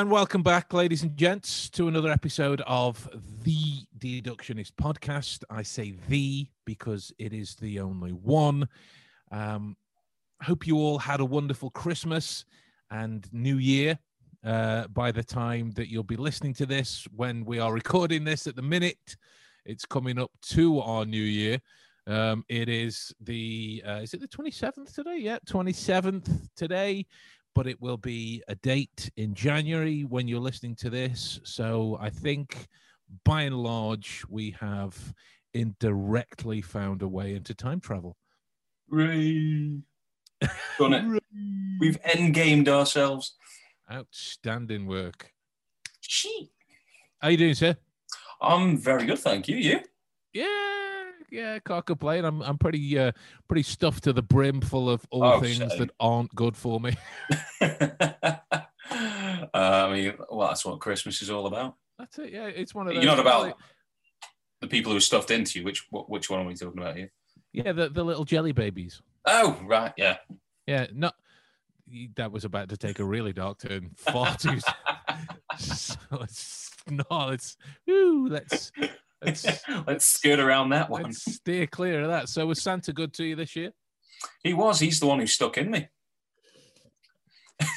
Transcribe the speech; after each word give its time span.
And 0.00 0.10
welcome 0.10 0.42
back, 0.42 0.72
ladies 0.72 1.02
and 1.02 1.14
gents, 1.14 1.68
to 1.68 1.86
another 1.86 2.10
episode 2.10 2.62
of 2.66 3.06
the 3.42 3.84
Deductionist 3.98 4.72
podcast. 4.80 5.44
I 5.50 5.62
say 5.62 5.92
the 6.08 6.48
because 6.64 7.12
it 7.18 7.34
is 7.34 7.54
the 7.56 7.80
only 7.80 8.12
one. 8.12 8.66
Um, 9.30 9.76
hope 10.42 10.66
you 10.66 10.78
all 10.78 10.98
had 10.98 11.20
a 11.20 11.24
wonderful 11.26 11.68
Christmas 11.68 12.46
and 12.90 13.28
New 13.30 13.56
Year. 13.56 13.98
Uh, 14.42 14.86
by 14.86 15.12
the 15.12 15.22
time 15.22 15.70
that 15.72 15.90
you'll 15.90 16.02
be 16.02 16.16
listening 16.16 16.54
to 16.54 16.64
this, 16.64 17.06
when 17.14 17.44
we 17.44 17.58
are 17.58 17.70
recording 17.70 18.24
this 18.24 18.46
at 18.46 18.56
the 18.56 18.62
minute, 18.62 19.16
it's 19.66 19.84
coming 19.84 20.18
up 20.18 20.30
to 20.44 20.80
our 20.80 21.04
New 21.04 21.20
Year. 21.20 21.60
Um, 22.06 22.42
it 22.48 22.70
is 22.70 23.12
the 23.20 23.82
uh, 23.86 24.00
is 24.02 24.14
it 24.14 24.22
the 24.22 24.28
27th 24.28 24.94
today? 24.94 25.18
Yeah, 25.18 25.40
27th 25.46 26.48
today 26.56 27.04
but 27.54 27.66
it 27.66 27.80
will 27.80 27.96
be 27.96 28.42
a 28.48 28.54
date 28.56 29.10
in 29.16 29.34
January 29.34 30.02
when 30.02 30.28
you're 30.28 30.40
listening 30.40 30.76
to 30.76 30.90
this. 30.90 31.40
So 31.42 31.98
I 32.00 32.10
think 32.10 32.68
by 33.24 33.42
and 33.42 33.56
large, 33.56 34.22
we 34.28 34.56
have 34.60 35.14
indirectly 35.54 36.62
found 36.62 37.02
a 37.02 37.08
way 37.08 37.34
into 37.34 37.54
time 37.54 37.80
travel. 37.80 38.16
Done 38.90 39.82
it. 40.80 41.22
We've 41.80 41.98
end 42.04 42.34
gamed 42.34 42.68
ourselves. 42.68 43.34
Outstanding 43.92 44.86
work. 44.86 45.32
She. 46.00 46.52
How 47.20 47.28
you 47.28 47.36
doing, 47.36 47.54
sir? 47.54 47.76
I'm 48.40 48.78
very 48.78 49.04
good, 49.04 49.18
thank 49.18 49.48
you. 49.48 49.56
You? 49.56 49.80
Yeah, 50.32 50.79
yeah, 51.30 51.58
can't 51.60 51.84
complain. 51.86 52.24
I'm 52.24 52.42
I'm 52.42 52.58
pretty 52.58 52.98
uh, 52.98 53.12
pretty 53.48 53.62
stuffed 53.62 54.04
to 54.04 54.12
the 54.12 54.22
brim, 54.22 54.60
full 54.60 54.88
of 54.90 55.04
all 55.10 55.24
Oh, 55.24 55.40
things 55.40 55.58
that 55.58 55.90
aren't 56.00 56.34
good 56.34 56.56
for 56.56 56.80
me. 56.80 56.96
uh, 57.60 58.36
I 59.54 59.92
mean, 59.92 60.14
well, 60.30 60.48
that's 60.48 60.64
what 60.64 60.80
Christmas 60.80 61.22
is 61.22 61.30
all 61.30 61.46
about. 61.46 61.74
That's 61.98 62.18
it. 62.18 62.32
Yeah, 62.32 62.46
it's 62.46 62.74
one 62.74 62.88
of 62.88 62.94
You're 62.94 63.04
not 63.04 63.18
about 63.18 63.56
the 64.60 64.66
people 64.68 64.92
who 64.92 64.98
are 64.98 65.02
stuffed 65.02 65.30
into 65.30 65.58
you. 65.58 65.64
Which 65.64 65.86
what- 65.90 66.08
which 66.10 66.30
one 66.30 66.40
are 66.40 66.44
we 66.44 66.54
talking 66.54 66.80
about 66.80 66.96
here? 66.96 67.10
Yeah, 67.52 67.72
the 67.72 67.88
the 67.88 68.04
little 68.04 68.24
jelly 68.24 68.52
babies. 68.52 69.00
Oh, 69.26 69.58
right, 69.64 69.92
yeah. 69.96 70.16
Yeah, 70.66 70.86
no, 70.94 71.10
that 72.16 72.30
was 72.32 72.44
about 72.44 72.68
to 72.70 72.76
take 72.76 73.00
a 73.00 73.04
really 73.04 73.32
dark 73.32 73.58
turn. 73.58 73.90
Far 73.96 74.36
too. 74.36 74.58
so 75.58 75.96
it's 76.12 76.70
no, 76.88 77.28
it's 77.30 77.56
ooh, 77.88 78.28
let's 78.30 78.72
let's 79.24 79.46
Let's 79.86 80.04
skirt 80.06 80.38
around 80.38 80.70
that 80.70 80.90
one. 80.90 81.02
let's 81.04 81.22
steer 81.34 81.66
clear 81.66 82.02
of 82.02 82.08
that. 82.08 82.28
So 82.28 82.46
was 82.46 82.62
Santa 82.62 82.92
good 82.92 83.12
to 83.14 83.24
you 83.24 83.36
this 83.36 83.56
year? 83.56 83.70
He 84.42 84.52
was. 84.54 84.80
He's 84.80 85.00
the 85.00 85.06
one 85.06 85.20
who 85.20 85.26
stuck 85.26 85.56
in 85.58 85.70
me. 85.70 85.88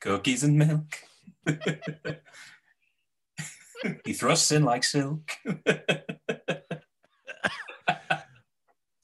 Cookies 0.00 0.42
and 0.44 0.58
milk. 0.58 0.98
he 4.04 4.12
thrusts 4.12 4.50
in 4.52 4.64
like 4.64 4.84
silk. 4.84 5.30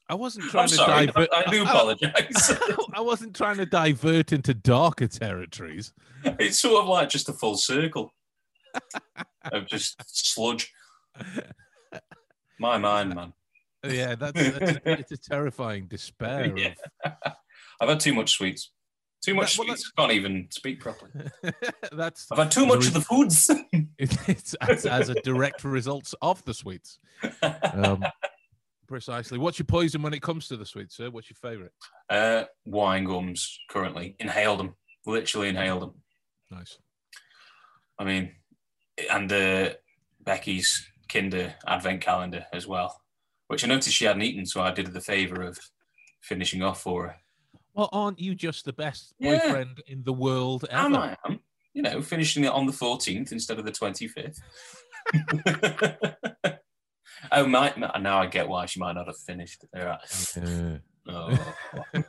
I 0.08 0.14
wasn't 0.14 0.46
trying 0.50 0.64
I'm 0.64 0.68
to 0.68 0.74
sorry. 0.74 1.06
divert. 1.06 1.28
I, 1.32 1.44
I 1.46 1.50
do 1.50 1.62
apologize. 1.62 2.52
I 2.94 3.00
wasn't 3.00 3.36
trying 3.36 3.58
to 3.58 3.66
divert 3.66 4.32
into 4.32 4.54
darker 4.54 5.06
territories. 5.06 5.92
it's 6.24 6.58
sort 6.58 6.82
of 6.82 6.88
like 6.88 7.08
just 7.08 7.28
a 7.28 7.32
full 7.32 7.56
circle 7.56 8.12
of 9.52 9.66
just 9.66 9.96
sludge. 10.06 10.72
My 12.58 12.78
mind, 12.78 13.14
man. 13.14 13.32
Yeah, 13.86 14.14
that's, 14.14 14.32
that's 14.58 14.72
a, 14.72 14.80
it's 14.90 15.12
a 15.12 15.16
terrifying 15.16 15.86
despair. 15.86 16.54
Yeah. 16.56 16.74
I've 17.80 17.88
had 17.88 18.00
too 18.00 18.12
much 18.12 18.32
sweets. 18.32 18.72
Too 19.24 19.34
much 19.34 19.58
Well, 19.58 19.66
sweets. 19.68 19.90
Can't 19.92 20.12
even 20.12 20.48
speak 20.50 20.80
properly. 20.80 21.10
That's 21.92 22.26
I've 22.30 22.38
had 22.38 22.50
too 22.50 22.66
much 22.66 22.86
of 22.86 22.92
the 22.94 23.00
foods. 23.10 23.50
it's 23.98 24.54
as, 24.54 24.84
as 24.86 25.08
a 25.08 25.14
direct 25.22 25.64
result 25.64 26.12
of 26.20 26.44
the 26.44 26.52
sweets. 26.54 26.98
Um, 27.72 28.04
precisely. 28.86 29.38
What's 29.38 29.58
your 29.58 29.64
poison 29.66 30.02
when 30.02 30.12
it 30.14 30.20
comes 30.20 30.46
to 30.48 30.56
the 30.58 30.66
sweets, 30.66 30.96
sir? 30.96 31.08
What's 31.10 31.30
your 31.30 31.36
favourite? 31.40 31.72
uh, 32.10 32.44
wine 32.66 33.04
gums 33.04 33.58
currently. 33.70 34.16
Inhale 34.20 34.56
them. 34.58 34.74
Literally 35.06 35.48
inhale 35.48 35.80
them. 35.80 35.92
Nice. 36.50 36.76
I 37.98 38.04
mean, 38.04 38.32
and 39.10 39.32
uh, 39.32 39.70
Becky's 40.24 40.86
Kinder 41.08 41.54
Advent 41.66 42.00
calendar 42.00 42.46
as 42.52 42.66
well, 42.66 43.00
which 43.48 43.64
I 43.64 43.68
noticed 43.68 43.94
she 43.96 44.04
hadn't 44.04 44.22
eaten, 44.22 44.46
so 44.46 44.62
I 44.62 44.72
did 44.72 44.86
her 44.86 44.92
the 44.92 45.00
favour 45.00 45.42
of 45.42 45.58
finishing 46.20 46.62
off 46.62 46.82
for 46.82 47.08
her. 47.08 47.16
Well, 47.74 47.88
aren't 47.92 48.18
you 48.20 48.34
just 48.34 48.64
the 48.64 48.72
best 48.72 49.14
Yeah. 49.18 49.38
boyfriend 49.38 49.82
in 49.86 50.02
the 50.04 50.12
world 50.12 50.66
ever? 50.70 50.86
And 50.86 50.96
I 50.96 51.16
am, 51.24 51.40
you 51.72 51.82
know, 51.82 52.02
finishing 52.02 52.44
it 52.44 52.52
on 52.52 52.66
the 52.66 52.72
14th 52.72 53.32
instead 53.32 53.58
of 53.58 53.64
the 53.64 53.72
25th. 53.72 54.38
oh, 57.32 57.46
my, 57.46 57.72
now 58.00 58.20
I 58.20 58.26
get 58.26 58.48
why 58.48 58.66
she 58.66 58.80
might 58.80 58.94
not 58.94 59.06
have 59.06 59.18
finished. 59.18 59.64
All 59.76 59.84
right. 59.84 60.34
Yeah. 60.36 60.76
Oh. 61.08 61.54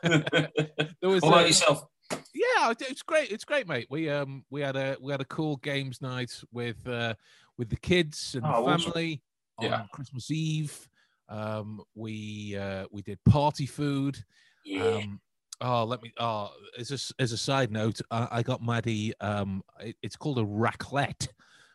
There 0.04 1.10
was 1.10 1.24
what 1.24 1.30
about 1.30 1.44
uh, 1.44 1.48
yourself? 1.48 1.86
Yeah, 2.34 2.74
it's 2.80 3.02
great. 3.02 3.32
It's 3.32 3.46
great, 3.46 3.68
mate. 3.68 3.88
We 3.90 4.10
um 4.10 4.44
we 4.50 4.62
had 4.62 4.76
a 4.76 4.98
we 5.02 5.12
had 5.12 5.22
a 5.22 5.26
cool 5.26 5.58
games 5.58 6.02
night 6.02 6.32
with 6.52 6.88
uh 6.88 7.14
with 7.58 7.70
the 7.70 7.78
kids 7.78 8.36
and 8.36 8.44
Oh, 8.46 8.66
the 8.66 8.72
awesome. 8.72 8.92
family 8.92 9.22
on 9.58 9.66
Yeah. 9.66 9.84
Christmas 9.92 10.32
Eve. 10.32 10.88
Um, 11.30 11.82
we 11.96 12.58
uh 12.58 12.86
we 12.92 13.02
did 13.02 13.24
party 13.26 13.66
food. 13.66 14.24
Yeah. 14.66 14.84
Um, 14.98 15.22
oh, 15.62 15.84
let 15.86 16.02
me. 16.02 16.12
Oh, 16.20 16.52
as 16.78 16.92
a 16.92 17.22
as 17.22 17.32
a 17.32 17.38
side 17.38 17.72
note, 17.72 18.02
I, 18.12 18.28
I 18.32 18.44
got 18.44 18.62
Maddie. 18.62 19.14
Um, 19.22 19.64
it- 19.80 19.96
it's 20.02 20.16
called 20.16 20.40
a 20.40 20.44
raclette 20.44 21.28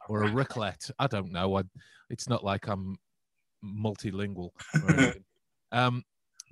or 0.08 0.24
a 0.24 0.28
raclette. 0.30 0.90
I 0.98 1.06
don't 1.06 1.32
know. 1.32 1.56
I, 1.58 1.62
it's 2.10 2.28
not 2.28 2.44
like 2.44 2.66
I'm 2.68 2.96
multilingual. 3.64 4.50
Um, 5.72 6.04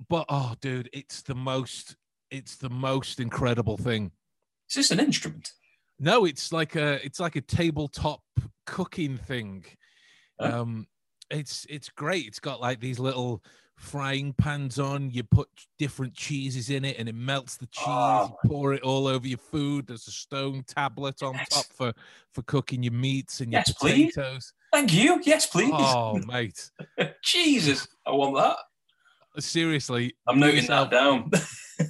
but 0.09 0.25
oh, 0.27 0.55
dude, 0.59 0.89
it's 0.91 1.21
the 1.21 1.35
most. 1.35 1.95
It's 2.31 2.55
the 2.55 2.69
most 2.69 3.19
incredible 3.19 3.77
thing. 3.77 4.11
Is 4.69 4.75
this 4.75 4.91
an 4.91 4.99
instrument? 4.99 5.51
No, 5.99 6.25
it's 6.25 6.51
like 6.51 6.75
a 6.75 7.03
it's 7.05 7.19
like 7.19 7.35
a 7.35 7.41
tabletop 7.41 8.21
cooking 8.65 9.17
thing. 9.17 9.65
Oh. 10.39 10.61
Um, 10.61 10.87
it's 11.29 11.65
it's 11.69 11.89
great. 11.89 12.25
It's 12.27 12.39
got 12.39 12.59
like 12.61 12.79
these 12.79 12.99
little 12.99 13.43
frying 13.77 14.33
pans 14.33 14.79
on. 14.79 15.09
You 15.11 15.23
put 15.23 15.47
different 15.79 16.13
cheeses 16.15 16.69
in 16.69 16.83
it, 16.83 16.97
and 16.99 17.07
it 17.07 17.15
melts 17.15 17.57
the 17.57 17.67
cheese. 17.67 17.83
Oh. 17.87 18.35
You 18.43 18.49
pour 18.49 18.73
it 18.73 18.81
all 18.81 19.07
over 19.07 19.27
your 19.27 19.37
food. 19.37 19.87
There's 19.87 20.07
a 20.07 20.11
stone 20.11 20.63
tablet 20.67 21.23
on 21.23 21.33
Yes. 21.35 21.49
top 21.49 21.65
for 21.67 21.93
for 22.33 22.41
cooking 22.43 22.83
your 22.83 22.93
meats 22.93 23.39
and 23.39 23.51
your 23.51 23.59
Yes, 23.65 23.73
please. 23.73 24.13
potatoes. 24.15 24.53
Thank 24.73 24.93
you. 24.93 25.21
Yes, 25.23 25.45
please. 25.45 25.71
Oh, 25.73 26.17
mate, 26.27 26.69
Jesus, 27.23 27.87
I 28.05 28.11
want 28.11 28.35
that. 28.35 29.41
seriously, 29.41 30.15
I'm 30.27 30.39
noting 30.39 30.57
yourself- 30.57 30.89
that 30.89 30.95
down. 30.97 31.31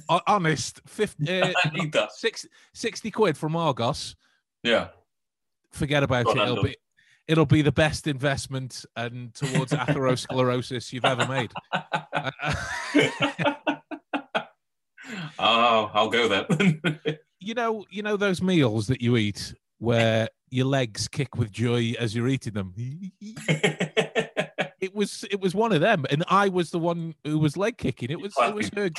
ho- 0.08 0.20
honest, 0.26 0.80
50, 0.86 1.28
uh, 1.42 1.52
I 1.64 1.68
need 1.70 1.92
that. 1.92 2.12
six- 2.12 2.46
60 2.74 3.10
quid 3.10 3.38
from 3.38 3.56
Argos. 3.56 4.16
Yeah. 4.62 4.88
forget 5.72 6.02
about 6.02 6.28
it. 6.28 6.36
It'll 6.36 6.62
be 6.62 6.76
it'll 7.28 7.46
be 7.46 7.62
the 7.62 7.72
best 7.72 8.06
investment 8.06 8.84
and 8.96 9.34
towards 9.34 9.72
atherosclerosis 9.72 10.92
you've 10.92 11.04
ever 11.04 11.26
made. 11.26 11.52
oh, 15.38 15.90
I'll 15.92 16.08
go 16.08 16.28
then. 16.28 17.00
you 17.40 17.54
know, 17.54 17.84
you 17.90 18.02
know 18.02 18.16
those 18.16 18.42
meals 18.42 18.86
that 18.88 19.00
you 19.00 19.16
eat 19.16 19.54
where 19.78 20.28
your 20.50 20.66
legs 20.66 21.08
kick 21.08 21.36
with 21.36 21.50
joy 21.50 21.94
as 21.98 22.14
you're 22.14 22.28
eating 22.28 22.54
them. 22.54 22.74
It 24.80 24.94
was 24.94 25.24
it 25.30 25.40
was 25.40 25.54
one 25.54 25.72
of 25.72 25.80
them, 25.80 26.04
and 26.10 26.22
I 26.28 26.48
was 26.50 26.70
the 26.70 26.78
one 26.78 27.14
who 27.24 27.38
was 27.38 27.56
leg 27.56 27.78
kicking. 27.78 28.10
It 28.10 28.20
was 28.20 28.34
it 28.38 28.54
was 28.54 28.68
her 28.76 28.90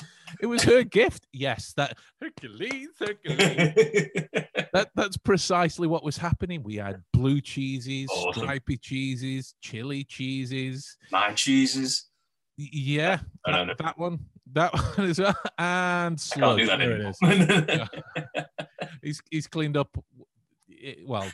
it 0.41 0.47
was 0.47 0.63
her 0.63 0.83
gift. 0.83 1.27
Yes, 1.33 1.73
that 1.77 1.97
Hercules, 2.19 2.87
Hercules. 2.99 3.37
that 4.73 4.89
that's 4.95 5.17
precisely 5.17 5.87
what 5.87 6.03
was 6.03 6.17
happening. 6.17 6.63
We 6.63 6.77
had 6.77 7.03
blue 7.13 7.41
cheeses, 7.41 8.09
Awesome. 8.09 8.43
stripy 8.43 8.77
cheeses, 8.77 9.53
chili 9.61 10.03
cheeses. 10.03 10.97
My 11.11 11.33
cheeses. 11.33 12.05
Yeah, 12.57 13.19
that, 13.45 13.77
that 13.77 13.99
one, 13.99 14.17
that 14.53 14.73
one 14.97 15.07
as 15.11 15.19
well, 15.19 15.35
and 15.59 16.19
I 16.33 16.39
can't 16.39 16.57
do 16.59 16.65
that 16.65 16.79
There 16.79 17.01
it 17.01 17.85
is. 18.35 18.47
He's 19.03 19.21
he's 19.29 19.47
cleaned 19.47 19.77
up. 19.77 19.95
eh, 20.83 20.95
Well, 21.05 21.29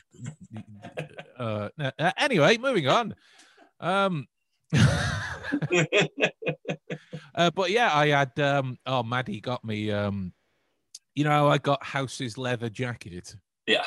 uh, 1.39 1.69
anyway, 2.17 2.57
moving 2.57 2.89
on. 2.89 3.15
Um, 3.79 4.27
uh, 7.35 7.51
but 7.51 7.71
yeah, 7.71 7.95
I 7.95 8.07
had. 8.07 8.39
Um, 8.39 8.77
oh, 8.85 9.03
Maddie 9.03 9.41
got 9.41 9.63
me. 9.63 9.91
Um, 9.91 10.33
you 11.15 11.23
know, 11.23 11.47
I 11.47 11.57
got 11.57 11.83
House's 11.83 12.37
leather 12.37 12.69
jacket. 12.69 13.35
Yeah. 13.67 13.85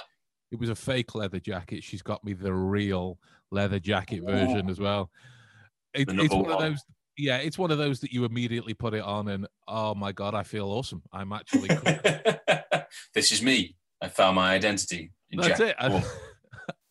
It 0.53 0.59
was 0.61 0.69
a 0.69 0.75
fake 0.75 1.15
leather 1.15 1.41
jacket. 1.41 1.83
She's 1.83 2.03
got 2.03 2.25
me 2.25 2.33
the 2.33 2.53
real 2.53 3.19
leather 3.51 3.81
jacket 3.81 4.23
version 4.25 4.71
as 4.71 4.79
well. 4.79 5.11
It, 5.93 6.09
it's 6.09 6.13
number 6.13 6.37
one 6.37 6.53
of 6.53 6.59
those. 6.61 6.85
yeah, 7.17 7.39
it's 7.39 7.59
one 7.59 7.71
of 7.71 7.79
those 7.79 8.01
that 8.01 8.13
you 8.13 8.25
immediately 8.25 8.75
put 8.75 8.95
it 8.95 9.03
on, 9.03 9.29
and 9.29 9.49
oh 9.67 9.95
my 9.95 10.13
god, 10.13 10.35
I 10.35 10.45
feel 10.45 10.69
awesome. 10.69 11.03
I'm 11.13 11.33
actually. 11.33 11.69
this 13.15 13.33
is 13.33 13.43
me. 13.43 13.75
I 14.01 14.09
found 14.09 14.37
my 14.37 14.55
identity. 14.55 15.13
In 15.31 15.41
That's 15.41 15.59
Jack 15.59 15.69
it. 15.71 15.77
I. 15.79 16.05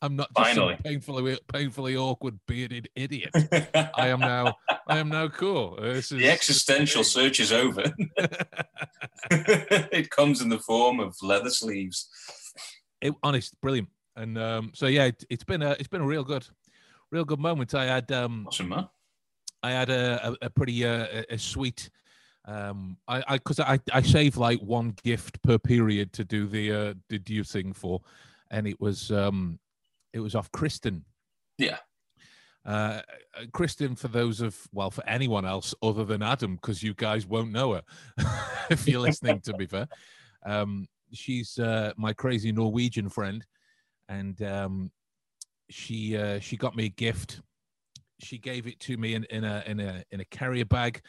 I'm 0.05 0.15
not 0.15 0.29
just 0.35 0.49
some 0.49 0.57
Finally. 0.57 0.77
painfully, 0.83 1.39
painfully 1.51 1.97
awkward 1.97 2.39
bearded 2.47 2.89
idiot. 2.95 3.31
I 3.95 4.09
am 4.09 4.19
now. 4.19 4.55
I 4.87 4.99
am 4.99 5.09
now 5.09 5.27
cool. 5.29 5.79
This 5.81 6.11
is 6.11 6.19
the 6.19 6.29
existential 6.29 7.03
search 7.03 7.39
is 7.39 7.51
over. 7.51 7.83
it 9.31 10.11
comes 10.11 10.41
in 10.41 10.49
the 10.49 10.59
form 10.59 10.99
of 10.99 11.15
leather 11.23 11.49
sleeves. 11.49 12.07
it, 13.01 13.13
honest, 13.23 13.59
brilliant. 13.61 13.89
And 14.15 14.37
um, 14.37 14.71
so 14.75 14.85
yeah, 14.85 15.05
it, 15.05 15.23
it's 15.27 15.43
been 15.43 15.63
a 15.63 15.71
it's 15.71 15.87
been 15.87 16.01
a 16.01 16.05
real 16.07 16.23
good, 16.23 16.47
real 17.11 17.25
good 17.25 17.39
moment. 17.39 17.73
I 17.73 17.85
had 17.85 18.11
um, 18.11 18.45
Awesome, 18.47 18.69
man. 18.69 18.87
I 19.63 19.71
had 19.71 19.89
a, 19.89 20.29
a, 20.29 20.45
a 20.45 20.49
pretty 20.51 20.85
uh, 20.85 21.07
a, 21.11 21.33
a 21.33 21.37
sweet. 21.39 21.89
Um, 22.45 22.97
I 23.07 23.23
I 23.27 23.37
because 23.37 23.59
I 23.59 23.79
I 23.91 24.03
save 24.03 24.37
like 24.37 24.61
one 24.61 24.95
gift 25.03 25.41
per 25.41 25.57
period 25.57 26.13
to 26.13 26.23
do 26.23 26.45
the 26.45 26.71
uh 26.71 27.43
thing 27.43 27.73
for, 27.73 28.01
and 28.51 28.67
it 28.67 28.79
was 28.79 29.11
um 29.11 29.57
it 30.15 30.21
was 30.21 30.33
off 30.33 30.51
Kristen. 30.51 31.03
Yeah. 31.57 31.77
Uh, 32.65 33.01
Kristen, 33.51 33.95
for 33.95 34.07
those 34.07 34.41
of 34.41 34.57
well, 34.71 34.89
for 34.89 35.07
anyone 35.07 35.45
else 35.45 35.75
other 35.83 36.05
than 36.05 36.23
Adam, 36.23 36.55
because 36.55 36.81
you 36.81 36.95
guys 36.95 37.27
won't 37.27 37.51
know 37.51 37.73
her 37.73 37.83
if 38.71 38.87
you're 38.87 39.01
listening. 39.01 39.41
to 39.41 39.53
be 39.53 39.65
fair, 39.67 39.87
um, 40.45 40.87
she's 41.13 41.59
uh, 41.59 41.91
my 41.97 42.13
crazy 42.13 42.51
Norwegian 42.51 43.09
friend, 43.09 43.45
and 44.09 44.41
um, 44.41 44.91
she 45.69 46.17
uh, 46.17 46.39
she 46.39 46.57
got 46.57 46.75
me 46.75 46.85
a 46.85 46.89
gift. 46.89 47.41
She 48.21 48.37
gave 48.37 48.65
it 48.65 48.79
to 48.79 48.97
me 48.97 49.13
in, 49.13 49.25
in 49.25 49.43
a 49.43 49.63
in 49.67 49.79
a 49.79 50.03
in 50.11 50.21
a 50.21 50.25
carrier 50.25 50.65
bag. 50.65 51.01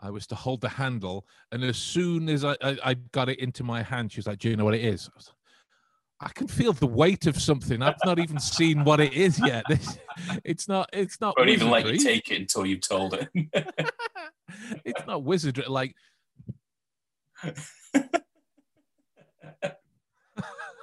I 0.00 0.10
was 0.10 0.26
to 0.28 0.34
hold 0.34 0.60
the 0.60 0.68
handle, 0.68 1.26
and 1.52 1.62
as 1.62 1.76
soon 1.76 2.28
as 2.28 2.44
I, 2.44 2.56
I, 2.62 2.78
I 2.84 2.94
got 3.12 3.28
it 3.28 3.38
into 3.38 3.62
my 3.62 3.82
hand, 3.82 4.10
she 4.10 4.18
was 4.18 4.26
like, 4.26 4.38
"Do 4.38 4.48
you 4.48 4.56
know 4.56 4.64
what 4.64 4.74
it 4.74 4.84
is?" 4.84 5.08
I, 5.12 5.16
was, 5.16 5.32
I 6.20 6.28
can 6.30 6.48
feel 6.48 6.72
the 6.72 6.86
weight 6.86 7.26
of 7.26 7.40
something. 7.40 7.82
I've 7.82 7.94
not 8.04 8.18
even 8.18 8.38
seen 8.40 8.84
what 8.84 9.00
it 9.00 9.12
is 9.12 9.38
yet. 9.38 9.64
This, 9.68 9.98
it's 10.44 10.66
not. 10.66 10.88
It's 10.94 11.20
not. 11.20 11.36
Won't 11.36 11.50
even 11.50 11.68
let 11.68 11.86
you 11.86 11.98
take 11.98 12.30
it 12.30 12.40
until 12.40 12.64
you've 12.64 12.80
told 12.86 13.12
it. 13.14 13.28
it's 14.84 15.06
not 15.06 15.22
wizardry. 15.22 15.64
Like 15.68 15.94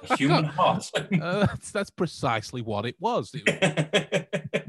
A 0.08 0.16
human 0.16 0.44
heart. 0.58 0.90
uh, 0.94 1.46
that's 1.46 1.70
that's 1.70 1.90
precisely 1.90 2.62
what 2.62 2.84
it 2.86 2.96
was. 3.00 3.32
It 3.34 3.42
was- 3.46 4.62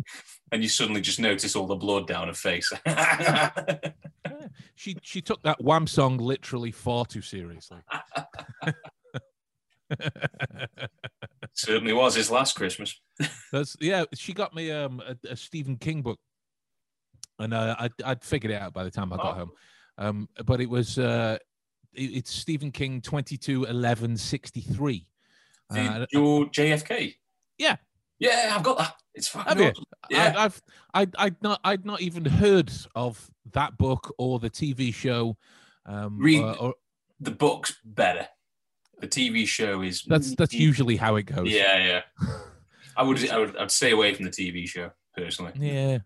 and 0.51 0.63
you 0.63 0.69
suddenly 0.69 1.01
just 1.01 1.19
notice 1.19 1.55
all 1.55 1.65
the 1.67 1.75
blood 1.75 2.07
down 2.07 2.27
her 2.27 2.33
face. 2.33 2.71
she 4.75 4.95
she 5.01 5.21
took 5.21 5.41
that 5.43 5.61
Wham 5.63 5.85
song 5.87 6.17
literally 6.17 6.71
far 6.71 7.05
too 7.05 7.21
seriously. 7.21 7.79
Certainly 11.53 11.93
was 11.93 12.15
his 12.15 12.29
last 12.31 12.55
Christmas. 12.55 12.99
That's 13.51 13.75
yeah. 13.79 14.03
She 14.13 14.33
got 14.33 14.53
me 14.53 14.71
um 14.71 15.01
a, 15.05 15.15
a 15.31 15.35
Stephen 15.35 15.77
King 15.77 16.01
book, 16.01 16.19
and 17.39 17.53
uh, 17.53 17.75
I'd 17.79 17.91
I'd 18.03 18.23
figured 18.23 18.51
it 18.51 18.61
out 18.61 18.73
by 18.73 18.83
the 18.83 18.91
time 18.91 19.13
I 19.13 19.17
got 19.17 19.33
Oh. 19.35 19.39
home. 19.39 19.51
Um, 19.97 20.29
but 20.45 20.59
it 20.59 20.69
was 20.69 20.97
uh, 20.99 21.37
it- 21.93 22.01
it's 22.17 22.31
Stephen 22.31 22.71
King 22.71 23.01
twenty 23.01 23.37
two 23.37 23.63
eleven 23.65 24.17
sixty 24.17 24.61
three. 24.61 25.07
The- 25.69 26.07
your 26.11 26.45
JFK. 26.47 27.15
Yeah. 27.57 27.77
Yeah, 28.19 28.53
I've 28.55 28.63
got 28.63 28.77
that. 28.77 28.93
It's 29.13 29.27
fucking 29.27 29.57
Have 29.57 29.71
awesome. 29.71 29.83
Yeah. 30.09 30.33
I, 30.37 30.45
I've 30.45 30.61
I'd, 30.93 31.15
I'd 31.17 31.43
not 31.43 31.59
I'd 31.63 31.85
not 31.85 32.01
even 32.01 32.25
heard 32.25 32.71
of 32.95 33.29
that 33.53 33.77
book 33.77 34.13
or 34.17 34.39
the 34.39 34.49
TV 34.49 34.93
show. 34.93 35.37
Um, 35.85 36.19
Read- 36.19 36.41
or- 36.43 36.57
or- 36.57 36.73
the 37.21 37.31
book's 37.31 37.77
better. 37.85 38.27
The 39.01 39.07
TV 39.07 39.45
show 39.47 39.81
is 39.81 40.03
that's 40.03 40.35
that's 40.35 40.53
usually 40.53 40.95
how 40.95 41.15
it 41.15 41.23
goes. 41.23 41.49
Yeah, 41.51 41.77
yeah. 41.85 42.01
I 42.97 43.03
would 43.03 43.29
I 43.31 43.37
would 43.39 43.57
I'd 43.57 43.71
stay 43.71 43.91
away 43.91 44.13
from 44.13 44.25
the 44.25 44.31
TV 44.31 44.67
show 44.67 44.91
personally. 45.15 45.51
yeah, 45.59 45.99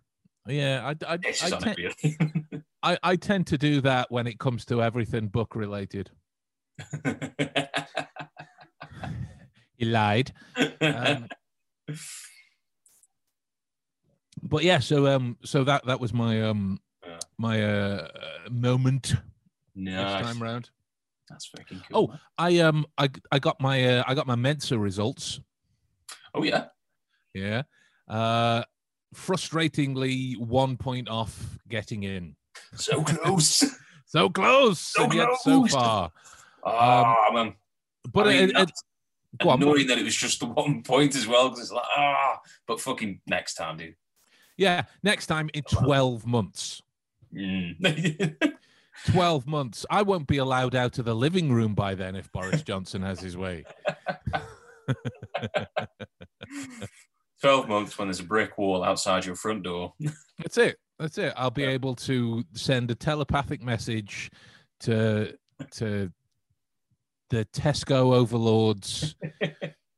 yeah. 0.47 0.85
I 0.85 1.13
I, 1.13 1.17
This 1.17 1.43
I, 1.43 1.57
ten- 1.59 1.75
really. 1.77 2.23
I 2.83 2.97
I 3.03 3.15
tend 3.15 3.47
to 3.47 3.57
do 3.57 3.81
that 3.81 4.09
when 4.11 4.25
it 4.27 4.39
comes 4.39 4.65
to 4.65 4.81
everything 4.81 5.27
book 5.27 5.55
related. 5.55 6.11
He 9.77 9.85
lied. 9.85 10.33
Um, 10.81 11.27
but 14.43 14.63
yeah, 14.65 14.79
so 14.79 15.07
um, 15.07 15.37
so 15.45 15.63
that 15.63 15.85
that 15.85 16.01
was 16.01 16.13
my 16.13 16.41
um, 16.41 16.81
Yeah. 17.05 17.19
my 17.37 17.63
uh 17.63 18.07
uh, 18.13 18.49
moment 18.51 19.03
this 19.03 19.15
nice. 19.75 20.25
time 20.25 20.43
round. 20.43 20.69
That's 21.29 21.45
fucking 21.47 21.81
cool. 21.91 22.11
Oh, 22.13 22.19
I 22.37 22.57
um, 22.59 22.85
I 22.97 23.09
I 23.31 23.39
got 23.39 23.59
my 23.61 23.97
uh, 23.99 24.03
I 24.07 24.13
got 24.15 24.27
my 24.27 24.35
Mensa 24.35 24.77
results. 24.77 25.39
oh 26.33 26.43
yeah. 26.43 26.65
Yeah, 27.33 27.63
uh, 28.07 28.63
frustratingly 29.15 30.37
one 30.37 30.77
point 30.77 31.07
off 31.09 31.59
getting 31.67 32.03
in. 32.03 32.35
So 32.75 33.03
close. 33.03 33.63
So 34.05 34.27
close, 34.27 34.79
So 34.79 35.03
and 35.03 35.13
yet 35.13 35.27
so 35.43 35.59
close. 35.59 35.71
far. 35.71 36.11
oh 36.63 37.27
man. 37.31 37.53
But 38.11 38.27
I 38.27 38.31
mean, 38.31 38.49
it, 38.49 38.57
it, 38.57 38.71
go 39.39 39.49
on. 39.49 39.59
that 39.59 39.99
it 39.99 40.03
was 40.03 40.15
just 40.15 40.39
the 40.39 40.47
one 40.47 40.81
point 40.83 41.15
as 41.15 41.27
well 41.27 41.49
because 41.49 41.65
it's 41.65 41.71
like 41.71 41.85
ah, 41.95 42.39
but 42.65 42.81
fucking 42.81 43.21
next 43.27 43.53
time, 43.53 43.77
dude. 43.77 43.93
yeah, 44.57 44.85
next 45.03 45.27
time 45.27 45.51
in 45.53 45.61
twelve 45.61 46.25
months. 46.25 46.81
Mm. 47.31 47.77
12 49.07 49.47
months. 49.47 49.85
I 49.89 50.01
won't 50.01 50.27
be 50.27 50.37
allowed 50.37 50.75
out 50.75 50.99
of 50.99 51.05
the 51.05 51.15
living 51.15 51.51
room 51.51 51.73
by 51.73 51.95
then 51.95 52.15
if 52.15 52.31
Boris 52.31 52.61
Johnson 52.63 53.01
has 53.01 53.19
his 53.19 53.35
way. 53.37 53.63
Twelve 57.41 57.69
months 57.69 57.97
when 57.97 58.07
there's 58.09 58.19
a 58.19 58.23
brick 58.23 58.57
wall 58.57 58.83
outside 58.83 59.25
your 59.25 59.35
front 59.35 59.63
door. 59.63 59.93
That's 60.39 60.57
it. 60.57 60.77
That's 60.97 61.17
it. 61.17 61.31
I'll 61.37 61.51
be 61.51 61.61
Yeah. 61.61 61.69
able 61.69 61.95
to 61.95 62.43
send 62.53 62.91
a 62.91 62.95
telepathic 62.95 63.63
message 63.63 64.29
to 64.81 65.37
to 65.71 66.11
the 67.29 67.45
Tesco 67.53 68.13
overlords 68.13 69.15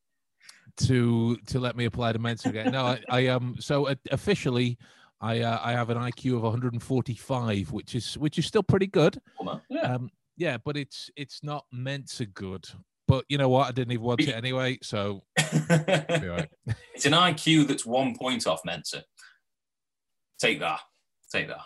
to 0.78 1.36
to 1.48 1.60
let 1.60 1.76
me 1.76 1.86
apply 1.86 2.12
to 2.14 2.20
Mensa 2.20 2.50
again. 2.50 2.72
No, 2.72 2.86
I, 2.86 3.00
I 3.10 3.28
um 3.28 3.56
so 3.60 3.88
uh, 3.88 3.96
officially 4.12 4.78
I 5.22 5.42
uh, 5.42 5.60
I 5.64 5.72
have 5.74 5.90
an 5.90 5.98
IQ 5.98 6.38
of 6.38 6.42
145, 6.44 7.72
which 7.72 7.96
is 7.96 8.18
which 8.18 8.38
is 8.38 8.46
still 8.46 8.64
pretty 8.64 8.88
good. 8.88 9.22
Yeah. 9.70 9.82
Um, 9.82 10.10
yeah, 10.38 10.58
but 10.58 10.76
it's 10.78 11.10
it's 11.16 11.44
not 11.44 11.66
Mensa 11.72 12.26
good. 12.26 12.68
But 13.08 13.26
you 13.30 13.38
know 13.38 13.50
what? 13.50 13.68
I 13.68 13.72
didn't 13.72 13.92
even 13.92 14.06
want 14.06 14.22
it 14.22 14.30
anyway, 14.34 14.80
so 14.82 15.24
it'll 15.38 16.20
be 16.22 16.30
all 16.30 16.38
right. 16.38 16.50
it's 16.94 17.06
an 17.06 17.12
IQ 17.14 17.68
that's 17.68 17.86
one 17.86 18.16
point 18.16 18.48
off 18.48 18.62
Mensa. 18.66 19.04
Take 20.40 20.60
that. 20.62 20.80
Take 21.32 21.48
that. 21.50 21.66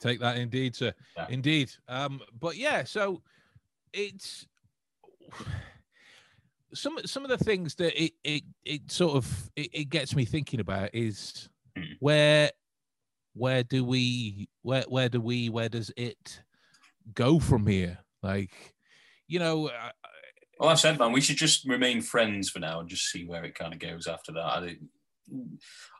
Take 0.00 0.20
that, 0.20 0.38
indeed, 0.38 0.76
sir. 0.76 0.92
Yeah. 1.16 1.26
Indeed. 1.28 1.72
Um, 1.88 2.20
but 2.38 2.56
yeah, 2.56 2.84
so 2.84 3.22
it's 3.92 4.46
some 6.72 6.98
some 7.04 7.24
of 7.24 7.30
the 7.30 7.44
things 7.44 7.74
that 7.76 8.00
it 8.00 8.12
it, 8.22 8.42
it 8.64 8.90
sort 8.90 9.16
of 9.16 9.50
it, 9.56 9.70
it 9.72 9.84
gets 9.90 10.14
me 10.14 10.24
thinking 10.24 10.60
about 10.60 10.94
is 10.94 11.48
Hmm. 11.76 11.82
where 12.00 12.50
where 13.36 13.62
do 13.62 13.84
we 13.84 14.48
where 14.62 14.84
where 14.88 15.10
do 15.10 15.20
we 15.20 15.50
where 15.50 15.68
does 15.68 15.92
it 15.96 16.40
go 17.14 17.38
from 17.38 17.66
here? 17.66 17.98
Like, 18.22 18.74
you 19.28 19.38
know, 19.38 19.68
uh, 19.68 19.90
Well, 20.58 20.70
I've 20.70 20.80
said, 20.80 20.98
man, 20.98 21.12
we 21.12 21.20
should 21.20 21.36
just 21.36 21.68
remain 21.68 22.00
friends 22.00 22.48
for 22.48 22.60
now 22.60 22.80
and 22.80 22.88
just 22.88 23.10
see 23.10 23.26
where 23.26 23.44
it 23.44 23.54
kind 23.54 23.74
of 23.74 23.78
goes 23.78 24.06
after 24.06 24.32
that. 24.32 24.40
I, 24.40 24.76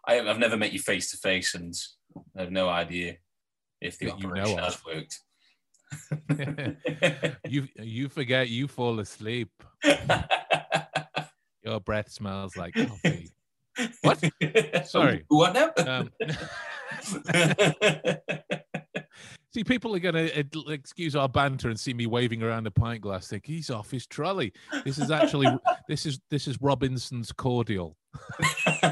I, 0.09 0.21
I've 0.21 0.38
never 0.38 0.57
met 0.57 0.73
you 0.73 0.78
face 0.78 1.11
to 1.11 1.19
face, 1.19 1.55
and 1.55 1.75
I 2.37 2.43
have 2.43 2.50
no 2.50 2.69
idea 2.69 3.16
if 3.83 3.99
the 3.99 4.07
That 4.07 4.21
you 4.21 4.28
know 4.28 4.31
operation 4.31 4.59
has 4.59 4.83
worked. 4.85 5.21
you 7.49 7.69
you 7.76 8.09
forget 8.09 8.49
you 8.49 8.66
fall 8.66 8.99
asleep. 8.99 9.50
Your 11.62 11.81
breath 11.81 12.11
smells 12.11 12.57
like 12.57 12.75
coffee. 12.75 13.31
What? 14.02 14.25
Sorry. 14.87 15.25
What 15.28 15.55
now? 15.55 15.73
Um, 15.87 16.11
see, 19.53 19.65
people 19.65 19.95
are 19.95 20.01
going 20.01 20.15
to 20.15 20.73
excuse 20.73 21.17
our 21.17 21.29
banter 21.29 21.69
and 21.69 21.79
see 21.79 21.93
me 21.95 22.07
waving 22.07 22.43
around 22.43 22.67
a 22.67 22.71
pint 22.71 23.03
glass. 23.03 23.29
Think 23.29 23.47
he's 23.47 23.71
off 23.71 23.91
his 23.91 24.07
trolley. 24.07 24.53
This 24.85 24.99
is 24.99 25.11
actually 25.11 25.49
this 25.89 26.07
is 26.07 26.21
this 26.31 26.49
is 26.49 26.61
Robinson's 26.61 27.33
cordial. 27.33 27.97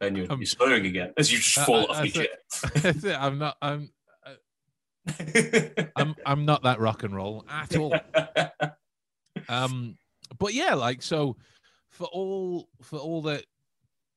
and 0.00 0.16
you're, 0.16 0.30
Um, 0.30 0.40
you're 0.40 0.46
slurring 0.46 0.86
again 0.86 1.12
as 1.16 1.32
you 1.32 1.38
just 1.38 1.58
uh, 1.58 1.64
fall 1.64 1.90
uh, 1.90 1.94
off 1.94 2.02
that's 2.02 2.14
your 3.02 3.12
it. 3.12 3.16
I'm 3.18 3.38
not. 3.38 3.56
I'm. 3.60 3.90
chair. 5.18 5.90
I'm. 5.96 6.14
I'm 6.24 6.44
not 6.44 6.62
that 6.62 6.80
rock 6.80 7.02
and 7.02 7.14
roll 7.14 7.44
at 7.50 7.76
all. 7.76 7.94
Um, 9.48 9.96
but 10.38 10.54
yeah, 10.54 10.74
like 10.74 11.02
so, 11.02 11.36
for 11.90 12.06
all 12.12 12.68
for 12.82 12.98
all 12.98 13.22
that 13.22 13.44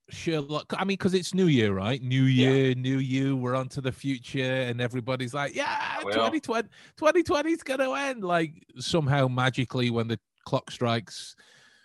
Sherlock. 0.10 0.74
I 0.78 0.84
mean, 0.84 0.96
because 0.98 1.14
it's 1.14 1.34
New 1.34 1.48
Year, 1.48 1.74
right? 1.74 2.02
New 2.02 2.24
Year, 2.24 2.74
New 2.76 3.00
You. 3.00 3.36
We're 3.36 3.56
on 3.56 3.68
to 3.70 3.82
the 3.82 3.92
future, 3.92 4.42
and 4.42 4.80
everybody's 4.80 5.34
like, 5.34 5.56
"Yeah, 5.56 5.98
We 6.06 6.12
are. 6.12 6.16
2020, 6.16 6.70
2020 6.98 7.52
is 7.52 7.64
going 7.64 7.80
to 7.80 7.94
end." 7.94 8.24
Like 8.24 8.54
somehow 8.80 9.28
magically, 9.28 9.90
when 9.90 10.08
the 10.08 10.20
clock 10.46 10.72
strikes 10.72 11.36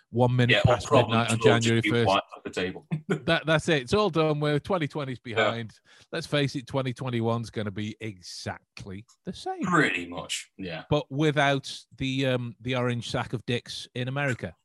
one 0.09 0.35
minute 0.35 0.53
Yeah, 0.53 0.61
past 0.75 0.91
midnight 0.91 1.31
on 1.31 1.39
January 1.41 1.81
first, 1.81 2.11
the 2.45 2.49
table. 2.51 2.85
that 3.07 3.45
that's 3.45 3.67
it. 3.67 3.81
It's 3.81 3.93
all 3.93 4.09
done. 4.11 4.39
We're 4.39 4.59
2020's 4.59 5.19
behind. 5.19 5.73
Let's 6.11 6.27
face 6.27 6.55
it, 6.55 6.67
2021's 6.67 7.49
going 7.49 7.65
to 7.65 7.71
be 7.71 7.95
exactly 7.99 9.05
the 9.25 9.33
same, 9.33 9.63
Pretty 9.63 10.05
much. 10.07 10.51
Yeah. 10.57 10.83
but 10.89 11.11
without 11.11 11.75
the 11.97 12.27
um 12.27 12.55
the 12.61 12.75
orange 12.75 13.09
sack 13.09 13.33
of 13.33 13.45
dicks 13.45 13.87
in 13.95 14.07
America. 14.07 14.55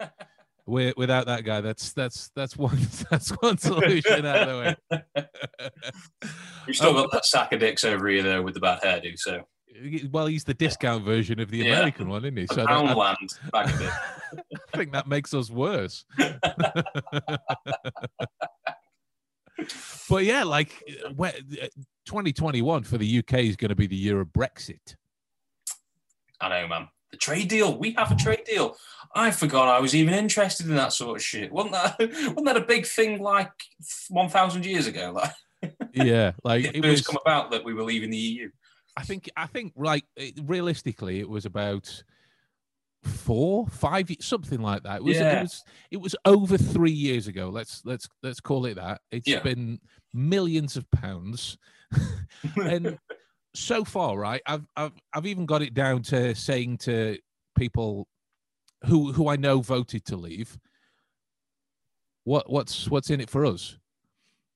Wi- 0.68 0.92
Without 0.98 1.26
that 1.26 1.44
guy, 1.44 1.60
that's 1.62 1.92
that's 1.94 2.28
that's 2.36 2.56
one 2.56 2.78
that's 3.10 3.30
one 3.40 3.56
solution 3.58 4.26
out 4.26 4.48
of 4.48 4.48
the 4.48 4.58
way. 4.92 5.02
We've 6.66 6.76
still 6.76 6.90
Um, 6.90 6.96
got 6.96 7.10
that 7.12 7.24
sack 7.24 7.52
of 7.52 7.60
dicks 7.60 7.84
over 7.84 8.06
here 8.08 8.22
though 8.22 8.42
with 8.42 8.52
the 8.54 8.60
bad 8.60 8.82
hairdo. 8.82 9.18
So 9.18 9.44
Well, 10.10 10.26
he's 10.26 10.44
the 10.44 10.52
discount 10.54 11.04
version 11.04 11.40
of 11.40 11.50
the 11.50 11.58
Yeah. 11.58 11.76
American 11.78 12.08
one, 12.10 12.24
isn't 12.24 12.36
he? 12.36 12.46
So 12.48 12.66
Poundland 12.66 13.16
bag 13.50 13.68
of 13.74 13.80
it. 13.80 13.90
I 14.74 14.76
think 14.76 14.92
that 14.92 15.08
makes 15.08 15.32
us 15.32 15.50
worse. 15.50 16.04
but 20.08 20.24
yeah, 20.24 20.44
like 20.44 20.82
2021 21.16 22.84
for 22.84 22.98
the 22.98 23.18
UK 23.20 23.34
is 23.40 23.56
going 23.56 23.70
to 23.70 23.74
be 23.74 23.86
the 23.86 23.96
year 23.96 24.20
of 24.20 24.28
Brexit. 24.28 24.96
I 26.40 26.48
know, 26.50 26.68
man. 26.68 26.88
The 27.10 27.16
trade 27.16 27.48
deal. 27.48 27.78
We 27.78 27.92
have 27.92 28.10
a 28.12 28.16
trade 28.16 28.44
deal. 28.44 28.76
I 29.14 29.30
forgot 29.30 29.68
I 29.68 29.80
was 29.80 29.94
even 29.94 30.12
interested 30.12 30.66
in 30.66 30.74
that 30.76 30.92
sort 30.92 31.16
of 31.16 31.24
shit. 31.24 31.50
Wasn't 31.50 31.72
that? 31.72 31.96
Wasn't 32.00 32.44
that 32.44 32.56
a 32.58 32.60
big 32.66 32.86
thing 32.86 33.22
like 33.22 33.50
one 34.10 34.28
thousand 34.28 34.66
years 34.66 34.86
ago? 34.86 35.12
Like 35.62 35.72
Yeah, 35.92 36.32
like 36.44 36.64
it 36.66 36.76
it 36.76 36.84
was. 36.84 37.04
come 37.06 37.18
about 37.24 37.50
that 37.50 37.64
we 37.64 37.74
were 37.74 37.82
leaving 37.82 38.10
the 38.10 38.16
EU. 38.16 38.50
I 38.96 39.02
think 39.02 39.28
I 39.36 39.46
think 39.46 39.72
like 39.76 40.04
it- 40.16 40.38
realistically, 40.44 41.18
it 41.18 41.28
was 41.28 41.46
about 41.46 42.02
four, 43.02 43.66
five, 43.68 44.08
something 44.20 44.60
like 44.60 44.82
that. 44.84 44.96
It 44.98 45.04
was 45.04 45.16
Yeah. 45.16 45.38
it 45.40 45.42
was 45.42 45.64
it 45.92 45.96
was 45.96 46.16
over 46.24 46.56
three 46.58 46.92
years 46.92 47.26
ago. 47.26 47.48
Let's 47.48 47.82
let's 47.84 48.08
let's 48.22 48.40
call 48.40 48.66
it 48.66 48.74
that. 48.74 49.00
It's 49.10 49.26
Yeah. 49.26 49.40
been 49.40 49.80
millions 50.12 50.76
of 50.76 50.88
pounds, 50.90 51.58
and 52.56 52.98
so 53.54 53.84
far, 53.84 54.18
right? 54.18 54.42
I've 54.46 54.66
I've 54.76 54.92
I've 55.12 55.26
even 55.26 55.46
got 55.46 55.62
it 55.62 55.74
down 55.74 56.02
to 56.04 56.34
saying 56.34 56.78
to 56.78 57.18
people 57.56 58.08
who 58.86 59.12
who 59.12 59.28
I 59.28 59.36
know 59.36 59.60
voted 59.60 60.04
to 60.06 60.16
leave. 60.16 60.58
What 62.24 62.50
what's 62.50 62.88
what's 62.88 63.10
in 63.10 63.20
it 63.20 63.30
for 63.30 63.46
us? 63.46 63.76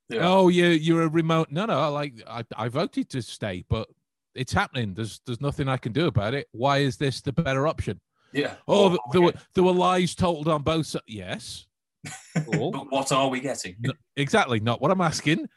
Yeah. 0.09 0.29
Oh, 0.29 0.49
you 0.49 0.67
you're 0.67 1.03
a 1.03 1.09
remote. 1.09 1.49
No, 1.51 1.67
no. 1.67 1.91
Like 1.91 2.23
I, 2.29 2.45
I 2.57 2.69
voted 2.69 3.09
to 3.11 3.23
stay, 3.23 3.65
but 3.69 3.89
it's 4.35 4.53
happening. 4.53 4.95
There's 4.95 5.21
there's 5.27 5.41
nothing 5.41 5.69
I 5.69 5.77
can 5.77 5.93
do 5.93 6.07
about 6.07 6.35
it. 6.35 6.49
Why 6.53 6.79
is 6.79 6.97
this 6.97 7.21
the 7.21 7.33
better 7.33 7.67
option? 7.67 8.01
yeah. 8.33 8.55
Oh, 8.67 8.91
th- 8.91 9.01
there 9.13 9.21
oh, 9.21 9.25
were 9.27 9.35
there 9.55 9.65
were 9.65 9.73
lies 9.73 10.15
told 10.15 10.49
on 10.49 10.63
both 10.63 10.87
sides. 10.87 11.05
Yes. 11.07 11.67
But 12.35 12.57
what 12.91 13.13
are 13.13 13.29
we 13.29 13.41
getting? 13.41 13.77
Exactly. 14.17 14.59
Not 14.59 14.81
what 14.81 14.91
I'm 14.91 15.01
asking. 15.01 15.49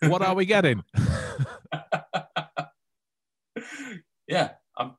What 0.00 0.22
are 0.22 0.34
we 0.34 0.46
getting? 0.46 0.82
yeah, 4.28 4.50
I'm 4.76 4.92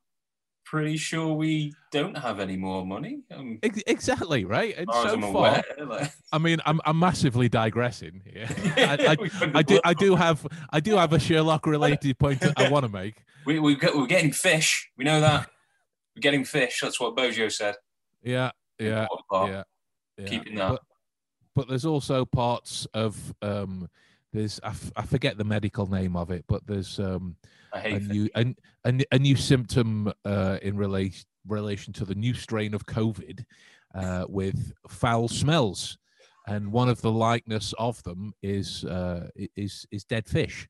pretty 0.66 0.98
sure 0.98 1.34
we 1.34 1.74
don't 1.92 2.18
have 2.18 2.40
any 2.40 2.58
more 2.58 2.86
money. 2.86 3.22
Um, 3.32 3.60
exactly 3.62 4.46
right. 4.46 4.76
And 4.78 4.90
as 4.90 4.96
far 4.96 5.06
as 5.08 5.12
so 5.14 5.22
far, 5.22 5.30
aware, 5.30 5.64
like- 5.86 6.12
I 6.32 6.38
mean, 6.38 6.60
I'm 6.66 6.82
I'm 6.86 7.00
massively 7.00 7.50
digressing 7.50 8.22
here. 8.26 8.48
Yeah, 8.78 8.96
I, 9.00 9.12
I, 9.14 9.52
I 9.56 9.62
do. 9.62 9.80
I 9.84 9.94
do 9.94 10.16
have 10.16 10.46
I 10.72 10.80
do 10.80 10.96
have 10.98 11.14
a 11.14 11.20
Sherlock 11.20 11.66
related 11.68 12.18
point 12.20 12.42
that 12.42 12.60
I 12.60 12.70
want 12.72 12.86
to 12.86 12.92
make. 12.92 13.16
We, 13.46 13.60
we 13.60 13.76
get, 13.76 13.96
we're 13.96 14.08
getting 14.08 14.32
fish. 14.32 14.90
We 14.98 15.06
know 15.06 15.22
that. 15.22 15.48
We're 16.16 16.22
getting 16.22 16.44
fish. 16.46 16.80
That's 16.82 17.00
what 17.00 17.16
Bojo 17.16 17.48
said. 17.50 17.76
Yeah, 18.24 18.52
yeah, 18.80 19.08
yeah. 19.32 19.64
yeah. 20.18 20.26
Keeping 20.26 20.56
that. 20.56 20.70
But, 20.72 20.82
but 21.56 21.68
there's 21.70 21.86
also 21.86 22.26
parts 22.26 22.88
of 22.94 23.34
um 23.42 23.88
there's 24.34 24.60
I, 24.64 24.70
f- 24.70 24.92
I 24.96 25.04
forget 25.04 25.38
the 25.38 25.44
medical 25.44 25.86
name 25.90 26.16
of 26.16 26.32
it, 26.32 26.44
but 26.48 26.66
there's 26.68 27.00
um 27.00 27.36
a 27.84 28.00
new 28.00 28.30
a, 28.36 28.56
a, 28.86 29.06
a 29.12 29.20
new 29.20 29.36
symptom 29.36 30.12
uh 30.26 30.58
in 30.62 30.78
relation 30.78 31.26
relation 31.48 31.94
to 31.94 32.06
the 32.06 32.16
new 32.16 32.34
strain 32.34 32.74
of 32.74 32.86
COVID 32.86 33.44
uh 33.94 34.26
with 34.28 34.74
foul 34.88 35.28
smells. 35.28 35.98
And 36.48 36.72
one 36.72 36.90
of 36.90 37.02
the 37.02 37.12
likeness 37.12 37.74
of 37.80 38.02
them 38.04 38.34
is 38.44 38.84
uh 38.86 39.30
is 39.56 39.86
is 39.92 40.04
dead 40.06 40.28
fish. 40.28 40.68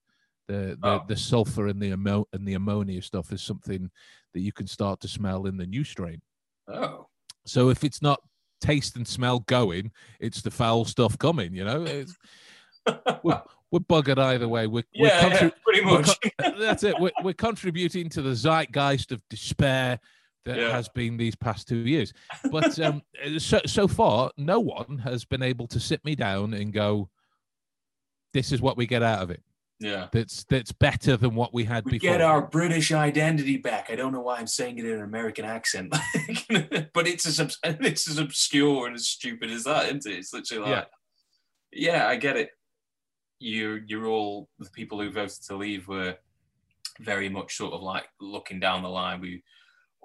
The 0.48 0.78
the, 0.82 0.88
Oh. 0.88 1.04
the 1.08 1.16
sulfur 1.18 1.68
and 1.68 1.82
the 1.82 1.92
ammo- 1.92 2.28
and 2.34 2.48
the 2.48 2.54
ammonia 2.56 3.02
stuff 3.02 3.32
is 3.32 3.42
something 3.42 3.90
that 4.34 4.42
you 4.42 4.52
can 4.52 4.68
start 4.68 5.00
to 5.02 5.08
smell 5.08 5.46
in 5.48 5.58
the 5.58 5.66
new 5.66 5.84
strain. 5.84 6.22
Oh, 6.68 7.08
So 7.46 7.70
if 7.70 7.84
it's 7.84 8.02
not 8.02 8.20
taste 8.62 8.96
and 8.96 9.08
smell 9.08 9.40
going, 9.40 9.92
it's 10.20 10.42
the 10.42 10.52
foul 10.52 10.86
stuff 10.86 11.18
coming. 11.18 11.54
You 11.54 11.64
know, 11.66 12.06
we're, 13.24 13.42
we're 13.76 14.02
buggered 14.02 14.18
either 14.18 14.48
way. 14.48 14.68
We're, 14.68 14.84
we're 14.98 15.08
yeah, 15.08 15.28
yeah, 15.28 15.38
contri- 15.38 15.54
pretty 15.64 15.86
we're 15.86 16.00
much. 16.00 16.18
that's 16.60 16.84
it. 16.84 16.96
We're, 17.00 17.12
we're 17.24 17.34
contributing 17.34 18.10
to 18.10 18.22
the 18.22 18.32
zeitgeist 18.36 19.12
of 19.12 19.22
despair 19.30 20.00
that 20.46 20.58
Yeah. 20.58 20.72
has 20.72 20.88
been 20.90 21.18
these 21.18 21.36
past 21.36 21.68
two 21.68 21.78
years. 21.80 22.14
But 22.52 22.80
um, 22.86 23.02
so 23.38 23.60
so 23.66 23.88
far, 23.88 24.32
no 24.38 24.60
one 24.60 25.00
has 25.00 25.26
been 25.26 25.44
able 25.44 25.68
to 25.68 25.80
sit 25.80 26.04
me 26.06 26.16
down 26.16 26.54
and 26.54 26.72
go, 26.72 27.10
"This 28.34 28.52
is 28.52 28.62
what 28.62 28.78
we 28.78 28.86
get 28.88 29.04
out 29.04 29.22
of 29.24 29.30
it. 29.32 29.42
yeah. 29.80 30.08
That's 30.14 30.46
that's 30.46 30.72
better 30.72 31.18
than 31.18 31.36
what 31.36 31.54
we 31.54 31.66
had 31.66 31.84
We 31.86 31.94
before." 31.94 32.12
get 32.12 32.22
our 32.22 32.44
British 32.48 32.92
identity 32.94 33.58
back. 33.58 33.88
I 33.90 33.96
don't 33.96 34.14
know 34.14 34.22
why 34.22 34.38
I'm 34.38 34.48
saying 34.48 34.78
it 34.78 34.86
in 34.86 34.92
an 34.94 35.02
American 35.02 35.44
accent, 35.46 35.90
but 36.94 37.08
it's 37.08 37.26
as 37.26 37.58
it's 37.64 38.10
as 38.10 38.20
obscure 38.20 38.88
and 38.88 38.96
as 38.96 39.08
stupid 39.08 39.52
as 39.52 39.64
that, 39.66 39.86
isn't 39.88 40.06
it? 40.06 40.20
It's 40.20 40.34
literally 40.34 40.72
like, 40.72 40.88
yeah, 41.74 42.08
I 42.08 42.16
get 42.16 42.38
it. 42.38 42.52
You 43.46 43.82
you're 43.86 44.08
all 44.08 44.50
the 44.60 44.70
people 44.72 45.00
who 45.00 45.12
voted 45.12 45.44
to 45.48 45.56
leave 45.56 45.88
were 45.88 46.16
very 47.00 47.30
much 47.30 47.58
sort 47.58 47.74
of 47.74 47.82
like 47.82 48.06
looking 48.20 48.60
down 48.60 48.84
the 48.84 48.90
line. 48.90 49.22
We 49.22 49.44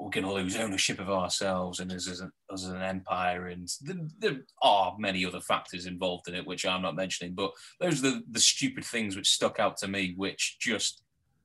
we're 0.00 0.11
going 0.11 0.25
to 0.25 0.32
lose 0.32 0.56
ownership 0.56 0.99
of 0.99 1.11
ourselves 1.11 1.78
and 1.78 1.92
as, 1.92 2.06
a, 2.09 2.30
us 2.52 2.64
as 2.64 2.70
an 2.70 2.80
empire, 2.80 3.49
and 3.49 3.68
th- 3.85 3.99
there 4.18 4.38
are 4.62 4.97
many 4.99 5.26
other 5.26 5.40
factors 5.40 5.85
involved 5.85 6.26
in 6.26 6.35
it, 6.35 6.47
which 6.47 6.64
I'm 6.64 6.80
not 6.80 6.97
mentioning. 6.97 7.35
But 7.35 7.52
those 7.80 7.99
are 7.99 8.11
the, 8.11 8.23
the 8.30 8.40
stupid 8.40 8.85
things 8.85 9.14
which 9.14 9.28
stuck 9.28 9.61
out 9.61 9.76
to 9.78 9.88
me, 9.88 10.14
which 10.16 10.56
just 10.59 11.02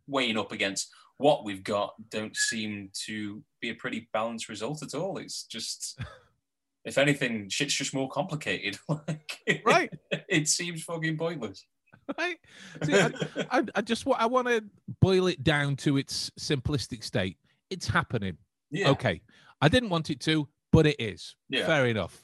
weighing 0.08 0.38
up 0.38 0.54
against 0.54 0.90
what 1.18 1.44
we've 1.44 1.64
got 1.64 1.96
don't 2.10 2.36
seem 2.36 2.92
to 3.06 3.44
be 3.60 3.70
a 3.70 3.75
pretty 3.75 4.10
balanced 4.14 4.48
result 4.48 4.82
at 4.84 4.96
all. 4.96 5.18
It's 5.18 5.44
just, 5.44 6.00
if 6.86 6.98
anything, 6.98 7.50
shit's 7.50 7.74
just 7.74 7.94
more 7.94 8.10
complicated. 8.10 8.78
like, 8.88 9.38
right, 9.66 9.92
it 10.30 10.48
seems 10.48 10.84
fucking 10.84 11.18
pointless. 11.18 11.66
right. 12.18 12.38
See, 12.84 12.94
I, 12.94 13.12
I, 13.52 13.64
I 13.76 13.82
just 13.82 14.06
I 14.18 14.26
want 14.26 14.48
to 14.48 14.64
boil 15.02 15.28
it 15.28 15.44
down 15.44 15.76
to 15.78 15.98
its 15.98 16.30
simplistic 16.40 17.04
state. 17.04 17.38
It's 17.70 17.88
happening. 17.88 18.38
yeah. 18.70 18.90
Okay. 18.90 19.22
I 19.62 19.70
didn't 19.70 19.90
want 19.90 20.10
it 20.10 20.20
to, 20.22 20.48
but 20.72 20.86
it 20.86 20.98
is. 21.00 21.36
Yeah. 21.50 21.66
Fair 21.66 21.88
enough. 21.88 22.24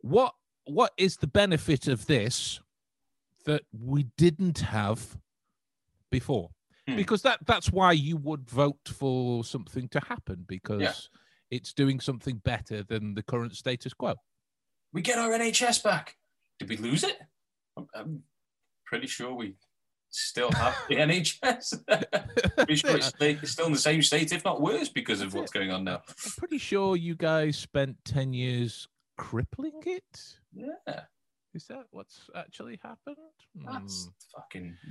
What 0.00 0.34
what 0.64 0.92
is 0.96 1.16
the 1.16 1.26
benefit 1.26 1.86
of 1.86 2.06
this 2.06 2.60
that 3.44 3.62
we 3.72 4.06
didn't 4.16 4.58
have 4.58 5.16
before? 6.10 6.50
Hmm. 6.88 6.96
Because 6.96 7.22
that 7.22 7.38
that's 7.46 7.70
why 7.70 7.92
you 7.92 8.16
would 8.16 8.48
vote 8.48 8.88
for 8.88 9.44
something 9.44 9.88
to 9.90 10.00
happen 10.00 10.44
because 10.48 11.08
it's 11.50 11.72
doing 11.72 12.00
something 12.00 12.38
better 12.38 12.82
than 12.82 13.14
the 13.14 13.22
current 13.22 13.54
status 13.54 13.94
quo. 13.94 14.14
We 14.92 15.02
get 15.02 15.18
our 15.18 15.30
NHS 15.30 15.82
back. 15.84 16.16
Did 16.58 16.68
we 16.68 16.76
lose 16.76 17.04
it? 17.04 17.18
I'm, 17.76 17.86
I'm 17.94 18.22
pretty 18.86 19.06
sure 19.06 19.34
we 19.34 19.54
still 20.10 20.50
have 20.52 20.76
the 20.88 20.94
NHS. 20.96 21.84
pretty 22.56 22.76
sure 22.76 22.96
it's, 22.96 23.12
it's 23.20 23.50
still 23.52 23.66
in 23.66 23.72
the 23.72 23.78
same 23.78 24.02
state, 24.02 24.32
if 24.32 24.44
not 24.44 24.60
worse, 24.60 24.88
because 24.88 25.20
of 25.20 25.28
That's 25.32 25.34
what's 25.40 25.52
going 25.52 25.70
on 25.70 25.84
now. 25.84 26.02
I'm 26.08 26.32
pretty 26.38 26.58
sure 26.58 26.96
you 26.96 27.14
guys 27.14 27.56
spent 27.56 27.96
10 28.04 28.32
years 28.32 28.88
crippling 29.18 29.82
it. 29.84 30.04
Yeah, 30.54 31.00
Is 31.54 31.66
that 31.66 31.84
what's 31.90 32.28
actually 32.34 32.78
happened? 32.82 33.16
that's 33.64 34.10
fucking. 34.34 34.76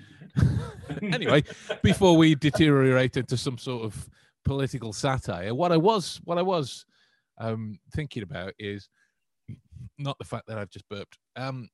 Hmm. 0.99 1.13
anyway, 1.13 1.43
before 1.81 2.15
we 2.15 2.35
deteriorate 2.35 3.17
into 3.17 3.37
some 3.37 3.57
sort 3.57 3.83
of 3.85 4.09
political 4.43 4.93
satire, 4.93 5.53
what 5.55 5.71
I 5.71 5.77
was 5.77 6.19
what 6.25 6.37
I 6.37 6.41
was 6.41 6.85
um, 7.39 7.79
thinking 7.95 8.21
about 8.23 8.53
is 8.59 8.87
not 9.97 10.17
the 10.19 10.25
fact 10.25 10.47
that 10.47 10.57
I've 10.57 10.69
just 10.69 10.87
burped. 10.89 11.17
Um, 11.35 11.69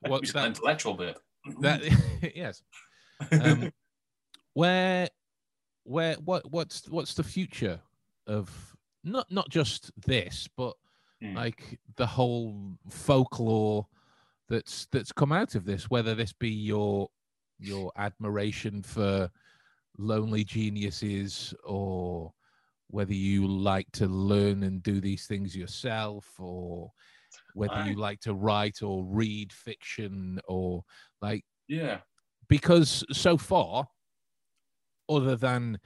what 0.00 0.22
It's 0.22 0.32
that, 0.32 0.46
intellectual 0.46 0.94
bit. 0.94 1.18
that 1.60 1.82
yes. 2.34 2.62
Um, 3.32 3.70
where 4.54 5.08
where 5.84 6.14
what 6.16 6.50
what's 6.50 6.88
what's 6.88 7.14
the 7.14 7.22
future 7.22 7.80
of 8.26 8.50
not 9.04 9.30
not 9.30 9.48
just 9.50 9.90
this, 10.06 10.48
but 10.56 10.74
Mm. 11.22 11.34
like 11.34 11.80
the 11.96 12.06
whole 12.06 12.76
folklore 12.90 13.86
that's 14.50 14.86
that's 14.92 15.12
come 15.12 15.32
out 15.32 15.54
of 15.54 15.64
this 15.64 15.88
whether 15.88 16.14
this 16.14 16.34
be 16.34 16.50
your 16.50 17.08
your 17.58 17.90
admiration 17.96 18.82
for 18.82 19.30
lonely 19.96 20.44
geniuses 20.44 21.54
or 21.64 22.34
whether 22.88 23.14
you 23.14 23.46
like 23.48 23.90
to 23.92 24.06
learn 24.06 24.62
and 24.64 24.82
do 24.82 25.00
these 25.00 25.26
things 25.26 25.56
yourself 25.56 26.30
or 26.38 26.92
whether 27.54 27.74
I- 27.74 27.88
you 27.88 27.96
like 27.96 28.20
to 28.20 28.34
write 28.34 28.82
or 28.82 29.04
read 29.04 29.52
fiction 29.52 30.40
or 30.48 30.82
like 31.22 31.44
Yeah. 31.68 32.00
because 32.48 33.04
so 33.12 33.36
far 33.36 33.86
other 35.08 35.36
than 35.36 35.78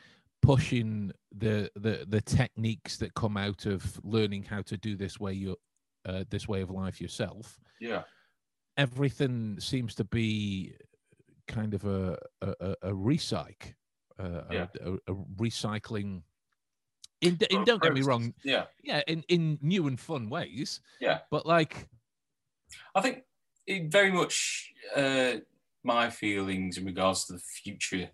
pushing 0.43 1.13
the 1.33 1.71
the 1.77 2.07
the 2.09 2.21
techniques 2.23 2.97
that 2.97 3.13
come 3.15 3.37
out 3.37 3.67
of 3.67 4.01
learning 4.05 4.43
how 4.45 4.63
to 4.63 4.77
do 4.79 4.97
this 4.97 5.21
way 5.21 5.33
you 5.35 5.57
uh, 6.07 6.25
this 6.31 6.49
way 6.49 6.63
of 6.63 6.71
life 6.71 7.01
yourself 7.01 7.59
Yeah. 7.79 8.05
everything 8.79 9.61
seems 9.61 9.95
to 9.97 10.05
be 10.05 10.75
kind 11.47 11.75
of 11.75 11.85
a 11.85 12.19
a, 12.41 12.55
a- 12.83 12.93
recycle 12.93 13.75
uh, 14.19 14.43
Yeah. 14.51 14.67
a, 14.81 14.93
a 15.13 15.15
recycling 15.37 16.23
in, 17.21 17.39
in 17.51 17.65
don't 17.65 17.83
get 17.83 17.93
me 17.93 18.03
wrong 18.03 18.35
Yeah. 18.45 18.65
yeah 18.83 19.03
in 19.07 19.25
in 19.29 19.59
new 19.63 19.87
and 19.87 19.99
fun 20.01 20.29
ways 20.31 20.81
Yeah. 21.01 21.19
but 21.31 21.45
like 21.47 21.89
I 22.95 23.01
think 23.01 23.25
it 23.67 23.91
very 23.91 24.11
much 24.13 24.73
uh, 24.97 25.35
my 25.83 26.11
feelings 26.11 26.77
in 26.79 26.85
regards 26.85 27.27
to 27.27 27.33
the 27.35 27.39
future 27.63 28.11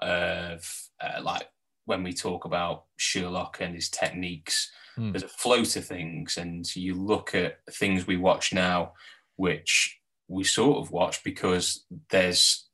of 0.00 0.88
uh, 1.00 1.20
like 1.22 1.48
when 1.86 2.02
we 2.02 2.12
talk 2.12 2.44
about 2.44 2.84
Sherlock 2.96 3.58
and 3.60 3.74
his 3.74 3.88
techniques, 3.88 4.70
Hmm. 4.94 5.12
there's 5.12 5.22
a 5.22 5.28
flow 5.28 5.62
to 5.64 5.80
things, 5.80 6.36
and 6.36 6.66
you 6.74 6.94
look 6.94 7.32
at 7.34 7.60
things 7.72 8.06
we 8.06 8.16
watch 8.16 8.52
now, 8.52 8.94
which 9.36 10.00
we 10.26 10.42
sort 10.44 10.78
of 10.78 10.90
watch 10.90 11.22
because 11.22 11.84
there's 12.10 12.68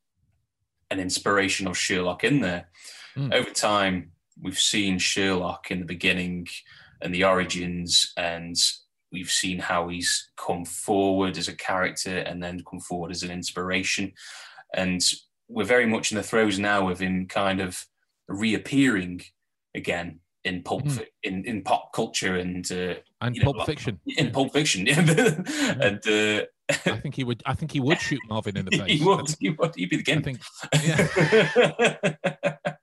an 0.89 0.99
inspiration 0.99 1.67
of 1.67 1.77
Sherlock 1.77 2.23
in 2.23 2.41
there. 2.41 2.69
Hmm. 3.13 3.31
Over 3.31 3.51
time, 3.51 4.11
we've 4.41 4.59
seen 4.59 4.99
Sherlock 4.99 5.71
in 5.71 5.79
the 5.79 5.85
beginning 5.85 6.47
and 7.01 7.13
the 7.13 7.23
origins, 7.23 8.13
and 8.17 8.55
we've 9.11 9.31
seen 9.31 9.59
how 9.59 9.87
he's 9.87 10.29
come 10.37 10.65
forward 10.65 11.37
as 11.37 11.47
a 11.47 11.55
character 11.55 12.17
and 12.17 12.41
then 12.43 12.63
come 12.69 12.79
forward 12.79 13.11
as 13.11 13.23
an 13.23 13.31
inspiration. 13.31 14.11
And 14.73 15.01
we're 15.47 15.65
very 15.65 15.85
much 15.85 16.11
in 16.11 16.17
the 16.17 16.23
throes 16.23 16.59
now 16.59 16.89
of 16.89 16.99
him 16.99 17.27
kind 17.27 17.61
of 17.61 17.85
reappearing 18.27 19.21
again 19.75 20.19
in 20.43 20.61
pulp 20.63 20.87
fi- 20.89 21.07
in, 21.23 21.43
in 21.45 21.63
pop 21.63 21.91
culture 21.93 22.35
and 22.35 22.71
uh, 22.71 22.95
and 23.21 23.35
you 23.35 23.43
know, 23.43 23.53
pulp 23.53 23.65
fiction. 23.65 23.99
in 24.17 24.31
Pulp 24.31 24.53
Fiction. 24.53 24.87
and 24.87 26.07
uh, 26.07 26.45
i 26.69 26.97
think 26.97 27.15
he 27.15 27.23
would 27.23 27.43
i 27.45 27.53
think 27.53 27.71
he 27.71 27.79
would 27.79 27.99
shoot 27.99 28.19
marvin 28.27 28.57
in 28.57 28.65
the 28.65 28.71
face. 28.77 28.99
he 28.99 29.05
would, 29.05 29.35
he 29.39 29.49
would, 29.51 29.75
he'd 29.75 29.89
be 29.89 29.97
the 29.97 30.13
i 30.13 30.21
think 30.21 30.39
yeah 32.65 32.73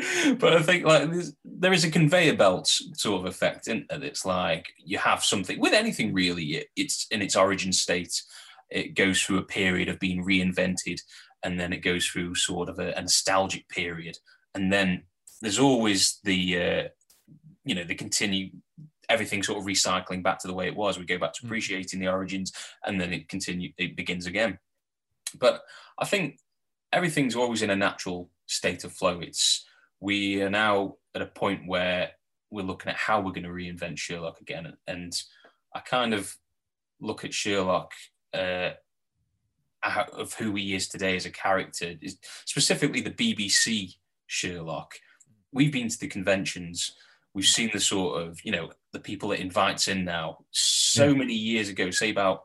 but 0.38 0.54
I 0.54 0.62
think 0.62 0.84
like 0.84 1.10
there's, 1.44 1.84
a 1.84 1.90
conveyor 1.90 2.36
belt 2.36 2.68
sort 2.94 3.20
of 3.20 3.26
effect 3.26 3.68
in. 3.68 3.86
It's 3.90 4.24
like 4.24 4.66
you 4.84 4.98
have 4.98 5.24
something 5.24 5.58
with 5.58 5.72
anything 5.72 6.12
really. 6.12 6.44
It, 6.44 6.66
it's 6.76 7.06
in 7.10 7.22
its 7.22 7.36
origin 7.36 7.72
state. 7.72 8.22
It 8.70 8.94
goes 8.94 9.20
through 9.20 9.38
a 9.38 9.42
period 9.42 9.88
of 9.88 9.98
being 9.98 10.24
reinvented, 10.24 11.00
and 11.42 11.58
then 11.58 11.72
it 11.72 11.78
goes 11.78 12.06
through 12.06 12.34
sort 12.34 12.68
of 12.68 12.78
a, 12.78 12.92
a 12.92 13.02
nostalgic 13.02 13.68
period, 13.68 14.18
and 14.54 14.72
then 14.72 15.04
there's 15.42 15.58
always 15.58 16.18
the 16.24 16.62
uh, 16.62 16.88
you 17.64 17.74
know 17.74 17.84
the 17.84 17.94
continue 17.94 18.50
everything 19.08 19.42
sort 19.42 19.58
of 19.58 19.64
recycling 19.64 20.22
back 20.22 20.38
to 20.38 20.46
the 20.46 20.54
way 20.54 20.68
it 20.68 20.76
was. 20.76 20.98
We 20.98 21.04
go 21.04 21.18
back 21.18 21.32
to 21.34 21.42
Mm. 21.42 21.46
appreciating 21.46 22.00
the 22.00 22.08
origins, 22.08 22.52
and 22.84 23.00
then 23.00 23.12
it 23.12 23.28
continue 23.28 23.72
it 23.76 23.96
begins 23.96 24.26
again. 24.26 24.58
But 25.38 25.62
I 25.98 26.04
think 26.04 26.38
everything's 26.92 27.36
always 27.36 27.62
in 27.62 27.70
a 27.70 27.76
natural 27.76 28.30
state 28.46 28.84
of 28.84 28.92
flow. 28.92 29.20
It's 29.20 29.66
we 30.00 30.42
are 30.42 30.50
now 30.50 30.96
at 31.14 31.22
a 31.22 31.26
point 31.26 31.66
where 31.66 32.10
we're 32.50 32.64
looking 32.64 32.90
at 32.90 32.96
how 32.96 33.20
we're 33.20 33.32
going 33.32 33.44
to 33.44 33.50
reinvent 33.50 33.98
Sherlock 33.98 34.40
again, 34.40 34.72
and 34.86 35.12
I 35.74 35.80
kind 35.80 36.14
of 36.14 36.34
look 37.00 37.24
at 37.24 37.34
Sherlock 37.34 37.92
uh, 38.34 38.70
of 40.12 40.34
who 40.34 40.54
he 40.54 40.74
is 40.74 40.88
today 40.88 41.16
as 41.16 41.26
a 41.26 41.30
character, 41.30 41.94
specifically 42.44 43.00
the 43.00 43.10
BBC 43.10 43.94
Sherlock. 44.26 44.94
We've 45.52 45.72
been 45.72 45.88
to 45.88 45.98
the 45.98 46.08
conventions. 46.08 46.92
We've 47.32 47.44
seen 47.46 47.70
the 47.72 47.80
sort 47.80 48.20
of, 48.22 48.40
you 48.44 48.52
know, 48.52 48.70
the 48.92 49.00
people 49.00 49.32
it 49.32 49.40
invites 49.40 49.88
in 49.88 50.04
now. 50.04 50.44
So 50.50 51.08
Yeah. 51.08 51.14
many 51.14 51.34
years 51.34 51.68
ago, 51.68 51.90
say 51.90 52.10
about 52.10 52.42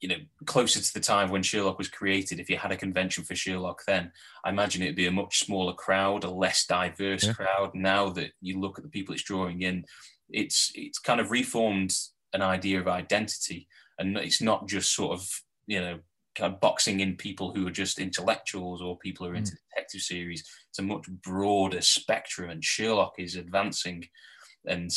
you 0.00 0.08
know, 0.08 0.16
closer 0.46 0.80
to 0.80 0.94
the 0.94 1.00
time 1.00 1.30
when 1.30 1.42
Sherlock 1.42 1.78
was 1.78 1.88
created, 1.88 2.38
if 2.38 2.48
you 2.48 2.56
had 2.56 2.70
a 2.70 2.76
convention 2.76 3.24
for 3.24 3.34
Sherlock 3.34 3.82
then, 3.86 4.12
I 4.44 4.50
imagine 4.50 4.82
it'd 4.82 4.94
be 4.94 5.08
a 5.08 5.12
much 5.12 5.40
smaller 5.40 5.72
crowd, 5.72 6.24
a 6.24 6.30
less 6.30 6.66
diverse 6.66 7.24
Yeah. 7.24 7.32
crowd. 7.32 7.74
Now 7.74 8.10
that 8.10 8.32
you 8.40 8.60
look 8.60 8.78
at 8.78 8.84
the 8.84 8.90
people 8.90 9.14
it's 9.14 9.24
drawing 9.24 9.62
in, 9.62 9.84
it's 10.28 10.70
it's 10.74 10.98
kind 10.98 11.20
of 11.20 11.30
reformed 11.30 11.94
an 12.32 12.42
idea 12.42 12.80
of 12.80 12.86
identity. 12.88 13.66
And 13.98 14.16
it's 14.16 14.40
not 14.40 14.68
just 14.68 14.94
sort 14.94 15.18
of, 15.18 15.28
you 15.66 15.80
know, 15.80 15.98
kind 16.36 16.54
of 16.54 16.60
boxing 16.60 17.00
in 17.00 17.16
people 17.16 17.52
who 17.52 17.66
are 17.66 17.72
just 17.72 17.98
intellectuals 17.98 18.80
or 18.80 18.96
people 18.98 19.26
who 19.26 19.32
are 19.32 19.36
into 19.36 19.52
mm. 19.52 19.58
detective 19.74 20.02
series. 20.02 20.48
It's 20.70 20.78
a 20.78 20.82
much 20.82 21.08
broader 21.08 21.80
spectrum, 21.80 22.50
and 22.50 22.64
Sherlock 22.64 23.14
is 23.18 23.34
advancing. 23.34 24.08
And 24.64 24.90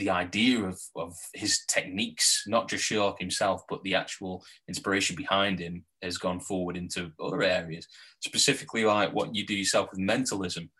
the 0.00 0.10
idea 0.10 0.64
of, 0.64 0.80
of 0.96 1.14
his 1.34 1.64
techniques, 1.68 2.44
not 2.46 2.68
just 2.68 2.84
Sherlock 2.84 3.20
himself, 3.20 3.62
but 3.68 3.82
the 3.82 3.94
actual 3.94 4.42
inspiration 4.66 5.14
behind 5.14 5.60
him 5.60 5.84
has 6.02 6.18
gone 6.18 6.40
forward 6.40 6.76
into 6.76 7.12
other 7.22 7.42
areas, 7.42 7.86
specifically 8.20 8.84
like 8.84 9.12
what 9.12 9.34
you 9.34 9.46
do 9.46 9.54
yourself 9.54 9.90
with 9.90 10.00
mentalism. 10.00 10.70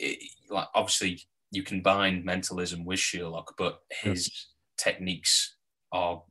It, 0.00 0.18
like 0.48 0.68
obviously 0.74 1.20
you 1.50 1.62
combine 1.62 2.24
mentalism 2.24 2.84
with 2.84 3.00
Sherlock, 3.00 3.54
but 3.58 3.80
his 3.90 4.30
techniques 4.78 5.56
are, 5.92 6.22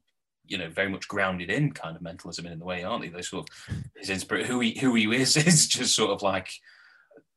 you 0.46 0.58
know, 0.58 0.70
very 0.70 0.90
much 0.90 1.08
grounded 1.08 1.50
in 1.50 1.72
kind 1.72 1.96
of 1.96 2.02
mentalism 2.02 2.46
in 2.46 2.62
a 2.62 2.66
way, 2.66 2.84
aren't 2.84 3.04
they? 3.04 3.10
They 3.10 3.22
sort 3.22 3.50
of 3.50 3.76
his 3.98 4.10
inspiration, 4.10 4.50
who 4.50 4.62
he 4.62 4.80
who 4.80 4.96
he 4.96 5.04
is, 5.14 5.36
is 5.48 5.68
just 5.68 5.96
sort 5.96 6.12
of 6.12 6.22
like 6.22 6.50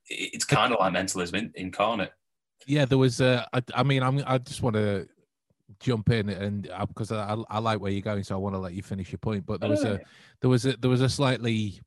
it's 0.08 0.44
kind 0.44 0.72
of 0.72 0.80
like 0.80 0.92
mentalism 0.92 1.36
in, 1.36 1.52
incarnate. 1.54 2.12
Yeah 2.66 2.84
there 2.84 2.98
was 2.98 3.20
uh 3.20 3.44
i, 3.52 3.62
I 3.74 3.82
mean 3.82 4.02
i'm 4.02 4.22
i 4.26 4.38
just 4.38 4.62
want 4.62 4.76
to 4.76 5.08
jump 5.78 6.10
in 6.10 6.28
and 6.28 6.68
uh, 6.70 6.84
because 6.84 7.12
I, 7.12 7.36
I 7.48 7.58
like 7.58 7.80
where 7.80 7.92
you're 7.92 8.02
going 8.02 8.22
so 8.24 8.34
i 8.34 8.38
want 8.38 8.54
to 8.54 8.58
let 8.58 8.74
you 8.74 8.82
finish 8.82 9.12
your 9.12 9.18
point. 9.18 9.46
But 9.46 9.60
there 9.60 9.70
was 9.70 9.84
a 9.84 10.00
there 10.40 10.50
was 10.50 10.66
a 10.66 10.76
there 10.76 10.90
was 10.90 11.00
a 11.00 11.08
slightly 11.08 11.80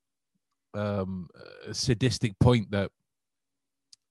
um 0.73 1.27
uh, 1.35 1.73
sadistic 1.73 2.37
point 2.39 2.71
that 2.71 2.91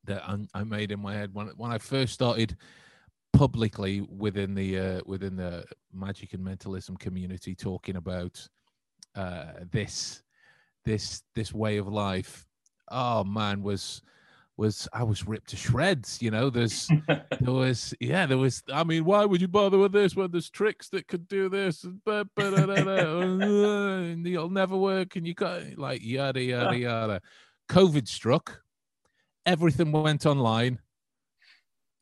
that 0.05 0.22
I, 0.29 0.38
I 0.55 0.64
made 0.64 0.92
in 0.92 1.01
my 1.01 1.14
head. 1.14 1.33
When 1.33 1.48
when 1.57 1.72
i 1.72 1.79
first 1.79 2.12
started 2.12 2.57
publicly 3.33 4.03
within 4.03 4.55
the 4.55 4.79
uh, 4.79 5.01
within 5.07 5.37
the 5.37 5.64
magic 5.92 6.35
and 6.35 6.44
mentalism 6.44 6.96
community 6.96 7.55
talking 7.55 7.96
about 7.96 8.46
uh 9.16 9.53
this 9.70 10.22
this 10.85 11.22
this 11.35 11.53
way 11.53 11.79
of 11.79 11.88
life 11.88 12.46
oh 12.90 13.25
man 13.25 13.62
was 13.62 14.03
was 14.58 14.86
i 14.92 15.02
was 15.02 15.26
ripped 15.26 15.48
to 15.48 15.56
shreds 15.56 16.20
you 16.20 16.30
know 16.30 16.50
there's 16.50 16.88
there 17.40 17.52
was 17.52 17.94
yeah 18.00 18.26
there 18.26 18.36
was 18.36 18.62
i 18.72 18.84
mean 18.84 19.04
why 19.04 19.24
would 19.24 19.40
you 19.40 19.48
bother 19.48 19.78
with 19.78 19.92
this 19.92 20.14
when 20.14 20.30
there's 20.30 20.50
tricks 20.50 20.88
that 20.90 21.08
could 21.08 21.26
do 21.28 21.48
this? 21.48 21.84
And 21.84 22.00
uh, 22.06 22.24
and 24.12 24.26
it'll 24.26 24.50
never 24.50 24.76
work 24.76 25.16
and 25.16 25.26
you 25.26 25.34
got 25.34 25.62
like 25.76 26.02
yada 26.02 26.42
yada 26.42 26.78
yada. 26.78 27.20
Covid 27.68 28.08
struck. 28.08 28.62
Everything 29.44 29.90
went 29.92 30.26
online. 30.26 30.78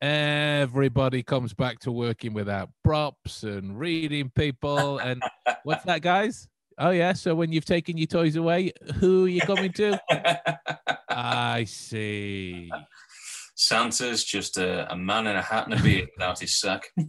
Everybody 0.01 1.23
comes 1.23 1.53
back 1.53 1.79
to 1.79 1.91
working 1.91 2.33
without 2.33 2.69
props 2.83 3.43
and 3.43 3.79
reading 3.79 4.31
people 4.35 4.97
and 4.97 5.21
what's 5.63 5.83
that 5.85 6.01
guys 6.01 6.47
oh 6.81 6.89
yeah 6.91 7.13
so 7.13 7.33
when 7.35 7.51
you've 7.51 7.65
taken 7.65 7.97
your 7.97 8.07
toys 8.07 8.35
away 8.35 8.71
who 8.95 9.25
are 9.25 9.29
you 9.29 9.41
coming 9.41 9.71
to 9.71 9.99
i 11.09 11.63
see 11.63 12.69
Santa's 13.55 14.23
just 14.23 14.57
a, 14.57 14.91
a 14.91 14.95
man 14.95 15.27
in 15.27 15.35
a 15.35 15.41
hat 15.41 15.67
and 15.69 15.79
a 15.79 15.83
beard 15.83 16.09
without 16.17 16.39
his 16.39 16.57
sack. 16.59 16.83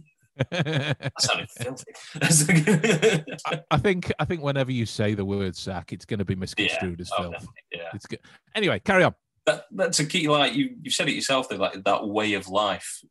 That 0.51 1.11
sounded 1.19 1.49
filthy. 1.51 1.93
I- 3.45 3.61
I 3.69 3.77
think 3.77 4.11
I 4.19 4.25
think 4.25 4.41
whenever 4.41 4.71
you 4.71 4.85
say 4.87 5.13
the 5.13 5.23
word 5.25 5.55
sack, 5.55 5.93
it's 5.93 6.05
going 6.05 6.17
to 6.19 6.25
be 6.25 6.33
misconstrued 6.35 7.01
as 7.01 7.11
Oh, 7.17 7.29
filth. 7.31 7.47
yeah. 7.71 7.89
It's 7.93 8.07
good. 8.07 8.19
Anyway, 8.55 8.79
carry 8.79 9.03
on. 9.03 9.13
That, 9.45 9.65
that's 9.71 9.99
a 9.99 10.05
key. 10.05 10.27
Like 10.27 10.53
you, 10.53 10.75
you 10.81 10.89
said 10.89 11.07
it 11.07 11.13
yourself. 11.13 11.49
That 11.49 11.59
like 11.59 11.83
that 11.83 12.07
way 12.07 12.33
of 12.33 12.47
life, 12.49 13.01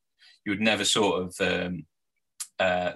you 0.45 0.51
would 0.51 0.61
never 0.61 0.85
sort 0.85 1.23
of 1.23 1.35
um, 1.41 1.87
uh, 2.59 2.93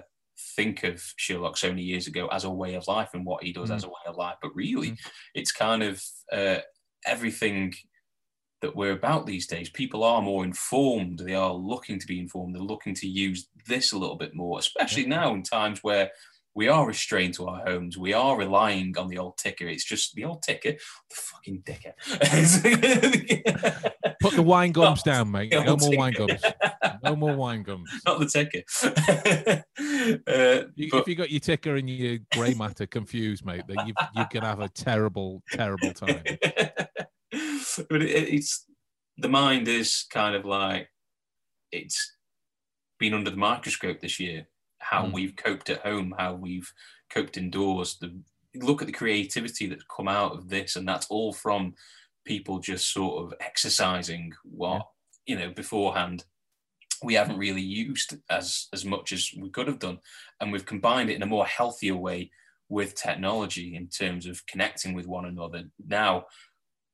think 0.55 0.83
of 0.83 1.01
Sherlock 1.17 1.57
so 1.57 1.69
many 1.69 1.83
years 1.83 2.07
ago 2.07 2.27
as 2.27 2.43
a 2.43 2.49
way 2.49 2.75
of 2.75 2.87
life 2.87 3.09
and 3.13 3.25
what 3.25 3.43
he 3.43 3.51
does 3.53 3.69
Mm. 3.69 3.75
as 3.75 3.83
a 3.83 3.89
way 3.89 3.93
of 4.05 4.15
life. 4.15 4.37
But 4.41 4.55
really, 4.55 4.91
Mm. 4.91 4.97
it's 5.33 5.51
kind 5.51 5.83
of 5.83 6.03
uh, 6.31 6.59
everything 7.05 7.73
that 8.61 8.75
we're 8.75 8.91
about 8.91 9.25
these 9.27 9.45
days. 9.47 9.69
People 9.69 10.03
are 10.03 10.21
more 10.21 10.43
informed. 10.43 11.19
They 11.19 11.35
are 11.35 11.53
looking 11.53 11.99
to 11.99 12.07
be 12.07 12.19
informed. 12.19 12.55
They're 12.55 12.61
looking 12.61 12.95
to 12.95 13.07
use 13.07 13.49
this 13.67 13.91
a 13.91 13.97
little 13.97 14.15
bit 14.15 14.33
more, 14.33 14.57
especially 14.59 15.05
now 15.05 15.33
in 15.33 15.43
times 15.43 15.83
where 15.83 16.11
we 16.57 16.67
are 16.67 16.85
restrained 16.87 17.35
to 17.35 17.45
our 17.45 17.63
homes. 17.67 17.99
We 17.99 18.13
are 18.13 18.35
relying 18.35 18.97
on 18.97 19.09
the 19.09 19.19
old 19.19 19.37
ticker. 19.37 19.67
It's 19.67 19.85
just 19.85 20.15
the 20.15 20.25
old 20.25 20.41
ticker, 20.41 20.71
the 20.71 21.15
fucking 21.15 21.61
dicker. 21.63 21.93
Put 24.19 24.33
the 24.33 24.41
wine 24.41 24.71
gums 24.71 25.03
down, 25.03 25.29
mate. 25.29 25.51
No 25.51 25.63
more 25.63 25.77
ticker. 25.77 25.97
wine 25.99 26.13
gums. 26.13 26.41
No 27.03 27.15
more 27.15 27.35
wine 27.35 27.61
gums. 27.61 27.87
Not 28.07 28.19
the 28.19 28.25
ticker. 28.25 28.63
uh, 30.27 30.63
you, 30.73 30.89
but... 30.89 31.01
If 31.01 31.07
you 31.07 31.13
got 31.13 31.29
your 31.29 31.41
ticker 31.41 31.75
and 31.75 31.87
your 31.87 32.17
grey 32.33 32.55
matter 32.55 32.87
confused, 32.87 33.45
mate, 33.45 33.61
then 33.67 33.85
you, 33.85 33.93
you're 34.15 34.27
gonna 34.31 34.47
have 34.47 34.61
a 34.61 34.69
terrible, 34.69 35.43
terrible 35.51 35.93
time. 35.93 36.23
but 36.23 38.01
it, 38.01 38.33
it's 38.33 38.65
the 39.17 39.29
mind 39.29 39.67
is 39.67 40.05
kind 40.09 40.35
of 40.35 40.43
like 40.43 40.89
it's 41.71 42.15
been 42.97 43.13
under 43.13 43.29
the 43.29 43.37
microscope 43.37 43.99
this 43.99 44.19
year 44.19 44.47
how 44.89 45.05
mm. 45.05 45.13
we've 45.13 45.35
coped 45.35 45.69
at 45.69 45.81
home, 45.81 46.13
how 46.17 46.33
we've 46.33 46.71
coped 47.09 47.37
indoors. 47.37 47.97
The 47.99 48.15
look 48.55 48.81
at 48.81 48.87
the 48.87 48.93
creativity 48.93 49.67
that's 49.67 49.83
come 49.95 50.07
out 50.07 50.33
of 50.33 50.49
this, 50.49 50.75
and 50.75 50.87
that's 50.87 51.07
all 51.09 51.33
from 51.33 51.75
people 52.25 52.59
just 52.59 52.91
sort 52.91 53.23
of 53.23 53.33
exercising 53.39 54.33
what 54.43 54.85
yeah. 55.25 55.35
you 55.35 55.39
know 55.39 55.51
beforehand 55.53 56.25
we 57.03 57.13
haven't 57.13 57.37
really 57.37 57.61
used 57.61 58.15
as 58.29 58.67
as 58.73 58.83
much 58.83 59.11
as 59.11 59.31
we 59.37 59.49
could 59.49 59.67
have 59.67 59.79
done, 59.79 59.99
and 60.39 60.51
we've 60.51 60.65
combined 60.65 61.09
it 61.09 61.15
in 61.15 61.23
a 61.23 61.27
more 61.27 61.45
healthier 61.45 61.95
way 61.95 62.31
with 62.69 62.95
technology 62.95 63.75
in 63.75 63.87
terms 63.87 64.25
of 64.25 64.45
connecting 64.45 64.93
with 64.93 65.07
one 65.07 65.25
another. 65.25 65.63
Now 65.85 66.25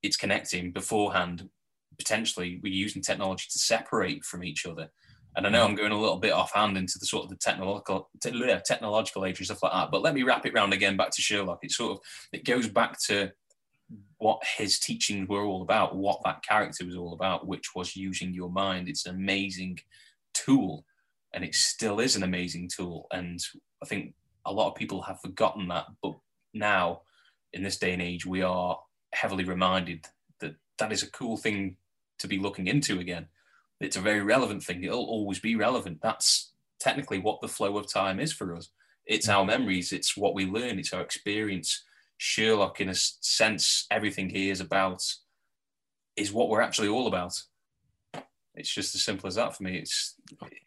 it's 0.02 0.18
connecting 0.18 0.72
beforehand. 0.72 1.50
Potentially, 1.98 2.60
we're 2.64 2.74
using 2.74 3.04
technology 3.04 3.46
to 3.52 3.60
separate 3.60 4.26
from 4.26 4.44
each 4.44 4.66
other 4.66 4.90
and 5.36 5.48
I 5.48 5.50
know 5.50 5.66
mm. 5.66 5.70
I'm 5.70 5.76
going 5.76 5.92
a 5.92 6.00
little 6.00 6.18
bit 6.18 6.32
offhand 6.32 6.78
into 6.78 7.00
the 7.00 7.06
sort 7.06 7.24
of 7.24 7.30
the 7.30 7.36
technological 7.38 8.10
te- 8.22 8.60
technological 8.66 9.26
age 9.26 9.40
and 9.40 9.46
stuff 9.46 9.64
like 9.64 9.74
that. 9.74 9.92
But 9.92 10.02
let 10.02 10.14
me 10.14 10.24
wrap 10.24 10.46
it 10.46 10.54
round 10.54 10.74
again 10.74 10.98
back 10.98 11.12
to 11.12 11.22
Sherlock. 11.22 11.60
It 11.64 11.72
sort 11.72 11.94
of 11.94 12.00
it 12.32 12.46
goes 12.46 12.68
back 12.68 13.00
to 13.08 13.32
what 14.18 14.42
his 14.58 14.80
teachings 14.80 15.28
were 15.28 15.44
all 15.44 15.62
about, 15.62 15.96
what 15.96 16.22
that 16.24 16.44
character 16.44 16.86
was 16.86 16.96
all 16.96 17.14
about, 17.14 17.48
which 17.48 17.76
was 17.76 17.96
using 17.96 18.34
your 18.34 18.50
mind. 18.50 18.88
It's 18.88 19.06
an 19.06 19.16
amazing 19.16 19.80
tool, 20.34 20.86
and 21.34 21.44
it 21.44 21.56
still 21.56 22.00
is 22.00 22.16
an 22.16 22.24
amazing 22.24 22.70
tool. 22.76 23.08
And 23.12 23.40
I 23.82 23.86
think 23.86 24.14
a 24.46 24.54
lot 24.54 24.70
of 24.70 24.76
people 24.76 25.02
have 25.04 25.22
forgotten 25.22 25.68
that, 25.70 25.86
but 26.02 26.14
now 26.54 27.02
in 27.54 27.64
this 27.64 27.78
day 27.78 27.94
and 27.94 28.02
age, 28.02 28.26
we 28.26 28.42
are 28.42 28.80
heavily 29.14 29.44
reminded 29.44 30.06
that 30.40 30.56
that 30.80 30.92
is 30.92 31.04
a 31.04 31.12
cool 31.12 31.38
thing 31.38 31.78
to 32.20 32.28
be 32.28 32.40
looking 32.40 32.68
into 32.68 33.00
again 33.00 33.28
it's 33.84 33.98
a 33.98 34.02
very 34.02 34.22
relevant 34.22 34.64
thing. 34.64 34.84
It'll 34.84 35.06
always 35.06 35.40
be 35.40 35.56
relevant. 35.56 36.00
That's 36.02 36.54
technically 36.80 37.20
what 37.20 37.42
the 37.42 37.48
flow 37.48 37.78
of 37.78 37.92
time 37.92 38.20
is 38.20 38.34
for 38.34 38.56
us. 38.56 38.70
It's 39.06 39.28
our 39.28 39.44
memories, 39.44 39.92
it's 39.92 40.16
what 40.16 40.34
we 40.34 40.46
learn, 40.46 40.80
it's 40.80 40.94
our 40.94 41.02
experience. 41.02 41.84
Sherlock, 42.18 42.80
in 42.80 42.90
a 42.90 42.96
sense, 42.96 43.86
everything 43.92 44.30
he 44.30 44.50
is 44.50 44.62
about 44.62 45.04
is 46.16 46.32
what 46.32 46.50
we're 46.50 46.62
actually 46.62 46.88
all 46.88 47.08
about. 47.08 47.34
It's 48.56 48.74
just 48.74 48.94
as 48.96 49.04
simple 49.04 49.28
as 49.28 49.36
that 49.36 49.58
for 49.58 49.64
me. 49.64 49.78
It's, 49.78 50.16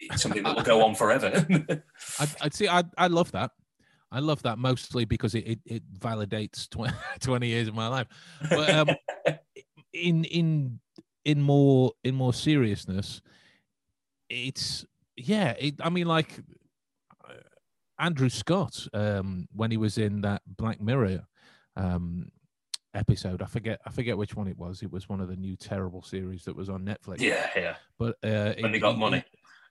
it's 0.01 0.23
something 0.23 0.43
that 0.43 0.57
will 0.57 0.63
go 0.63 0.85
on 0.85 0.95
forever. 0.95 1.47
I'd, 2.19 2.29
I'd 2.43 2.55
say 2.55 2.69
I, 2.69 2.83
I 2.99 3.07
love 3.07 3.33
that. 3.33 3.53
I 4.11 4.19
love 4.19 4.43
that 4.43 4.59
mostly 4.59 5.05
because 5.05 5.35
it, 5.35 5.47
it, 5.47 5.59
it 5.65 5.83
validates 5.99 6.69
20, 6.71 6.93
20, 7.21 7.47
years 7.47 7.69
of 7.69 7.75
my 7.75 7.89
life. 7.89 8.07
But 8.51 8.71
um, 8.71 8.89
in 9.93 10.25
in 10.25 10.81
in 11.27 11.43
more 11.43 11.93
in 12.05 12.15
more 12.15 12.33
seriousness, 12.33 13.21
it's 14.31 14.87
yeah. 15.17 15.55
It, 15.59 15.75
I 15.81 15.91
mean, 15.91 16.07
like 16.07 16.31
uh, 17.29 17.33
Andrew 17.99 18.29
Scott 18.29 18.87
um, 18.95 19.49
when 19.53 19.73
he 19.73 19.77
was 19.77 19.99
in 19.99 20.21
that 20.21 20.43
Black 20.47 20.81
Mirror 20.81 21.27
um, 21.77 22.31
episode. 22.95 23.43
I 23.43 23.47
forget 23.47 23.81
I 23.85 23.91
forget 23.91 24.17
which 24.17 24.37
one 24.37 24.47
it 24.47 24.57
was. 24.57 24.83
It 24.83 24.93
was 24.93 25.09
one 25.09 25.21
of 25.21 25.29
the 25.29 25.37
new 25.37 25.57
terrible 25.57 26.03
series 26.03 26.45
that 26.45 26.55
was 26.55 26.69
on 26.71 26.85
Netflix. 26.85 27.21
Yeah, 27.21 27.51
yeah. 27.57 27.75
But 27.99 28.17
uh, 28.23 28.55
when 28.61 28.73
they 28.73 28.79
got 28.79 28.97
money. 28.97 29.25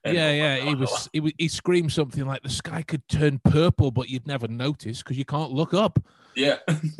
Yeah, 0.04 0.30
yeah. 0.30 0.56
He 0.58 0.74
was, 0.76 1.08
he 1.12 1.18
was. 1.18 1.32
He 1.36 1.48
screamed 1.48 1.90
something 1.90 2.24
like 2.24 2.42
the 2.44 2.48
sky 2.48 2.82
could 2.82 3.08
turn 3.08 3.40
purple, 3.42 3.90
but 3.90 4.08
you'd 4.08 4.26
never 4.26 4.46
notice 4.46 5.02
because 5.02 5.18
you 5.18 5.24
can't 5.24 5.50
look 5.50 5.74
up. 5.74 5.98
Yeah. 6.36 6.58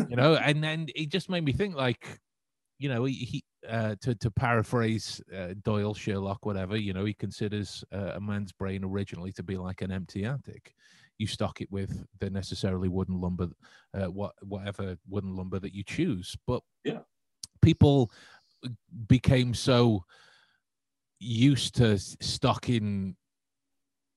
you 0.08 0.16
know, 0.16 0.34
and 0.34 0.64
then 0.64 0.88
it 0.96 1.10
just 1.10 1.30
made 1.30 1.44
me 1.44 1.52
think, 1.52 1.76
like, 1.76 2.20
you 2.80 2.88
know, 2.88 3.04
he, 3.04 3.44
uh, 3.68 3.96
to 4.00 4.14
to 4.14 4.30
paraphrase 4.30 5.20
uh, 5.36 5.54
Doyle, 5.62 5.94
Sherlock, 5.94 6.44
whatever, 6.46 6.76
you 6.76 6.92
know, 6.92 7.04
he 7.04 7.14
considers 7.14 7.84
uh, 7.92 8.12
a 8.14 8.20
man's 8.20 8.52
brain 8.52 8.84
originally 8.84 9.32
to 9.32 9.42
be 9.42 9.56
like 9.56 9.82
an 9.82 9.92
empty 9.92 10.24
attic. 10.24 10.74
You 11.18 11.26
stock 11.26 11.60
it 11.60 11.70
with 11.70 12.04
the 12.18 12.30
necessarily 12.30 12.88
wooden 12.88 13.20
lumber, 13.20 13.48
uh, 13.94 14.06
what 14.06 14.32
whatever 14.42 14.96
wooden 15.08 15.34
lumber 15.34 15.58
that 15.60 15.74
you 15.74 15.82
choose. 15.82 16.36
But 16.46 16.62
yeah, 16.84 17.00
people 17.62 18.10
became 19.06 19.54
so 19.54 20.04
used 21.18 21.74
to 21.76 21.98
stocking 21.98 23.16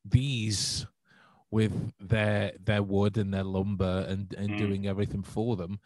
these 0.06 0.86
with 1.52 1.94
their 2.00 2.54
their 2.64 2.84
wood 2.84 3.18
and 3.18 3.34
their 3.34 3.44
lumber 3.44 4.06
and 4.08 4.34
and 4.38 4.52
mm. 4.52 4.58
doing 4.58 4.88
everything 4.88 5.24
for 5.24 5.56
them 5.56 5.80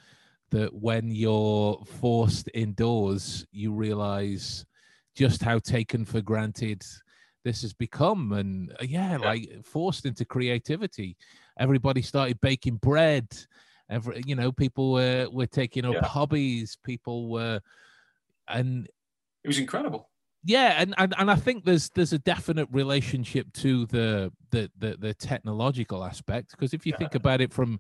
that 0.53 0.73
when 0.73 1.09
you're 1.09 1.83
forced 1.99 2.47
indoors, 2.53 3.45
you 3.51 3.73
realize 3.73 4.65
just 5.15 5.41
how 5.41 5.57
taken 5.59 6.05
for 6.05 6.21
granted 6.21 6.83
this 7.43 7.63
has 7.63 7.73
become. 7.73 8.31
And 8.33 8.71
uh, 8.73 8.85
yeah, 8.87 9.11
yeah. 9.11 9.17
like 9.17 9.65
forced 9.65 10.05
into 10.05 10.25
creativity. 10.25 11.17
Everybody 11.59 12.03
started 12.03 12.39
baking 12.39 12.77
bread. 12.77 13.27
Every, 13.89 14.21
you 14.25 14.35
know, 14.35 14.51
people 14.51 14.93
were, 14.93 15.27
were 15.31 15.47
taking 15.47 15.85
up 15.85 15.95
yeah. 15.95 16.05
hobbies. 16.05 16.77
People 16.83 17.29
were, 17.29 17.59
and 18.47 18.87
it 19.43 19.47
was 19.47 19.59
incredible 19.59 20.09
yeah 20.45 20.75
and, 20.77 20.93
and 20.97 21.13
and 21.17 21.31
i 21.31 21.35
think 21.35 21.63
there's 21.63 21.89
there's 21.91 22.11
a 22.11 22.19
definite 22.19 22.67
relationship 22.71 23.47
to 23.53 23.85
the 23.87 24.31
the 24.51 24.69
the, 24.77 24.97
the 24.99 25.13
technological 25.13 26.03
aspect 26.03 26.51
because 26.51 26.73
if 26.73 26.85
you 26.85 26.91
yeah. 26.91 26.97
think 26.97 27.15
about 27.15 27.39
it 27.39 27.53
from 27.53 27.79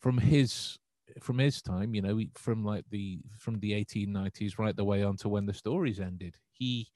from 0.00 0.18
his 0.18 0.78
from 1.20 1.38
his 1.38 1.62
time, 1.62 1.94
you 1.94 2.02
know, 2.02 2.20
from 2.34 2.64
like 2.64 2.84
the 2.90 3.20
from 3.38 3.58
the 3.60 3.72
1890s 3.72 4.58
right 4.58 4.76
the 4.76 4.84
way 4.84 5.02
on 5.02 5.16
to 5.18 5.28
when 5.28 5.46
the 5.46 5.54
stories 5.54 6.00
ended. 6.00 6.36
He 6.50 6.88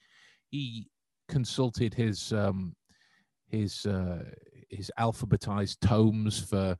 he 0.48 0.88
consulted 1.28 1.92
his 1.94 2.32
um 2.32 2.74
his 3.48 3.86
uh 3.86 4.24
his 4.68 4.90
alphabetized 4.98 5.80
tomes 5.80 6.38
for 6.38 6.76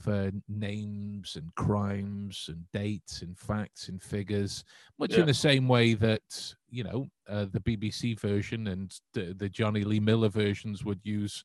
for 0.00 0.30
names 0.48 1.36
and 1.36 1.54
crimes 1.54 2.46
and 2.48 2.64
dates 2.72 3.20
and 3.22 3.38
facts 3.38 3.88
and 3.88 4.02
figures, 4.02 4.64
much 4.98 5.12
yeah. 5.12 5.20
in 5.20 5.26
the 5.26 5.34
same 5.34 5.68
way 5.68 5.94
that 5.94 6.54
you 6.70 6.84
know 6.84 7.10
uh, 7.28 7.46
the 7.52 7.60
BBC 7.60 8.18
version 8.18 8.68
and 8.68 8.98
the, 9.12 9.34
the 9.38 9.48
Jonny 9.48 9.84
Lee 9.84 10.00
Miller 10.00 10.30
versions 10.30 10.84
would 10.84 11.00
use 11.04 11.44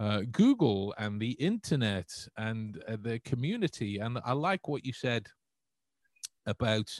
uh, 0.00 0.22
Google 0.32 0.94
and 0.96 1.20
the 1.20 1.32
internet 1.32 2.10
and 2.38 2.82
uh, 2.88 2.96
the 3.00 3.20
community. 3.20 3.98
And 3.98 4.18
I 4.24 4.32
like 4.32 4.66
what 4.66 4.84
you 4.84 4.94
said 4.94 5.28
about 6.46 6.90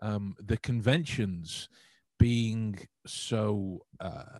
um, 0.00 0.36
the 0.38 0.56
conventions 0.58 1.68
being 2.18 2.78
so 3.06 3.84
uh, 3.98 4.38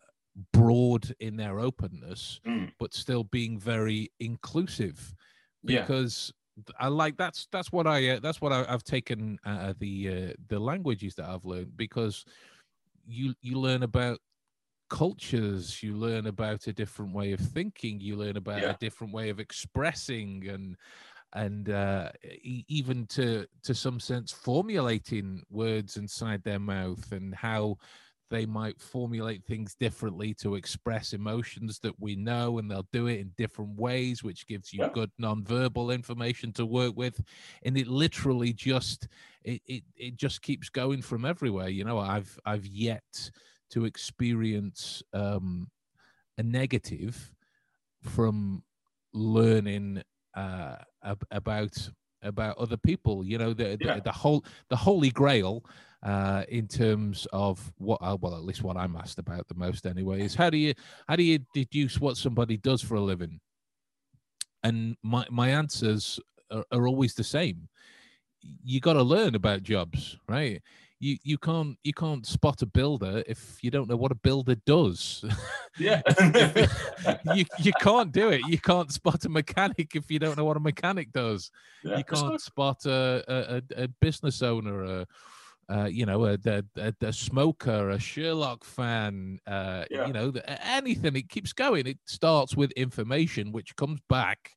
broad 0.52 1.12
in 1.18 1.36
their 1.36 1.58
openness, 1.58 2.40
mm. 2.46 2.70
but 2.78 2.94
still 2.94 3.24
being 3.24 3.58
very 3.58 4.12
inclusive. 4.20 5.12
Because 5.64 6.32
yeah. 6.56 6.74
I 6.78 6.88
like 6.88 7.16
that's 7.16 7.48
that's 7.50 7.72
what 7.72 7.88
I 7.88 8.10
uh, 8.10 8.20
that's 8.20 8.40
what 8.40 8.52
I, 8.52 8.62
have 8.70 8.84
taken 8.84 9.38
uh, 9.44 9.74
the 9.80 10.08
uh, 10.08 10.32
the 10.48 10.58
languages 10.60 11.16
that 11.16 11.28
I've 11.28 11.44
learned 11.44 11.76
because 11.76 12.24
you 13.06 13.34
you 13.40 13.58
learn 13.58 13.82
about 13.82 14.20
cultures 14.94 15.82
you 15.82 15.96
learn 15.96 16.28
about 16.28 16.68
a 16.68 16.72
different 16.72 17.12
way 17.12 17.32
of 17.32 17.40
thinking 17.40 18.00
you 18.00 18.14
learn 18.14 18.36
about 18.36 18.62
yeah. 18.62 18.70
a 18.70 18.76
different 18.78 19.12
way 19.12 19.28
of 19.28 19.40
expressing 19.40 20.48
and 20.48 20.76
and 21.32 21.68
uh, 21.70 22.10
e- 22.22 22.64
even 22.68 23.04
to 23.06 23.44
to 23.64 23.74
some 23.74 23.98
sense 23.98 24.30
formulating 24.30 25.42
words 25.50 25.96
inside 25.96 26.44
their 26.44 26.60
mouth 26.60 27.10
and 27.10 27.34
how 27.34 27.76
they 28.30 28.46
might 28.46 28.80
formulate 28.80 29.44
things 29.44 29.74
differently 29.74 30.32
to 30.32 30.54
express 30.54 31.12
emotions 31.12 31.80
that 31.80 31.94
we 32.00 32.14
know 32.14 32.58
and 32.58 32.70
they'll 32.70 32.86
do 32.92 33.08
it 33.08 33.18
in 33.18 33.32
different 33.36 33.76
ways 33.76 34.22
which 34.22 34.46
gives 34.46 34.72
you 34.72 34.80
yeah. 34.80 34.90
good 34.94 35.10
nonverbal 35.20 35.92
information 35.92 36.52
to 36.52 36.64
work 36.64 36.96
with 36.96 37.20
and 37.64 37.76
it 37.76 37.88
literally 37.88 38.52
just 38.52 39.08
it, 39.42 39.60
it 39.66 39.82
it 39.96 40.16
just 40.16 40.40
keeps 40.40 40.68
going 40.68 41.02
from 41.02 41.24
everywhere 41.24 41.68
you 41.68 41.84
know 41.84 41.98
i've 41.98 42.38
i've 42.46 42.66
yet 42.66 43.30
to 43.70 43.84
experience 43.84 45.02
um, 45.12 45.68
a 46.38 46.42
negative 46.42 47.32
from 48.02 48.62
learning 49.12 50.02
uh, 50.34 50.76
ab- 51.02 51.26
about 51.30 51.90
about 52.22 52.56
other 52.58 52.76
people. 52.76 53.24
You 53.24 53.38
know, 53.38 53.52
the, 53.52 53.76
yeah. 53.80 53.96
the, 53.96 54.02
the 54.02 54.12
whole 54.12 54.44
the 54.68 54.76
holy 54.76 55.10
grail 55.10 55.64
uh, 56.02 56.44
in 56.48 56.68
terms 56.68 57.26
of 57.32 57.72
what, 57.78 57.98
uh, 58.02 58.16
well, 58.20 58.34
at 58.34 58.44
least 58.44 58.62
what 58.62 58.76
I'm 58.76 58.96
asked 58.96 59.18
about 59.18 59.48
the 59.48 59.54
most 59.54 59.86
anyway, 59.86 60.22
is 60.22 60.34
how 60.34 60.50
do 60.50 60.58
you 60.58 60.74
how 61.08 61.16
do 61.16 61.22
you 61.22 61.40
deduce 61.54 62.00
what 62.00 62.16
somebody 62.16 62.56
does 62.56 62.82
for 62.82 62.96
a 62.96 63.00
living? 63.00 63.40
And 64.62 64.96
my 65.02 65.26
my 65.30 65.48
answers 65.48 66.20
are, 66.50 66.64
are 66.72 66.86
always 66.86 67.14
the 67.14 67.24
same. 67.24 67.68
You 68.42 68.80
got 68.80 68.94
to 68.94 69.02
learn 69.02 69.34
about 69.34 69.62
jobs, 69.62 70.18
right? 70.28 70.60
You 71.00 71.16
you 71.22 71.38
can't 71.38 71.76
you 71.82 71.92
can't 71.92 72.24
spot 72.26 72.62
a 72.62 72.66
builder 72.66 73.22
if 73.26 73.58
you 73.62 73.70
don't 73.70 73.88
know 73.88 73.96
what 73.96 74.12
a 74.12 74.14
builder 74.16 74.54
does. 74.66 75.24
Yeah. 75.78 76.02
you 77.34 77.44
you 77.58 77.72
can't 77.80 78.12
do 78.12 78.30
it. 78.30 78.40
You 78.46 78.58
can't 78.58 78.90
spot 78.92 79.24
a 79.24 79.28
mechanic 79.28 79.96
if 79.96 80.10
you 80.10 80.18
don't 80.18 80.36
know 80.38 80.44
what 80.44 80.56
a 80.56 80.60
mechanic 80.60 81.12
does. 81.12 81.50
Yeah, 81.82 81.98
you 81.98 82.04
can't 82.04 82.40
spot 82.40 82.86
a 82.86 83.24
a, 83.76 83.84
a 83.84 83.88
business 83.88 84.40
owner, 84.40 84.84
a, 84.84 85.06
uh, 85.68 85.86
you 85.86 86.06
know, 86.06 86.26
a, 86.26 86.38
a, 86.46 86.62
a, 86.76 86.94
a 87.00 87.12
smoker, 87.12 87.90
a 87.90 87.98
Sherlock 87.98 88.64
fan, 88.64 89.40
uh, 89.46 89.84
Yeah. 89.90 90.06
you 90.06 90.12
know, 90.12 90.32
anything. 90.46 91.16
It 91.16 91.28
keeps 91.28 91.52
going. 91.52 91.86
It 91.86 91.98
starts 92.06 92.56
with 92.56 92.70
information, 92.72 93.52
which 93.52 93.74
comes 93.76 94.00
back 94.08 94.52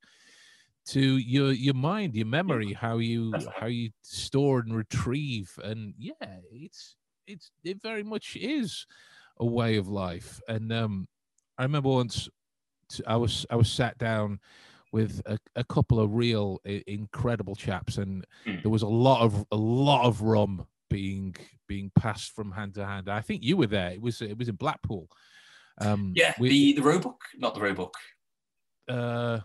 to 0.87 1.17
your 1.17 1.51
your 1.51 1.73
mind, 1.73 2.15
your 2.15 2.25
memory, 2.25 2.73
how 2.73 2.97
you 2.97 3.33
how 3.59 3.67
you 3.67 3.91
store 4.01 4.59
and 4.59 4.75
retrieve, 4.75 5.57
and 5.63 5.93
yeah, 5.97 6.13
it's 6.51 6.95
it's 7.27 7.51
it 7.63 7.81
very 7.81 8.03
much 8.03 8.35
is 8.35 8.85
a 9.39 9.45
way 9.45 9.75
of 9.77 9.87
life. 9.89 10.39
And 10.47 10.71
um, 10.71 11.07
I 11.57 11.63
remember 11.63 11.89
once 11.89 12.29
I 13.05 13.15
was 13.17 13.45
I 13.49 13.55
was 13.55 13.69
sat 13.71 13.97
down 13.97 14.39
with 14.93 15.21
a, 15.25 15.37
a 15.57 15.63
couple 15.65 15.99
of 15.99 16.13
real 16.15 16.59
i- 16.65 16.83
incredible 16.87 17.55
chaps, 17.55 17.97
and 17.97 18.25
Mm. 18.45 18.61
there 18.63 18.71
was 18.71 18.83
a 18.83 18.87
lot 18.87 19.21
of 19.21 19.45
a 19.51 19.57
lot 19.57 20.05
of 20.05 20.21
rum 20.21 20.65
being 20.89 21.35
being 21.67 21.91
passed 21.99 22.31
from 22.31 22.51
hand 22.51 22.75
to 22.75 22.85
hand. 22.85 23.09
I 23.09 23.19
think 23.21 23.43
you 23.43 23.57
were 23.57 23.67
there. 23.67 23.91
It 23.91 24.01
was 24.01 24.21
it 24.21 24.37
was 24.37 24.47
in 24.47 24.55
Blackpool. 24.55 25.09
Um, 25.79 26.13
Yeah, 26.15 26.33
we- 26.39 26.49
the 26.49 26.73
the 26.81 26.81
Roebuck, 26.87 27.19
not 27.37 27.53
the 27.55 27.61
Roebuck. 27.61 27.93
uh, 28.87 29.41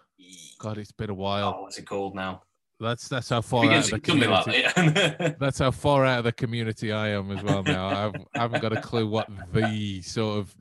God, 0.59 0.79
it's 0.79 0.93
been 0.93 1.11
a 1.11 1.15
while. 1.15 1.55
Oh, 1.57 1.63
what's 1.63 1.79
it 1.79 1.87
called 1.87 2.15
now? 2.15 2.43
That's 2.83 3.09
that's 3.09 3.29
how 3.29 3.41
far 3.41 3.67
out 3.67 3.85
of 3.85 3.87
the 3.87 3.93
like 3.93 4.03
community. 4.03 4.63
that. 4.63 4.97
Yeah. 5.21 5.35
That's 5.39 5.61
how 5.61 5.71
far 5.71 6.05
out 6.05 6.19
of 6.19 6.25
the 6.25 6.33
community 6.33 6.91
I 6.91 7.09
am 7.11 7.31
as 7.31 7.43
well 7.43 7.63
now. 7.63 7.87
I've, 7.87 8.15
I 8.35 8.39
haven't 8.41 8.61
got 8.61 8.77
a 8.77 8.81
clue 8.81 9.07
what 9.09 9.29
the 9.53 10.03
sort 10.03 10.39
of 10.41 10.55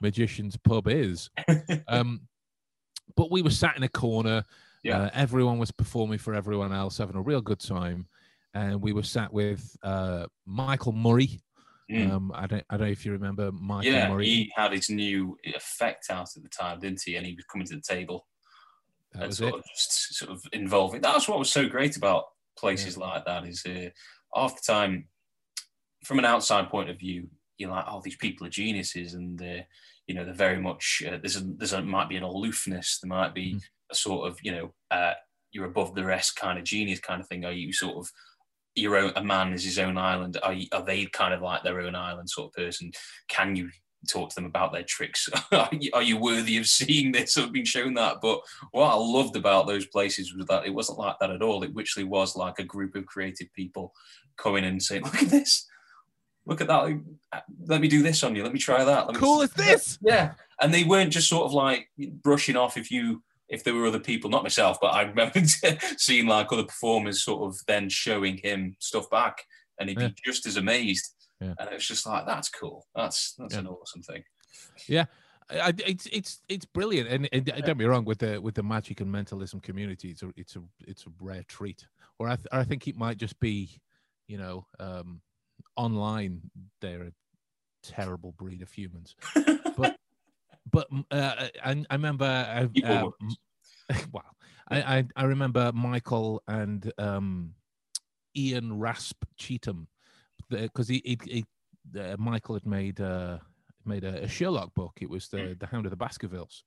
magician's 0.00 0.56
pub 0.56 0.88
is. 0.88 1.30
Um, 1.88 2.22
but 3.16 3.30
we 3.30 3.42
were 3.42 3.50
sat 3.50 3.76
in 3.76 3.82
a 3.82 3.88
corner. 3.88 4.44
Yeah. 4.82 5.02
Uh, 5.02 5.10
everyone 5.14 5.58
was 5.58 5.70
performing 5.70 6.18
for 6.18 6.34
everyone 6.34 6.72
else, 6.72 6.98
having 6.98 7.16
a 7.16 7.20
real 7.20 7.40
good 7.40 7.60
time. 7.60 8.06
And 8.54 8.80
we 8.80 8.92
were 8.92 9.02
sat 9.02 9.32
with 9.32 9.76
uh, 9.82 10.26
Michael 10.46 10.92
Murray. 10.92 11.40
Mm. 11.90 12.10
Um, 12.10 12.32
I 12.34 12.46
don't, 12.46 12.64
I 12.70 12.76
don't 12.76 12.86
know 12.86 12.92
if 12.92 13.04
you 13.04 13.12
remember 13.12 13.52
Michael 13.52 13.92
yeah, 13.92 14.08
Murray. 14.08 14.26
he 14.26 14.52
had 14.56 14.72
his 14.72 14.90
new 14.90 15.36
effect 15.44 16.06
out 16.10 16.28
at 16.36 16.42
the 16.42 16.48
time, 16.48 16.80
didn't 16.80 17.02
he? 17.04 17.16
And 17.16 17.26
he 17.26 17.34
was 17.34 17.44
coming 17.44 17.66
to 17.68 17.76
the 17.76 17.82
table 17.82 18.26
that 19.14 19.22
and 19.22 19.28
was 19.28 19.38
sort 19.38 19.54
it. 19.54 19.58
of 19.58 19.64
just 19.74 20.14
sort 20.16 20.30
of 20.32 20.42
involving. 20.52 21.00
That's 21.00 21.28
what 21.28 21.38
was 21.38 21.50
so 21.50 21.68
great 21.68 21.96
about 21.96 22.24
places 22.58 22.96
like 22.96 23.24
that. 23.24 23.46
Is 23.46 23.64
uh, 23.66 23.88
half 24.34 24.54
the 24.56 24.72
time, 24.72 25.08
from 26.04 26.18
an 26.18 26.24
outside 26.24 26.68
point 26.68 26.90
of 26.90 26.98
view, 26.98 27.28
you're 27.58 27.70
like, 27.70 27.84
oh, 27.88 28.00
these 28.04 28.16
people 28.16 28.46
are 28.46 28.50
geniuses, 28.50 29.14
and 29.14 29.40
uh, 29.40 29.62
you 30.06 30.14
know 30.14 30.24
they're 30.24 30.34
very 30.34 30.60
much. 30.60 31.02
Uh, 31.06 31.18
there's 31.18 31.36
a, 31.36 31.44
there's 31.56 31.72
a 31.72 31.82
might 31.82 32.08
be 32.08 32.16
an 32.16 32.22
aloofness. 32.22 32.98
There 33.00 33.08
might 33.08 33.34
be 33.34 33.54
Mhm. 33.54 33.62
a 33.90 33.94
sort 33.94 34.28
of 34.28 34.38
you 34.42 34.52
know 34.52 34.74
uh, 34.90 35.14
you're 35.52 35.66
above 35.66 35.94
the 35.94 36.04
rest 36.04 36.36
kind 36.36 36.58
of 36.58 36.64
genius 36.64 37.00
kind 37.00 37.20
of 37.20 37.28
thing. 37.28 37.44
Are 37.44 37.52
you 37.52 37.72
sort 37.72 37.96
of 37.96 38.10
your 38.74 38.96
own? 38.96 39.12
A 39.16 39.22
man 39.24 39.52
is 39.52 39.64
his 39.64 39.78
own 39.78 39.96
island. 39.96 40.38
Are, 40.42 40.52
you, 40.52 40.66
are 40.72 40.84
they 40.84 41.06
kind 41.06 41.32
of 41.32 41.40
like 41.42 41.62
their 41.62 41.80
own 41.80 41.94
island 41.94 42.28
sort 42.28 42.48
of 42.48 42.52
person? 42.54 42.90
Can 43.28 43.54
you 43.56 43.70
talk 44.06 44.30
to 44.30 44.34
them 44.34 44.44
about 44.44 44.72
their 44.72 44.82
tricks? 44.82 45.28
are, 45.52 45.68
you, 45.72 45.90
are 45.92 46.02
you 46.02 46.16
worthy 46.16 46.56
of 46.58 46.66
seeing 46.66 47.12
this 47.12 47.36
or 47.36 47.46
being 47.48 47.64
shown 47.64 47.94
that? 47.94 48.20
But 48.20 48.40
what 48.72 48.90
I 48.90 48.94
loved 48.94 49.36
about 49.36 49.66
those 49.66 49.86
places 49.86 50.34
was 50.34 50.46
that 50.46 50.66
it 50.66 50.74
wasn't 50.74 50.98
like 50.98 51.16
that 51.20 51.30
at 51.30 51.42
all. 51.42 51.62
It 51.62 51.74
literally 51.74 52.08
was 52.08 52.36
like 52.36 52.58
a 52.58 52.64
group 52.64 52.94
of 52.94 53.06
creative 53.06 53.52
people 53.54 53.92
coming 54.36 54.64
and 54.64 54.82
saying, 54.82 55.04
"Look 55.04 55.22
at 55.22 55.28
this, 55.28 55.66
look 56.46 56.60
at 56.60 56.68
that. 56.68 57.00
Let 57.66 57.80
me 57.80 57.88
do 57.88 58.02
this 58.02 58.22
on 58.22 58.34
you. 58.34 58.42
Let 58.42 58.52
me 58.52 58.58
try 58.58 58.84
that. 58.84 59.06
Let 59.06 59.14
me 59.14 59.20
Cool 59.20 59.42
as 59.42 59.52
this. 59.52 59.98
yeah." 60.02 60.34
And 60.60 60.72
they 60.72 60.84
weren't 60.84 61.12
just 61.12 61.28
sort 61.28 61.44
of 61.46 61.52
like 61.52 61.88
brushing 62.22 62.56
off 62.56 62.76
if 62.76 62.90
you 62.90 63.22
if 63.48 63.62
there 63.62 63.74
were 63.74 63.86
other 63.86 64.00
people, 64.00 64.30
not 64.30 64.42
myself, 64.42 64.78
but 64.80 64.94
I 64.94 65.02
remember 65.02 65.42
seeing 65.98 66.26
like 66.26 66.50
other 66.50 66.64
performers 66.64 67.22
sort 67.22 67.42
of 67.42 67.60
then 67.68 67.88
showing 67.90 68.38
him 68.38 68.74
stuff 68.78 69.08
back, 69.10 69.42
and 69.78 69.88
he'd 69.88 70.00
Yeah. 70.00 70.08
be 70.08 70.14
just 70.24 70.46
as 70.46 70.56
amazed. 70.56 71.13
Yeah. 71.44 71.54
And 71.58 71.68
it's 71.72 71.86
just 71.86 72.06
like 72.06 72.26
that's 72.26 72.48
cool. 72.48 72.86
That's 72.94 73.34
that's 73.38 73.54
Yeah. 73.54 73.60
an 73.60 73.66
awesome 73.68 74.02
thing. 74.02 74.22
Yeah. 74.88 75.04
I- 75.50 75.74
it's 75.86 76.06
it's 76.06 76.40
it's 76.48 76.64
brilliant, 76.64 77.08
and, 77.10 77.28
and 77.32 77.44
don't 77.66 77.76
be 77.76 77.84
wrong 77.84 78.06
with 78.06 78.18
the 78.18 78.40
with 78.40 78.54
the 78.54 78.62
magic 78.62 79.00
and 79.02 79.12
mentalism 79.12 79.60
community, 79.60 80.08
it's 80.10 80.22
a 80.22 80.30
it's 80.36 80.56
a 80.56 80.62
it's 80.86 81.04
a 81.06 81.10
rare 81.20 81.42
treat. 81.48 81.86
Or 82.18 82.28
I 82.28 82.36
th- 82.36 82.46
I 82.50 82.64
think 82.64 82.88
it 82.88 82.96
might 82.96 83.18
just 83.18 83.38
be, 83.40 83.78
you 84.26 84.38
know, 84.38 84.66
um, 84.80 85.20
online 85.76 86.40
they're 86.80 87.02
a 87.02 87.12
terrible 87.82 88.32
breed 88.38 88.62
of 88.62 88.72
humans. 88.72 89.14
But 89.76 89.96
but 90.72 90.86
uh, 91.10 91.48
I, 91.62 91.84
I 91.90 91.94
remember 91.94 92.24
uh, 92.24 92.86
uh, 92.86 93.04
were. 93.90 93.98
wow, 94.12 94.22
I, 94.68 94.98
I 94.98 95.04
I 95.14 95.24
remember 95.24 95.72
Michael 95.74 96.42
and 96.48 96.90
um, 96.96 97.52
Ian 98.34 98.78
Rasp 98.78 99.24
Cheetham 99.38 99.88
because 100.54 100.88
he, 100.88 101.02
he, 101.04 101.18
he 101.24 101.44
uh, 101.98 102.16
Michael 102.18 102.54
had 102.54 102.66
made 102.66 103.00
uh, 103.00 103.38
made 103.84 104.04
a, 104.04 104.24
a 104.24 104.28
Sherlock 104.28 104.74
book. 104.74 104.98
It 105.00 105.10
was 105.10 105.28
the 105.28 105.56
the 105.58 105.66
Hound 105.66 105.86
of 105.86 105.90
the 105.90 105.96
Baskervilles, 105.96 106.64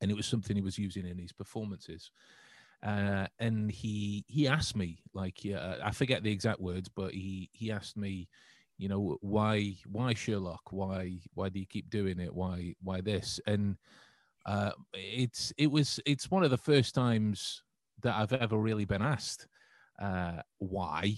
and 0.00 0.10
it 0.10 0.16
was 0.16 0.26
something 0.26 0.56
he 0.56 0.62
was 0.62 0.78
using 0.78 1.06
in 1.06 1.18
his 1.18 1.32
performances. 1.32 2.10
Uh, 2.82 3.26
and 3.40 3.70
he 3.70 4.24
he 4.28 4.46
asked 4.46 4.76
me 4.76 5.02
like 5.12 5.44
yeah, 5.44 5.76
I 5.82 5.90
forget 5.90 6.22
the 6.22 6.32
exact 6.32 6.60
words, 6.60 6.88
but 6.88 7.12
he 7.12 7.50
he 7.52 7.72
asked 7.72 7.96
me, 7.96 8.28
you 8.76 8.88
know, 8.88 9.18
why 9.20 9.74
why 9.86 10.14
Sherlock? 10.14 10.72
Why 10.72 11.18
why 11.34 11.48
do 11.48 11.58
you 11.58 11.66
keep 11.66 11.90
doing 11.90 12.20
it? 12.20 12.32
Why 12.32 12.74
why 12.82 13.00
this? 13.00 13.40
And 13.46 13.76
uh, 14.46 14.70
it's 14.94 15.52
it 15.58 15.70
was 15.70 16.00
it's 16.06 16.30
one 16.30 16.44
of 16.44 16.50
the 16.50 16.56
first 16.56 16.94
times 16.94 17.62
that 18.02 18.14
I've 18.14 18.32
ever 18.32 18.56
really 18.56 18.84
been 18.84 19.02
asked 19.02 19.48
uh, 20.00 20.42
why 20.58 21.16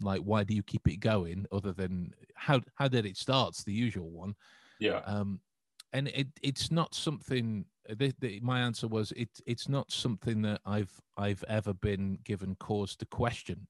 like 0.00 0.20
why 0.20 0.42
do 0.44 0.54
you 0.54 0.62
keep 0.62 0.86
it 0.88 1.00
going 1.00 1.46
other 1.52 1.72
than 1.72 2.12
how 2.34 2.60
how 2.74 2.88
did 2.88 3.06
it 3.06 3.16
start's 3.16 3.62
the 3.64 3.72
usual 3.72 4.10
one 4.10 4.34
yeah. 4.78 5.00
um 5.04 5.40
and 5.92 6.08
it 6.08 6.28
it's 6.42 6.70
not 6.70 6.94
something 6.94 7.64
the, 7.88 8.14
the, 8.20 8.40
my 8.42 8.60
answer 8.60 8.88
was 8.88 9.12
it 9.12 9.28
it's 9.46 9.68
not 9.68 9.90
something 9.90 10.42
that 10.42 10.60
i've 10.66 11.00
i've 11.16 11.44
ever 11.48 11.74
been 11.74 12.18
given 12.24 12.54
cause 12.56 12.96
to 12.96 13.06
question 13.06 13.66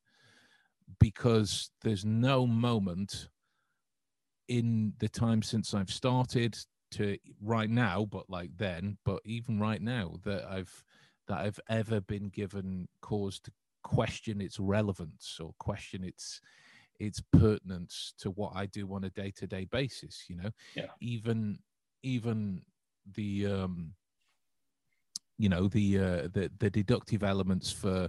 because 1.00 1.70
there's 1.82 2.04
no 2.04 2.46
moment 2.46 3.28
in 4.48 4.92
the 4.98 5.08
time 5.08 5.42
since 5.42 5.74
i've 5.74 5.90
started 5.90 6.56
to 6.90 7.16
right 7.40 7.70
now 7.70 8.06
but 8.10 8.28
like 8.28 8.50
then 8.56 8.98
but 9.04 9.20
even 9.24 9.58
right 9.58 9.80
now 9.80 10.14
that 10.24 10.44
i've 10.50 10.84
that 11.26 11.38
i've 11.38 11.60
ever 11.68 12.00
been 12.02 12.28
given 12.28 12.86
cause 13.00 13.40
to 13.40 13.50
question 13.82 14.40
its 14.40 14.58
relevance 14.58 15.38
or 15.40 15.54
question 15.58 16.04
its 16.04 16.40
its 16.98 17.20
pertinence 17.32 18.14
to 18.18 18.30
what 18.30 18.52
I 18.54 18.66
do 18.66 18.92
on 18.94 19.04
a 19.04 19.10
day 19.10 19.32
to 19.36 19.46
day 19.46 19.64
basis. 19.64 20.24
You 20.28 20.36
know, 20.36 20.50
Yeah. 20.74 20.86
even 21.00 21.58
even 22.02 22.62
the 23.14 23.46
um, 23.46 23.94
you 25.38 25.48
know 25.48 25.68
the 25.68 25.98
uh, 25.98 26.22
the 26.32 26.50
the 26.58 26.70
deductive 26.70 27.22
elements 27.22 27.72
for 27.72 28.08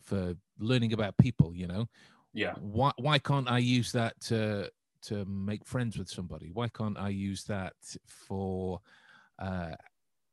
for 0.00 0.34
learning 0.58 0.92
about 0.92 1.16
people. 1.18 1.54
You 1.54 1.66
know, 1.66 1.86
Yeah. 2.32 2.54
why 2.58 2.92
why 2.96 3.18
can't 3.18 3.50
I 3.50 3.58
use 3.58 3.92
that 3.92 4.18
to 4.22 4.70
to 5.02 5.24
make 5.26 5.66
friends 5.66 5.98
with 5.98 6.08
somebody? 6.08 6.50
Why 6.52 6.68
can't 6.68 6.98
I 6.98 7.10
use 7.10 7.44
that 7.44 7.74
for 8.06 8.80
uh, 9.38 9.74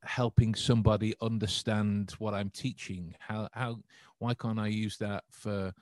helping 0.04 0.56
somebody 0.56 1.14
understand 1.22 2.12
what 2.20 2.34
I'm 2.34 2.50
teaching? 2.50 3.16
How 3.20 3.50
how 3.54 3.80
why 4.20 4.34
can't 4.34 4.60
I 4.60 4.68
use 4.68 4.98
that 4.98 5.24
for 5.30 5.74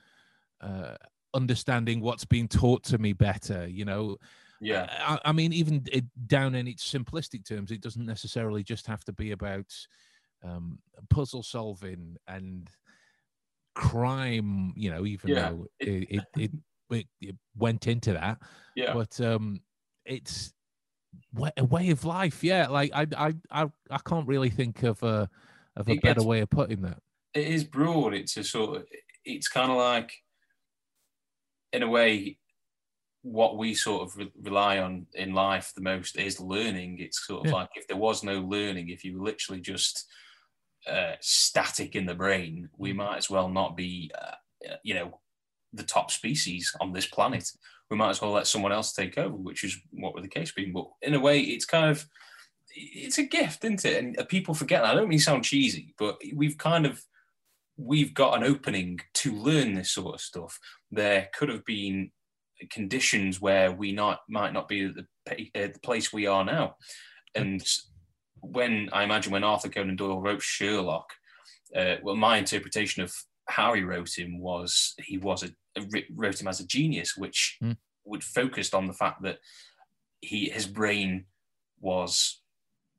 uh, 0.61 0.95
understanding 1.33 2.01
what's 2.01 2.25
being 2.25 2.47
taught 2.47 2.83
to 2.85 2.97
me 2.97 3.13
better? 3.13 3.67
You 3.67 3.85
know, 3.85 4.17
Yeah. 4.59 4.87
I, 4.99 5.19
I 5.25 5.31
mean, 5.31 5.53
even 5.53 5.83
it, 5.91 6.05
down 6.27 6.55
in 6.55 6.67
its 6.67 6.89
simplistic 6.89 7.45
terms, 7.47 7.71
it 7.71 7.81
doesn't 7.81 8.05
necessarily 8.05 8.63
just 8.63 8.87
have 8.87 9.03
to 9.05 9.13
be 9.13 9.31
about 9.31 9.73
um, 10.43 10.79
puzzle 11.09 11.43
solving 11.43 12.17
and 12.27 12.69
crime. 13.75 14.73
You 14.75 14.91
know, 14.91 15.05
even 15.05 15.31
Yeah, 15.31 15.49
though 15.49 15.67
it 15.79 16.07
it, 16.09 16.23
it, 16.37 16.51
it, 16.89 17.07
it 17.21 17.35
went 17.57 17.87
into 17.87 18.13
that, 18.13 18.39
Yeah. 18.75 18.93
but 18.93 19.19
um, 19.21 19.61
it's 20.05 20.53
a 21.57 21.63
way 21.63 21.89
of 21.89 22.03
life. 22.05 22.43
Yeah, 22.43 22.67
like 22.67 22.91
I 22.93 23.07
I 23.17 23.33
I, 23.51 23.65
I 23.89 23.97
can't 23.99 24.27
really 24.27 24.49
think 24.49 24.83
of 24.83 25.01
a 25.03 25.29
of 25.75 25.87
a 25.87 25.91
It 25.93 26.01
better 26.01 26.15
gets- 26.15 26.25
way 26.25 26.39
of 26.41 26.49
putting 26.49 26.81
that. 26.81 26.99
it 27.33 27.47
is 27.47 27.63
broad. 27.63 28.13
It's 28.13 28.35
a 28.37 28.43
sort 28.43 28.77
of, 28.77 28.85
it's 29.23 29.47
kind 29.47 29.71
of 29.71 29.77
like, 29.77 30.11
in 31.71 31.81
a 31.83 31.87
way, 31.89 32.37
what 33.21 33.57
we 33.57 33.73
sort 33.73 34.01
of 34.03 34.17
re- 34.17 34.31
rely 34.41 34.79
on 34.79 35.05
in 35.13 35.33
life 35.33 35.71
the 35.75 35.81
most 35.81 36.17
is 36.17 36.39
learning. 36.41 36.97
It's 36.99 37.25
sort 37.25 37.45
of 37.45 37.51
Yeah. 37.51 37.57
like 37.59 37.69
if 37.75 37.87
there 37.87 37.97
was 37.97 38.23
no 38.23 38.39
learning, 38.41 38.89
if 38.89 39.03
you 39.05 39.17
were 39.17 39.25
literally 39.25 39.61
just 39.61 40.05
uh, 40.87 41.15
static 41.21 41.95
in 41.95 42.05
the 42.07 42.15
brain, 42.15 42.67
we 42.77 42.91
might 42.91 43.17
as 43.17 43.29
well 43.29 43.47
not 43.47 43.77
be, 43.77 44.11
uh, 44.19 44.35
you 44.83 44.93
know, 44.95 45.21
the 45.71 45.83
top 45.83 46.11
species 46.11 46.75
on 46.81 46.91
this 46.91 47.05
planet. 47.05 47.47
We 47.91 47.97
might 47.97 48.11
as 48.11 48.21
well 48.21 48.31
let 48.31 48.47
someone 48.47 48.71
else 48.71 48.93
take 48.93 49.17
over, 49.17 49.35
which 49.35 49.65
is 49.65 49.77
what 49.91 50.15
would 50.15 50.23
the 50.23 50.29
case 50.29 50.53
be. 50.53 50.65
But 50.65 50.87
in 51.01 51.13
a 51.13 51.19
way, 51.19 51.41
it's 51.41 51.65
kind 51.65 51.91
of 51.91 52.07
it's 52.73 53.17
a 53.17 53.23
gift, 53.23 53.65
isn't 53.65 53.83
it? 53.85 54.01
And 54.01 54.29
people 54.29 54.53
forget 54.53 54.81
that. 54.81 54.91
I 54.91 54.95
don't 54.95 55.09
mean 55.09 55.19
to 55.19 55.23
sound 55.23 55.43
cheesy, 55.43 55.93
but 55.99 56.17
we've 56.33 56.57
kind 56.57 56.85
of 56.85 57.03
we've 57.77 58.13
got 58.13 58.37
an 58.37 58.43
opening 58.43 58.99
to 59.15 59.35
learn 59.35 59.73
this 59.73 59.91
sort 59.91 60.15
of 60.15 60.21
stuff. 60.21 60.57
There 60.89 61.27
could 61.33 61.49
have 61.49 61.65
been 61.65 62.11
conditions 62.69 63.41
where 63.41 63.73
we 63.73 63.91
not 63.91 64.19
might 64.29 64.53
not 64.53 64.69
be 64.69 64.85
at 64.85 64.95
the, 64.95 65.51
uh, 65.55 65.67
the 65.73 65.79
place 65.83 66.13
we 66.13 66.27
are 66.27 66.45
now. 66.45 66.75
And 67.35 67.61
when 68.39 68.89
I 68.93 69.03
imagine 69.03 69.33
when 69.33 69.43
Arthur 69.43 69.69
Conan 69.69 69.97
Doyle 69.97 70.21
wrote 70.21 70.41
Sherlock, 70.41 71.11
uh, 71.75 71.95
well, 72.03 72.15
my 72.15 72.37
interpretation 72.37 73.03
of 73.03 73.13
how 73.47 73.73
he 73.73 73.81
wrote 73.81 74.17
him 74.17 74.39
was 74.39 74.93
he 74.99 75.17
was 75.17 75.43
a- 75.43 75.55
wrote 76.13 76.41
him 76.41 76.47
as 76.47 76.59
a 76.59 76.67
genius, 76.67 77.15
which 77.17 77.57
Hmm. 77.59 77.73
would 78.05 78.23
focused 78.23 78.73
on 78.73 78.87
the 78.87 78.93
fact 78.93 79.21
that 79.23 79.39
he 80.21 80.49
his 80.49 80.67
brain 80.67 81.25
was 81.79 82.41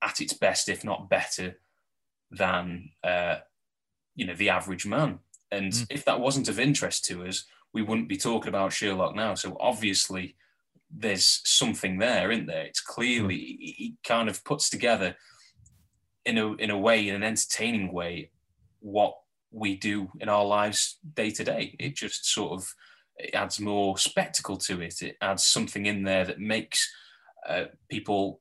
at 0.01 0.21
its 0.21 0.33
best, 0.33 0.69
if 0.69 0.85
not 0.85 1.09
better, 1.09 1.61
than 2.31 2.91
uh, 3.05 3.37
you 4.15 4.27
know 4.27 4.35
the 4.35 4.49
average 4.51 4.87
man. 4.87 5.21
And 5.51 5.73
Mm. 5.73 5.87
if 5.91 6.05
that 6.07 6.21
wasn't 6.21 6.49
of 6.49 6.59
interest 6.59 7.05
to 7.07 7.27
us, 7.27 7.45
we 7.75 7.83
wouldn't 7.83 8.09
be 8.09 8.17
talking 8.17 8.49
about 8.49 8.73
Sherlock 8.73 9.15
now. 9.15 9.35
So 9.35 9.57
obviously, 9.61 10.37
there's 10.91 11.41
something 11.45 11.99
there, 11.99 12.31
isn't 12.31 12.47
there? 12.47 12.65
It's 12.65 12.81
clearly 12.81 13.37
he, 13.37 13.75
he 13.77 13.97
kind 14.03 14.29
of 14.29 14.43
puts 14.45 14.71
together 14.71 15.17
in 16.25 16.39
a 16.39 16.55
in 16.55 16.71
a 16.71 16.79
way, 16.79 17.07
in 17.09 17.15
an 17.15 17.23
entertaining 17.23 17.93
way, 17.93 18.31
what 18.81 19.15
we 19.53 19.77
do 19.77 20.11
in 20.21 20.29
our 20.29 20.45
lives 20.45 20.99
day 21.15 21.31
to 21.31 21.45
day. 21.45 21.77
It 21.79 21.95
just 21.95 22.27
sort 22.27 22.53
of 22.53 22.75
it 23.19 23.35
adds 23.35 23.61
more 23.61 23.99
spectacle 23.99 24.57
to 24.57 24.81
it. 24.81 25.03
It 25.03 25.17
adds 25.21 25.45
something 25.45 25.87
in 25.87 26.03
there 26.03 26.25
that 26.25 26.41
makes 26.41 26.91
uh, 27.49 27.65
people 27.89 28.41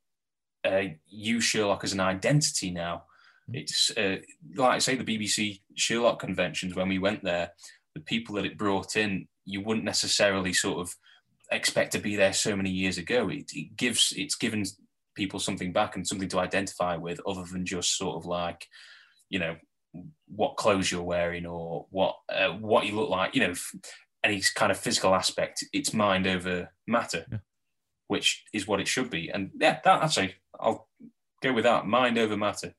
uh, 0.63 0.83
use 1.07 1.43
Sherlock 1.43 1.83
as 1.83 1.93
an 1.93 1.99
identity 1.99 2.71
now. 2.71 3.03
It's 3.53 3.91
uh, 3.97 4.17
like 4.55 4.75
I 4.75 4.79
say, 4.79 4.95
the 4.95 5.03
BBC 5.03 5.61
Sherlock 5.75 6.19
conventions. 6.19 6.75
When 6.75 6.87
we 6.87 6.99
went 6.99 7.23
there, 7.23 7.51
the 7.95 8.01
people 8.01 8.35
that 8.35 8.45
it 8.45 8.57
brought 8.57 8.95
in, 8.95 9.27
you 9.45 9.61
wouldn't 9.61 9.85
necessarily 9.85 10.53
sort 10.53 10.79
of 10.79 10.95
expect 11.51 11.91
to 11.91 11.99
be 11.99 12.15
there 12.15 12.33
so 12.33 12.55
many 12.55 12.69
years 12.69 12.97
ago. 12.97 13.27
It, 13.29 13.51
it 13.53 13.75
gives 13.75 14.13
it's 14.15 14.35
given 14.35 14.63
people 15.15 15.39
something 15.39 15.73
back 15.73 15.95
and 15.95 16.07
something 16.07 16.29
to 16.29 16.39
identify 16.39 16.95
with, 16.95 17.19
other 17.27 17.43
than 17.43 17.65
just 17.65 17.97
sort 17.97 18.15
of 18.15 18.25
like, 18.25 18.65
you 19.29 19.39
know, 19.39 19.55
what 20.27 20.57
clothes 20.57 20.91
you're 20.91 21.01
wearing 21.03 21.45
or 21.45 21.85
what 21.89 22.15
uh, 22.29 22.49
what 22.49 22.85
you 22.85 22.95
look 22.95 23.09
like. 23.09 23.35
You 23.35 23.47
know, 23.47 23.53
any 24.23 24.41
kind 24.55 24.71
of 24.71 24.77
physical 24.77 25.13
aspect. 25.15 25.63
It's 25.73 25.93
mind 25.93 26.27
over 26.27 26.69
matter, 26.87 27.25
Yeah. 27.31 27.37
which 28.07 28.43
is 28.53 28.67
what 28.67 28.79
it 28.79 28.87
should 28.87 29.09
be. 29.09 29.29
And 29.29 29.51
yeah, 29.59 29.79
that 29.83 30.03
actually, 30.03 30.35
I'll 30.59 30.87
go 31.41 31.53
with 31.53 31.63
that. 31.63 31.85
Mind 31.87 32.17
over 32.17 32.37
matter. 32.37 32.73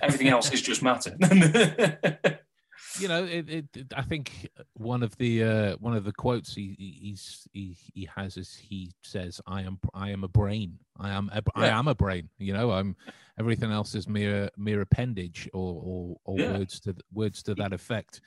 Everything 0.00 0.28
else 0.28 0.52
is 0.52 0.62
just 0.62 0.82
matter. 0.82 1.16
you 3.00 3.08
know, 3.08 3.24
it, 3.24 3.48
it, 3.48 3.66
it- 3.76 3.92
I 3.96 4.02
think 4.02 4.48
one 4.74 5.02
of 5.02 5.16
the 5.16 5.42
uh, 5.44 5.76
one 5.80 5.94
of 5.96 6.04
the 6.04 6.12
quotes 6.12 6.54
he 6.54 6.74
he- 6.78 6.98
he's, 7.08 7.46
he 7.52 7.76
he 7.94 8.08
has 8.16 8.36
is 8.36 8.54
he 8.54 8.90
says, 9.02 9.40
"I 9.46 9.62
am 9.62 9.78
I 9.94 10.10
am 10.10 10.24
a 10.24 10.28
brain. 10.28 10.78
I 10.98 11.10
am 11.10 11.30
a, 11.32 11.42
I 11.54 11.66
Yeah. 11.66 11.78
am 11.78 11.88
a 11.88 11.94
brain. 11.94 12.28
You 12.38 12.52
know, 12.52 12.70
I'm 12.72 12.96
everything 13.38 13.70
else 13.72 13.94
is 13.94 14.06
mere 14.08 14.50
mere 14.56 14.80
appendage 14.82 15.48
or 15.52 15.74
or, 15.84 16.16
or 16.24 16.38
Yeah. 16.40 16.58
words 16.58 16.80
to 16.80 16.94
words 17.12 17.42
to 17.44 17.54
that 17.56 17.72
effect." 17.72 18.20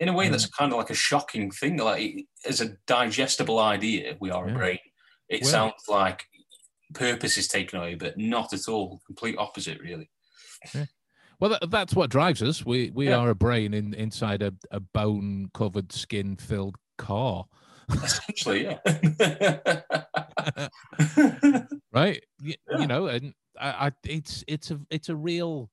in 0.00 0.08
a 0.08 0.14
way 0.14 0.30
that's 0.30 0.46
kind 0.46 0.72
of 0.72 0.78
like 0.78 0.88
a 0.88 0.94
shocking 0.94 1.50
thing 1.50 1.76
like 1.76 2.24
as 2.48 2.62
a 2.62 2.74
digestible 2.86 3.58
idea 3.58 4.16
we 4.18 4.30
are 4.30 4.46
Yeah. 4.48 4.54
a 4.54 4.56
brain 4.58 4.78
it 5.28 5.42
Well- 5.42 5.50
sounds 5.50 5.82
like 5.88 6.24
purpose 6.94 7.36
is 7.36 7.46
taken 7.46 7.78
away 7.78 7.96
but 7.96 8.16
not 8.16 8.54
at 8.54 8.66
all 8.66 9.02
complete 9.06 9.36
opposite 9.36 9.78
really 9.78 10.08
Well, 11.40 11.50
that, 11.50 11.70
that's 11.70 11.94
what 11.94 12.10
drives 12.10 12.42
us. 12.42 12.64
We 12.64 12.90
we 12.90 13.08
Yeah. 13.08 13.16
are 13.16 13.30
a 13.30 13.34
brain 13.34 13.74
in 13.74 13.94
inside 13.94 14.42
a, 14.42 14.52
a 14.70 14.80
bone 14.80 15.50
covered, 15.54 15.92
skin 15.92 16.36
filled 16.36 16.76
car, 16.98 17.46
essentially 17.90 18.64
yeah 18.64 19.88
right? 21.92 22.22
You, 22.40 22.54
Yeah. 22.70 22.78
you 22.78 22.86
know, 22.86 23.06
and 23.06 23.34
I, 23.58 23.86
I 23.86 23.90
it's 24.06 24.44
it's 24.46 24.70
a 24.70 24.80
it's 24.90 25.08
a 25.08 25.16
real 25.16 25.70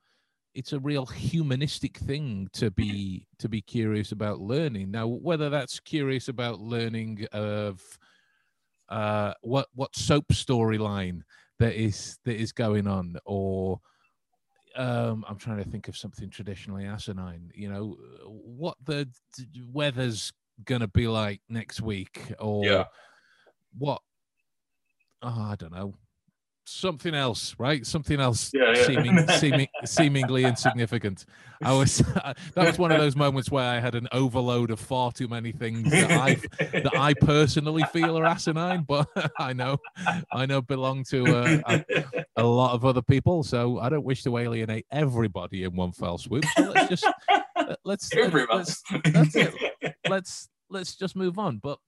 it's 0.55 0.73
a 0.73 0.79
real 0.79 1.05
humanistic 1.05 1.97
thing 1.97 2.47
to 2.53 2.71
be 2.71 3.27
to 3.39 3.49
be 3.49 3.61
curious 3.61 4.11
about 4.13 4.39
learning. 4.39 4.91
Now, 4.91 5.07
whether 5.07 5.49
that's 5.49 5.79
curious 5.79 6.29
about 6.29 6.59
learning 6.59 7.27
of 7.33 7.81
uh, 8.89 9.33
what 9.41 9.67
what 9.73 9.95
soap 9.95 10.27
storyline 10.29 11.21
that 11.59 11.75
is 11.75 12.17
that 12.25 12.39
is 12.39 12.51
going 12.53 12.87
on, 12.87 13.17
or 13.25 13.79
um, 14.77 15.25
I'm 15.27 15.37
trying 15.37 15.57
to 15.63 15.69
think 15.69 15.87
of 15.87 15.97
something 15.97 16.29
traditionally 16.29 16.85
asinine. 16.85 17.51
You 17.53 17.69
know, 17.69 17.97
what 18.25 18.77
the 18.83 19.09
weather's 19.71 20.31
gonna 20.65 20.87
be 20.87 21.07
like 21.07 21.41
next 21.49 21.81
week, 21.81 22.31
or 22.39 22.65
Yeah. 22.65 22.85
what? 23.77 24.01
Oh, 25.21 25.41
I 25.41 25.55
don't 25.55 25.73
know. 25.73 25.95
Something 26.69 27.15
else, 27.15 27.55
right? 27.57 27.85
Something 27.85 28.19
else 28.19 28.51
Yeah, 28.53 28.73
yeah. 28.75 28.83
seeming, 28.83 29.27
seeming 29.39 29.67
seemingly 29.85 30.43
insignificant. 30.43 31.23
I 31.63 31.71
was 31.73 31.99
that 32.25 32.35
was 32.55 32.77
one 32.77 32.91
of 32.91 32.97
those 32.99 33.15
moments 33.15 33.49
where 33.49 33.63
I 33.63 33.79
had 33.79 33.95
an 33.95 34.07
overload 34.11 34.69
of 34.69 34.79
far 34.79 35.13
too 35.13 35.29
many 35.29 35.53
things 35.53 35.89
that 35.89 36.11
I 36.11 36.35
that 36.81 36.91
I 36.93 37.13
personally 37.13 37.83
feel 37.93 38.17
are 38.19 38.25
asinine, 38.25 38.83
but 38.85 39.07
I 39.39 39.53
know 39.53 39.77
I 40.33 40.45
know 40.45 40.61
belong 40.61 41.05
to 41.05 41.25
uh, 41.25 41.61
a, 41.65 42.03
a 42.35 42.43
lot 42.43 42.73
of 42.73 42.83
other 42.83 43.01
people. 43.01 43.43
So 43.43 43.79
I 43.79 43.87
don't 43.87 44.03
wish 44.03 44.23
to 44.23 44.37
alienate 44.37 44.85
everybody 44.91 45.63
in 45.63 45.73
one 45.73 45.93
fell 45.93 46.17
swoop. 46.17 46.43
So 46.57 46.63
let's 46.63 46.89
just 46.89 47.05
let- 47.55 47.79
let's 47.85 48.13
let's 48.13 48.83
that's 49.13 49.35
it. 49.35 49.53
let's 50.09 50.49
let's 50.69 50.95
just 50.97 51.15
move 51.15 51.39
on. 51.39 51.57
But 51.59 51.79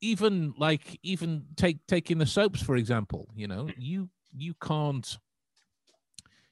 even 0.00 0.54
like 0.58 0.98
even 1.02 1.44
take 1.56 1.78
taking 1.86 2.18
the 2.18 2.26
soaps 2.26 2.62
for 2.62 2.76
example, 2.76 3.28
you 3.34 3.46
know, 3.46 3.68
you 3.78 4.08
you 4.36 4.54
can't 4.62 5.18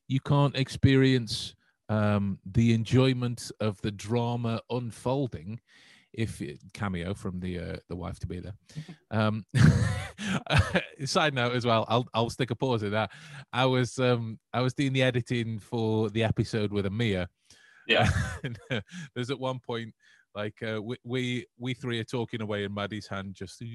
you 0.08 0.20
can't 0.20 0.56
experience 0.56 1.54
um, 1.88 2.38
the 2.44 2.74
enjoyment 2.74 3.50
of 3.60 3.80
the 3.82 3.90
drama 3.90 4.60
unfolding 4.70 5.60
if 6.12 6.40
it, 6.40 6.58
cameo 6.72 7.14
from 7.14 7.38
the 7.40 7.58
uh, 7.58 7.76
the 7.88 7.96
wife 7.96 8.18
to 8.20 8.26
be 8.26 8.40
there. 8.40 8.54
Um, 9.12 9.44
side 11.04 11.32
note 11.32 11.54
as 11.54 11.64
well, 11.64 11.86
I'll 11.88 12.06
I'll 12.12 12.30
stick 12.30 12.50
a 12.50 12.56
pause 12.56 12.82
in 12.82 12.90
that. 12.90 13.12
I 13.52 13.66
was 13.66 13.98
um 13.98 14.38
I 14.52 14.60
was 14.60 14.74
doing 14.74 14.92
the 14.92 15.02
editing 15.02 15.58
for 15.60 16.10
the 16.10 16.24
episode 16.24 16.72
with 16.72 16.86
Amia. 16.86 17.28
Yeah. 17.86 18.08
and, 18.44 18.58
uh, 18.70 18.80
there's 19.14 19.30
at 19.30 19.38
one 19.38 19.60
point 19.60 19.94
like 20.36 20.62
uh, 20.62 20.80
we, 20.80 20.96
we 21.02 21.46
we 21.58 21.74
three 21.74 21.98
are 21.98 22.04
talking 22.04 22.42
away 22.42 22.64
and 22.64 22.74
Maddie's 22.74 23.08
hand 23.08 23.34
just 23.34 23.60
uh, 23.62 23.66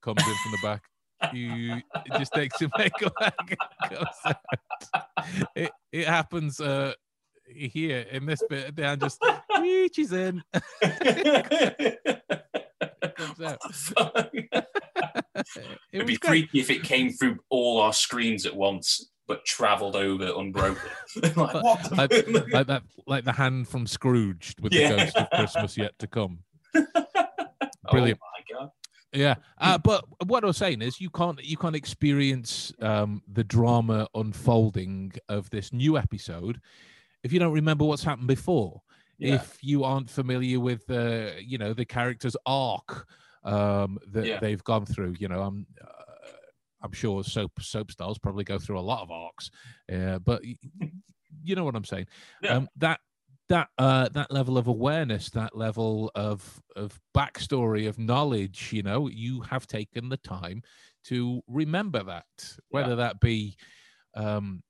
comes 0.00 0.22
in 0.26 0.34
from 0.34 0.52
the 0.52 0.58
back. 0.62 0.84
You 1.34 1.74
it 1.74 2.12
just 2.16 2.32
takes 2.32 2.58
your 2.62 2.70
makeup 2.78 3.12
back 3.20 3.34
and 3.38 3.90
goes 3.90 4.06
out. 4.24 4.36
It 5.54 5.70
it 5.92 6.06
happens 6.08 6.62
uh 6.62 6.94
here 7.46 8.06
in 8.10 8.24
this 8.24 8.42
bit 8.48 8.74
the 8.74 8.84
hand 8.84 9.02
just 9.02 9.22
reaches 9.60 10.14
in 10.14 10.42
comes 13.14 13.42
out. 13.42 13.58
It'd 15.92 16.06
be 16.06 16.16
creepy 16.16 16.60
if 16.60 16.70
it 16.70 16.84
came 16.84 17.12
through 17.12 17.38
all 17.50 17.82
our 17.82 17.92
screens 17.92 18.46
at 18.46 18.56
once, 18.56 19.10
but 19.30 19.44
travelled 19.44 19.94
over 19.94 20.32
unbroken. 20.36 20.90
like, 21.22 21.36
what? 21.36 21.82
the- 21.84 22.24
like, 22.34 22.52
like 22.52 22.66
that 22.66 22.82
like 23.06 23.24
the 23.24 23.32
hand 23.32 23.68
from 23.68 23.86
Scrooge 23.86 24.56
with 24.60 24.72
Yeah. 24.72 24.90
the 24.90 24.96
ghost 24.96 25.16
of 25.16 25.30
Christmas 25.30 25.76
yet 25.78 25.96
to 26.00 26.06
come. 26.08 26.40
Oh 26.74 27.92
Brilliant. 27.92 28.18
my 28.20 28.58
god! 28.58 28.70
Yeah, 29.12 29.34
uh, 29.58 29.78
but 29.78 30.04
what 30.26 30.42
I 30.44 30.48
was 30.48 30.56
saying 30.56 30.82
is 30.82 31.00
you 31.00 31.10
can't 31.10 31.42
you 31.44 31.56
can't 31.56 31.76
experience 31.76 32.72
um, 32.80 33.22
the 33.32 33.44
drama 33.44 34.08
unfolding 34.14 35.12
of 35.28 35.48
this 35.50 35.72
new 35.72 35.96
episode 35.96 36.60
if 37.22 37.32
you 37.32 37.38
don't 37.38 37.52
remember 37.52 37.84
what's 37.84 38.02
happened 38.04 38.28
before. 38.28 38.82
Yeah. 39.18 39.34
If 39.34 39.58
you 39.62 39.84
aren't 39.84 40.10
familiar 40.10 40.58
with 40.60 40.86
the 40.86 41.34
you 41.44 41.58
know 41.58 41.72
the 41.72 41.84
character's 41.84 42.36
arc 42.46 43.06
um, 43.44 43.98
that 44.12 44.26
Yeah. 44.26 44.40
they've 44.40 44.62
gone 44.64 44.86
through, 44.86 45.14
you 45.18 45.28
know 45.28 45.42
I'm. 45.42 45.66
I'm 46.82 46.92
sure 46.92 47.22
soap 47.22 47.52
soap 47.60 47.90
stars 47.90 48.18
probably 48.18 48.44
go 48.44 48.58
through 48.58 48.78
a 48.78 48.80
lot 48.80 49.02
of 49.02 49.10
arcs, 49.10 49.50
uh, 49.92 50.18
but 50.18 50.42
you 51.42 51.54
know 51.54 51.64
what 51.64 51.76
I'm 51.76 51.84
saying. 51.84 52.06
Yeah. 52.42 52.56
Um, 52.56 52.68
that 52.76 53.00
that 53.50 53.68
uh, 53.78 54.08
that 54.10 54.30
level 54.30 54.56
of 54.56 54.68
awareness, 54.68 55.28
that 55.30 55.56
level 55.56 56.10
of 56.14 56.62
of 56.76 56.98
backstory, 57.14 57.88
of 57.88 57.98
knowledge, 57.98 58.70
you 58.72 58.82
know, 58.82 59.08
you 59.08 59.42
have 59.42 59.66
taken 59.66 60.08
the 60.08 60.16
time 60.18 60.62
to 61.04 61.42
remember 61.48 62.02
that, 62.04 62.24
whether 62.68 62.90
yeah. 62.90 62.94
that 62.94 63.20
be, 63.20 63.56
um, 64.14 64.62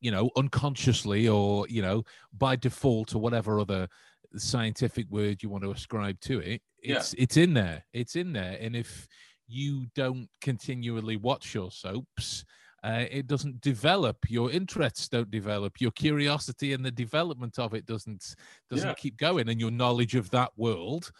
you 0.00 0.10
know, 0.10 0.30
unconsciously 0.36 1.28
or 1.28 1.66
you 1.68 1.82
know 1.82 2.04
by 2.32 2.56
default 2.56 3.14
or 3.14 3.18
whatever 3.18 3.58
other 3.58 3.88
scientific 4.36 5.06
word 5.10 5.42
you 5.42 5.48
want 5.48 5.64
to 5.64 5.70
ascribe 5.70 6.20
to 6.20 6.38
it. 6.38 6.62
It's 6.78 7.12
yeah. 7.12 7.22
it's 7.22 7.36
in 7.36 7.54
there. 7.54 7.84
It's 7.92 8.14
in 8.14 8.32
there, 8.32 8.56
and 8.60 8.76
if 8.76 9.08
you 9.46 9.86
don't 9.94 10.28
continually 10.40 11.16
watch 11.16 11.54
your 11.54 11.70
soaps 11.70 12.44
uh, 12.84 13.04
it 13.10 13.26
doesn't 13.26 13.60
develop 13.60 14.16
your 14.28 14.50
interests 14.50 15.08
don't 15.08 15.30
develop 15.30 15.80
your 15.80 15.90
curiosity 15.92 16.72
and 16.72 16.84
the 16.84 16.90
development 16.90 17.58
of 17.58 17.74
it 17.74 17.86
doesn't 17.86 18.34
doesn't 18.70 18.88
yeah. 18.88 18.94
keep 18.94 19.16
going 19.16 19.48
and 19.48 19.60
your 19.60 19.70
knowledge 19.70 20.14
of 20.14 20.28
that 20.30 20.50
world 20.56 21.10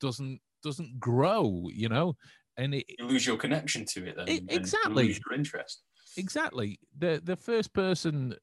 doesn't 0.00 0.40
doesn't 0.62 0.98
grow 0.98 1.68
you 1.72 1.88
know? 1.88 2.14
And 2.56 2.74
it, 2.74 2.84
you 2.98 3.06
lose 3.06 3.26
your 3.26 3.38
connection 3.38 3.86
to 3.86 4.06
it 4.06 4.16
then 4.16 4.28
it, 4.28 4.42
exactly. 4.48 5.04
lose 5.04 5.20
your 5.24 5.38
interest. 5.38 5.82
Exactly. 6.16 6.78
The 6.98 7.20
the 7.24 7.36
first 7.36 7.72
person 7.72 8.34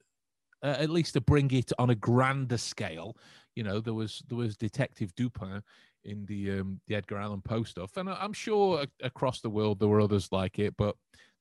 uh, 0.62 0.76
at 0.78 0.90
least 0.90 1.12
to 1.14 1.20
bring 1.20 1.50
it 1.52 1.72
on 1.78 1.90
a 1.90 1.94
grander 1.94 2.58
scale 2.58 3.16
you 3.54 3.62
know 3.62 3.80
there 3.80 3.94
was 3.94 4.22
there 4.28 4.38
was 4.38 4.56
detective 4.56 5.14
dupin 5.14 5.62
in 6.08 6.24
the 6.26 6.58
um, 6.58 6.80
the 6.88 6.94
edgar 6.94 7.18
allan 7.18 7.42
poe 7.42 7.62
stuff 7.62 7.96
and 7.96 8.08
i'm 8.08 8.32
sure 8.32 8.84
across 9.02 9.40
the 9.40 9.50
world 9.50 9.78
there 9.78 9.88
were 9.88 10.00
others 10.00 10.28
like 10.32 10.58
it 10.58 10.74
but 10.76 10.96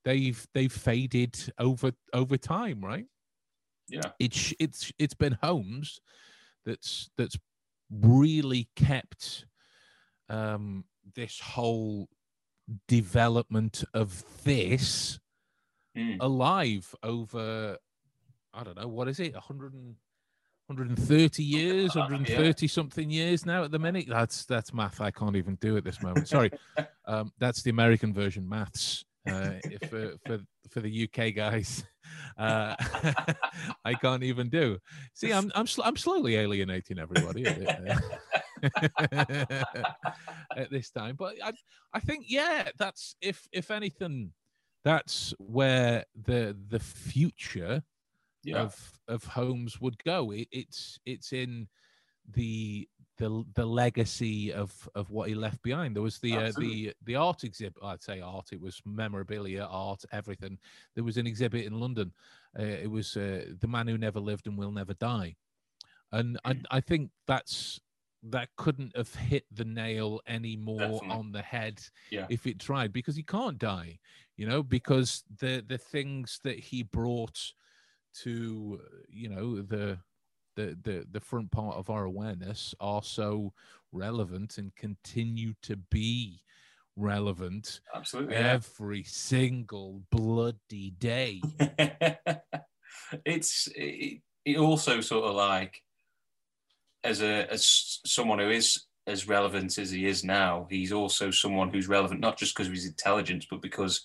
they've 0.07 0.47
they've 0.53 0.71
faded 0.71 1.37
over 1.59 1.91
over 2.13 2.37
time, 2.37 2.79
right? 2.83 3.05
Yeah. 3.89 4.11
It's 4.19 4.53
it's 4.57 4.91
it's 4.97 5.13
been 5.13 5.37
Holmes 5.43 5.99
that's 6.65 7.09
that's 7.17 7.37
really 7.91 8.69
kept 8.75 9.45
um 10.29 10.85
this 11.13 11.39
whole 11.39 12.07
development 12.87 13.83
of 13.93 14.23
this 14.43 15.19
mm. 15.97 16.17
alive 16.21 16.93
over 17.03 17.77
I 18.53 18.63
don't 18.63 18.77
know 18.77 18.87
what 18.87 19.07
is 19.09 19.19
it 19.19 19.33
100 19.33 19.73
and, 19.73 19.95
130 20.67 21.43
years 21.43 21.95
130 21.95 22.65
yeah. 22.65 22.69
something 22.69 23.09
years 23.09 23.45
now 23.45 23.63
at 23.63 23.71
the 23.71 23.79
minute 23.79 24.05
that's 24.07 24.45
that's 24.45 24.73
math 24.73 24.99
I 24.99 25.11
can't 25.11 25.35
even 25.35 25.55
do 25.55 25.77
at 25.77 25.83
this 25.83 26.01
moment 26.01 26.27
sorry 26.27 26.51
um 27.05 27.31
that's 27.39 27.63
the 27.63 27.69
American 27.69 28.13
version 28.13 28.47
maths 28.47 29.05
uh, 29.27 29.51
for 29.89 30.13
for 30.25 30.39
for 30.69 30.81
the 30.81 31.03
UK 31.09 31.35
guys. 31.35 31.83
Uh, 32.37 32.73
I 33.83 33.93
can't 33.95 34.23
even 34.23 34.47
do. 34.47 34.77
See, 35.13 35.33
I'm 35.33 35.51
I'm 35.55 35.67
sl- 35.67 35.81
I'm 35.83 35.97
slowly 35.97 36.37
alienating 36.37 36.99
everybody 36.99 37.45
at, 37.45 37.59
at 40.55 40.71
this 40.71 40.89
time, 40.89 41.17
but 41.17 41.35
I 41.43 41.51
I 41.93 41.99
think 41.99 42.27
yeah, 42.29 42.69
that's 42.77 43.17
if 43.21 43.45
if 43.51 43.71
anything, 43.71 44.31
that's 44.85 45.33
where 45.37 46.05
the 46.15 46.55
the 46.69 46.79
future 46.79 47.83
yeah. 48.47 48.61
of 48.61 48.99
of 49.07 49.23
Holmes 49.25 49.79
would 49.81 50.01
go. 50.03 50.31
It, 50.31 50.47
it's 50.51 50.99
it's 51.05 51.33
in 51.33 51.67
the 52.33 52.87
the 53.17 53.43
the 53.55 53.65
legacy 53.65 54.53
of 54.53 54.71
of 54.95 55.09
what 55.09 55.29
he 55.29 55.35
left 55.35 55.61
behind. 55.63 55.95
There 55.95 56.03
was 56.03 56.19
the 56.19 56.35
uh, 56.35 56.51
the 56.57 56.93
the 57.03 57.15
art 57.15 57.43
exhibit. 57.43 57.83
I'd 57.83 58.03
say 58.03 58.21
art. 58.21 58.49
It 58.51 58.61
was 58.61 58.81
memorabilia, 58.85 59.67
art, 59.69 60.03
everything. 60.11 60.57
There 60.95 61.03
was 61.03 61.17
an 61.17 61.27
exhibit 61.27 61.65
in 61.65 61.79
London. 61.79 62.13
Uh, 62.57 62.63
it 62.63 62.89
was 62.89 63.17
uh, 63.17 63.45
the 63.59 63.67
man 63.67 63.87
who 63.87 63.97
never 63.97 64.19
lived 64.19 64.47
and 64.47 64.57
will 64.57 64.71
never 64.71 64.93
die, 64.93 65.35
and 66.11 66.39
I 66.45 66.53
hmm. 66.53 66.61
I 66.71 66.79
think 66.79 67.11
that's 67.27 67.81
that 68.23 68.49
couldn't 68.57 68.95
have 68.95 69.13
hit 69.13 69.45
the 69.51 69.65
nail 69.65 70.19
any 70.25 70.55
more 70.55 70.79
Definitely. 70.79 71.09
on 71.09 71.31
the 71.31 71.41
head 71.41 71.79
yeah. 72.09 72.25
if 72.29 72.47
it 72.47 72.59
tried 72.59 72.91
because 72.91 73.15
he 73.15 73.21
can't 73.21 73.59
die 73.59 73.99
you 74.37 74.47
know 74.47 74.63
because 74.63 75.23
the 75.39 75.63
the 75.67 75.77
things 75.77 76.39
that 76.43 76.57
he 76.57 76.81
brought 76.81 77.39
to 78.23 78.79
you 79.09 79.29
know 79.29 79.61
the 79.61 79.97
the, 80.55 80.77
the 80.81 81.05
the 81.11 81.19
front 81.19 81.51
part 81.51 81.75
of 81.75 81.89
our 81.89 82.03
awareness 82.03 82.73
are 82.79 83.03
so 83.03 83.53
relevant 83.91 84.57
and 84.57 84.75
continue 84.75 85.53
to 85.61 85.75
be 85.75 86.41
relevant 86.95 87.79
absolutely 87.95 88.35
every 88.35 88.97
yeah. 88.99 89.03
single 89.05 90.01
bloody 90.11 90.89
day 90.97 91.39
it's 93.25 93.69
it, 93.75 94.21
it 94.45 94.57
also 94.57 94.99
sort 94.99 95.25
of 95.25 95.35
like 95.35 95.81
as 97.03 97.21
a 97.21 97.51
as 97.51 97.99
someone 98.05 98.39
who 98.39 98.49
is 98.49 98.85
as 99.05 99.27
relevant 99.27 99.77
as 99.77 99.91
he 99.91 100.07
is 100.07 100.23
now 100.23 100.65
he's 100.69 100.91
also 100.91 101.29
someone 101.29 101.69
who's 101.69 101.87
relevant 101.87 102.19
not 102.19 102.37
just 102.37 102.55
because 102.55 102.67
of 102.67 102.73
his 102.73 102.87
intelligence 102.87 103.45
but 103.49 103.61
because 103.61 104.03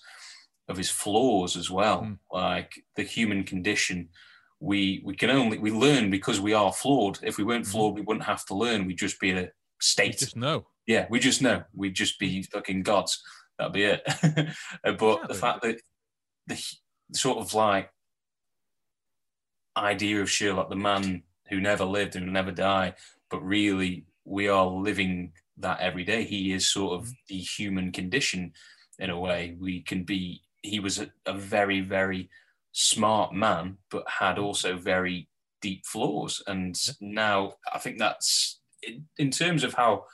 of 0.69 0.77
his 0.77 0.89
flaws 0.89 1.57
as 1.57 1.69
well 1.69 2.01
mm. 2.01 2.17
like 2.31 2.83
the 2.95 3.03
human 3.03 3.43
condition 3.43 4.09
we 4.63 5.01
we 5.03 5.13
can 5.13 5.29
only 5.29 5.57
we 5.57 5.71
learn 5.71 6.09
because 6.09 6.39
we 6.39 6.53
are 6.53 6.71
flawed. 6.71 7.19
If 7.21 7.37
we 7.37 7.43
weren't 7.43 7.65
mm-hmm. 7.65 7.71
flawed, 7.71 7.95
we 7.95 8.01
wouldn't 8.01 8.25
have 8.25 8.45
to 8.45 8.55
learn. 8.55 8.85
We'd 8.85 8.97
just 8.97 9.19
be 9.19 9.31
in 9.31 9.37
a 9.37 9.49
state. 9.81 10.13
We 10.13 10.17
just 10.17 10.37
know. 10.37 10.65
Yeah, 10.87 11.05
we 11.09 11.19
just 11.19 11.41
know. 11.41 11.63
We'd 11.75 11.95
just 11.95 12.17
be 12.17 12.43
fucking 12.43 12.83
gods. 12.83 13.21
That'd 13.59 13.73
be 13.73 13.83
it. 13.83 14.01
but 14.83 15.01
yeah, 15.01 15.27
the 15.27 15.33
fact 15.33 15.63
that 15.63 15.81
the 16.47 16.63
sort 17.11 17.39
of 17.39 17.53
like 17.53 17.89
idea 19.75 20.21
of 20.21 20.31
Sherlock, 20.31 20.69
the 20.69 20.77
man 20.77 21.23
who 21.49 21.59
never 21.59 21.83
lived 21.83 22.15
and 22.15 22.31
never 22.31 22.51
die, 22.51 22.93
but 23.29 23.43
really 23.43 24.05
we 24.23 24.47
are 24.47 24.65
living 24.65 25.33
that 25.57 25.81
every 25.81 26.05
day. 26.05 26.23
He 26.23 26.53
is 26.53 26.71
sort 26.71 26.93
of 26.93 27.07
mm-hmm. 27.07 27.13
the 27.27 27.37
human 27.37 27.91
condition 27.91 28.53
in 28.97 29.09
a 29.09 29.19
way. 29.19 29.57
We 29.59 29.81
can 29.81 30.05
be. 30.05 30.41
He 30.63 30.79
was 30.79 30.99
a, 30.99 31.11
a 31.25 31.33
very, 31.33 31.81
very 31.81 32.29
smart 32.71 33.33
man, 33.33 33.77
but 33.91 34.03
had 34.09 34.37
mm. 34.37 34.43
also 34.43 34.75
very 34.77 35.29
deep 35.61 35.85
flaws. 35.85 36.41
And 36.47 36.77
now 36.99 37.53
I 37.71 37.79
think 37.79 37.99
that's 37.99 38.59
in 39.17 39.31
terms 39.31 39.63
of 39.63 39.73
how 39.73 40.05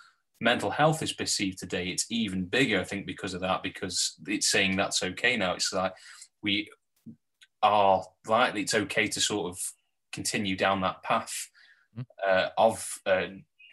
mental 0.41 0.69
health 0.69 1.01
is 1.01 1.13
perceived 1.13 1.57
today, 1.57 1.87
it's 1.87 2.05
even 2.09 2.45
bigger, 2.45 2.79
I 2.79 2.83
think, 2.83 3.05
because 3.05 3.33
of 3.33 3.41
that, 3.41 3.63
because 3.63 4.15
it's 4.27 4.49
saying 4.49 4.75
that's 4.75 5.03
okay 5.03 5.35
now. 5.37 5.53
It's 5.53 5.73
like 5.73 5.93
we 6.43 6.69
are 7.61 8.03
likely, 8.27 8.61
it's 8.61 8.73
okay 8.73 9.07
to 9.07 9.19
sort 9.19 9.51
of 9.51 9.59
continue 10.13 10.55
down 10.55 10.81
that 10.81 11.03
path 11.03 11.33
mm. 11.97 12.05
uh, 12.27 12.49
of. 12.57 12.87
Uh, 13.05 13.27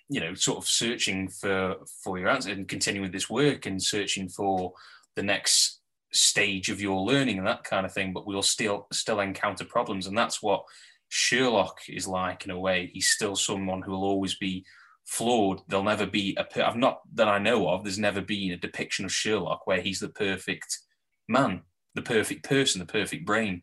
you 0.08 0.20
know, 0.20 0.34
sort 0.34 0.58
of 0.58 0.68
searching 0.68 1.28
for 1.28 1.74
for 2.04 2.16
your 2.16 2.28
answer 2.28 2.52
and 2.52 2.68
continuing 2.68 3.10
this 3.10 3.28
work 3.28 3.66
and 3.66 3.82
searching 3.82 4.28
for 4.28 4.72
the 5.16 5.22
next 5.24 5.75
stage 6.16 6.70
of 6.70 6.80
your 6.80 7.00
learning 7.00 7.38
and 7.38 7.46
that 7.46 7.64
kind 7.64 7.86
of 7.86 7.92
thing, 7.92 8.12
but 8.12 8.26
we'll 8.26 8.42
still 8.42 8.86
still 8.92 9.20
encounter 9.20 9.64
problems. 9.64 10.06
And 10.06 10.16
that's 10.16 10.42
what 10.42 10.64
Sherlock 11.08 11.80
is 11.88 12.08
like 12.08 12.44
in 12.44 12.50
a 12.50 12.58
way. 12.58 12.90
He's 12.92 13.08
still 13.08 13.36
someone 13.36 13.82
who 13.82 13.92
will 13.92 14.04
always 14.04 14.36
be 14.36 14.64
flawed. 15.04 15.60
There'll 15.68 15.84
never 15.84 16.06
be 16.06 16.36
a 16.38 16.66
I've 16.66 16.76
not 16.76 17.00
that 17.14 17.28
I 17.28 17.38
know 17.38 17.68
of, 17.68 17.84
there's 17.84 17.98
never 17.98 18.20
been 18.20 18.52
a 18.52 18.56
depiction 18.56 19.04
of 19.04 19.12
Sherlock 19.12 19.66
where 19.66 19.80
he's 19.80 20.00
the 20.00 20.08
perfect 20.08 20.80
man, 21.28 21.62
the 21.94 22.02
perfect 22.02 22.44
person, 22.44 22.80
the 22.80 22.86
perfect 22.86 23.24
brain. 23.24 23.62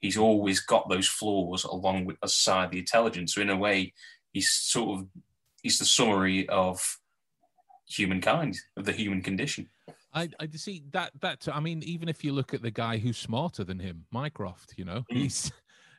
He's 0.00 0.16
always 0.16 0.60
got 0.60 0.88
those 0.88 1.08
flaws 1.08 1.64
along 1.64 2.04
with 2.04 2.16
aside 2.22 2.70
the 2.70 2.78
intelligence. 2.78 3.34
So 3.34 3.40
in 3.40 3.50
a 3.50 3.56
way, 3.56 3.94
he's 4.32 4.52
sort 4.52 5.00
of 5.00 5.06
he's 5.62 5.78
the 5.78 5.84
summary 5.84 6.48
of 6.48 6.98
humankind, 7.88 8.58
of 8.76 8.84
the 8.84 8.92
human 8.92 9.22
condition. 9.22 9.68
I, 10.16 10.30
I 10.40 10.48
see 10.54 10.82
that 10.92 11.12
that 11.20 11.46
I 11.52 11.60
mean, 11.60 11.82
even 11.84 12.08
if 12.08 12.24
you 12.24 12.32
look 12.32 12.54
at 12.54 12.62
the 12.62 12.70
guy 12.70 12.96
who's 12.96 13.18
smarter 13.18 13.64
than 13.64 13.78
him, 13.78 14.06
Mycroft, 14.10 14.74
you 14.78 14.84
know, 14.86 15.04
mm. 15.12 15.16
he's 15.16 15.52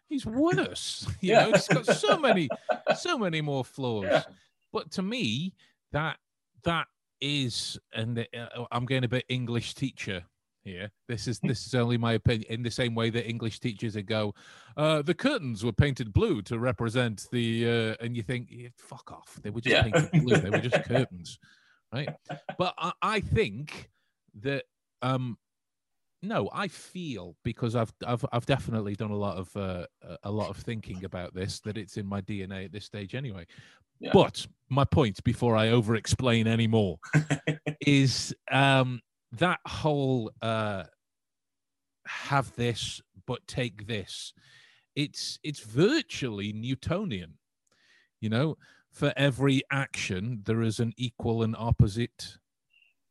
he's 0.09 0.25
worse. 0.25 1.07
You 1.21 1.33
yeah. 1.33 1.45
know, 1.45 1.51
he's 1.51 1.67
got 1.67 1.85
so 1.85 2.17
many, 2.17 2.49
so 2.97 3.17
many 3.17 3.41
more 3.41 3.63
flaws. 3.63 4.07
Yeah. 4.09 4.23
But 4.73 4.91
to 4.91 5.03
me, 5.03 5.53
that 5.91 6.17
that 6.63 6.87
is, 7.21 7.79
and 7.93 8.19
uh, 8.19 8.65
I'm 8.71 8.85
going 8.85 9.03
a 9.03 9.07
bit 9.07 9.25
English 9.29 9.75
teacher 9.75 10.23
here. 10.63 10.91
This 11.07 11.27
is 11.27 11.39
this 11.43 11.67
is 11.67 11.75
only 11.75 11.97
my 11.97 12.13
opinion. 12.13 12.51
In 12.51 12.63
the 12.63 12.71
same 12.71 12.95
way 12.95 13.11
that 13.11 13.29
English 13.29 13.59
teachers 13.59 13.95
would 13.95 14.07
go, 14.07 14.33
uh, 14.77 15.03
the 15.03 15.13
curtains 15.13 15.63
were 15.63 15.71
painted 15.71 16.11
blue 16.11 16.41
to 16.43 16.57
represent 16.57 17.27
the, 17.31 17.67
uh, 17.99 18.03
and 18.03 18.17
you 18.17 18.23
think, 18.23 18.47
yeah, 18.49 18.69
fuck 18.77 19.11
off. 19.11 19.39
They 19.43 19.51
were 19.51 19.61
just 19.61 19.75
yeah. 19.75 19.83
painted 19.83 20.23
blue. 20.23 20.37
They 20.37 20.49
were 20.49 20.59
just 20.59 20.83
curtains, 20.85 21.37
right? 21.93 22.09
But 22.57 22.73
I, 22.79 22.91
I 23.01 23.19
think 23.19 23.89
that 24.41 24.63
um 25.01 25.37
no 26.21 26.49
i 26.53 26.67
feel 26.67 27.35
because 27.43 27.75
i've 27.75 27.93
i've, 28.05 28.25
I've 28.31 28.45
definitely 28.45 28.95
done 28.95 29.11
a 29.11 29.17
lot 29.17 29.37
of 29.37 29.55
uh, 29.55 29.85
a 30.23 30.31
lot 30.31 30.49
of 30.49 30.57
thinking 30.57 31.05
about 31.05 31.33
this 31.33 31.59
that 31.61 31.77
it's 31.77 31.97
in 31.97 32.05
my 32.05 32.21
dna 32.21 32.65
at 32.65 32.71
this 32.71 32.85
stage 32.85 33.15
anyway 33.15 33.45
yeah. 33.99 34.11
but 34.13 34.45
my 34.69 34.83
point 34.83 35.23
before 35.23 35.55
i 35.55 35.69
over 35.69 35.95
explain 35.95 36.47
anymore 36.47 36.97
is 37.81 38.35
um 38.51 39.01
that 39.31 39.59
whole 39.65 40.31
uh 40.41 40.83
have 42.07 42.55
this 42.55 43.01
but 43.25 43.45
take 43.47 43.85
this 43.85 44.33
it's 44.95 45.37
it's 45.43 45.59
virtually 45.59 46.53
newtonian 46.53 47.37
You 48.19 48.29
know, 48.29 48.57
for 48.91 49.13
every 49.15 49.61
action, 49.71 50.41
there 50.45 50.61
is 50.61 50.79
an 50.79 50.93
equal 50.97 51.43
and 51.43 51.55
opposite 51.55 52.37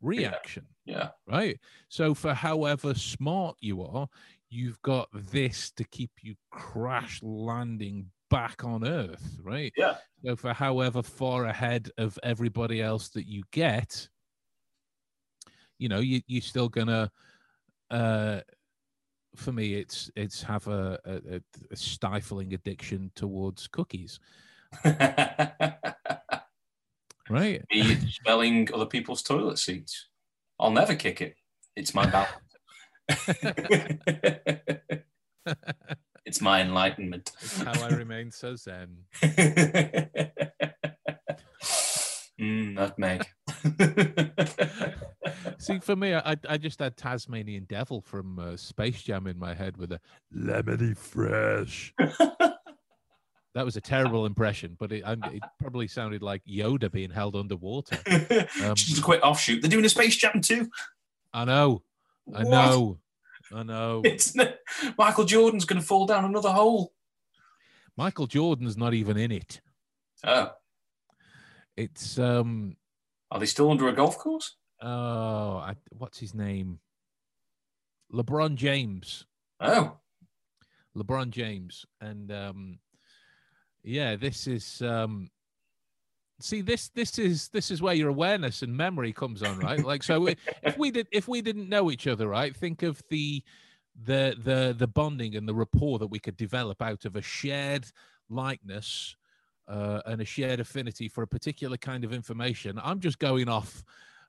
reaction. 0.00 0.66
Yeah. 0.86 1.10
Right. 1.26 1.58
So, 1.88 2.14
for 2.14 2.32
however 2.32 2.94
smart 2.94 3.56
you 3.60 3.82
are, 3.82 4.08
you've 4.48 4.80
got 4.82 5.08
this 5.12 5.70
to 5.72 5.84
keep 5.84 6.12
you 6.22 6.36
crash 6.50 7.20
landing 7.22 8.10
back 8.30 8.64
on 8.64 8.86
Earth. 8.86 9.38
Right. 9.42 9.72
Yeah. 9.76 9.96
So, 10.24 10.36
for 10.36 10.52
however 10.52 11.02
far 11.02 11.46
ahead 11.46 11.90
of 11.98 12.18
everybody 12.22 12.80
else 12.80 13.08
that 13.10 13.26
you 13.26 13.42
get, 13.50 14.08
you 15.78 15.88
know, 15.88 15.98
you, 15.98 16.22
you're 16.26 16.40
still 16.40 16.68
going 16.68 16.86
to, 16.86 17.10
uh, 17.90 18.40
for 19.34 19.52
me, 19.52 19.74
it's 19.74 20.10
it's 20.16 20.42
have 20.42 20.66
a, 20.66 20.98
a, 21.04 21.42
a 21.70 21.76
stifling 21.76 22.54
addiction 22.54 23.10
towards 23.14 23.68
cookies, 23.68 24.18
right? 24.84 25.52
Me 27.70 27.72
smelling 28.22 28.68
other 28.72 28.86
people's 28.86 29.22
toilet 29.22 29.58
seats. 29.58 30.08
I'll 30.58 30.70
never 30.70 30.94
kick 30.94 31.20
it. 31.20 31.36
It's 31.76 31.94
my 31.94 32.06
balance. 32.06 32.30
it's 36.24 36.40
my 36.40 36.62
enlightenment. 36.62 37.30
It's 37.40 37.60
how 37.60 37.72
I 37.82 37.88
remain 37.88 38.30
so 38.30 38.54
zen. 38.56 38.98
mm, 42.40 42.74
nutmeg. 42.74 43.26
See, 45.58 45.78
for 45.78 45.96
me, 45.96 46.14
I 46.14 46.36
I 46.48 46.56
just 46.56 46.80
had 46.80 46.96
Tasmanian 46.96 47.64
Devil 47.64 48.00
from 48.00 48.38
uh, 48.38 48.56
Space 48.56 49.02
Jam 49.02 49.26
in 49.26 49.38
my 49.38 49.52
head 49.54 49.76
with 49.76 49.92
a 49.92 50.00
lemony 50.34 50.96
fresh. 50.96 51.92
That 53.56 53.64
was 53.64 53.78
a 53.78 53.80
terrible 53.80 54.26
impression, 54.26 54.76
but 54.78 54.92
it, 54.92 55.02
it 55.06 55.42
probably 55.58 55.88
sounded 55.88 56.20
like 56.20 56.44
Yoda 56.44 56.92
being 56.92 57.08
held 57.08 57.34
underwater. 57.34 57.96
Um, 58.62 58.74
Just 58.74 58.98
a 58.98 59.02
quick 59.02 59.22
offshoot. 59.22 59.62
They're 59.62 59.70
doing 59.70 59.86
a 59.86 59.88
Space 59.88 60.14
Jam 60.14 60.42
too. 60.42 60.68
I 61.32 61.46
know, 61.46 61.82
I 62.34 62.44
What? 62.44 62.48
know, 62.50 62.98
I 63.54 63.62
know. 63.62 64.02
It's 64.04 64.36
Michael 64.98 65.24
Jordan's 65.24 65.64
going 65.64 65.80
to 65.80 65.86
fall 65.86 66.04
down 66.04 66.26
another 66.26 66.50
hole. 66.52 66.92
Michael 67.96 68.26
Jordan's 68.26 68.76
not 68.76 68.92
even 68.92 69.16
in 69.16 69.32
it. 69.32 69.62
Oh, 70.22 70.50
It's 71.78 72.18
um 72.18 72.76
are 73.30 73.40
they 73.40 73.46
still 73.46 73.70
under 73.70 73.88
a 73.88 73.94
golf 73.94 74.18
course? 74.18 74.56
oh 74.82 75.56
I, 75.56 75.76
what's 75.92 76.18
his 76.18 76.34
name? 76.34 76.80
LeBron 78.12 78.56
James. 78.56 79.24
Oh, 79.60 79.96
LeBron 80.94 81.30
James. 81.30 81.86
And 82.02 82.30
um 82.30 82.78
yeah, 83.86 84.16
this 84.16 84.46
is 84.46 84.82
um 84.82 85.30
see 86.40 86.60
this 86.60 86.88
this 86.90 87.18
is 87.18 87.48
this 87.48 87.70
is 87.70 87.80
where 87.80 87.94
your 87.94 88.08
awareness 88.08 88.62
and 88.62 88.76
memory 88.76 89.12
comes 89.12 89.42
on, 89.42 89.58
right? 89.60 89.82
Like 89.84 90.02
so 90.02 90.28
if 90.62 90.76
we 90.76 90.90
did 90.90 91.06
if 91.12 91.28
we 91.28 91.40
didn't 91.40 91.68
know 91.68 91.90
each 91.90 92.06
other, 92.06 92.28
right? 92.28 92.54
Think 92.54 92.82
of 92.82 93.00
the 93.08 93.42
the 94.04 94.36
the 94.42 94.74
the 94.76 94.88
bonding 94.88 95.36
and 95.36 95.48
the 95.48 95.54
rapport 95.54 95.98
that 96.00 96.08
we 96.08 96.18
could 96.18 96.36
develop 96.36 96.82
out 96.82 97.04
of 97.04 97.16
a 97.16 97.22
shared 97.22 97.86
likeness 98.28 99.16
uh, 99.68 100.00
and 100.04 100.20
a 100.20 100.24
shared 100.24 100.60
affinity 100.60 101.08
for 101.08 101.22
a 101.22 101.28
particular 101.28 101.76
kind 101.76 102.04
of 102.04 102.12
information. 102.12 102.80
I'm 102.82 103.00
just 103.00 103.18
going 103.20 103.48
off 103.48 103.84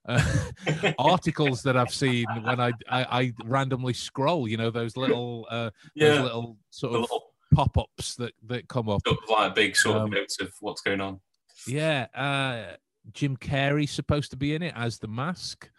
uh, 0.07 0.23
articles 0.99 1.63
that 1.63 1.75
I've 1.75 1.93
seen 1.93 2.27
when 2.43 2.59
I, 2.59 2.71
I 2.89 3.03
I 3.03 3.33
randomly 3.43 3.93
scroll. 3.93 4.47
You 4.47 4.57
know 4.57 4.69
those 4.69 4.95
little 4.95 5.47
uh, 5.49 5.71
those 5.95 6.15
yeah. 6.15 6.21
little 6.21 6.57
sort 6.69 6.93
A 6.93 6.95
of 6.95 7.01
little 7.01 7.26
pop-ups 7.53 8.15
that 8.15 8.33
that 8.47 8.67
come 8.67 8.89
up. 8.89 9.01
of 9.07 9.55
big 9.55 9.75
sort 9.75 9.97
of 9.97 10.03
Um, 10.03 10.09
notes 10.11 10.39
of 10.41 10.51
what's 10.59 10.81
going 10.81 11.01
on. 11.01 11.19
Yeah, 11.65 12.07
uh, 12.13 12.75
Jim 13.13 13.35
Carrey's 13.37 13.91
supposed 13.91 14.31
to 14.31 14.37
be 14.37 14.53
in 14.55 14.61
it 14.61 14.73
as 14.75 14.99
the 14.99 15.07
mask. 15.07 15.69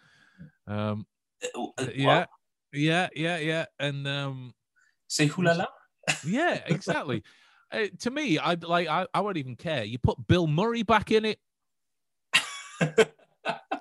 Um, 0.66 1.06
Uh, 1.54 1.66
uh, 1.78 1.86
yeah, 1.94 2.26
yeah, 2.72 3.08
yeah, 3.14 3.38
yeah, 3.38 3.64
and 3.78 4.06
um, 4.08 4.54
Say 5.08 5.26
hula 5.26 5.54
la. 5.54 5.66
yeah, 6.26 6.60
exactly. 6.66 7.22
uh, 7.72 7.86
to 8.00 8.10
me, 8.10 8.38
I 8.38 8.54
like. 8.54 8.88
I, 8.88 9.06
I 9.14 9.20
won't 9.20 9.36
even 9.36 9.56
care. 9.56 9.84
You 9.84 9.98
put 9.98 10.26
Bill 10.26 10.46
Murray 10.46 10.82
back 10.82 11.10
in 11.10 11.24
it, 11.24 11.38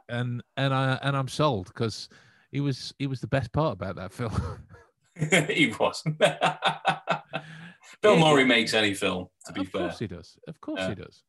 and 0.09 0.43
and 0.55 0.73
I 0.73 0.99
and 1.01 1.15
I'm 1.17 1.27
sold 1.27 1.67
because 1.67 2.09
he 2.51 2.59
was 2.61 2.93
he 2.99 3.07
was 3.07 3.21
the 3.21 3.27
best 3.27 3.51
part 3.51 3.73
about 3.73 3.95
that 3.95 4.13
film. 4.13 4.33
he 5.49 5.73
was. 5.79 6.03
Bill 8.01 8.15
Yeah, 8.17 8.23
Murray 8.23 8.45
makes 8.45 8.73
any 8.73 8.93
film, 8.93 9.27
to 9.45 9.53
be 9.53 9.61
of 9.61 9.69
fair. 9.69 9.81
course 9.87 9.99
he 9.99 10.07
does. 10.07 10.37
Of 10.47 10.59
course 10.61 10.79
Yeah. 10.81 10.89
he 10.89 10.95
does. 10.95 11.23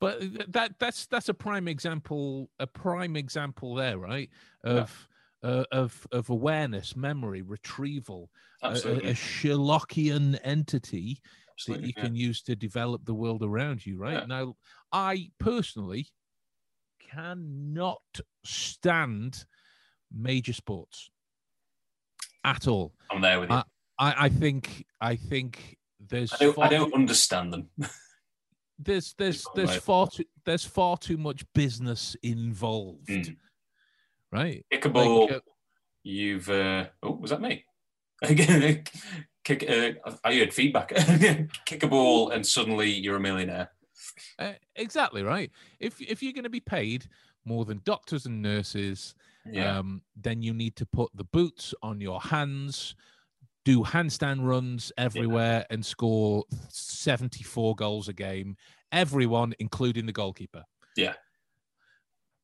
But 0.00 0.20
that 0.52 0.78
that's 0.78 1.06
that's 1.06 1.28
a 1.28 1.34
prime 1.34 1.66
example. 1.68 2.50
A 2.60 2.66
prime 2.66 3.16
example 3.16 3.74
there, 3.74 3.98
right? 3.98 4.30
Yeah. 4.64 4.70
Of 4.72 5.08
uh, 5.42 5.64
of 5.72 6.06
of 6.12 6.30
awareness, 6.30 6.94
memory, 6.96 7.42
retrieval, 7.42 8.30
a- 8.62 8.68
a, 8.68 8.70
Absolutely. 8.72 9.10
a 9.10 9.14
Sherlockian 9.14 10.38
entity 10.44 11.20
that 11.66 11.80
you 11.80 11.92
yeah. 11.96 12.02
can 12.04 12.14
use 12.14 12.42
to 12.42 12.54
develop 12.54 13.04
the 13.04 13.14
world 13.14 13.42
around 13.42 13.84
you. 13.84 13.98
Right 13.98 14.14
Yeah. 14.20 14.26
now, 14.26 14.56
I 14.92 15.30
personally 15.38 16.08
cannot 17.00 18.02
stand 18.44 19.44
major 20.12 20.52
sports 20.52 21.10
at 22.44 22.66
all. 22.68 22.94
I'm 23.10 23.20
there 23.20 23.40
with 23.40 23.50
you. 23.50 23.56
I- 23.56 23.64
I, 24.00 24.26
I 24.26 24.28
think 24.28 24.86
I 25.00 25.16
think 25.16 25.76
there's 26.00 26.32
I 26.32 26.36
don't, 26.38 26.58
I 26.58 26.68
don't 26.68 26.94
understand 26.94 27.52
them. 27.52 27.68
there's 28.78 29.14
there's 29.18 29.44
there's 29.54 29.76
far 29.76 30.06
too 30.08 30.24
there's 30.44 30.64
far 30.64 30.96
too 30.96 31.16
much 31.16 31.44
business 31.54 32.16
involved, 32.22 33.08
Mm. 33.08 33.36
right? 34.32 34.64
Kick 34.70 34.84
a 34.84 34.88
Like, 34.88 34.94
ball. 34.94 35.32
uh, 35.32 35.40
You've. 36.04 36.48
Uh, 36.48 36.86
oh, 37.02 37.12
was 37.16 37.30
that 37.30 37.40
me? 37.40 37.64
Again, 38.22 38.84
kick. 39.44 39.64
Uh, 39.68 40.10
I 40.24 40.34
heard 40.34 40.54
feedback. 40.54 40.88
Kick 41.66 41.82
a 41.82 41.86
ball, 41.88 42.30
and 42.30 42.46
suddenly 42.46 42.90
you're 42.90 43.16
a 43.16 43.20
millionaire. 43.20 43.70
uh, 44.38 44.52
exactly 44.76 45.22
right. 45.22 45.50
If 45.80 46.00
if 46.00 46.22
you're 46.22 46.32
going 46.32 46.44
to 46.44 46.50
be 46.50 46.60
paid 46.60 47.06
more 47.44 47.64
than 47.64 47.80
doctors 47.84 48.26
and 48.26 48.40
nurses, 48.40 49.14
Yeah. 49.50 49.78
um, 49.78 50.02
then 50.16 50.40
you 50.42 50.54
need 50.54 50.76
to 50.76 50.86
put 50.86 51.10
the 51.14 51.24
boots 51.24 51.74
on 51.82 52.00
your 52.00 52.20
hands, 52.20 52.94
do 53.68 53.84
handstand 53.84 54.42
runs 54.42 54.90
everywhere, 54.96 55.66
and 55.68 55.84
score 55.84 56.42
74 56.70 57.74
goals 57.74 58.08
a 58.08 58.14
game. 58.14 58.56
Everyone, 58.92 59.52
including 59.58 60.06
the 60.06 60.12
goalkeeper. 60.12 60.64
Yeah. 60.96 61.12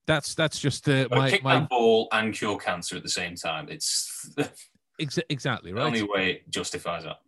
That's 0.06 0.34
that's 0.34 0.60
just 0.60 0.86
uh, 0.86 1.08
my 1.10 1.30
kick 1.30 1.42
my 1.42 1.60
that 1.60 1.70
ball 1.70 2.08
and 2.12 2.34
cure 2.34 2.58
cancer 2.58 2.98
at 2.98 3.02
the 3.02 3.08
same 3.08 3.36
time. 3.36 3.68
It's 3.70 4.36
ex- 5.00 5.18
exactly 5.30 5.72
right. 5.72 5.80
The 5.80 5.86
only 5.86 6.02
way 6.02 6.30
it 6.32 6.50
justifies 6.50 7.04
that. 7.04 7.20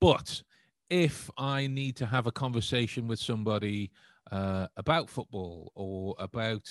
But 0.00 0.42
if 0.88 1.30
I 1.36 1.66
need 1.66 1.96
to 1.96 2.06
have 2.06 2.26
a 2.26 2.32
conversation 2.32 3.08
with 3.08 3.18
somebody 3.18 3.90
uh, 4.32 4.68
about 4.78 5.10
football 5.10 5.70
or 5.74 6.14
about 6.18 6.66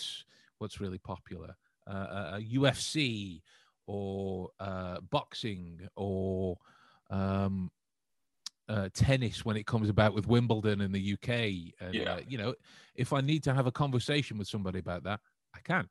what's 0.57 0.81
really 0.81 0.97
popular, 0.97 1.55
uh, 1.85 1.91
uh, 1.91 2.39
UFC 2.39 3.43
or 3.87 4.49
uh, 4.59 4.99
boxing 5.01 5.87
or 5.95 6.57
um, 7.09 7.71
uh, 8.67 8.89
tennis 8.93 9.45
when 9.45 9.57
it 9.57 9.65
comes 9.65 9.89
about 9.89 10.13
with 10.13 10.27
Wimbledon 10.27 10.81
in 10.81 10.91
the 10.91 11.13
UK, 11.13 11.73
and 11.79 11.93
Yeah. 11.95 12.15
uh, 12.15 12.21
you 12.27 12.37
know, 12.37 12.55
if 12.95 13.13
I 13.13 13.21
need 13.21 13.43
to 13.43 13.53
have 13.53 13.67
a 13.67 13.71
conversation 13.71 14.37
with 14.37 14.47
somebody 14.47 14.79
about 14.79 15.03
that, 15.03 15.19
I 15.53 15.59
can. 15.59 15.89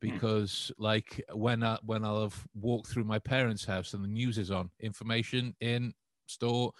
Because, 0.00 0.70
like, 0.78 1.20
when 1.32 1.64
I 1.64 1.76
when 1.84 2.04
I'll 2.04 2.22
have 2.22 2.46
walked 2.54 2.88
through 2.88 3.04
my 3.04 3.18
parents' 3.18 3.64
house 3.64 3.94
and 3.94 4.04
the 4.04 4.08
news 4.08 4.38
is 4.38 4.50
on, 4.50 4.70
information 4.80 5.56
in 5.60 5.92
store, 6.26 6.72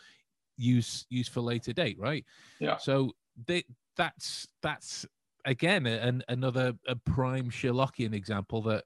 use 0.57 1.05
use 1.09 1.29
for 1.29 1.41
later 1.41 1.73
date, 1.73 1.99
right? 1.99 2.25
Yeah. 2.61 2.77
So 2.79 3.13
they, 3.47 3.65
that's 3.97 4.47
that's 4.63 5.05
again 5.45 5.87
an, 5.87 6.23
another 6.29 6.75
a 6.87 6.95
prime 6.95 7.51
Sherlockian 7.51 8.15
example 8.15 8.63
that 8.63 8.85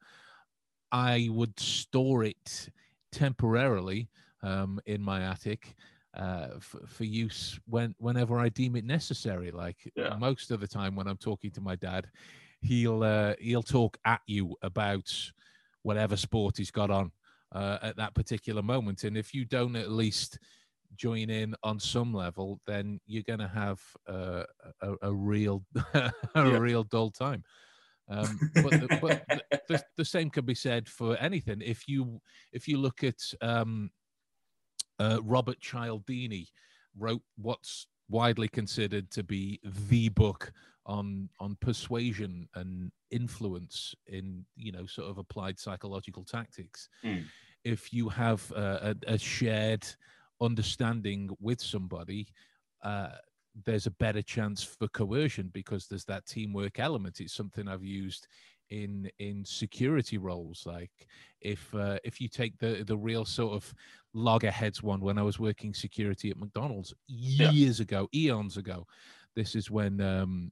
I 0.93 1.29
would 1.31 1.59
store 1.59 2.25
it 2.25 2.69
temporarily 3.11 4.11
um, 4.43 4.81
in 4.87 5.03
my 5.03 5.23
attic 5.23 5.75
uh, 6.15 6.59
for, 6.61 6.87
for 6.87 7.05
use 7.05 7.59
when 7.67 7.95
whenever 7.99 8.39
I 8.39 8.49
deem 8.51 8.77
it 8.77 8.85
necessary. 8.85 9.51
Like 9.51 9.91
Yeah. 9.97 10.19
most 10.19 10.51
of 10.51 10.61
the 10.61 10.69
time 10.69 10.95
when 10.95 11.07
I'm 11.09 11.17
talking 11.19 11.51
to 11.53 11.61
my 11.61 11.77
dad, 11.77 12.11
he'll 12.61 13.03
uh, 13.03 13.35
he'll 13.41 13.63
talk 13.63 13.99
at 14.05 14.21
you 14.27 14.57
about 14.63 15.11
whatever 15.83 16.17
sport 16.17 16.59
he's 16.59 16.71
got 16.71 16.91
on 16.91 17.13
uh, 17.53 17.79
at 17.83 17.97
that 17.97 18.15
particular 18.15 18.63
moment, 18.63 19.05
and 19.05 19.17
if 19.17 19.35
you 19.35 19.45
don't 19.45 19.77
at 19.77 19.91
least 19.91 20.39
join 20.95 21.31
in 21.31 21.55
on 21.63 21.81
some 21.81 22.13
level, 22.13 22.61
then 22.67 23.01
you're 23.07 23.23
going 23.23 23.39
to 23.39 23.49
have 23.49 23.81
uh, 24.09 24.45
a, 24.83 24.95
a 25.03 25.15
real 25.15 25.65
a 25.95 26.13
Yeah. 26.45 26.59
real 26.59 26.85
dull 26.85 27.11
time. 27.11 27.43
Um, 28.13 28.39
but 28.55 28.71
the, 28.71 28.99
but 29.01 29.25
the, 29.69 29.85
the, 29.97 30.05
same 30.05 30.29
can 30.29 30.45
be 30.45 30.55
said 30.55 30.89
for 30.89 31.17
anything. 31.17 31.63
If 31.65 31.89
you 31.89 32.21
if 32.53 32.69
you 32.69 32.77
look 32.79 33.03
at 33.03 33.21
um, 33.41 33.91
uh, 34.99 35.19
Robert 35.23 35.61
Cialdini, 35.61 36.49
wrote 36.99 37.23
what's 37.37 37.87
widely 38.09 38.49
considered 38.49 39.11
to 39.11 39.23
be 39.23 39.61
the 39.89 40.11
book 40.11 40.53
on 40.85 41.29
on 41.41 41.57
persuasion 41.61 42.49
and 42.55 42.91
influence 43.11 43.95
in 44.07 44.45
you 44.57 44.73
know 44.73 44.85
sort 44.87 45.09
of 45.09 45.19
applied 45.19 45.59
psychological 45.59 46.25
tactics 46.25 46.89
Mm. 47.05 47.25
if 47.65 47.93
you 47.93 48.09
have 48.09 48.51
a, 48.53 48.97
a, 49.07 49.15
a 49.15 49.19
shared 49.19 49.87
understanding 50.41 51.31
with 51.41 51.61
somebody 51.61 52.27
uh 52.83 53.11
there's 53.65 53.87
a 53.87 53.91
better 53.91 54.23
chance 54.23 54.63
for 54.63 54.89
coercion 54.89 55.49
because 55.53 55.87
there's 55.87 56.05
that 56.07 56.25
teamwork 56.27 56.79
element 56.79 57.21
it's 57.21 57.35
something 57.35 57.69
i've 57.69 57.85
used 57.85 58.27
in 58.71 59.11
in 59.19 59.45
security 59.45 60.17
roles 60.17 60.65
like 60.67 61.07
if 61.41 61.75
uh, 61.75 61.99
if 62.05 62.21
you 62.21 62.29
take 62.29 62.57
the 62.59 62.83
the 62.87 62.97
real 62.97 63.25
sort 63.25 63.53
of 63.53 63.75
loggerheads 64.15 64.83
one 64.83 65.01
when 65.01 65.19
i 65.19 65.23
was 65.23 65.39
working 65.39 65.75
security 65.75 66.31
at 66.31 66.39
mcdonald's 66.39 66.95
Yeah. 67.09 67.53
years 67.53 67.81
ago 67.81 68.09
eons 68.15 68.57
ago 68.57 68.87
this 69.35 69.55
is 69.55 69.71
when 69.71 70.01
um 70.01 70.51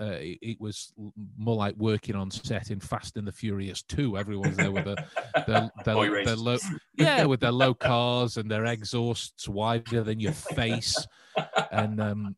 uh, 0.00 0.18
it, 0.20 0.38
it 0.42 0.60
was 0.60 0.92
more 1.36 1.56
like 1.56 1.74
working 1.76 2.16
on 2.16 2.30
set 2.30 2.70
in 2.70 2.80
Fast 2.80 3.16
and 3.16 3.26
the 3.26 3.32
Furious 3.32 3.82
2. 3.82 4.18
Everyone's 4.18 4.56
there 4.56 4.72
with 4.72 4.84
their, 4.84 4.96
their, 5.46 5.70
their, 5.84 6.24
their 6.24 6.36
low, 6.36 6.58
yeah, 6.96 7.24
with 7.24 7.40
their 7.40 7.52
low 7.52 7.74
cars 7.90 8.36
and 8.36 8.50
their 8.50 8.64
exhausts 8.64 9.48
wider 9.48 10.02
than 10.02 10.18
your 10.18 10.32
face, 10.32 11.06
and 11.70 12.00
um, 12.00 12.36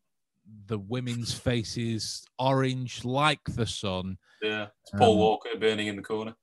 the 0.67 0.77
women's 0.77 1.33
faces 1.33 2.25
orange 2.37 3.03
like 3.05 3.43
the 3.47 3.65
sun. 3.65 4.17
Yeah, 4.41 4.67
it's 4.83 4.91
Paul 4.91 5.13
Um, 5.13 5.17
Walker 5.19 5.49
burning 5.59 5.87
in 5.87 5.95
the 5.95 6.03
corner. 6.03 6.35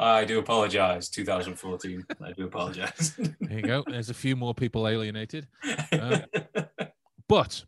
I 0.00 0.24
do 0.24 0.38
apologize, 0.38 1.08
2014. 1.08 2.06
I 2.24 2.32
do 2.32 2.44
apologize. 2.46 3.16
There 3.40 3.56
you 3.58 3.62
go. 3.62 3.82
There's 3.86 4.10
a 4.10 4.14
few 4.14 4.36
more 4.36 4.54
people 4.54 4.86
alienated. 4.88 5.46
Um, 5.92 6.22
But 7.28 7.62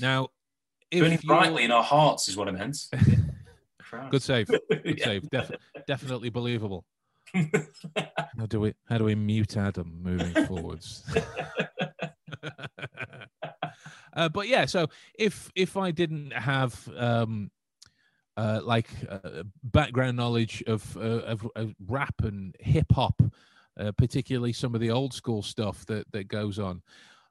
now, 0.00 0.28
Burning 0.92 1.12
if 1.14 1.24
you 1.24 1.28
brightly 1.28 1.64
in 1.64 1.72
our 1.72 1.82
hearts 1.82 2.28
is 2.28 2.36
what 2.36 2.46
I 2.46 2.52
meant. 2.52 2.76
good 4.10 4.22
save, 4.22 4.46
good 4.46 4.60
Yeah. 4.98 5.04
save, 5.04 5.28
Def- 5.30 5.50
definitely 5.88 6.30
believable. 6.30 6.84
How 7.34 8.46
do 8.46 8.60
we 8.60 8.74
how 8.88 8.98
do 8.98 9.04
we 9.04 9.16
mute 9.16 9.56
Adam 9.56 9.98
moving 10.02 10.46
forwards? 10.46 11.02
uh, 14.14 14.28
but 14.28 14.46
yeah, 14.48 14.64
so 14.66 14.86
if 15.18 15.50
if 15.56 15.76
I 15.76 15.90
didn't 15.90 16.32
have 16.32 16.88
um 16.96 17.50
uh, 18.38 18.60
like 18.64 18.90
uh, 19.10 19.42
background 19.62 20.16
knowledge 20.16 20.62
of, 20.68 20.96
uh, 20.96 21.00
of 21.32 21.48
of 21.56 21.74
rap 21.88 22.14
and 22.24 22.56
hip 22.60 22.92
hop, 22.92 23.22
uh, 23.80 23.92
particularly 23.92 24.52
some 24.54 24.74
of 24.76 24.80
the 24.80 24.90
old 24.90 25.12
school 25.14 25.42
stuff 25.42 25.84
that 25.86 26.06
that 26.12 26.28
goes 26.28 26.58
on, 26.58 26.82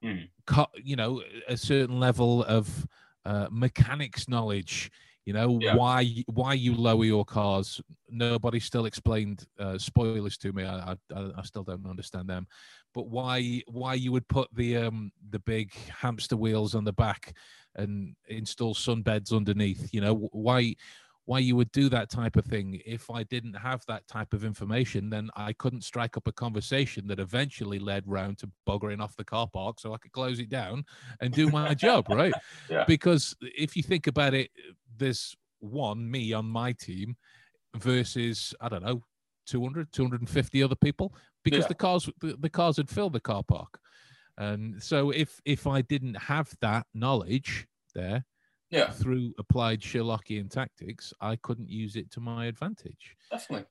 Hmm. 0.03 0.29
co- 0.45 0.67
you 0.83 0.95
know, 0.95 1.21
a 1.47 1.57
certain 1.57 1.99
level 1.99 2.43
of 2.43 2.87
uh, 3.25 3.47
mechanics 3.51 4.27
knowledge. 4.27 4.91
You 5.25 5.33
know 5.33 5.49
Yeah. 5.59 5.75
why 5.75 6.23
why 6.27 6.53
you 6.53 6.73
lower 6.75 7.05
your 7.05 7.25
cars. 7.25 7.81
Nobody 8.09 8.59
still 8.61 8.85
explained 8.85 9.45
uh, 9.59 9.77
spoilers 9.77 10.37
to 10.37 10.53
me. 10.53 10.63
I, 10.63 10.91
I 10.93 10.95
I 11.37 11.41
still 11.43 11.63
don't 11.63 11.85
understand 11.85 12.29
them. 12.29 12.47
But 12.93 13.09
why 13.09 13.61
why 13.67 13.95
you 13.95 14.13
would 14.13 14.27
put 14.29 14.47
the 14.55 14.77
um 14.77 15.11
the 15.29 15.39
big 15.39 15.73
hamster 16.01 16.37
wheels 16.37 16.75
on 16.75 16.85
the 16.85 16.93
back 16.93 17.35
and 17.77 18.15
install 18.27 18.73
sunbeds 18.73 19.31
underneath? 19.31 19.89
You 19.93 20.01
know 20.01 20.29
why 20.31 20.75
why 21.25 21.39
you 21.39 21.57
would 21.57 21.69
do 21.73 21.89
that 21.89 22.09
type 22.09 22.37
of 22.37 22.45
thing. 22.45 22.81
If 22.85 23.11
I 23.11 23.23
didn't 23.23 23.55
have 23.55 23.83
that 23.87 24.07
type 24.07 24.33
of 24.33 24.45
information, 24.45 25.09
then 25.09 25.29
I 25.35 25.51
couldn't 25.51 25.83
strike 25.83 26.15
up 26.15 26.25
a 26.25 26.31
conversation 26.31 27.05
that 27.07 27.19
eventually 27.19 27.79
led 27.79 28.07
round 28.07 28.37
to 28.37 28.49
buggering 28.65 29.01
off 29.01 29.17
the 29.17 29.25
car 29.25 29.45
park 29.45 29.81
so 29.81 29.93
I 29.93 29.97
could 29.97 30.13
close 30.13 30.39
it 30.39 30.47
down 30.47 30.85
and 31.19 31.33
do 31.33 31.49
my 31.49 31.73
job, 31.87 32.07
right? 32.07 32.33
Yeah. 32.69 32.85
Because 32.87 33.35
if 33.41 33.75
you 33.75 33.83
think 33.83 34.07
about 34.07 34.33
it, 34.35 34.51
there's 34.95 35.35
one, 35.59 36.09
me 36.09 36.31
on 36.31 36.45
my 36.45 36.71
team 36.71 37.17
versus, 37.75 38.53
I 38.61 38.69
don't 38.69 38.83
know, 38.85 39.03
200, 39.47 39.91
250 39.91 40.63
other 40.63 40.75
people 40.75 41.13
because 41.43 41.65
Yeah. 41.65 41.67
the 41.67 41.75
cars 41.75 42.09
the, 42.21 42.37
the 42.39 42.49
cars 42.49 42.77
had 42.77 42.89
filled 42.89 43.11
the 43.13 43.19
car 43.19 43.43
park. 43.43 43.79
And 44.37 44.81
so 44.81 45.09
if 45.09 45.39
if 45.45 45.67
I 45.67 45.81
didn't 45.81 46.15
have 46.15 46.53
that 46.61 46.85
knowledge 46.93 47.67
there, 47.95 48.25
Yeah, 48.69 48.91
through 48.91 49.33
applied 49.39 49.81
Sherlockian 49.81 50.49
tactics, 50.49 51.13
I 51.21 51.37
couldn't 51.37 51.69
use 51.69 51.95
it 51.95 52.11
to 52.11 52.19
my 52.19 52.45
advantage. 52.45 53.15
definitely. 53.31 53.65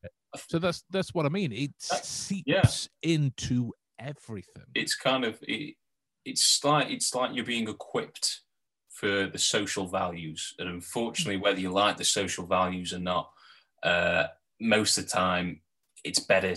So 0.49 0.59
that's 0.59 0.85
that's 0.91 1.15
what 1.15 1.27
I 1.27 1.29
mean. 1.29 1.53
It 1.53 1.73
seeps 1.79 2.45
yeah. 2.47 2.63
into 3.03 3.73
everything. 3.99 4.65
It's 4.75 4.95
kind 4.95 5.25
of 5.25 5.39
it, 5.43 5.77
it's 6.25 6.63
like 6.65 6.91
it's 6.91 7.15
like 7.15 7.31
you're 7.35 7.45
being 7.45 7.69
equipped 7.69 8.41
for 8.91 9.27
the 9.27 9.39
social 9.39 9.87
values, 9.87 10.55
and 10.59 10.69
unfortunately, 10.69 11.37
whether 11.37 11.61
you 11.61 11.71
like 11.71 11.97
the 11.97 12.05
social 12.05 12.47
values 12.47 12.93
or 12.93 12.99
not, 12.99 13.31
uh, 13.83 14.27
most 14.61 14.99
of 14.99 15.05
the 15.05 15.11
time, 15.11 15.61
it's 16.05 16.21
better 16.21 16.57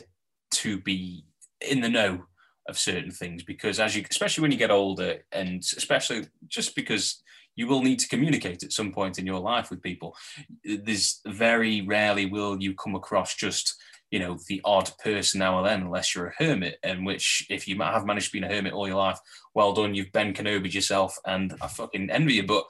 to 0.52 0.80
be 0.82 1.26
in 1.62 1.82
the 1.82 1.90
know 1.90 2.26
of 2.70 2.78
certain 2.78 3.12
things 3.12 3.44
because 3.44 3.80
as 3.80 3.96
you 3.96 4.04
especially 4.10 4.42
when 4.42 4.52
you 4.52 4.58
get 4.58 4.72
older 4.72 5.18
and 5.32 5.64
especially 5.76 6.26
just 6.48 6.76
because 6.76 7.22
you 7.56 7.68
will 7.68 7.82
need 7.82 8.00
to 8.00 8.08
communicate 8.08 8.64
at 8.64 8.72
some 8.72 8.92
point 8.92 9.20
in 9.20 9.26
your 9.26 9.40
life 9.40 9.70
with 9.70 9.82
people 9.82 10.16
there's 10.64 11.20
very 11.26 11.82
rarely 11.82 12.26
will 12.26 12.62
you 12.62 12.74
come 12.74 12.96
across 12.96 13.36
just 13.36 13.76
you 14.12 14.20
know 14.20 14.38
the 14.48 14.62
odd 14.64 14.90
person 15.04 15.40
now 15.40 15.58
and 15.58 15.68
then 15.68 15.82
unless 15.82 16.16
you're 16.16 16.28
a 16.28 16.44
hermit 16.44 16.78
and 16.84 17.06
which 17.06 17.46
if 17.50 17.68
you 17.68 17.78
have 17.80 18.06
managed 18.06 18.32
to 18.32 18.40
be 18.40 18.46
a 18.46 18.50
hermit 18.50 18.74
all 18.74 18.88
your 18.88 18.98
life 18.98 19.20
well 19.54 19.74
done 19.74 19.94
you've 19.94 20.12
ben 20.12 20.34
kenobi 20.34 20.74
yourself 20.74 21.18
and 21.26 21.54
i 21.62 21.68
fucking 21.68 22.10
envy 22.10 22.36
you. 22.36 22.44
But 22.44 22.66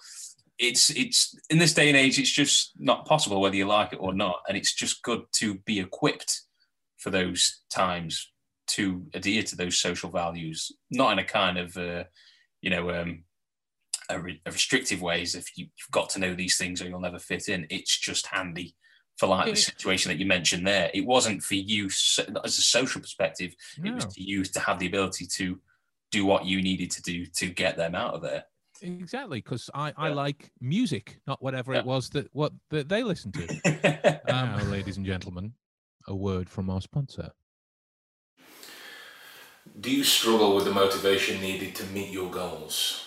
it's 0.59 0.89
it's 0.89 1.35
in 1.49 1.57
this 1.57 1.73
day 1.73 1.87
and 1.87 1.97
age 1.97 2.19
it's 2.19 2.31
just 2.31 2.73
not 2.77 3.05
possible 3.05 3.39
whether 3.39 3.55
you 3.55 3.65
like 3.65 3.93
it 3.93 3.99
or 4.01 4.13
not. 4.13 4.41
And 4.47 4.57
it's 4.57 4.75
just 4.75 5.01
good 5.03 5.23
to 5.33 5.55
be 5.55 5.79
equipped 5.79 6.41
for 6.97 7.09
those 7.09 7.61
times 7.69 8.29
to 8.69 9.05
adhere 9.13 9.43
to 9.43 9.55
those 9.55 9.77
social 9.79 10.09
values 10.09 10.71
not 10.91 11.11
in 11.13 11.19
a 11.19 11.23
kind 11.23 11.57
of 11.57 11.75
uh, 11.77 12.03
you 12.61 12.69
know 12.69 12.89
um, 12.91 13.23
a, 14.09 14.19
re- 14.19 14.41
a 14.45 14.51
restrictive 14.51 15.01
ways 15.01 15.35
if 15.35 15.57
you, 15.57 15.65
you've 15.65 15.91
got 15.91 16.09
to 16.11 16.19
know 16.19 16.33
these 16.33 16.57
things 16.57 16.81
or 16.81 16.87
you'll 16.87 16.99
never 16.99 17.19
fit 17.19 17.47
in 17.49 17.65
it's 17.69 17.97
just 17.97 18.27
handy 18.27 18.75
for 19.17 19.27
like 19.27 19.47
Yeah. 19.47 19.51
the 19.53 19.57
situation 19.57 20.09
that 20.11 20.17
you 20.19 20.25
mentioned 20.25 20.65
there 20.65 20.89
it 20.93 21.05
wasn't 21.05 21.43
for 21.43 21.55
you 21.55 21.89
so, 21.89 22.23
as 22.43 22.57
a 22.57 22.61
social 22.61 23.01
perspective 23.01 23.53
it 23.83 23.93
was 23.93 24.05
to 24.05 24.23
you 24.23 24.43
to 24.43 24.59
have 24.59 24.79
the 24.79 24.87
ability 24.87 25.25
to 25.37 25.59
do 26.11 26.25
what 26.25 26.45
you 26.45 26.61
needed 26.61 26.89
to 26.91 27.01
do 27.01 27.25
to 27.25 27.47
get 27.47 27.77
them 27.77 27.95
out 27.95 28.13
of 28.15 28.21
there 28.21 28.43
Exactly, 28.81 29.39
because 29.39 29.69
I, 29.73 29.91
I 29.97 30.07
like 30.07 30.51
music, 30.61 31.19
not 31.27 31.41
whatever 31.43 31.73
Yeah. 31.73 31.79
it 31.79 31.85
was 31.85 32.09
that 32.11 32.29
what 32.31 32.53
that 32.69 32.87
they 32.87 33.03
listened 33.03 33.33
to. 33.33 34.19
Um, 34.33 34.51
now, 34.57 34.63
ladies 34.71 34.95
and 34.95 35.05
gentlemen, 35.05 35.51
a 36.07 36.15
word 36.15 36.49
from 36.49 36.69
our 36.69 36.79
sponsor. 36.79 37.29
Do 39.77 39.91
you 39.91 40.03
struggle 40.03 40.55
with 40.55 40.65
the 40.65 40.71
motivation 40.71 41.41
needed 41.41 41.75
to 41.75 41.85
meet 41.87 42.11
your 42.11 42.29
goals? 42.29 43.05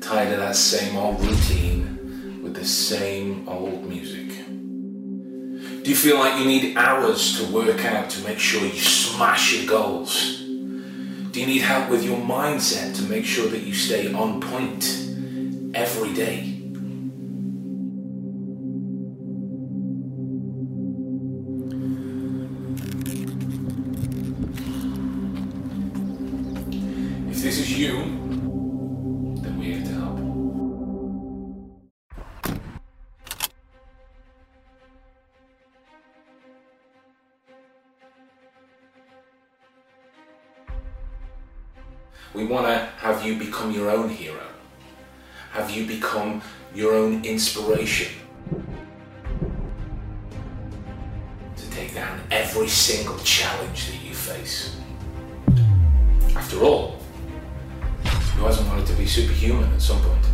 Tired 0.00 0.32
of 0.32 0.40
that 0.40 0.56
same 0.56 0.96
old 0.96 1.20
routine 1.20 2.40
with 2.42 2.54
the 2.54 2.64
same 2.64 3.48
old 3.48 3.88
music? 3.88 4.28
Do 4.46 5.90
you 5.90 5.96
feel 5.96 6.18
like 6.18 6.38
you 6.38 6.44
need 6.44 6.76
hours 6.76 7.38
to 7.38 7.52
work 7.52 7.84
out 7.84 8.10
to 8.10 8.24
make 8.24 8.38
sure 8.38 8.62
you 8.62 8.80
smash 8.80 9.54
your 9.54 9.66
goals? 9.66 10.40
Do 10.40 11.40
you 11.40 11.46
need 11.46 11.62
help 11.62 11.90
with 11.90 12.04
your 12.04 12.18
mindset 12.18 12.96
to 12.96 13.02
make 13.02 13.24
sure 13.24 13.48
that 13.48 13.62
you 13.62 13.74
stay 13.74 14.12
on 14.12 14.40
point 14.40 14.84
every 15.74 16.12
day? 16.12 16.51
Become 43.62 43.74
your 43.74 43.90
own 43.90 44.08
hero. 44.08 44.46
Have 45.52 45.70
you 45.70 45.86
become 45.86 46.42
your 46.74 46.94
own 46.94 47.24
inspiration. 47.24 48.12
To 51.56 51.70
take 51.70 51.94
down 51.94 52.20
every 52.30 52.66
single 52.66 53.18
challenge 53.18 53.86
that 53.88 54.02
you 54.02 54.14
face. 54.14 54.76
After 56.34 56.60
all, 56.62 56.96
who 58.04 58.44
hasn't 58.46 58.66
wanted 58.68 58.86
to 58.86 58.94
be 58.94 59.06
superhuman 59.06 59.72
at 59.72 59.82
some 59.82 60.00
point. 60.00 60.26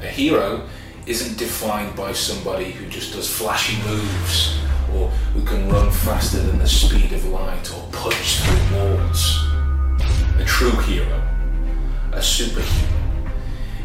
A 0.00 0.06
hero 0.06 0.66
isn't 1.06 1.36
defined 1.36 1.94
by 1.96 2.12
somebody 2.12 2.70
who 2.70 2.88
just 2.88 3.12
does 3.12 3.28
flashy 3.28 3.76
moves 3.86 4.58
or 4.94 5.08
who 5.34 5.44
can 5.44 5.68
run 5.68 5.90
faster 5.90 6.38
than 6.38 6.58
the 6.58 6.68
speed 6.68 7.12
of 7.12 7.24
light 7.26 7.70
or 7.74 7.86
punch 7.92 8.38
through 8.38 8.78
walls. 8.78 9.46
A 10.38 10.44
true 10.44 10.70
hero, 10.82 11.31
a 12.12 12.18
superhero, 12.18 12.88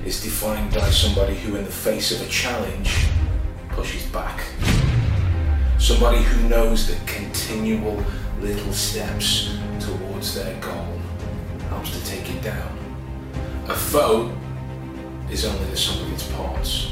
is 0.06 0.22
defined 0.22 0.74
by 0.74 0.90
somebody 0.90 1.36
who, 1.36 1.56
in 1.56 1.66
the 1.66 1.72
face 1.72 2.12
of 2.12 2.22
a 2.22 2.30
challenge, 2.30 3.08
pushes 3.70 4.06
back. 4.08 4.44
Somebody 5.80 6.22
who 6.24 6.50
knows 6.50 6.88
that 6.88 7.08
continual 7.08 8.04
little 8.42 8.74
steps 8.74 9.58
towards 9.80 10.36
their 10.36 10.60
goal 10.60 11.00
helps 11.70 11.98
to 11.98 12.06
take 12.06 12.30
it 12.30 12.42
down. 12.42 12.78
A 13.68 13.76
foe 13.76 14.36
is 15.32 15.46
only 15.46 15.66
the 15.70 15.78
sum 15.78 16.02
of 16.06 16.14
its 16.14 16.28
parts. 16.34 16.92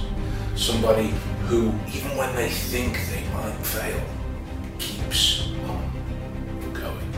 Somebody 0.55 1.13
who, 1.47 1.73
even 1.93 2.15
when 2.17 2.33
they 2.35 2.49
think 2.49 2.99
they 3.09 3.23
might 3.33 3.55
fail, 3.65 4.01
keeps 4.79 5.49
on 5.67 6.73
going. 6.73 7.13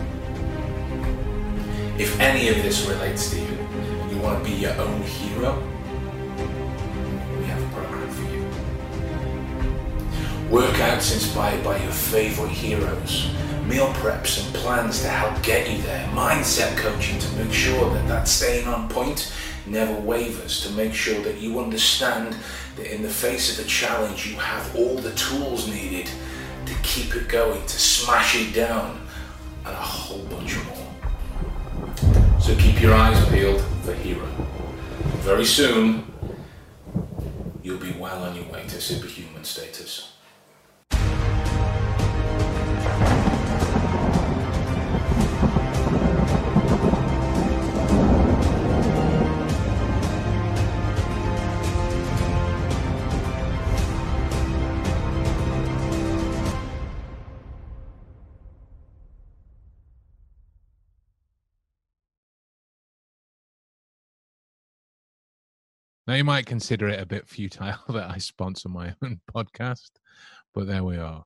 If 2.00 2.20
any 2.20 2.50
of 2.50 2.56
this 2.58 2.88
relates 2.88 3.32
to 3.32 3.40
you, 3.40 3.57
you 4.18 4.24
want 4.24 4.44
to 4.44 4.50
be 4.50 4.58
your 4.58 4.74
own 4.82 5.02
hero, 5.04 5.62
we 7.38 7.46
have 7.46 7.62
a 7.62 7.68
program 7.76 8.10
for 8.10 8.24
you. 8.34 8.44
Workouts 10.50 11.14
inspired 11.14 11.64
by 11.64 11.78
your 11.78 11.92
favorite 11.92 12.50
heroes, 12.50 13.32
meal 13.68 13.90
preps 13.94 14.44
and 14.44 14.56
plans 14.56 15.02
to 15.02 15.08
help 15.08 15.44
get 15.44 15.70
you 15.70 15.80
there, 15.84 16.08
mindset 16.08 16.76
coaching 16.78 17.20
to 17.20 17.32
make 17.36 17.54
sure 17.54 17.94
that 17.94 18.08
that 18.08 18.28
staying 18.28 18.68
on 18.68 18.90
point 18.90 19.32
never 19.68 19.94
wavers, 20.00 20.64
to 20.66 20.72
make 20.72 20.96
sure 20.96 21.22
that 21.22 21.38
you 21.38 21.60
understand 21.60 22.36
that 22.76 22.92
in 22.92 23.04
the 23.04 23.10
face 23.10 23.60
of 23.60 23.64
a 23.64 23.68
challenge 23.68 24.26
you 24.26 24.36
have 24.38 24.76
all 24.76 24.96
the 24.96 25.14
tools 25.14 25.68
needed 25.68 26.10
to 26.66 26.74
keep 26.82 27.16
it 27.16 27.28
going, 27.28 27.62
to 27.62 27.80
smash 27.80 28.36
it 28.36 28.52
down, 28.56 29.00
and 29.64 29.76
a 29.76 29.80
whole 29.80 30.24
bunch 30.26 30.56
more. 30.66 30.88
So 32.40 32.56
keep 32.56 32.82
your 32.82 32.96
eyes 32.96 33.24
peeled 33.30 33.64
for 33.88 33.94
Hero. 33.94 34.28
Very 35.24 35.46
soon, 35.46 36.12
you'll 37.64 37.80
be 37.80 37.94
well 37.94 38.22
on 38.22 38.36
your 38.36 38.44
way 38.52 38.64
to 38.68 38.82
superhuman 38.82 39.46
status. 39.46 40.12
Now, 66.08 66.14
you 66.14 66.24
might 66.24 66.46
consider 66.46 66.88
it 66.88 67.02
a 67.02 67.06
bit 67.06 67.28
futile 67.28 67.78
that 67.90 68.10
I 68.10 68.18
sponsor 68.18 68.70
my 68.70 68.96
own 69.04 69.20
podcast, 69.34 69.92
but 70.54 70.66
there 70.66 70.86
we 70.86 70.98
are. 70.98 71.26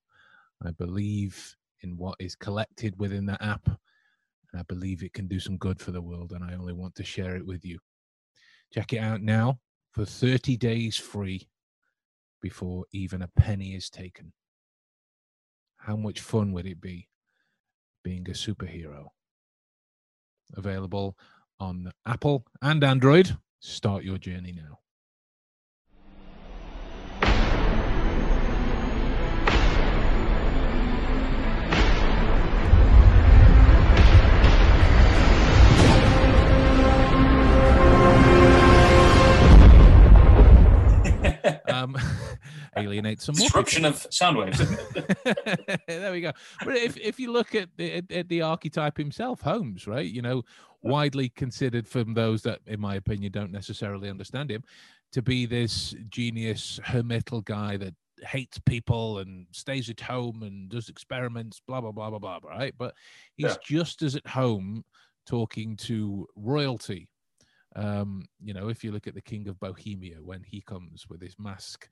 I 0.66 0.72
believe 0.72 1.56
in 1.82 1.98
what 1.98 2.16
is 2.20 2.36
collected 2.36 3.00
within 3.00 3.28
the 3.28 3.42
app, 3.44 3.68
and 3.68 4.60
I 4.60 4.64
believe 4.64 5.04
it 5.04 5.14
can 5.14 5.28
do 5.28 5.40
some 5.40 5.58
good 5.58 5.80
for 5.80 5.92
the 5.92 6.02
world, 6.02 6.32
and 6.32 6.44
I 6.44 6.56
only 6.56 6.74
want 6.74 6.96
to 6.96 7.04
share 7.04 7.36
it 7.36 7.46
with 7.46 7.64
you. 7.64 7.78
Check 8.74 8.94
it 8.94 8.98
out 8.98 9.22
now 9.22 9.60
for 9.92 10.04
30 10.04 10.58
days 10.58 10.98
free 10.98 11.48
before 12.42 12.86
even 12.92 13.22
a 13.22 13.28
penny 13.28 13.76
is 13.76 13.88
taken. 13.88 14.34
How 15.78 15.96
much 15.96 16.22
fun 16.22 16.54
would 16.54 16.66
it 16.66 16.82
be 16.82 17.08
being 18.04 18.28
a 18.30 18.34
superhero? 18.34 19.10
Available 20.56 21.18
on 21.60 21.92
Apple 22.08 22.46
and 22.64 22.84
Android 22.84 23.38
Start 23.64 24.04
your 24.04 24.18
journey 24.18 24.54
now. 24.54 24.80
um, 41.72 41.96
alienate 42.78 43.22
some 43.22 43.36
more. 43.38 43.48
disruption 43.48 43.86
of 43.86 44.06
sound 44.10 44.38
waves. 44.38 44.60
there 45.88 46.12
we 46.12 46.22
go. 46.22 46.32
But 46.64 46.76
if 46.76 46.98
if 46.98 47.20
you 47.20 47.32
look 47.32 47.56
at 47.56 47.70
the, 47.78 48.04
at 48.10 48.30
the 48.30 48.42
archetype 48.42 48.98
himself, 48.98 49.42
Holmes, 49.42 49.88
right? 49.88 50.06
You 50.06 50.22
know, 50.22 50.44
widely 50.82 51.30
considered 51.30 51.88
from 51.88 52.14
those 52.14 52.42
that, 52.44 52.60
in 52.68 52.80
my 52.80 52.96
opinion, 52.96 53.32
don't 53.32 53.52
necessarily 53.52 54.10
understand 54.10 54.50
him, 54.50 54.64
to 55.12 55.22
be 55.22 55.46
this 55.46 55.96
genius 56.10 56.80
hermital 56.86 57.44
guy 57.44 57.78
that 57.78 57.94
hates 58.24 58.60
people 58.60 59.20
and 59.20 59.48
stays 59.52 59.90
at 59.90 60.00
home 60.00 60.44
and 60.44 60.70
does 60.70 60.90
experiments, 60.90 61.62
blah 61.68 61.82
blah 61.82 61.92
blah 61.92 62.10
blah 62.10 62.20
blah. 62.20 62.40
Right? 62.44 62.74
But 62.78 62.96
he's 63.36 63.48
yeah. 63.48 63.56
just 63.64 64.02
as 64.02 64.16
at 64.16 64.28
home 64.28 64.84
talking 65.26 65.76
to 65.78 66.28
royalty. 66.36 67.08
Um, 67.76 68.26
you 68.44 68.54
know, 68.54 68.68
if 68.68 68.84
you 68.84 68.92
look 68.92 69.08
at 69.08 69.14
the 69.14 69.22
King 69.22 69.48
of 69.48 69.60
Bohemia 69.60 70.18
when 70.22 70.44
he 70.44 70.62
comes 70.62 71.08
with 71.08 71.22
his 71.22 71.36
mask 71.40 71.88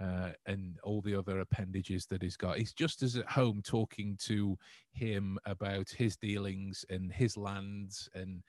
uh, 0.00 0.30
and 0.46 0.78
all 0.82 1.00
the 1.02 1.14
other 1.14 1.40
appendages 1.40 2.06
that 2.06 2.22
he's 2.22 2.36
got. 2.36 2.58
He's 2.58 2.72
just 2.72 3.02
as 3.02 3.16
at 3.16 3.28
home 3.28 3.60
talking 3.62 4.16
to 4.22 4.56
him 4.92 5.38
about 5.44 5.90
his 5.90 6.16
dealings 6.16 6.84
and 6.88 7.12
his 7.12 7.36
lands 7.36 8.08
and 8.14 8.42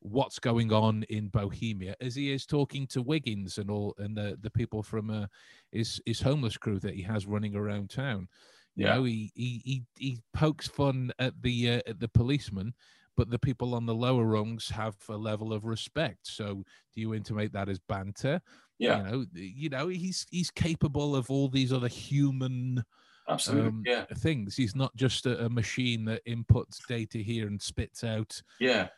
what's 0.00 0.38
going 0.38 0.72
on 0.72 1.04
in 1.04 1.28
Bohemia 1.28 1.96
as 2.00 2.14
he 2.14 2.30
is 2.30 2.46
talking 2.46 2.86
to 2.88 3.02
Wiggins 3.02 3.58
and 3.58 3.70
all 3.70 3.94
and 3.98 4.16
the, 4.16 4.38
the 4.40 4.50
people 4.50 4.82
from 4.82 5.10
uh, 5.10 5.26
his 5.72 6.00
his 6.04 6.20
homeless 6.20 6.56
crew 6.56 6.78
that 6.80 6.94
he 6.94 7.02
has 7.02 7.26
running 7.26 7.56
around 7.56 7.90
town. 7.90 8.28
You 8.76 8.86
yeah. 8.86 8.94
know, 8.94 9.04
he, 9.04 9.32
he 9.34 9.62
he 9.64 9.82
he 9.96 10.18
pokes 10.34 10.68
fun 10.68 11.10
at 11.18 11.40
the 11.42 11.70
uh, 11.70 11.80
at 11.86 11.98
the 11.98 12.08
policeman, 12.08 12.74
but 13.16 13.30
the 13.30 13.38
people 13.38 13.74
on 13.74 13.86
the 13.86 13.94
lower 13.94 14.24
rungs 14.24 14.68
have 14.68 14.96
a 15.08 15.16
level 15.16 15.52
of 15.52 15.64
respect. 15.64 16.20
So, 16.28 16.62
do 16.94 17.00
you 17.00 17.14
intimate 17.14 17.52
that 17.54 17.68
as 17.68 17.80
banter? 17.80 18.40
Yeah. 18.78 18.98
You 18.98 19.10
know, 19.10 19.26
you 19.34 19.68
know, 19.70 19.88
he's 19.88 20.26
he's 20.30 20.50
capable 20.50 21.16
of 21.16 21.30
all 21.30 21.48
these 21.48 21.72
other 21.72 21.88
human 21.88 22.84
absolutely 23.28 23.68
um, 23.68 23.82
yeah 23.84 24.04
things. 24.16 24.56
He's 24.56 24.74
not 24.74 24.94
just 24.96 25.26
a, 25.26 25.44
a, 25.44 25.48
machine 25.48 26.04
that 26.06 26.24
inputs 26.26 26.78
data 26.88 27.18
here 27.18 27.46
and 27.46 27.60
spits 27.60 28.04
out. 28.04 28.40
Yeah. 28.60 28.88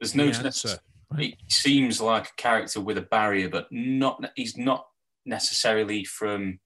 There's 0.00 0.14
no 0.14 0.30
the 0.30 0.46
answer, 0.46 0.78
right? 1.10 1.36
he 1.36 1.36
seems 1.48 2.00
like 2.00 2.26
a 2.28 2.34
character 2.36 2.80
with 2.80 2.98
a 2.98 3.02
barrier, 3.02 3.48
but 3.48 3.66
not 3.70 4.24
he's 4.36 4.56
not 4.56 4.86
necessarily 5.26 6.04
from 6.04 6.58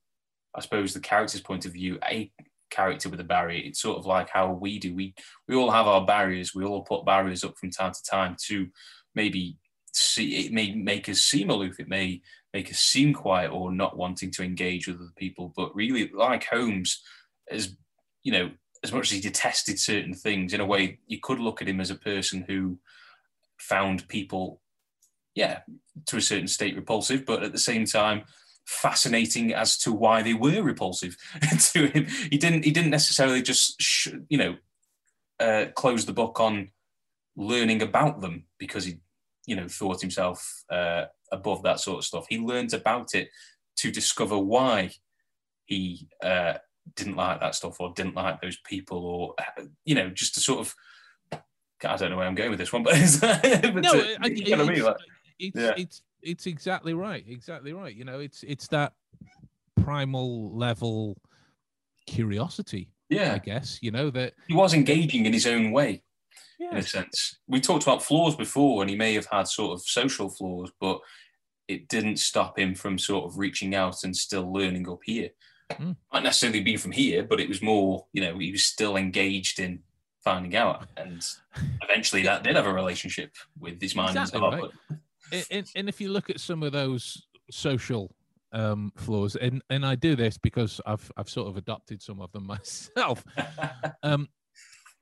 I 0.54 0.60
suppose 0.60 0.94
the 0.94 1.00
character's 1.00 1.40
point 1.40 1.66
of 1.66 1.72
view, 1.72 1.98
a 2.08 2.30
character 2.70 3.08
with 3.08 3.20
a 3.20 3.24
barrier. 3.24 3.62
It's 3.64 3.80
sort 3.80 3.98
of 3.98 4.06
like 4.06 4.28
how 4.30 4.52
we 4.52 4.78
do. 4.78 4.94
We 4.94 5.14
we 5.48 5.56
all 5.56 5.70
have 5.70 5.86
our 5.86 6.04
barriers. 6.04 6.54
We 6.54 6.64
all 6.64 6.82
put 6.82 7.04
barriers 7.04 7.42
up 7.42 7.56
from 7.58 7.70
time 7.70 7.92
to 7.92 8.02
time 8.02 8.36
to 8.46 8.68
maybe 9.14 9.56
see 9.96 10.46
it 10.46 10.52
may 10.52 10.74
make 10.74 11.08
us 11.08 11.20
seem 11.20 11.50
aloof 11.50 11.78
it 11.78 11.88
may 11.88 12.20
make 12.52 12.70
us 12.70 12.78
seem 12.78 13.12
quiet 13.12 13.50
or 13.50 13.72
not 13.72 13.96
wanting 13.96 14.30
to 14.30 14.42
engage 14.42 14.86
with 14.86 14.96
other 14.96 15.12
people 15.16 15.52
but 15.56 15.74
really 15.74 16.10
like 16.14 16.44
holmes 16.44 17.02
as 17.50 17.76
you 18.22 18.32
know 18.32 18.50
as 18.82 18.92
much 18.92 19.06
as 19.06 19.10
he 19.12 19.20
detested 19.20 19.78
certain 19.78 20.14
things 20.14 20.52
in 20.52 20.60
a 20.60 20.66
way 20.66 20.98
you 21.06 21.18
could 21.20 21.38
look 21.38 21.62
at 21.62 21.68
him 21.68 21.80
as 21.80 21.90
a 21.90 21.96
person 21.96 22.44
who 22.46 22.78
found 23.58 24.06
people 24.08 24.60
yeah 25.34 25.60
to 26.06 26.16
a 26.16 26.22
certain 26.22 26.48
state 26.48 26.76
repulsive 26.76 27.24
but 27.24 27.42
at 27.42 27.52
the 27.52 27.58
same 27.58 27.84
time 27.84 28.22
fascinating 28.66 29.52
as 29.52 29.76
to 29.78 29.92
why 29.92 30.22
they 30.22 30.34
were 30.34 30.62
repulsive 30.62 31.16
to 31.72 31.86
him. 31.86 32.06
He 32.30 32.38
didn't 32.38 32.64
he 32.64 32.70
didn't 32.70 32.90
necessarily 32.90 33.42
just 33.42 33.80
sh- 33.80 34.08
you 34.28 34.38
know 34.38 34.56
uh, 35.40 35.66
close 35.74 36.06
the 36.06 36.12
book 36.12 36.40
on 36.40 36.70
learning 37.36 37.82
about 37.82 38.20
them 38.20 38.44
because 38.58 38.84
he 38.84 38.98
you 39.46 39.56
know, 39.56 39.68
thought 39.68 40.00
himself 40.00 40.64
uh, 40.70 41.04
above 41.32 41.62
that 41.62 41.80
sort 41.80 41.98
of 41.98 42.04
stuff. 42.04 42.26
He 42.28 42.38
learned 42.38 42.72
about 42.74 43.14
it 43.14 43.28
to 43.76 43.90
discover 43.90 44.38
why 44.38 44.90
he 45.66 46.08
uh, 46.22 46.54
didn't 46.96 47.16
like 47.16 47.40
that 47.40 47.54
stuff 47.54 47.80
or 47.80 47.92
didn't 47.94 48.14
like 48.14 48.40
those 48.40 48.58
people, 48.66 49.04
or 49.04 49.34
you 49.84 49.94
know, 49.94 50.10
just 50.10 50.34
to 50.34 50.40
sort 50.40 50.60
of. 50.60 50.74
I 51.82 51.96
don't 51.96 52.10
know 52.10 52.16
where 52.16 52.26
I'm 52.26 52.34
going 52.34 52.48
with 52.48 52.58
this 52.58 52.72
one, 52.72 52.82
but, 52.82 52.94
but 53.20 53.74
no, 53.74 53.92
to, 53.92 54.16
I, 54.22 54.26
you 54.28 54.56
know 54.56 54.66
it's, 54.68 54.80
like, 54.80 54.96
it's, 55.38 55.60
yeah. 55.60 55.74
it's 55.76 56.02
it's 56.22 56.46
exactly 56.46 56.94
right, 56.94 57.22
exactly 57.28 57.74
right. 57.74 57.94
You 57.94 58.04
know, 58.04 58.20
it's 58.20 58.42
it's 58.42 58.68
that 58.68 58.94
primal 59.82 60.56
level 60.56 61.18
curiosity. 62.06 62.88
Yeah, 63.10 63.34
I 63.34 63.38
guess 63.38 63.80
you 63.82 63.90
know 63.90 64.08
that 64.10 64.32
he 64.48 64.54
was 64.54 64.72
engaging 64.72 65.26
in 65.26 65.32
his 65.34 65.46
own 65.46 65.72
way 65.72 66.02
in 66.58 66.76
a 66.76 66.82
sense. 66.82 67.38
We 67.46 67.60
talked 67.60 67.82
about 67.82 68.02
flaws 68.02 68.36
before, 68.36 68.82
and 68.82 68.90
he 68.90 68.96
may 68.96 69.14
have 69.14 69.26
had 69.26 69.48
sort 69.48 69.74
of 69.74 69.86
social 69.86 70.28
flaws, 70.28 70.70
but 70.80 71.00
it 71.68 71.88
didn't 71.88 72.18
stop 72.18 72.58
him 72.58 72.74
from 72.74 72.98
sort 72.98 73.24
of 73.24 73.38
reaching 73.38 73.74
out 73.74 74.04
and 74.04 74.16
still 74.16 74.52
learning 74.52 74.88
up 74.88 75.00
here. 75.04 75.30
Mm. 75.72 75.96
Not 76.12 76.22
necessarily 76.22 76.60
being 76.60 76.78
from 76.78 76.92
here, 76.92 77.22
but 77.22 77.40
it 77.40 77.48
was 77.48 77.62
more, 77.62 78.06
you 78.12 78.20
know, 78.20 78.38
he 78.38 78.52
was 78.52 78.64
still 78.64 78.96
engaged 78.96 79.58
in 79.58 79.80
finding 80.22 80.56
out, 80.56 80.86
and 80.96 81.24
eventually 81.82 82.22
that 82.22 82.42
did 82.42 82.56
have 82.56 82.66
a 82.66 82.72
relationship 82.72 83.32
with 83.58 83.80
his 83.80 83.94
mind 83.94 84.16
Exactly 84.16 84.40
and 84.42 84.52
right. 84.52 84.60
heart. 84.60 85.46
and, 85.50 85.70
and, 85.74 85.88
if 85.88 86.00
you 86.00 86.08
look 86.08 86.30
at 86.30 86.40
some 86.40 86.62
of 86.62 86.72
those 86.72 87.26
social 87.50 88.14
um, 88.52 88.92
flaws, 88.96 89.36
and 89.36 89.62
and 89.68 89.84
I 89.84 89.94
do 89.94 90.16
this 90.16 90.38
because 90.38 90.80
I've 90.86 91.10
I've 91.16 91.28
sort 91.28 91.48
of 91.48 91.56
adopted 91.56 92.02
some 92.02 92.20
of 92.20 92.32
them 92.32 92.46
myself. 92.46 93.24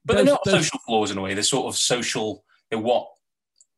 But, 0.05 0.15
they're 0.17 0.25
not 0.25 0.41
those- 0.45 0.55
social 0.65 0.79
flaws 0.87 1.11
in 1.11 1.19
a 1.19 1.21
way. 1.21 1.35
They're 1.35 1.43
sort 1.43 1.67
of 1.67 1.77
social. 1.79 2.45
They're 2.71 2.79
what, 2.81 3.09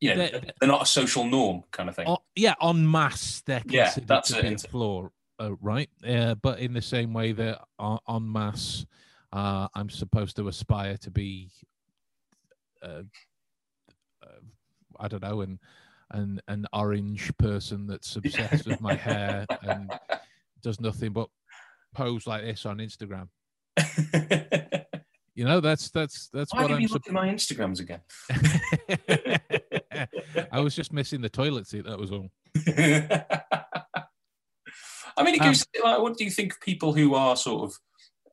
you 0.00 0.10
know, 0.10 0.16
They're- 0.26 0.40
they're, 0.60 0.68
not 0.68 0.82
a 0.82 0.86
social 0.86 1.24
norm 1.24 1.64
kind 1.70 1.88
of 1.88 1.96
thing. 1.96 2.08
o- 2.08 2.22
yeah, 2.34 2.54
en 2.62 2.88
masse, 2.90 3.42
they're 3.46 3.62
Yeah, 3.66 3.92
that's 4.06 4.30
to 4.30 4.38
it, 4.38 4.42
be 4.42 4.54
a 4.54 4.58
flaw, 4.58 5.08
uh, 5.40 5.54
right? 5.56 5.90
Uh, 6.06 6.34
but 6.36 6.60
in 6.60 6.72
the 6.72 6.82
same 6.82 7.12
way 7.12 7.32
that 7.32 7.60
en, 7.80 7.98
en 8.08 8.32
masse, 8.32 8.86
uh, 9.32 9.68
I'm 9.74 9.90
supposed 9.90 10.36
to 10.36 10.48
aspire 10.48 10.96
to 10.98 11.10
be, 11.10 11.50
uh, 12.82 13.02
uh, 14.22 14.40
I 15.00 15.08
don't 15.08 15.22
know, 15.22 15.40
and 15.42 15.58
an 16.10 16.40
an 16.48 16.66
orange 16.72 17.32
person 17.38 17.86
that's 17.86 18.14
obsessed 18.16 18.66
with 18.66 18.80
my 18.80 18.94
hair 18.94 19.44
and 19.62 19.90
does 20.62 20.80
nothing 20.80 21.12
but 21.12 21.28
pose 21.94 22.26
like 22.26 22.42
this 22.42 22.64
on 22.66 22.78
Instagram. 22.78 23.28
You 25.34 25.44
know, 25.44 25.60
that's 25.60 25.90
that's 25.90 26.28
that's 26.28 26.52
Why 26.54 26.62
what 26.62 26.70
I'm. 26.72 26.80
you 26.80 26.88
sup- 26.88 26.94
look 26.94 27.08
at 27.08 27.12
my 27.12 27.28
Instagrams 27.28 27.80
again? 27.80 28.00
I 30.52 30.60
was 30.60 30.74
just 30.76 30.92
missing 30.92 31.20
the 31.20 31.28
toilet 31.28 31.66
seat. 31.66 31.84
That 31.86 31.98
was 31.98 32.12
all. 32.12 32.30
I 35.16 35.22
mean, 35.22 35.34
it 35.34 35.40
Um, 35.40 35.46
goes 35.48 35.64
like, 35.82 36.00
what 36.00 36.16
do 36.16 36.24
you 36.24 36.30
think 36.30 36.52
of 36.52 36.60
people 36.60 36.92
who 36.94 37.14
are 37.14 37.36
sort 37.36 37.64
of 37.70 37.78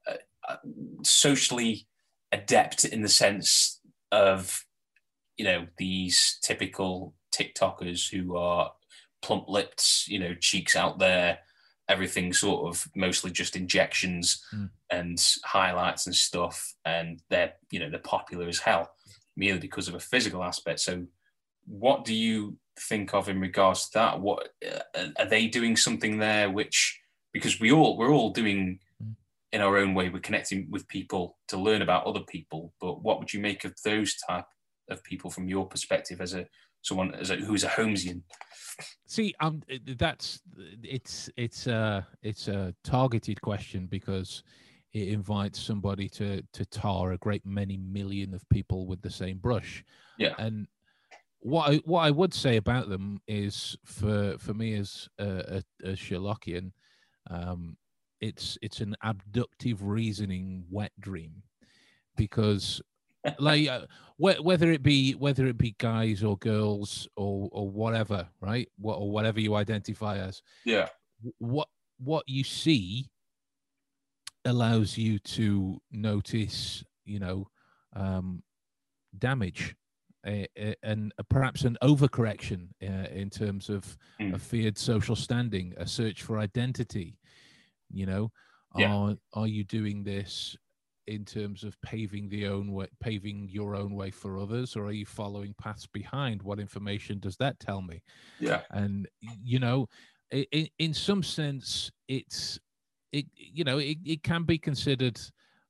uh, 0.07 0.17
uh, 0.49 0.57
socially 1.03 1.87
adept 2.31 2.85
in 2.85 3.01
the 3.01 3.09
sense 3.09 3.79
of, 4.11 4.65
you 5.37 5.45
know, 5.45 5.67
these 5.77 6.37
typical 6.41 7.13
TikTokers 7.33 8.09
who 8.11 8.35
are 8.35 8.71
plump 9.21 9.47
lipped, 9.47 10.07
you 10.07 10.17
know, 10.19 10.33
cheeks 10.35 10.75
out 10.75 10.97
there, 10.99 11.39
everything 11.91 12.33
sort 12.33 12.67
of 12.69 12.87
mostly 12.95 13.31
just 13.31 13.55
injections 13.55 14.43
Mm. 14.53 14.69
and 14.89 15.17
highlights 15.43 16.05
and 16.07 16.15
stuff, 16.15 16.73
and 16.85 17.21
they're, 17.29 17.53
you 17.71 17.79
know, 17.79 17.89
they're 17.89 17.99
popular 18.15 18.47
as 18.47 18.59
hell 18.59 18.85
merely 19.35 19.59
because 19.59 19.87
of 19.87 19.95
a 19.95 19.99
physical 19.99 20.43
aspect. 20.43 20.79
So, 20.79 21.05
what 21.65 22.05
do 22.05 22.13
you 22.13 22.57
think 22.89 23.13
of 23.13 23.29
in 23.29 23.39
regards 23.39 23.89
to 23.89 23.99
that? 23.99 24.19
What 24.19 24.49
uh, 24.65 25.07
are 25.19 25.25
they 25.33 25.47
doing 25.47 25.75
something 25.77 26.17
there? 26.19 26.49
Which 26.49 26.99
because 27.33 27.59
we 27.59 27.71
all 27.71 27.97
we're 27.97 28.11
all 28.17 28.31
doing 28.31 28.79
Mm. 29.01 29.15
in 29.53 29.61
our 29.61 29.77
own 29.77 29.93
way. 29.93 30.09
We're 30.09 30.19
connecting 30.29 30.67
with 30.69 30.87
people 30.87 31.37
to 31.49 31.57
learn 31.57 31.81
about 31.81 32.05
other 32.05 32.21
people. 32.35 32.73
But 32.79 33.01
what 33.03 33.19
would 33.19 33.33
you 33.33 33.39
make 33.41 33.63
of 33.65 33.73
those 33.83 34.15
type 34.29 34.45
of 34.89 35.03
people 35.03 35.29
from 35.29 35.47
your 35.47 35.65
perspective 35.67 36.21
as 36.21 36.33
a 36.33 36.47
someone 36.81 37.13
as 37.15 37.29
a 37.31 37.35
who's 37.35 37.63
a 37.63 37.69
Holmesian? 37.69 38.23
See, 39.11 39.35
um, 39.41 39.61
that's 39.97 40.41
it's 40.81 41.29
it's 41.35 41.67
a 41.67 42.07
it's 42.23 42.47
a 42.47 42.73
targeted 42.85 43.41
question 43.41 43.87
because 43.87 44.41
it 44.93 45.09
invites 45.09 45.59
somebody 45.59 46.07
to 46.07 46.41
to 46.53 46.65
tar 46.67 47.11
a 47.11 47.17
great 47.17 47.45
many 47.45 47.75
million 47.75 48.33
of 48.33 48.47
people 48.47 48.87
with 48.87 49.01
the 49.01 49.09
same 49.09 49.37
brush. 49.39 49.83
Yeah. 50.17 50.35
And 50.37 50.65
what 51.41 51.71
I 51.71 51.75
what 51.83 52.05
I 52.05 52.11
would 52.11 52.33
say 52.33 52.55
about 52.55 52.87
them 52.87 53.19
is 53.27 53.75
for 53.83 54.37
for 54.39 54.53
me 54.53 54.75
as 54.75 55.09
a, 55.19 55.57
a, 55.83 55.89
a 55.89 55.91
Sherlockian, 55.91 56.71
um, 57.29 57.75
it's 58.21 58.57
it's 58.61 58.79
an 58.79 58.95
abductive 59.03 59.83
reasoning 59.83 60.63
wet 60.69 60.93
dream 61.01 61.43
because 62.15 62.81
like 63.39 63.67
uh, 63.67 63.85
whe- 64.17 64.39
whether 64.41 64.71
it 64.71 64.83
be 64.83 65.13
whether 65.13 65.45
it 65.47 65.57
be 65.57 65.75
guys 65.79 66.23
or 66.23 66.37
girls 66.37 67.07
or 67.15 67.49
or 67.51 67.69
whatever 67.69 68.27
right 68.41 68.67
what 68.77 68.95
or 68.95 69.11
whatever 69.11 69.39
you 69.39 69.55
identify 69.55 70.17
as 70.17 70.41
Yeah, 70.65 70.89
what 71.39 71.67
what 71.99 72.23
you 72.27 72.43
see 72.43 73.09
allows 74.45 74.97
you 74.97 75.19
to 75.19 75.79
notice 75.91 76.83
you 77.05 77.19
know 77.19 77.47
um 77.93 78.41
damage 79.17 79.75
uh, 80.27 80.45
and 80.83 81.13
uh, 81.19 81.23
perhaps 81.29 81.63
an 81.63 81.77
overcorrection 81.83 82.69
uh, 82.83 83.07
in 83.11 83.29
terms 83.29 83.69
of 83.69 83.97
Mm. 84.19 84.35
a 84.35 84.39
feared 84.39 84.77
social 84.77 85.15
standing 85.15 85.73
a 85.77 85.87
search 85.87 86.23
for 86.23 86.39
identity 86.39 87.17
you 87.91 88.05
know 88.05 88.31
Yeah. 88.75 88.87
are 88.87 89.15
are 89.33 89.47
you 89.47 89.63
doing 89.63 90.03
this 90.03 90.57
in 91.07 91.25
terms 91.25 91.63
of 91.63 91.79
paving 91.81 92.29
the 92.29 92.47
own 92.47 92.71
way 92.71 92.87
paving 92.99 93.49
your 93.49 93.75
own 93.75 93.93
way 93.95 94.11
for 94.11 94.37
others 94.37 94.75
or 94.75 94.85
are 94.85 94.91
you 94.91 95.05
following 95.05 95.53
paths 95.59 95.87
behind? 95.87 96.41
What 96.43 96.59
information 96.59 97.19
does 97.19 97.37
that 97.37 97.59
tell 97.59 97.81
me? 97.81 98.03
Yeah, 98.39 98.61
and 98.71 99.07
you 99.21 99.59
know 99.59 99.87
i- 100.33 100.47
i- 100.53 100.69
in 100.79 100.93
some 100.93 101.23
sense 101.23 101.91
it's 102.07 102.59
it 103.11 103.25
you 103.35 103.63
know 103.63 103.77
it, 103.79 103.97
it 104.05 104.23
can 104.23 104.43
be 104.43 104.57
considered 104.57 105.19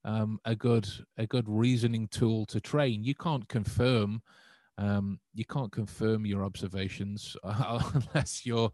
um, 0.04 0.40
a 0.46 0.56
good 0.56 0.88
a 1.18 1.26
good 1.28 1.48
reasoning 1.48 2.08
tool 2.08 2.46
to 2.48 2.60
train. 2.60 3.04
You 3.04 3.16
can't 3.16 3.48
confirm 3.48 4.22
um, 4.78 5.20
you 5.34 5.46
can't 5.46 5.72
confirm 5.72 6.26
your 6.26 6.44
observations 6.44 7.36
unless 7.44 8.46
you're 8.46 8.72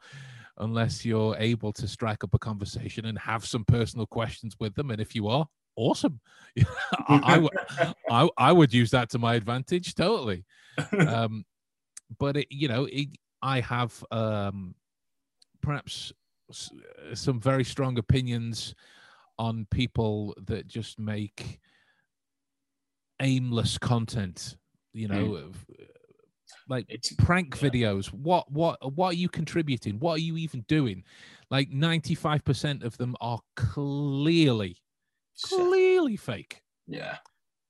unless 0.58 1.06
you're 1.06 1.36
able 1.38 1.72
to 1.74 1.88
strike 1.88 2.24
up 2.24 2.34
a 2.34 2.40
conversation 2.40 3.06
and 3.06 3.18
have 3.20 3.46
some 3.46 3.64
personal 3.66 4.08
questions 4.08 4.56
with 4.60 4.74
them. 4.76 4.90
And 4.92 5.00
if 5.02 5.14
you 5.16 5.28
are 5.28 5.48
awesome 5.78 6.20
I, 7.08 7.22
I, 7.24 7.38
would- 7.38 7.54
I, 8.12 8.30
I 8.38 8.52
would 8.52 8.74
use 8.74 8.92
that 8.92 9.10
to 9.12 9.20
my 9.20 9.36
advantage 9.36 9.96
totally 9.96 10.44
um, 11.08 11.46
but 12.20 12.38
it, 12.38 12.48
you 12.52 12.68
know, 12.68 12.86
it, 12.92 13.10
I 13.42 13.60
have 13.62 14.04
um, 14.12 14.76
perhaps 15.62 16.14
uh, 16.50 17.14
some 17.16 17.40
very 17.42 17.64
strong 17.64 17.98
opinions 17.98 18.74
on 19.38 19.68
people 19.72 20.34
that 20.46 20.68
just 20.68 21.00
make 21.00 21.60
aimless 23.20 23.78
content. 23.78 24.58
You 24.94 25.08
know, 25.10 25.36
of, 25.36 25.66
uh, 25.80 25.84
like 26.70 26.86
It's- 26.90 27.14
prank 27.18 27.56
yeah. 27.62 27.70
videos. 27.70 28.08
What 28.14 28.52
what 28.52 28.78
what 28.96 29.10
are 29.10 29.18
you 29.18 29.30
contributing? 29.30 30.00
What 30.00 30.14
are 30.14 30.22
you 30.24 30.38
even 30.38 30.62
doing? 30.68 31.04
Like 31.52 31.70
ninety 31.70 32.16
five 32.16 32.44
percent 32.46 32.84
of 32.84 32.98
them 32.98 33.16
are 33.22 33.40
clearly 33.56 34.78
clearly 35.44 36.16
fake. 36.18 36.62
Yeah, 36.88 37.18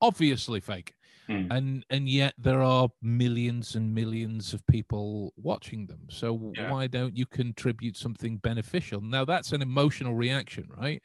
obviously 0.02 0.60
fake. 0.60 0.94
Hmm. 1.28 1.52
and 1.52 1.86
and 1.90 2.08
yet 2.08 2.34
there 2.38 2.62
are 2.62 2.88
millions 3.02 3.76
and 3.76 3.94
millions 3.94 4.54
of 4.54 4.66
people 4.68 5.34
watching 5.36 5.86
them. 5.86 6.08
So 6.10 6.54
Yeah. 6.56 6.72
why 6.72 6.88
don't 6.88 7.18
you 7.18 7.26
contribute 7.26 7.98
something 7.98 8.38
beneficial? 8.38 9.02
Now 9.02 9.26
that's 9.26 9.52
an 9.52 9.62
emotional 9.62 10.16
reaction 10.16 10.70
right? 10.78 11.02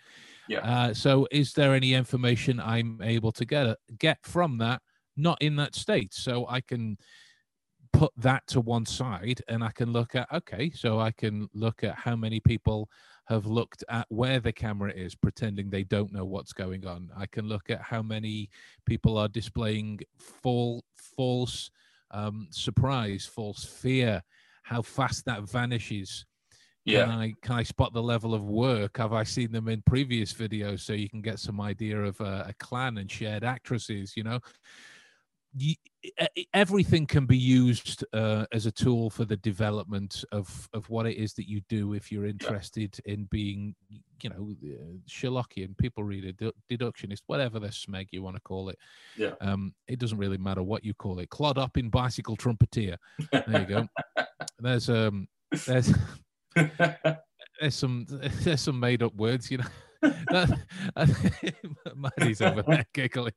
Yeah. 0.48 0.60
uh, 0.60 0.94
so 0.94 1.26
is 1.32 1.52
there 1.54 1.74
any 1.74 1.94
information 1.94 2.60
i'm 2.60 3.00
able 3.02 3.32
to 3.32 3.44
get 3.44 3.76
get 3.98 4.18
from 4.22 4.58
that? 4.58 4.80
Not 5.16 5.42
in 5.42 5.56
that 5.56 5.74
state. 5.74 6.14
So 6.14 6.46
i 6.48 6.60
can 6.60 6.98
put 7.92 8.12
that 8.16 8.46
to 8.46 8.60
one 8.60 8.86
side 8.86 9.42
and 9.48 9.62
i 9.62 9.70
can 9.70 9.92
look 9.92 10.14
at 10.14 10.26
okay 10.32 10.70
so 10.70 10.98
i 10.98 11.10
can 11.10 11.46
look 11.52 11.84
at 11.84 11.94
how 11.94 12.16
many 12.16 12.40
people 12.40 12.88
have 13.28 13.46
looked 13.46 13.84
at 13.88 14.06
where 14.08 14.40
the 14.40 14.52
camera 14.52 14.92
is 14.92 15.14
pretending 15.14 15.70
they 15.70 15.84
don't 15.84 16.12
know 16.12 16.24
what's 16.24 16.52
going 16.52 16.86
on 16.86 17.10
i 17.16 17.26
can 17.26 17.48
look 17.48 17.70
at 17.70 17.80
how 17.80 18.02
many 18.02 18.48
people 18.86 19.16
are 19.16 19.28
displaying 19.28 19.98
full 20.18 20.84
false 20.96 21.70
um, 22.10 22.48
surprise 22.50 23.24
false 23.24 23.64
fear 23.64 24.22
how 24.64 24.82
fast 24.82 25.24
that 25.24 25.42
vanishes 25.42 26.26
yeah, 26.84 27.04
can 27.04 27.10
I 27.10 27.34
can 27.42 27.54
I 27.54 27.62
spot 27.62 27.92
the 27.92 28.02
level 28.02 28.34
of 28.34 28.44
work? 28.44 28.98
Have 28.98 29.12
I 29.12 29.22
seen 29.22 29.52
them 29.52 29.68
in 29.68 29.82
previous 29.82 30.32
videos 30.32 30.80
so 30.80 30.92
you 30.92 31.08
can 31.08 31.22
get 31.22 31.38
some 31.38 31.60
idea 31.60 32.02
of 32.02 32.20
a, 32.20 32.46
a 32.48 32.54
clan 32.58 32.98
and 32.98 33.10
shared 33.10 33.44
actresses? 33.44 34.16
You 34.16 34.24
know, 34.24 34.40
you, 35.56 35.74
everything 36.54 37.06
can 37.06 37.26
be 37.26 37.36
used 37.36 38.04
uh, 38.12 38.46
as 38.52 38.66
a 38.66 38.72
tool 38.72 39.10
for 39.10 39.24
the 39.24 39.36
development 39.36 40.24
of 40.32 40.68
of 40.72 40.88
what 40.88 41.06
it 41.06 41.16
is 41.16 41.34
that 41.34 41.48
you 41.48 41.60
do 41.68 41.92
if 41.92 42.10
you're 42.10 42.26
interested 42.26 42.98
in 43.04 43.24
being, 43.24 43.74
you 44.22 44.30
know, 44.30 44.54
uh, 44.64 44.96
Sherlockian. 45.08 45.76
People 45.76 46.04
read 46.04 46.24
it, 46.24 46.54
deductionist, 46.70 47.22
whatever 47.26 47.58
the 47.58 47.68
smeg 47.68 48.08
you 48.10 48.22
want 48.22 48.36
to 48.36 48.42
call 48.42 48.68
it. 48.68 48.78
Yeah. 49.16 49.34
Um, 49.40 49.74
it 49.88 49.98
doesn't 49.98 50.18
really 50.18 50.38
matter 50.38 50.62
what 50.62 50.84
you 50.84 50.94
call 50.94 51.18
it. 51.18 51.28
Clod 51.30 51.58
up 51.58 51.76
in 51.76 51.90
bicycle 51.90 52.36
trumpeter. 52.36 52.96
There 53.30 53.60
you 53.60 53.66
go. 53.66 53.86
There's 54.58 54.88
um 54.88 55.28
there's 55.66 55.92
there's 57.60 57.74
some 57.74 58.06
there's 58.08 58.60
some 58.60 58.80
made 58.80 59.02
up 59.02 59.14
words, 59.14 59.50
you 59.50 59.58
know. 59.58 59.64
That, 60.02 60.58
Maddie's 61.94 62.42
over 62.42 62.62
there 62.62 62.84
giggling. 62.92 63.34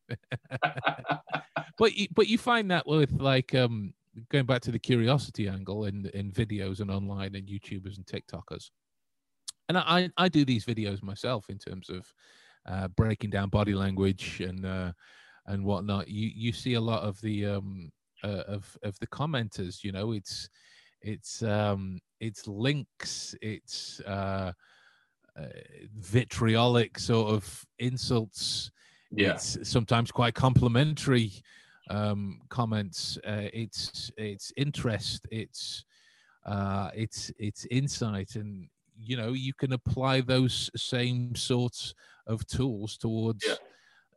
But 1.78 1.96
you, 1.96 2.08
but 2.14 2.28
you 2.28 2.38
find 2.38 2.72
that 2.72 2.88
with 2.88 3.12
like 3.20 3.54
um 3.56 3.94
going 4.30 4.46
back 4.46 4.62
to 4.62 4.72
the 4.72 4.80
curiosity 4.80 5.48
angle 5.48 5.86
in 5.86 6.10
in 6.14 6.32
videos 6.32 6.80
and 6.80 6.90
online 6.90 7.36
and 7.36 7.48
YouTubers 7.48 7.98
and 7.98 8.06
TikTokers, 8.06 8.70
and 9.70 9.78
I 9.78 10.10
I 10.18 10.30
do 10.30 10.46
these 10.46 10.66
videos 10.66 11.04
myself 11.04 11.50
in 11.50 11.58
terms 11.58 11.90
of 11.90 12.06
uh, 12.68 12.88
breaking 12.90 13.30
down 13.30 13.50
body 13.50 13.74
language 13.74 14.42
and 14.42 14.66
uh, 14.66 14.92
and 15.48 15.64
whatnot. 15.64 16.08
You 16.08 16.32
you 16.34 16.52
see 16.52 16.76
a 16.76 16.82
lot 16.82 17.04
of 17.04 17.20
the 17.22 17.46
um 17.46 17.92
uh, 18.24 18.44
of 18.48 18.78
of 18.84 18.98
the 19.00 19.08
commenters. 19.08 19.84
You 19.84 19.92
know, 19.92 20.14
it's 20.14 20.50
it's 21.02 21.44
um 21.44 22.00
it's 22.20 22.48
links, 22.48 23.36
it's 23.42 24.00
uh, 24.02 24.52
uh 25.38 25.46
vitriolic 25.98 26.98
sort 26.98 27.34
of 27.34 27.66
insults. 27.80 28.72
Yeah. 29.12 29.34
It's 29.34 29.70
sometimes 29.70 30.12
quite 30.12 30.34
complimentary 30.34 31.32
um, 31.90 32.42
comments. 32.50 33.18
Uh, 33.26 33.50
it's 33.54 34.12
it's 34.18 34.52
interest. 34.58 35.28
It's 35.32 35.86
uh, 36.46 36.92
it's 36.96 37.32
it's 37.40 37.66
insight, 37.72 38.36
and 38.36 38.68
you 38.98 39.18
know 39.18 39.34
you 39.34 39.54
can 39.54 39.74
apply 39.74 40.22
those 40.22 40.70
same 40.76 41.36
sorts 41.36 41.94
of 42.28 42.46
tools 42.48 42.98
towards. 42.98 43.46
Yeah. 43.46 43.56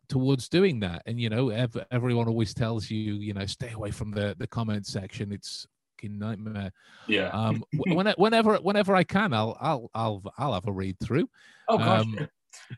towards 0.08 0.48
doing 0.48 0.80
that 0.80 1.02
and 1.04 1.20
you 1.20 1.28
know 1.28 1.50
ev- 1.50 1.84
everyone 1.90 2.26
always 2.28 2.54
tells 2.54 2.90
you 2.90 3.16
you 3.16 3.34
know 3.34 3.44
stay 3.44 3.72
away 3.72 3.90
from 3.90 4.10
the 4.10 4.34
the 4.38 4.46
comment 4.46 4.86
section 4.86 5.30
it's 5.32 5.66
fucking 5.98 6.18
nightmare 6.18 6.70
Yeah. 7.08 7.28
um 7.28 7.62
wh- 7.76 7.94
when, 7.94 8.06
whenever 8.16 8.56
whenever 8.56 8.96
i 8.96 9.04
can 9.04 9.34
i'll 9.34 9.54
i'll 9.60 9.90
i'll 9.94 10.22
i'll 10.38 10.54
have 10.54 10.66
a 10.66 10.72
read 10.72 10.96
through 11.00 11.28
oh 11.68 11.76
gosh. 11.76 12.00
um, 12.06 12.28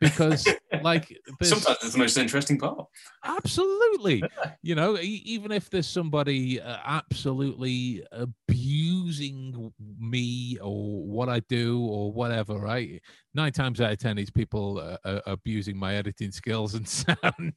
because 0.00 0.46
like 0.82 1.16
Sometimes 1.42 1.78
it's 1.82 1.92
the 1.92 1.98
most 1.98 2.16
interesting 2.16 2.58
part. 2.58 2.86
Absolutely. 3.24 4.22
You 4.62 4.74
know, 4.74 4.98
even 5.00 5.52
if 5.52 5.70
there's 5.70 5.86
somebody 5.86 6.60
uh, 6.60 6.76
absolutely 6.84 8.04
abusing 8.12 9.72
me 9.98 10.58
or 10.60 11.02
what 11.02 11.30
I 11.30 11.40
do 11.48 11.80
or 11.80 12.12
whatever, 12.12 12.58
right? 12.58 13.00
Nine 13.32 13.52
times 13.52 13.80
out 13.80 13.92
of 13.92 13.98
ten, 13.98 14.16
these 14.16 14.30
people 14.30 14.78
uh, 14.78 14.98
are 15.04 15.22
abusing 15.26 15.78
my 15.78 15.94
editing 15.94 16.30
skills 16.30 16.74
and 16.74 16.86
sound 16.88 17.54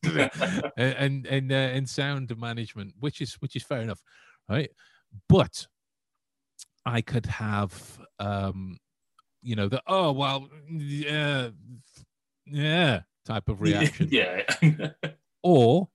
and 0.77 1.27
and 1.27 1.51
uh, 1.51 1.55
and 1.55 1.89
sound 1.89 2.37
management, 2.37 2.93
which 2.99 3.19
is 3.19 3.33
which 3.35 3.57
is 3.57 3.63
fair 3.63 3.81
enough, 3.81 4.01
right? 4.47 4.69
But 5.27 5.67
I 6.85 7.01
could 7.01 7.25
have, 7.25 7.99
um, 8.19 8.77
you 9.41 9.55
know, 9.55 9.67
the 9.67 9.81
oh 9.87 10.11
well, 10.11 10.49
yeah, 10.69 11.49
yeah 12.45 13.01
type 13.25 13.47
of 13.49 13.61
reaction 13.67 14.07
yeah. 14.11 14.41
or 15.43 15.87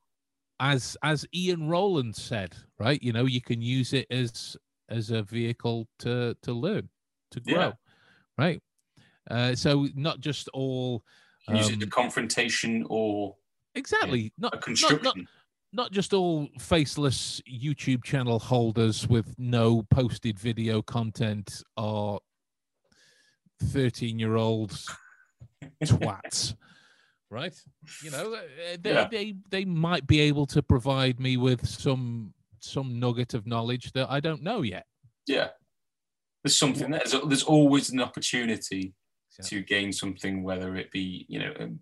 as 0.61 0.97
as 1.03 1.27
ian 1.35 1.69
rowland 1.69 2.15
said 2.17 2.55
right 2.79 3.03
you 3.03 3.13
know 3.13 3.27
you 3.27 3.41
can 3.41 3.61
use 3.63 3.93
it 3.93 4.07
as 4.11 4.57
as 4.89 5.11
a 5.11 5.23
vehicle 5.23 5.87
to 5.99 6.35
to 6.43 6.53
learn 6.53 6.89
to 7.31 7.41
grow 7.41 7.55
Yeah. 7.55 7.73
right 8.39 8.63
uh 9.31 9.55
so 9.55 9.89
not 9.95 10.21
just 10.21 10.49
all 10.55 11.05
Use 11.51 11.71
it 11.71 11.75
um, 11.75 11.81
to 11.81 11.87
confrontation 11.87 12.85
or 12.91 13.37
exactly 13.75 14.33
a 14.39 14.41
not, 14.41 14.53
not 14.55 14.63
construction. 14.63 15.03
not 15.05 15.17
not 15.73 15.93
just 15.93 16.13
all 16.13 16.49
faceless 16.59 17.41
youtube 17.51 18.03
channel 18.05 18.39
holders 18.39 19.07
with 19.07 19.35
no 19.39 19.83
posted 19.91 20.39
video 20.39 20.83
content 20.83 21.63
are 21.77 22.19
13 23.63 24.19
year 24.19 24.37
olds 24.37 24.89
twats 25.85 26.55
right 27.31 27.55
you 28.03 28.11
know 28.11 28.35
uh, 28.35 28.41
they, 28.81 28.93
Yeah. 28.93 29.09
they 29.11 29.35
they 29.51 29.65
might 29.65 30.07
be 30.07 30.21
able 30.21 30.47
to 30.47 30.63
provide 30.63 31.21
me 31.21 31.37
with 31.37 31.67
some 31.67 32.33
some 32.61 32.99
nugget 32.99 33.35
of 33.35 33.47
knowledge 33.47 33.93
that 33.93 34.11
i 34.11 34.21
don't 34.21 34.43
know 34.43 34.63
yet 34.63 34.87
yeah. 35.27 35.49
There's 36.43 36.57
something 36.57 36.91
there. 36.91 37.03
There's, 37.05 37.23
there's 37.27 37.43
always 37.43 37.91
an 37.91 38.01
opportunity 38.01 38.95
Yeah. 39.39 39.45
to 39.47 39.63
gain 39.63 39.93
something, 39.93 40.43
whether 40.43 40.75
it 40.77 40.91
be, 40.91 41.27
you 41.29 41.39
know, 41.41 41.53
um, 41.61 41.81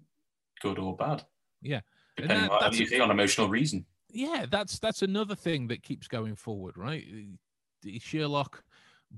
good 0.60 0.80
or 0.80 0.96
bad. 0.96 1.24
Yeah. 1.62 1.82
And 2.18 2.26
Depending 2.28 2.48
that- 2.48 2.50
on, 2.50 2.72
that's- 2.72 3.00
on 3.00 3.10
emotional 3.12 3.48
reason. 3.48 3.86
yeah 4.10 4.46
that's 4.50 4.80
that's 4.80 5.02
another 5.02 5.36
thing 5.36 5.68
that 5.68 5.82
keeps 5.84 6.08
going 6.08 6.34
forward 6.34 6.76
right 6.76 7.04
sherlock 8.00 8.64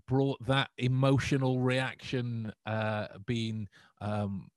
brought 0.06 0.44
that 0.46 0.68
emotional 0.76 1.60
reaction 1.60 2.52
uh 2.66 3.06
being 3.24 3.66
um 4.00 4.50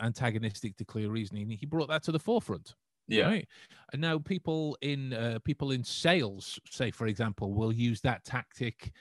antagonistic 0.00 0.76
to 0.76 0.84
clear 0.84 1.10
reasoning 1.10 1.48
he 1.50 1.64
brought 1.66 1.88
that 1.88 2.02
to 2.02 2.12
the 2.12 2.18
forefront 2.18 2.74
Yeah. 3.08 3.28
right 3.28 3.48
and 3.92 4.02
now 4.02 4.18
people 4.18 4.76
in 4.82 5.12
uh, 5.14 5.38
people 5.44 5.70
in 5.70 5.84
sales 5.84 6.58
say 6.70 6.90
for 6.90 7.06
example 7.06 7.54
will 7.54 7.72
use 7.72 8.00
that 8.02 8.24
tactic 8.24 8.92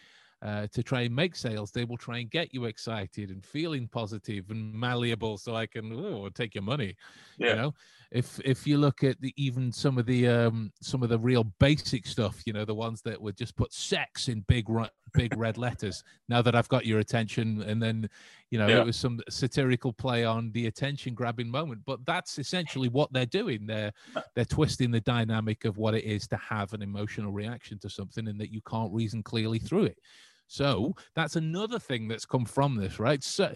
uh, 0.41 0.67
to 0.67 0.83
try 0.83 1.01
and 1.01 1.15
make 1.15 1.35
sales 1.35 1.71
they 1.71 1.85
will 1.85 1.97
try 1.97 2.19
and 2.19 2.29
get 2.31 2.53
you 2.53 2.65
excited 2.65 3.29
and 3.31 3.45
feeling 3.45 3.87
positive 3.89 4.51
and 4.51 4.73
malleable 4.73 5.37
so 5.37 5.55
i 5.55 5.65
can 5.65 5.91
oh, 5.91 6.29
take 6.29 6.55
your 6.55 6.63
money 6.63 6.95
Yeah. 7.37 7.49
you 7.49 7.55
know 7.55 7.73
if 8.15 8.39
if 8.45 8.65
you 8.65 8.77
look 8.77 9.03
at 9.03 9.19
the 9.19 9.33
even 9.35 9.71
some 9.71 9.97
of 9.97 10.05
the 10.05 10.27
um 10.27 10.71
some 10.81 11.03
of 11.03 11.09
the 11.09 11.19
real 11.19 11.43
basic 11.59 12.07
stuff 12.07 12.41
you 12.45 12.53
know 12.53 12.63
the 12.63 12.73
ones 12.73 13.01
that 13.01 13.21
would 13.21 13.35
just 13.35 13.55
put 13.57 13.73
sex 13.73 14.29
in 14.29 14.39
big 14.47 14.65
big 15.13 15.35
red 15.37 15.57
letters. 15.57 16.03
Now 16.29 16.41
that 16.41 16.55
i've 16.55 16.69
got 16.69 16.85
your 16.85 16.99
attention 16.99 17.61
and 17.63 17.81
then 17.83 18.09
you 18.51 18.57
know 18.59 18.67
Yeah. 18.67 18.79
it 18.81 18.85
was 18.85 18.95
some 18.95 19.19
satirical 19.29 19.91
play 19.91 20.23
on 20.23 20.51
the 20.53 20.67
attention 20.67 21.13
grabbing 21.13 21.49
moment 21.49 21.81
but 21.85 22.05
that's 22.05 22.39
essentially 22.39 22.87
what 22.89 23.11
they're 23.11 23.25
doing. 23.25 23.65
They're 23.67 23.91
they're 24.33 24.45
twisting 24.45 24.91
the 24.91 25.01
dynamic 25.01 25.65
of 25.65 25.77
what 25.77 25.93
it 25.93 26.05
is 26.05 26.27
to 26.29 26.37
have 26.37 26.73
an 26.73 26.81
emotional 26.81 27.31
reaction 27.33 27.79
to 27.79 27.89
something 27.89 28.27
and 28.29 28.39
that 28.39 28.51
you 28.51 28.61
can't 28.61 28.93
reason 28.93 29.23
clearly 29.23 29.59
through 29.59 29.85
it. 29.85 29.99
So 30.47 30.95
that's 31.15 31.35
another 31.35 31.79
thing 31.79 32.07
that's 32.07 32.25
come 32.25 32.45
from 32.45 32.75
this 32.75 32.99
right? 32.99 33.21
So 33.23 33.53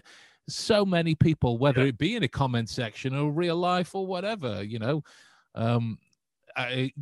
so 0.48 0.84
many 0.84 1.14
people 1.14 1.58
whether 1.58 1.82
Yeah. 1.82 1.88
it 1.88 1.98
be 1.98 2.16
in 2.16 2.22
a 2.22 2.28
comment 2.28 2.68
section 2.68 3.14
or 3.14 3.30
real 3.30 3.56
life 3.56 3.94
or 3.94 4.06
whatever 4.06 4.62
you 4.62 4.78
know 4.78 5.02
um 5.54 5.98
I, 6.56 6.92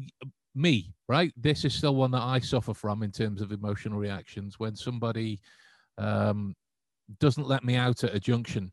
me 0.55 0.93
right 1.09 1.33
this 1.37 1.65
is 1.65 1.75
still 1.75 1.95
one 1.95 2.11
that 2.11 2.23
i 2.23 2.39
suffer 2.41 2.75
from 2.75 3.03
in 3.03 3.11
terms 3.11 3.41
of 3.41 3.53
emotional 3.53 3.99
reactions 3.99 4.59
when 4.59 4.77
somebody 4.77 5.41
um 5.97 6.55
doesn't 7.21 7.49
let 7.49 7.65
me 7.65 7.77
out 7.77 8.05
at 8.05 8.15
a 8.15 8.21
junction 8.21 8.71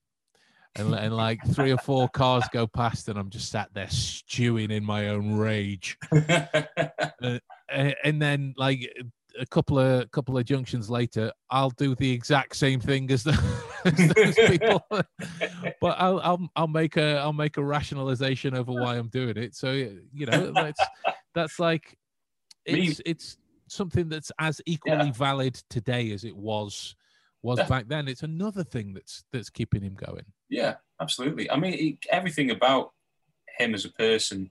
and, 0.78 0.94
and 0.94 1.16
like 1.16 1.40
three 1.54 1.72
or 1.72 1.78
four 1.78 2.10
cars 2.10 2.44
go 2.52 2.68
past 2.68 3.08
and 3.08 3.18
i'm 3.18 3.30
just 3.30 3.50
sat 3.50 3.70
there 3.74 3.90
stewing 3.90 4.72
in 4.72 4.84
my 4.84 5.08
own 5.08 5.38
rage 5.38 5.98
uh, 6.12 7.40
and 7.70 8.22
then 8.22 8.54
like 8.58 8.92
a 9.40 9.46
couple 9.46 9.78
of 9.80 10.10
couple 10.12 10.38
of 10.38 10.46
junctions 10.46 10.90
later 10.90 11.32
i'll 11.50 11.70
do 11.72 11.96
the 11.96 12.12
exact 12.12 12.56
same 12.56 12.80
thing 12.80 13.10
as, 13.12 13.24
the, 13.24 13.32
as 13.86 14.14
those 14.14 14.50
people. 14.50 14.86
But 15.82 15.98
I'll, 16.00 16.20
I'll 16.22 16.50
i'll 16.56 16.68
make 16.68 16.98
a 16.98 17.18
i'll 17.18 17.34
make 17.34 17.58
a 17.58 17.64
rationalization 17.64 18.56
over 18.56 18.72
why 18.72 18.96
i'm 18.98 19.10
doing 19.10 19.38
it. 19.38 19.56
So 19.56 19.72
you 19.72 20.26
know 20.26 20.52
that's 20.52 20.82
that's 21.34 21.60
like 21.60 21.98
it's 22.66 23.02
it's 23.06 23.38
something 23.68 24.10
that's 24.10 24.32
as 24.40 24.62
equally 24.66 25.12
valid 25.12 25.56
today 25.70 26.12
as 26.12 26.24
it 26.24 26.36
was 26.36 26.96
was 27.42 27.60
Yeah. 27.60 27.68
back 27.68 27.88
then. 27.88 28.08
It's 28.08 28.24
another 28.24 28.64
thing 28.64 28.94
that's 28.94 29.24
that's 29.32 29.50
keeping 29.50 29.82
him 29.84 29.94
going. 29.96 30.26
Yeah, 30.50 30.76
absolutely. 31.00 31.50
I 31.52 31.58
mean, 31.58 31.74
it, 31.74 32.06
everything 32.10 32.52
about 32.52 32.94
him 33.58 33.74
as 33.74 33.86
a 33.86 33.90
person 33.90 34.50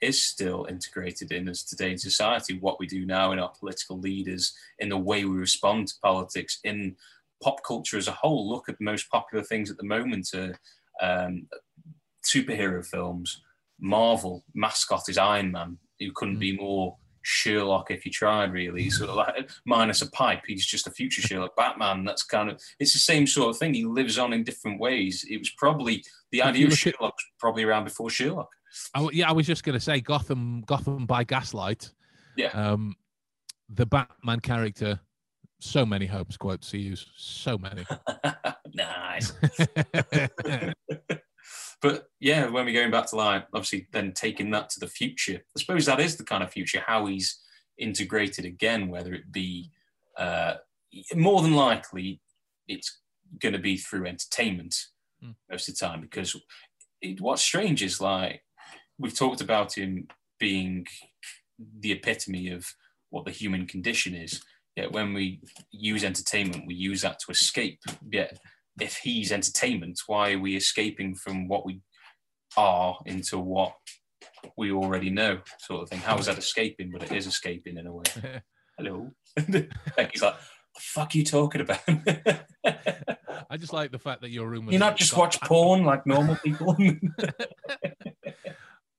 is 0.00 0.22
still 0.22 0.66
integrated 0.68 1.32
in 1.32 1.48
us 1.48 1.62
today 1.62 1.90
in 1.92 1.98
society. 1.98 2.58
What 2.58 2.78
we 2.78 2.86
do 2.86 3.06
now 3.06 3.32
in 3.32 3.38
our 3.38 3.52
political 3.58 3.98
leaders, 3.98 4.54
in 4.78 4.88
the 4.90 4.98
way 4.98 5.24
we 5.24 5.36
respond 5.36 5.88
to 5.88 5.94
politics, 6.02 6.58
in 6.64 6.96
pop 7.42 7.62
culture 7.64 7.96
as 7.98 8.08
a 8.08 8.12
whole. 8.12 8.48
Look 8.48 8.68
at 8.68 8.78
the 8.78 8.84
most 8.84 9.10
popular 9.10 9.42
things 9.44 9.70
at 9.70 9.76
the 9.78 9.84
moment: 9.84 10.28
are, 10.34 10.58
um, 11.00 11.46
superhero 12.24 12.84
films. 12.84 13.42
Marvel 13.80 14.44
mascot 14.54 15.08
is 15.08 15.18
Iron 15.18 15.52
Man. 15.52 15.78
Who 16.00 16.12
couldn't 16.12 16.36
Mm. 16.36 16.40
be 16.40 16.56
more 16.56 16.96
Sherlock 17.22 17.90
if 17.90 18.04
you 18.06 18.12
tried, 18.12 18.52
really. 18.52 18.88
Sort 18.90 19.10
of 19.10 19.16
like 19.16 19.50
minus 19.64 20.00
a 20.02 20.10
pipe. 20.10 20.42
He's 20.46 20.64
just 20.66 20.86
a 20.86 20.90
future 20.90 21.22
Sherlock. 21.22 21.56
Batman. 21.56 22.04
That's 22.04 22.22
kind 22.22 22.50
of 22.50 22.60
it's 22.78 22.92
the 22.92 22.98
same 22.98 23.26
sort 23.26 23.50
of 23.50 23.58
thing. 23.58 23.74
He 23.74 23.84
lives 23.84 24.18
on 24.18 24.32
in 24.32 24.44
different 24.44 24.78
ways. 24.78 25.24
It 25.28 25.38
was 25.38 25.50
probably 25.50 26.04
the 26.30 26.42
idea 26.42 26.66
of 26.66 26.72
at- 26.72 26.78
Sherlock 26.78 27.14
probably 27.40 27.64
around 27.64 27.84
before 27.84 28.10
Sherlock. 28.10 28.50
I 28.94 29.08
yeah, 29.12 29.28
I 29.28 29.32
was 29.32 29.46
just 29.46 29.64
going 29.64 29.74
to 29.74 29.80
say 29.80 30.00
Gotham, 30.00 30.62
Gotham 30.66 31.06
by 31.06 31.24
Gaslight. 31.24 31.92
Yeah. 32.36 32.48
Um, 32.48 32.94
the 33.68 33.86
Batman 33.86 34.40
character, 34.40 35.00
so 35.60 35.84
many 35.86 36.06
hopes 36.06 36.36
quotes 36.36 36.70
he 36.70 36.78
used, 36.78 37.08
so 37.16 37.58
many. 37.58 37.84
nice. 38.74 39.32
But 41.82 42.06
yeah, 42.20 42.48
when 42.48 42.64
we're 42.64 42.72
going 42.72 42.90
back 42.90 43.06
to 43.10 43.16
like 43.16 43.46
obviously 43.52 43.86
then 43.92 44.12
taking 44.12 44.50
that 44.52 44.70
to 44.70 44.80
the 44.80 44.88
future, 44.88 45.36
I 45.36 45.60
suppose 45.60 45.84
that 45.86 46.00
is 46.00 46.16
the 46.16 46.24
kind 46.24 46.42
of 46.42 46.50
future 46.50 46.82
how 46.84 47.04
he's 47.04 47.38
integrated 47.76 48.46
again, 48.46 48.88
whether 48.88 49.12
it 49.12 49.30
be 49.30 49.70
uh, 50.16 50.54
more 51.14 51.42
than 51.42 51.52
likely 51.52 52.22
it's 52.66 52.98
going 53.40 53.52
to 53.52 53.58
be 53.58 53.76
through 53.76 54.06
entertainment 54.06 54.74
Hmm. 55.20 55.30
most 55.50 55.68
of 55.68 55.76
the 55.76 55.86
time 55.86 56.02
because 56.02 56.36
it, 57.00 57.20
what's 57.20 57.42
strange 57.42 57.82
is 57.82 58.00
like 58.00 58.42
we've 58.98 59.16
talked 59.16 59.40
about 59.40 59.76
him 59.76 60.08
being 60.38 60.86
the 61.80 61.92
epitome 61.92 62.50
of 62.50 62.66
what 63.10 63.24
the 63.24 63.30
human 63.30 63.66
condition 63.66 64.14
is. 64.14 64.42
Yet 64.76 64.92
when 64.92 65.14
we 65.14 65.40
use 65.70 66.04
entertainment, 66.04 66.64
we 66.66 66.74
use 66.74 67.02
that 67.02 67.18
to 67.20 67.30
escape. 67.30 67.80
Yet 68.10 68.38
if 68.80 68.98
he's 68.98 69.32
entertainment, 69.32 70.00
why 70.06 70.32
are 70.32 70.38
we 70.38 70.56
escaping 70.56 71.14
from 71.14 71.48
what 71.48 71.64
we 71.64 71.80
are 72.56 72.98
into 73.06 73.38
what 73.38 73.74
we 74.56 74.70
already 74.72 75.10
know, 75.10 75.38
sort 75.60 75.82
of 75.82 75.88
thing? 75.88 76.00
How 76.00 76.18
is 76.18 76.26
that 76.26 76.38
escaping? 76.38 76.90
But 76.92 77.04
it 77.04 77.12
is 77.12 77.26
escaping 77.26 77.78
in 77.78 77.86
a 77.86 77.92
way. 77.92 78.02
Hello. 78.78 79.12
he's 79.36 80.22
like, 80.22 80.36
the 80.74 80.80
fuck 80.80 81.14
are 81.14 81.18
you 81.18 81.24
talking 81.24 81.62
about? 81.62 81.80
I 83.48 83.56
just 83.56 83.72
like 83.72 83.92
the 83.92 83.98
fact 83.98 84.20
that 84.20 84.30
your 84.30 84.48
room. 84.48 84.70
You 84.70 84.78
not 84.78 84.96
just 84.96 85.16
watch 85.16 85.40
porn 85.40 85.84
like 85.84 86.06
normal 86.06 86.36
people. 86.36 86.76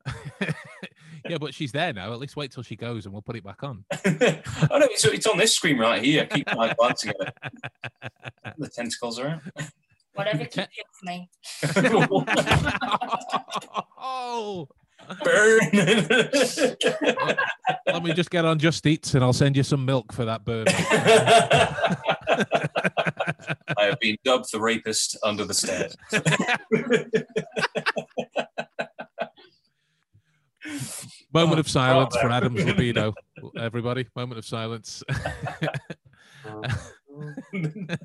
yeah, 1.30 1.38
but 1.40 1.54
she's 1.54 1.72
there 1.72 1.94
now. 1.94 2.12
At 2.12 2.20
least 2.20 2.36
wait 2.36 2.52
till 2.52 2.64
she 2.64 2.76
goes, 2.76 3.06
and 3.06 3.14
we'll 3.14 3.22
put 3.22 3.36
it 3.36 3.44
back 3.44 3.64
on. 3.64 3.86
oh 3.94 4.00
no, 4.06 4.88
it's, 4.92 5.06
it's 5.06 5.28
on 5.28 5.38
this 5.38 5.54
screen 5.54 5.78
right 5.78 6.04
here. 6.04 6.26
Keep 6.26 6.48
my 6.56 6.74
glancing 6.74 7.12
at 7.12 7.16
it. 7.28 7.34
The 8.58 8.70
tentacles 8.70 9.20
are 9.20 9.28
out. 9.28 9.42
Whatever 10.14 10.46
keeps 10.50 10.68
you 10.76 10.84
off 10.84 11.04
me. 11.04 11.30
oh, 14.00 14.68
Burn. 15.24 15.60
let 17.86 18.04
me 18.04 18.14
just 18.14 18.30
get 18.32 18.44
on 18.44 18.60
Just 18.60 18.86
Eats, 18.86 19.14
and 19.14 19.24
I'll 19.24 19.32
send 19.32 19.56
you 19.56 19.64
some 19.64 19.86
milk 19.86 20.12
for 20.12 20.26
that 20.26 20.44
burn. 20.44 20.66
I 23.78 23.86
have 23.86 24.00
been 24.00 24.18
dubbed 24.26 24.52
the 24.52 24.60
rapist 24.60 25.18
under 25.24 25.46
the 25.46 25.54
stairs. 25.54 25.96
Moment 31.34 31.58
Oh, 31.58 31.60
of 31.60 31.70
silence 31.70 32.14
God. 32.16 32.22
for 32.22 32.30
Adam's 32.30 32.64
libido. 32.66 33.14
Everybody, 33.60 34.08
moment 34.16 34.40
of 34.40 34.46
silence. 34.46 35.04
and 37.54 38.00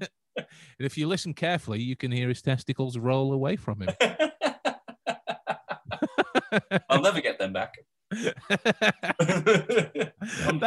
if 0.79 0.97
you 0.99 1.07
listen 1.07 1.33
carefully, 1.35 1.81
you 1.81 1.95
can 1.97 2.11
hear 2.11 2.29
his 2.29 2.43
testicles 2.43 2.99
roll 2.99 3.33
away 3.33 3.57
from 3.57 3.83
him. 3.83 3.91
I'll 6.91 7.01
never 7.03 7.21
get 7.21 7.39
them 7.39 7.53
back. 7.53 7.75
that 8.11 8.35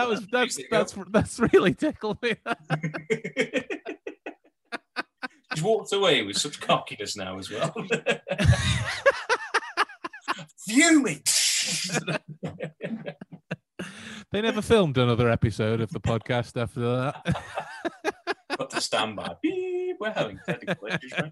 was 0.08 0.26
that's 0.32 0.56
There 0.56 0.64
you 0.66 0.70
go. 0.72 0.78
that's 0.78 0.96
that's 1.12 1.40
really 1.54 1.74
tickled 1.74 2.22
me. 2.24 2.36
He's 5.54 5.62
walked 5.64 5.94
away 5.94 6.24
with 6.24 6.38
such 6.38 6.60
cockiness 6.60 7.16
now 7.16 7.38
as 7.38 7.52
well. 7.52 7.74
Fuming. 10.68 11.22
they 14.32 14.42
never 14.42 14.62
filmed 14.62 14.98
another 14.98 15.30
episode 15.30 15.82
of 15.82 15.90
the 15.92 16.00
podcast 16.00 16.60
after 16.62 16.80
that. 16.82 17.44
Got 18.58 18.70
to 18.72 18.82
standby. 18.82 19.36
Beep, 19.42 19.98
we're 20.00 20.12
having 20.12 20.40
technical 20.46 20.88
issues. 20.88 21.14
right? 21.14 21.32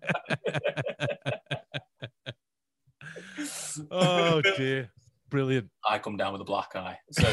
oh 3.92 4.42
dear, 4.58 4.90
brilliant. 5.30 5.70
I 5.88 6.00
come 6.00 6.18
down 6.18 6.34
with 6.34 6.42
a 6.42 6.46
black 6.46 6.76
eye. 6.76 6.98
So. 7.12 7.28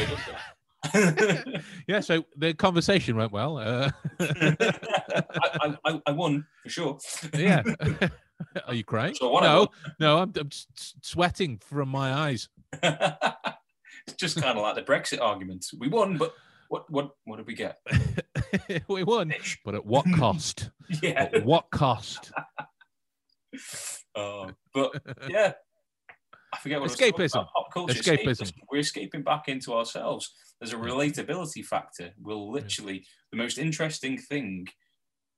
Yeah, 1.87 2.01
so 2.01 2.25
the 2.37 2.55
conversation 2.55 3.17
went 3.17 3.33
well. 3.33 3.59
Uh, 3.59 3.91
I, 4.19 5.77
I, 5.85 6.01
I 6.07 6.13
won 6.13 6.47
for 6.63 6.69
sure. 6.71 6.99
yeah. 7.35 7.63
Are 8.67 8.75
you 8.75 8.85
crying? 8.85 9.15
So 9.15 9.39
no, 9.41 9.69
no, 9.99 10.19
I'm, 10.19 10.33
I'm 10.37 10.51
sweating 11.03 11.59
from 11.59 11.89
my 11.89 12.13
eyes. 12.13 12.49
It's 12.73 14.17
just 14.17 14.41
kind 14.41 14.57
of 14.57 14.63
like 14.63 14.75
the 14.75 14.83
Brexit 14.83 15.21
argument. 15.21 15.67
We 15.79 15.89
won, 15.89 16.17
but 16.19 16.35
what 16.69 16.91
what 16.91 17.11
what 17.25 17.37
did 17.37 17.47
we 17.47 17.55
get? 17.55 17.79
we 18.89 19.05
won, 19.05 19.33
but 19.65 19.75
at 19.75 19.85
what 19.85 20.07
cost? 20.15 20.71
Yeah. 21.03 21.29
at 21.33 21.45
what 21.45 21.71
cost? 21.71 22.33
Uh, 24.17 24.47
but 24.75 24.91
yeah, 25.29 25.53
I 26.53 26.59
forget 26.59 26.81
what 26.81 26.91
Escapism. 26.91 27.47
Pop 27.47 27.73
culture 27.73 27.95
Escapism. 27.95 28.27
escapism. 28.27 28.53
We're 28.71 28.79
escaping 28.79 29.23
back 29.23 29.49
into 29.49 29.73
ourselves. 29.73 30.33
There's 30.61 30.73
a 30.73 30.77
relatability 30.77 31.65
factor. 31.65 32.11
We'll 32.21 32.51
literally 32.51 33.07
the 33.31 33.39
most 33.39 33.59
interesting 33.59 34.19
thing 34.19 34.67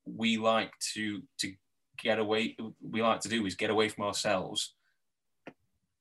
we 0.07 0.39
like 0.39 0.73
to 0.95 1.21
to 1.41 1.53
get 1.99 2.19
away. 2.19 2.57
We 2.83 3.03
like 3.03 3.21
to 3.21 3.29
do 3.29 3.45
is 3.47 3.55
get 3.55 3.71
away 3.71 3.89
from 3.89 4.05
ourselves 4.05 4.75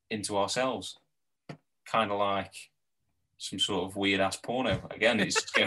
into 0.10 0.38
ourselves, 0.38 0.98
kind 1.86 2.12
of 2.12 2.20
like 2.20 2.54
some 3.38 3.60
sort 3.60 3.86
of 3.86 3.96
weird 3.96 4.20
ass 4.22 4.36
porno. 4.38 4.82
Again, 4.92 5.20
it's 5.20 5.42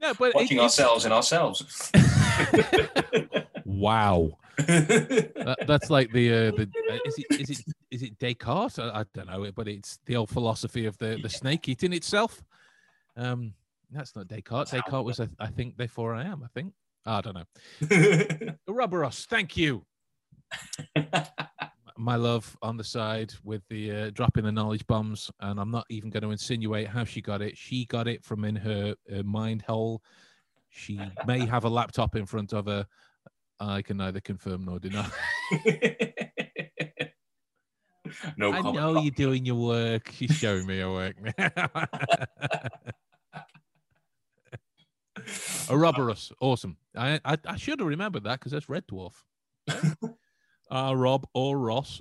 No, 0.00 0.12
but 0.18 0.34
watching 0.34 0.58
it- 0.58 0.62
ourselves 0.62 1.04
in 1.06 1.12
ourselves. 1.12 1.90
Wow, 3.66 4.38
that, 4.58 5.64
that's 5.66 5.90
like 5.90 6.12
the 6.12 6.30
uh, 6.32 6.50
the 6.52 6.68
uh, 6.90 6.98
is 7.06 7.14
it 7.18 7.40
is 7.40 7.50
it 7.50 7.64
is 7.90 8.02
it 8.02 8.18
Descartes? 8.18 8.78
I, 8.78 9.00
I 9.00 9.04
don't 9.12 9.26
know, 9.26 9.50
but 9.52 9.66
it's 9.66 9.98
the 10.06 10.14
old 10.16 10.28
philosophy 10.28 10.86
of 10.86 10.96
the 10.98 11.18
the 11.20 11.28
snake 11.28 11.68
eating 11.68 11.92
itself. 11.92 12.42
Um, 13.16 13.54
that's 13.90 14.14
not 14.14 14.28
Descartes. 14.28 14.70
Descartes 14.70 15.04
was, 15.04 15.18
I, 15.20 15.28
I 15.40 15.48
think, 15.48 15.76
therefore 15.76 16.14
I 16.14 16.24
am. 16.24 16.42
I 16.44 16.48
think. 16.54 16.72
I 17.04 17.20
don't 17.20 17.34
know. 17.34 18.54
Ouroboros, 18.68 19.26
thank 19.28 19.56
you. 19.56 19.84
My 21.96 22.16
love 22.16 22.56
on 22.60 22.76
the 22.76 22.84
side 22.84 23.32
with 23.44 23.62
the 23.68 23.90
uh, 23.90 24.10
dropping 24.10 24.44
the 24.44 24.52
knowledge 24.52 24.86
bombs, 24.86 25.30
and 25.40 25.60
I'm 25.60 25.70
not 25.70 25.86
even 25.90 26.10
going 26.10 26.24
to 26.24 26.32
insinuate 26.32 26.88
how 26.88 27.04
she 27.04 27.20
got 27.20 27.40
it. 27.40 27.56
She 27.56 27.86
got 27.86 28.08
it 28.08 28.24
from 28.24 28.44
in 28.44 28.56
her, 28.56 28.96
her 29.08 29.22
mind 29.22 29.62
hole. 29.62 30.02
She 30.70 31.00
may 31.26 31.46
have 31.46 31.64
a 31.64 31.68
laptop 31.68 32.16
in 32.16 32.26
front 32.26 32.52
of 32.52 32.66
her. 32.66 32.86
I 33.60 33.82
can 33.82 33.96
neither 33.98 34.20
confirm 34.20 34.64
nor 34.64 34.80
deny. 34.80 35.08
no 38.36 38.52
I 38.52 38.60
comment. 38.60 38.74
know 38.74 39.00
you're 39.00 39.12
doing 39.12 39.46
your 39.46 39.54
work. 39.54 40.10
She's 40.12 40.32
showing 40.32 40.66
me 40.66 40.80
her 40.80 40.90
work. 40.90 41.16
a 41.38 42.68
Ouroboros, 45.70 46.32
awesome. 46.40 46.76
I, 46.96 47.20
I 47.24 47.38
I 47.46 47.56
should 47.56 47.80
have 47.80 47.88
remembered 47.88 48.24
that 48.24 48.40
because 48.40 48.52
that's 48.52 48.68
Red 48.68 48.86
Dwarf. 48.86 49.12
Uh, 50.70 50.94
Rob 50.96 51.26
or 51.34 51.58
Ross. 51.58 52.00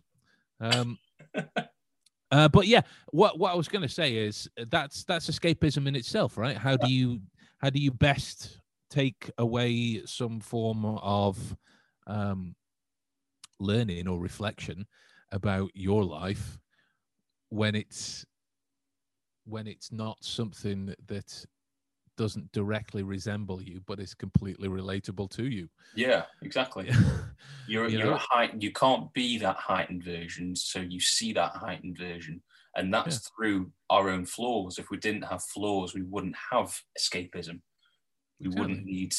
Um, 0.60 0.98
uh, 2.32 2.48
but 2.50 2.68
yeah, 2.68 2.82
what 3.12 3.40
what 3.40 3.52
I 3.52 3.56
was 3.56 3.68
going 3.68 3.82
to 3.82 3.90
say 3.90 4.16
is 4.16 4.50
that's 4.70 5.04
that's 5.04 5.30
escapism 5.30 5.88
in 5.88 5.96
itself, 5.96 6.38
right? 6.38 6.58
How 6.58 6.78
do 6.78 6.92
you 6.92 7.22
how 7.60 7.70
do 7.70 7.80
you 7.80 7.92
best 7.92 8.60
take 8.90 9.30
away 9.38 10.04
some 10.06 10.40
form 10.40 10.86
of 10.86 11.56
um, 12.08 12.56
learning 13.60 14.08
or 14.08 14.20
reflection 14.20 14.86
about 15.32 15.72
your 15.74 16.04
life 16.04 16.60
when 17.50 17.76
it's 17.76 18.26
when 19.46 19.68
it's 19.68 19.92
not 19.92 20.18
something 20.22 20.94
that 21.08 21.46
doesn't 22.18 22.52
directly 22.52 23.04
resemble 23.04 23.62
you 23.62 23.82
but 23.86 24.00
is 24.00 24.14
completely 24.14 24.68
relatable 24.68 25.30
to 25.30 25.46
you 25.46 25.68
Yeah, 25.96 26.24
exactly. 26.42 26.92
You're 27.68 27.88
You 27.88 28.00
you're 28.00 28.08
know? 28.08 28.14
a 28.16 28.18
height. 28.18 28.62
You 28.62 28.72
can't 28.72 29.12
be 29.14 29.38
that 29.40 29.56
heightened 29.56 30.04
version, 30.04 30.56
so 30.56 30.80
you 30.80 31.00
see 31.00 31.34
that 31.34 31.52
heightened 31.52 31.98
version, 31.98 32.42
and 32.76 32.94
that's 32.94 33.30
through 33.30 33.72
our 33.90 34.10
own 34.10 34.26
flaws. 34.26 34.78
If 34.78 34.90
we 34.90 34.98
didn't 34.98 35.24
have 35.24 35.44
flaws, 35.44 35.94
we 35.94 36.02
wouldn't 36.02 36.36
have 36.52 36.78
escapism. 37.00 37.62
We 38.40 38.50
wouldn't 38.50 38.84
need 38.86 39.14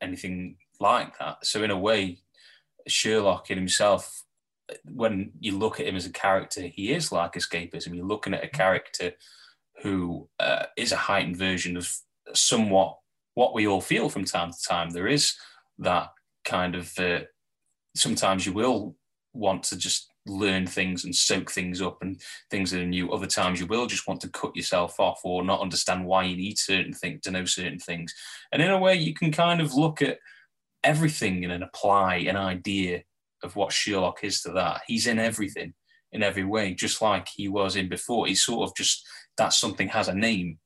anything 0.00 0.56
like 0.78 1.18
that. 1.18 1.44
So 1.44 1.62
in 1.62 1.70
a 1.70 1.78
way, 1.78 2.20
Sherlock 2.88 3.50
in 3.50 3.58
himself, 3.58 4.24
when 4.84 5.32
you 5.40 5.58
look 5.58 5.80
at 5.80 5.86
him 5.86 5.96
as 5.96 6.06
a 6.06 6.12
character, 6.12 6.62
he 6.62 6.92
is 6.92 7.12
like 7.12 7.34
escapism. 7.34 7.94
You're 7.94 8.06
looking 8.06 8.34
at 8.34 8.44
a 8.44 8.48
character 8.48 9.12
who 9.82 10.28
uh, 10.38 10.66
is 10.76 10.92
a 10.92 10.96
heightened 10.96 11.36
version 11.36 11.76
of 11.76 11.94
somewhat 12.36 12.96
what 13.34 13.54
we 13.54 13.66
all 13.66 13.80
feel 13.80 14.08
from 14.08 14.24
time 14.24 14.52
to 14.52 14.58
time. 14.68 14.90
There 14.90 15.08
is 15.08 15.34
that 15.78 16.08
kind 16.44 16.74
of 16.74 16.92
uh, 16.98 17.20
sometimes 17.94 18.46
you 18.46 18.52
will 18.52 18.96
want 19.32 19.62
to 19.64 19.76
just 19.76 20.10
learn 20.26 20.66
things 20.66 21.04
and 21.04 21.14
soak 21.14 21.50
things 21.50 21.80
up 21.80 21.98
and 22.02 22.20
things 22.50 22.70
that 22.70 22.82
are 22.82 22.86
new. 22.86 23.10
Other 23.10 23.26
times 23.26 23.60
you 23.60 23.66
will 23.66 23.86
just 23.86 24.06
want 24.06 24.20
to 24.22 24.28
cut 24.28 24.54
yourself 24.54 24.98
off 25.00 25.20
or 25.24 25.44
not 25.44 25.60
understand 25.60 26.04
why 26.04 26.24
you 26.24 26.36
need 26.36 26.58
certain 26.58 26.92
things 26.92 27.22
to 27.22 27.30
know 27.30 27.44
certain 27.44 27.78
things. 27.78 28.14
And 28.52 28.60
in 28.60 28.70
a 28.70 28.78
way, 28.78 28.94
you 28.94 29.14
can 29.14 29.32
kind 29.32 29.60
of 29.60 29.74
look 29.74 30.02
at 30.02 30.18
everything 30.84 31.44
and 31.44 31.52
then 31.52 31.62
apply 31.62 32.16
an 32.16 32.36
idea 32.36 33.02
of 33.42 33.56
what 33.56 33.72
Sherlock 33.72 34.22
is 34.22 34.42
to 34.42 34.52
that. 34.52 34.82
He's 34.86 35.06
in 35.06 35.18
everything 35.18 35.74
in 36.12 36.22
every 36.22 36.44
way, 36.44 36.74
just 36.74 37.00
like 37.00 37.28
he 37.28 37.48
was 37.48 37.76
in 37.76 37.88
before. 37.88 38.26
He's 38.26 38.42
sort 38.42 38.68
of 38.68 38.76
just 38.76 39.06
that 39.38 39.52
something 39.52 39.88
has 39.88 40.08
a 40.08 40.14
name. 40.14 40.58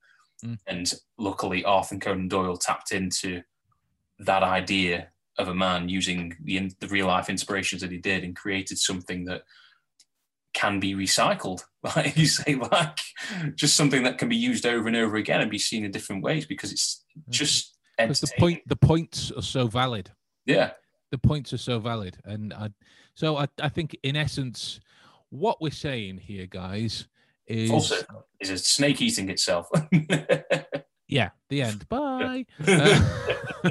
Mm. 0.44 0.58
And 0.66 0.94
luckily, 1.18 1.64
Arthur 1.64 1.98
Conan 1.98 2.28
Doyle 2.28 2.56
tapped 2.56 2.92
into 2.92 3.42
that 4.18 4.42
idea 4.42 5.08
of 5.38 5.48
a 5.48 5.54
man 5.54 5.88
using 5.88 6.36
the, 6.42 6.70
the 6.80 6.88
real 6.88 7.06
life 7.06 7.28
inspirations 7.28 7.82
that 7.82 7.90
he 7.90 7.98
did 7.98 8.22
and 8.22 8.36
created 8.36 8.78
something 8.78 9.24
that 9.24 9.42
can 10.52 10.80
be 10.80 10.94
recycled. 10.94 11.62
Like 11.96 12.16
you 12.16 12.24
say, 12.24 12.54
like 12.54 12.98
just 13.54 13.76
something 13.76 14.04
that 14.04 14.16
can 14.16 14.30
be 14.30 14.36
used 14.36 14.64
over 14.64 14.88
and 14.88 14.96
over 14.96 15.16
again 15.16 15.42
and 15.42 15.50
be 15.50 15.58
seen 15.58 15.84
in 15.84 15.90
different 15.90 16.22
ways 16.22 16.46
because 16.46 16.72
it's 16.72 17.04
just 17.28 17.76
Because 17.98 18.22
the 18.22 18.32
point, 18.38 18.62
the 18.66 18.74
points 18.74 19.30
are 19.32 19.42
so 19.42 19.66
valid. 19.66 20.10
Yeah, 20.46 20.70
The 21.10 21.18
points 21.18 21.52
are 21.52 21.58
so 21.58 21.78
valid, 21.78 22.16
and 22.24 22.54
I, 22.54 22.70
so 23.14 23.36
I, 23.36 23.48
I 23.60 23.68
think 23.68 23.94
in 24.02 24.16
essence, 24.16 24.80
what 25.28 25.60
we're 25.60 25.72
saying 25.72 26.16
here, 26.16 26.46
guys, 26.46 27.06
is 27.46 27.70
also 27.70 27.96
is 28.40 28.50
a 28.50 28.58
snake 28.58 29.00
eating 29.02 29.28
itself. 29.30 29.68
yeah, 31.08 31.30
the 31.48 31.62
end. 31.62 31.88
Bye. 31.88 32.46
Uh, 32.66 33.70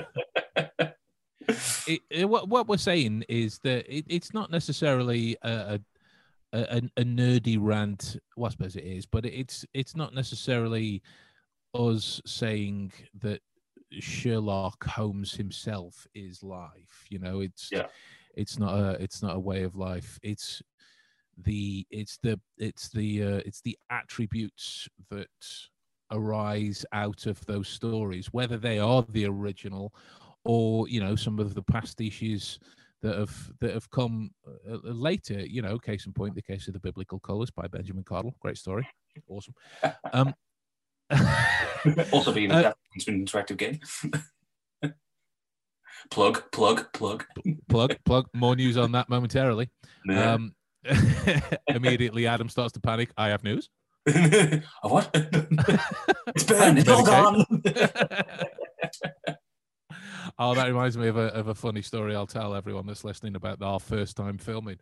it, 1.88 2.00
it- 2.10 2.30
what 2.30 2.48
what 2.48 2.68
we're 2.68 2.78
saying 2.78 3.24
is 3.28 3.60
that 3.60 3.86
it, 3.94 4.06
it's 4.08 4.34
not 4.34 4.50
necessarily 4.52 5.36
a, 5.44 5.80
a, 6.54 6.58
a, 6.58 6.82
a 6.98 7.04
nerdy 7.04 7.58
rant. 7.60 8.18
Well, 8.38 8.48
I 8.48 8.52
suppose 8.52 8.76
it 8.76 8.86
is, 8.86 9.06
but 9.06 9.26
it's 9.26 9.66
it's 9.74 9.95
not 9.95 10.14
necessarily 10.14 11.02
us 11.74 12.22
saying 12.26 12.94
that 13.20 13.41
Sherlock 13.91 14.84
Holmes 14.86 15.34
himself 15.34 16.08
is 16.16 16.44
life. 16.44 17.06
You 17.10 17.20
know, 17.20 17.41
it's 17.41 17.70
Yeah. 17.72 17.88
it's 18.36 18.58
not 18.58 18.74
a 18.78 18.90
it's 19.02 19.22
not 19.22 19.36
a 19.36 19.40
way 19.40 19.64
of 19.64 19.76
life. 19.76 20.20
It's 20.24 20.62
the 21.38 21.85
it's 21.89 22.18
the 22.22 22.39
it's 22.57 22.89
the 22.89 23.23
uh, 23.23 23.41
it's 23.45 23.61
the 23.61 23.77
attributes 23.89 24.88
that 25.10 25.27
arise 26.11 26.85
out 26.93 27.26
of 27.26 27.43
those 27.45 27.68
stories, 27.68 28.27
whether 28.31 28.57
they 28.57 28.80
are 28.80 29.05
the 29.10 29.26
original 29.26 29.93
or 30.45 30.88
you 30.88 30.99
know 30.99 31.15
some 31.15 31.39
of 31.39 31.53
the 31.53 31.64
pastiches 31.64 32.60
that 33.01 33.18
have 33.18 33.51
that 33.60 33.73
have 33.73 33.89
come 33.89 34.31
uh, 34.47 34.76
uh, 34.76 34.80
later. 34.84 35.45
You 35.45 35.61
know, 35.61 35.77
case 35.77 36.05
in 36.05 36.14
point, 36.14 36.35
the 36.35 36.41
case 36.41 36.68
of 36.68 36.73
the 36.73 36.80
biblical 36.80 37.19
colours 37.19 37.51
by 37.51 37.68
Benjamin 37.68 38.03
Cardall. 38.03 38.34
Great 38.39 38.57
story, 38.57 38.88
awesome. 39.27 39.53
Um, 40.11 40.34
also 42.11 42.34
being 42.34 42.51
a 42.51 42.55
Uh, 42.55 42.61
uh, 42.69 42.73
interactive 43.07 43.57
game. 43.57 43.80
plug, 46.11 46.43
plug, 46.51 46.91
plug. 46.93 47.26
plug 47.69 47.95
plug 48.05 48.27
more 48.34 48.55
news 48.55 48.77
on 48.77 48.91
that 48.93 49.10
momentarily. 49.10 49.69
Um, 50.10 50.55
immediately, 51.68 52.27
Adam 52.27 52.49
starts 52.49 52.73
to 52.73 52.80
panic. 52.80 53.11
I 53.18 53.30
have 53.30 53.43
news. 53.43 53.69
What? 54.84 55.10
it's. 55.14 56.49
Hold 56.49 57.07
Medicaid. 57.07 57.26
on. 57.26 57.45
oh, 60.38 60.55
that 60.55 60.68
reminds 60.68 60.97
me 60.97 61.07
of 61.07 61.18
a 61.18 61.27
of 61.34 61.47
a 61.47 61.55
funny 61.55 61.81
story 61.81 62.15
I'll 62.15 62.27
tell 62.27 62.53
everyone 62.53 62.85
that's 62.85 63.05
listening 63.05 63.35
about 63.35 63.61
our 63.61 63.80
first 63.80 64.18
time 64.18 64.38
filming. 64.38 64.77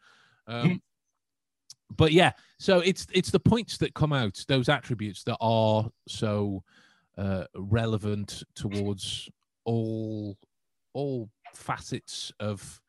Um, 0.47 0.81
but 1.95 2.13
yeah, 2.13 2.31
so 2.59 2.79
it's 2.79 3.05
it's 3.13 3.31
the 3.31 3.39
points 3.39 3.77
that 3.77 3.93
come 3.93 4.13
out, 4.13 4.43
those 4.47 4.69
attributes 4.69 5.23
that 5.25 5.37
are 5.39 5.89
so 6.07 6.63
uh, 7.17 7.43
relevant 7.55 8.43
towards 8.55 9.29
all 9.65 10.37
all 10.93 11.29
facets 11.53 12.31
of 12.39 12.81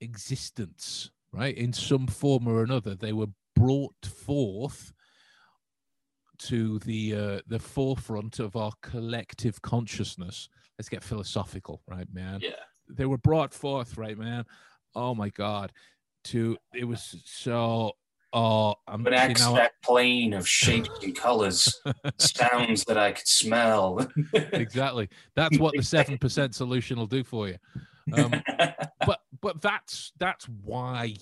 existence, 0.00 1.10
right? 1.32 1.56
In 1.56 1.72
some 1.72 2.06
form 2.06 2.46
or 2.48 2.62
another, 2.62 2.94
they 2.94 3.12
were 3.12 3.28
brought 3.54 4.06
forth 4.06 4.92
to 6.38 6.78
the 6.80 7.14
uh, 7.14 7.40
the 7.48 7.58
forefront 7.58 8.38
of 8.38 8.56
our 8.56 8.72
collective 8.82 9.60
consciousness. 9.62 10.48
Let's 10.78 10.88
get 10.88 11.02
philosophical, 11.02 11.82
right, 11.88 12.06
man? 12.12 12.40
yeah. 12.42 12.50
They 12.90 13.04
were 13.06 13.18
brought 13.18 13.52
forth, 13.52 13.98
right, 13.98 14.16
man? 14.16 14.44
Oh 14.94 15.14
my 15.14 15.28
god! 15.30 15.72
To 16.24 16.56
it 16.74 16.84
was 16.84 17.16
so. 17.24 17.92
Oh, 18.34 18.74
I'm 18.86 19.06
An 19.06 19.12
see, 19.12 19.42
now 19.42 19.52
abstract 19.52 19.82
plane 19.82 20.34
of 20.34 20.46
shapes 20.60 20.90
and 21.02 21.16
colors, 21.16 21.80
sounds 22.18 22.84
that 22.84 22.98
I 22.98 23.12
could 23.12 23.26
smell. 23.26 24.06
exactly. 24.34 25.08
That's 25.34 25.58
what 25.58 25.74
the 25.74 25.82
seven 25.82 26.18
percent 26.18 26.54
solution 26.54 26.98
will 26.98 27.06
do 27.06 27.24
for 27.24 27.48
you. 27.48 27.56
Um, 28.12 28.42
but 29.06 29.20
but 29.40 29.60
that's 29.60 30.12
that's 30.18 30.46
why 30.48 31.14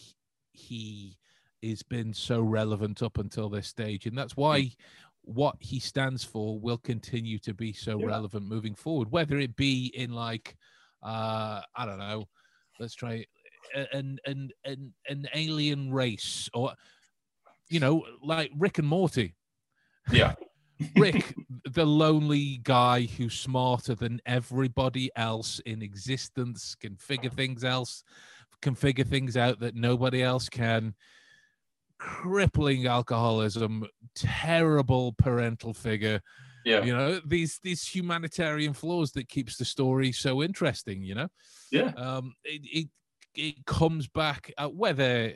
he 0.52 1.16
has 1.62 1.82
been 1.82 2.12
so 2.14 2.40
relevant 2.40 3.02
up 3.02 3.18
until 3.18 3.48
this 3.48 3.66
stage, 3.68 4.06
and 4.06 4.16
that's 4.16 4.36
why 4.36 4.70
what 5.22 5.56
he 5.60 5.80
stands 5.80 6.22
for 6.22 6.58
will 6.60 6.78
continue 6.78 7.38
to 7.40 7.52
be 7.52 7.72
so 7.72 7.98
Yeah. 7.98 8.06
relevant 8.06 8.46
moving 8.46 8.74
forward. 8.74 9.10
Whether 9.10 9.38
it 9.38 9.56
be 9.56 9.86
in 9.94 10.12
like 10.12 10.56
uh, 11.02 11.62
I 11.74 11.84
don't 11.86 11.98
know, 11.98 12.28
let's 12.80 12.94
try 12.94 13.24
an 13.92 14.18
an 14.24 14.50
an 14.64 14.92
an 15.08 15.26
alien 15.34 15.92
race 15.92 16.48
or 16.54 16.72
you 17.68 17.80
know 17.80 18.04
like 18.22 18.50
Rick 18.56 18.78
and 18.78 18.88
Morty. 18.88 19.34
yeah. 20.12 20.34
Rick, 20.96 21.34
the 21.76 21.84
lonely 21.84 22.58
guy 22.62 23.02
who's 23.02 23.34
smarter 23.38 23.94
than 23.94 24.18
everybody 24.24 25.10
else 25.14 25.60
in 25.66 25.82
existence, 25.82 26.74
can 26.74 26.96
figure 26.96 27.28
things 27.28 27.64
else, 27.64 28.02
can 28.62 28.74
figure 28.74 29.04
things 29.04 29.36
out 29.36 29.60
that 29.60 29.74
nobody 29.74 30.22
else 30.22 30.48
can. 30.48 30.94
Crippling 31.98 32.86
alcoholism, 32.86 33.86
terrible 34.14 35.12
parental 35.18 35.74
figure. 35.74 36.20
Yeah. 36.64 36.82
You 36.82 36.96
know 36.96 37.20
these 37.26 37.60
these 37.62 37.86
humanitarian 37.86 38.72
flaws 38.72 39.12
that 39.12 39.28
keeps 39.28 39.58
the 39.58 39.64
story 39.66 40.12
so 40.12 40.42
interesting. 40.42 41.02
You 41.02 41.14
know, 41.14 41.28
Yeah. 41.70 41.92
um, 41.96 42.34
it, 42.42 42.62
it 42.64 42.88
it 43.36 43.64
comes 43.66 44.06
back 44.06 44.52
uh, 44.58 44.68
whether 44.68 45.32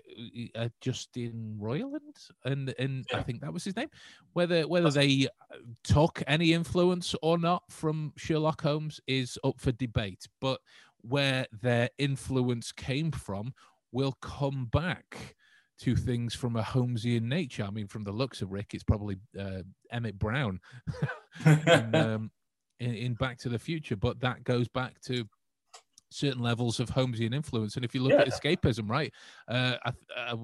uh, 0.54 0.68
Justin 0.80 1.58
Roiland 1.60 2.30
and 2.44 2.74
and 2.78 3.04
I 3.14 3.22
think 3.22 3.40
that 3.40 3.52
was 3.52 3.64
his 3.64 3.76
name, 3.76 3.90
whether 4.32 4.66
whether 4.66 4.90
they 4.90 5.28
uh, 5.52 5.56
took 5.84 6.22
any 6.26 6.52
influence 6.52 7.14
or 7.22 7.38
not 7.38 7.62
from 7.68 8.12
Sherlock 8.16 8.62
Holmes 8.62 9.00
is 9.06 9.38
up 9.44 9.60
for 9.60 9.72
debate. 9.72 10.26
But 10.40 10.60
where 11.02 11.46
their 11.62 11.88
influence 11.98 12.72
came 12.72 13.10
from 13.10 13.54
will 13.92 14.12
come 14.20 14.66
back 14.66 15.36
to 15.80 15.96
things 15.96 16.34
from 16.34 16.56
a 16.56 16.62
Holmesian 16.62 17.22
nature. 17.22 17.64
I 17.64 17.70
mean, 17.70 17.86
from 17.86 18.04
the 18.04 18.12
looks 18.12 18.42
of 18.42 18.52
Rick, 18.52 18.74
it's 18.74 18.84
probably 18.84 19.16
uh, 19.38 19.62
Emmett 19.90 20.18
Brown 20.18 20.60
in, 21.46 21.94
um, 21.94 22.30
in, 22.80 22.94
in 22.94 23.14
Back 23.14 23.38
to 23.38 23.48
the 23.48 23.58
Future, 23.58 23.96
but 23.96 24.20
that 24.20 24.44
goes 24.44 24.68
back 24.68 25.00
to 25.02 25.26
certain 26.10 26.42
levels 26.42 26.80
of 26.80 26.90
Holmesian 26.90 27.34
influence. 27.34 27.76
And 27.76 27.84
if 27.84 27.94
you 27.94 28.02
look 28.02 28.12
at 28.12 28.28
escapism, 28.28 28.88
right, 28.88 29.12
uh, 29.48 29.76
I 29.84 29.92
uh, 30.16 30.36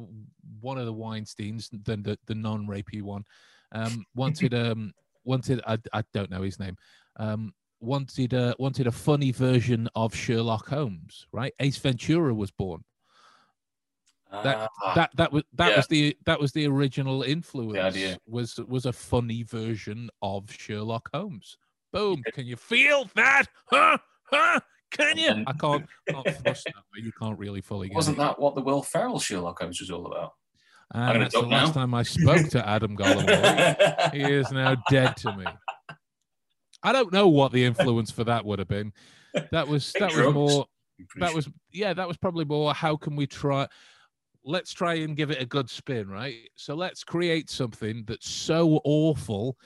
one 0.61 0.79
of 0.79 0.87
the 0.87 0.95
Weinsteins, 0.95 1.69
the 1.71 1.97
the, 1.97 2.19
the 2.27 2.35
non-rapey 2.35 3.03
one, 3.03 3.25
um, 3.73 4.05
wanted 4.15 4.55
um 4.55 4.93
wanted 5.25 5.61
I, 5.67 5.79
I 5.93 6.03
don't 6.13 6.31
know 6.31 6.43
his 6.43 6.59
name, 6.59 6.77
um, 7.17 7.53
wanted 7.81 8.35
uh, 8.35 8.55
wanted 8.59 8.87
a 8.87 8.93
funny 8.93 9.33
version 9.33 9.89
of 9.95 10.15
Sherlock 10.15 10.69
Holmes, 10.69 11.27
right? 11.33 11.53
Ace 11.61 11.79
Ventura 11.79 12.35
was 12.35 12.51
born. 12.51 12.83
That 14.31 14.71
Ah, 14.83 14.95
that 14.95 15.11
that 15.17 15.33
was 15.33 15.45
that 15.55 15.71
yeah. 15.71 15.77
was 15.77 15.87
the 15.87 16.17
that 16.27 16.41
was 16.41 16.53
the 16.53 16.67
original 16.67 17.23
influence. 17.23 17.79
idea. 17.79 18.19
was 18.27 18.59
was 18.67 18.85
a 18.87 18.93
funny 18.93 19.45
version 19.45 20.11
of 20.21 20.51
Sherlock 20.53 21.09
Holmes. 21.15 21.57
Boom! 21.93 22.23
Can 22.33 22.45
you 22.45 22.57
feel 22.57 23.09
that? 23.15 23.47
Huh? 23.67 23.99
Huh? 24.25 24.61
Can 24.91 25.19
you? 25.19 25.45
I 25.47 25.53
can't. 25.53 25.87
can't 26.09 26.25
thrust 26.25 26.65
that 26.65 26.75
way. 26.75 27.03
You 27.03 27.13
can't 27.21 27.39
really 27.39 27.61
fully 27.61 27.89
get 27.89 27.95
wasn't 27.95 28.19
it. 28.19 28.21
that 28.21 28.39
what 28.39 28.55
the 28.55 28.63
Will 28.63 28.83
Ferrell 28.83 29.19
Sherlock 29.19 29.61
Holmes 29.61 29.81
was 29.81 29.91
all 29.91 30.07
about? 30.07 30.33
And 30.95 31.07
gonna 31.07 31.19
that's 31.21 31.35
the 31.35 31.41
duck 31.43 31.51
last 31.51 31.75
time 31.75 31.95
I 31.95 32.03
spoke 32.05 32.49
to 32.51 32.69
Adam 32.69 32.97
Gollum. 32.97 34.13
he 34.13 34.23
is 34.23 34.51
now 34.53 34.77
dead 34.89 35.17
to 35.19 35.37
me. 35.37 35.45
I 36.83 36.93
don't 36.93 37.13
know 37.13 37.29
what 37.29 37.53
the 37.53 37.65
influence 37.65 38.11
for 38.11 38.25
that 38.25 38.45
would 38.45 38.61
have 38.61 38.69
been. 38.69 38.93
That 39.51 39.67
was 39.67 39.93
that 39.99 40.15
was 40.15 40.33
more 40.35 40.67
that 41.17 41.35
was 41.35 41.49
yeah 41.73 41.93
that 41.93 42.09
was 42.09 42.17
probably 42.17 42.45
more 42.45 42.73
how 42.73 42.97
can 42.97 43.17
we 43.17 43.27
try 43.27 43.67
let's 44.45 44.73
try 44.73 44.95
and 44.95 45.17
give 45.17 45.31
it 45.31 45.43
a 45.43 45.47
good 45.47 45.69
spin 45.69 46.09
right 46.09 46.49
so 46.55 46.75
let's 46.75 47.05
create 47.05 47.51
something 47.51 48.05
that's 48.07 48.31
so 48.31 48.81
awful 48.85 49.57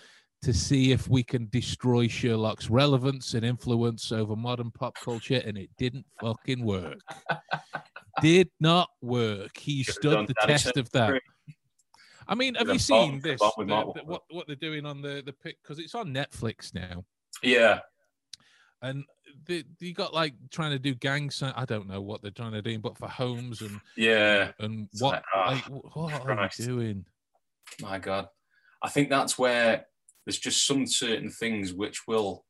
to 0.42 0.52
see 0.54 0.92
if 0.92 1.08
we 1.08 1.22
can 1.22 1.48
destroy 1.50 2.08
sherlock's 2.08 2.70
relevance 2.70 3.34
and 3.34 3.44
influence 3.44 4.10
over 4.12 4.34
modern 4.36 4.70
pop 4.70 4.96
culture 5.04 5.42
and 5.44 5.58
it 5.58 5.68
didn't 5.76 6.06
fucking 6.20 6.64
work 6.64 6.98
did 8.22 8.48
not 8.60 8.88
work 9.02 9.56
he 9.56 9.82
Should've 9.82 9.94
stood 9.96 10.26
the 10.26 10.34
test 10.46 10.76
of 10.76 10.90
that 10.92 11.20
i 12.28 12.34
mean 12.34 12.54
have 12.54 12.68
you 12.68 12.78
seen 12.78 13.20
this 13.20 13.40
the- 13.40 13.52
the- 13.64 14.02
what, 14.04 14.22
what 14.30 14.46
they're 14.46 14.56
doing 14.56 14.86
on 14.86 15.02
the 15.02 15.22
the 15.24 15.32
pic 15.32 15.56
because 15.62 15.78
it's 15.78 15.94
on 15.94 16.12
netflix 16.14 16.74
now 16.74 17.04
Yeah. 17.42 17.80
and 18.82 19.04
they, 19.46 19.64
you 19.78 19.94
got 19.94 20.12
like 20.12 20.34
trying 20.50 20.72
to 20.72 20.78
do 20.78 20.92
gang 20.94 21.30
sign. 21.30 21.52
I 21.56 21.64
don't 21.64 21.86
know 21.86 22.00
what 22.00 22.20
they're 22.20 22.32
trying 22.32 22.52
to 22.52 22.60
do, 22.62 22.78
but 22.80 22.98
for 22.98 23.06
Holmes 23.08 23.60
and 23.62 23.80
Yeah. 23.96 24.50
and 24.58 24.88
what 24.98 25.12
like, 25.14 25.24
ah, 25.34 25.48
like 25.50 25.64
wh- 25.64 25.96
what 25.96 26.12
are 26.12 26.20
Christ. 26.20 26.58
you 26.58 26.66
doing? 26.66 27.04
My 27.80 27.98
God. 28.00 28.26
I 28.82 28.88
think 28.88 29.08
that's 29.08 29.38
where 29.38 29.86
there's 30.24 30.38
just 30.38 30.66
some 30.66 30.86
certain 30.86 31.30
things 31.30 31.72
which 31.72 32.06
will, 32.06 32.44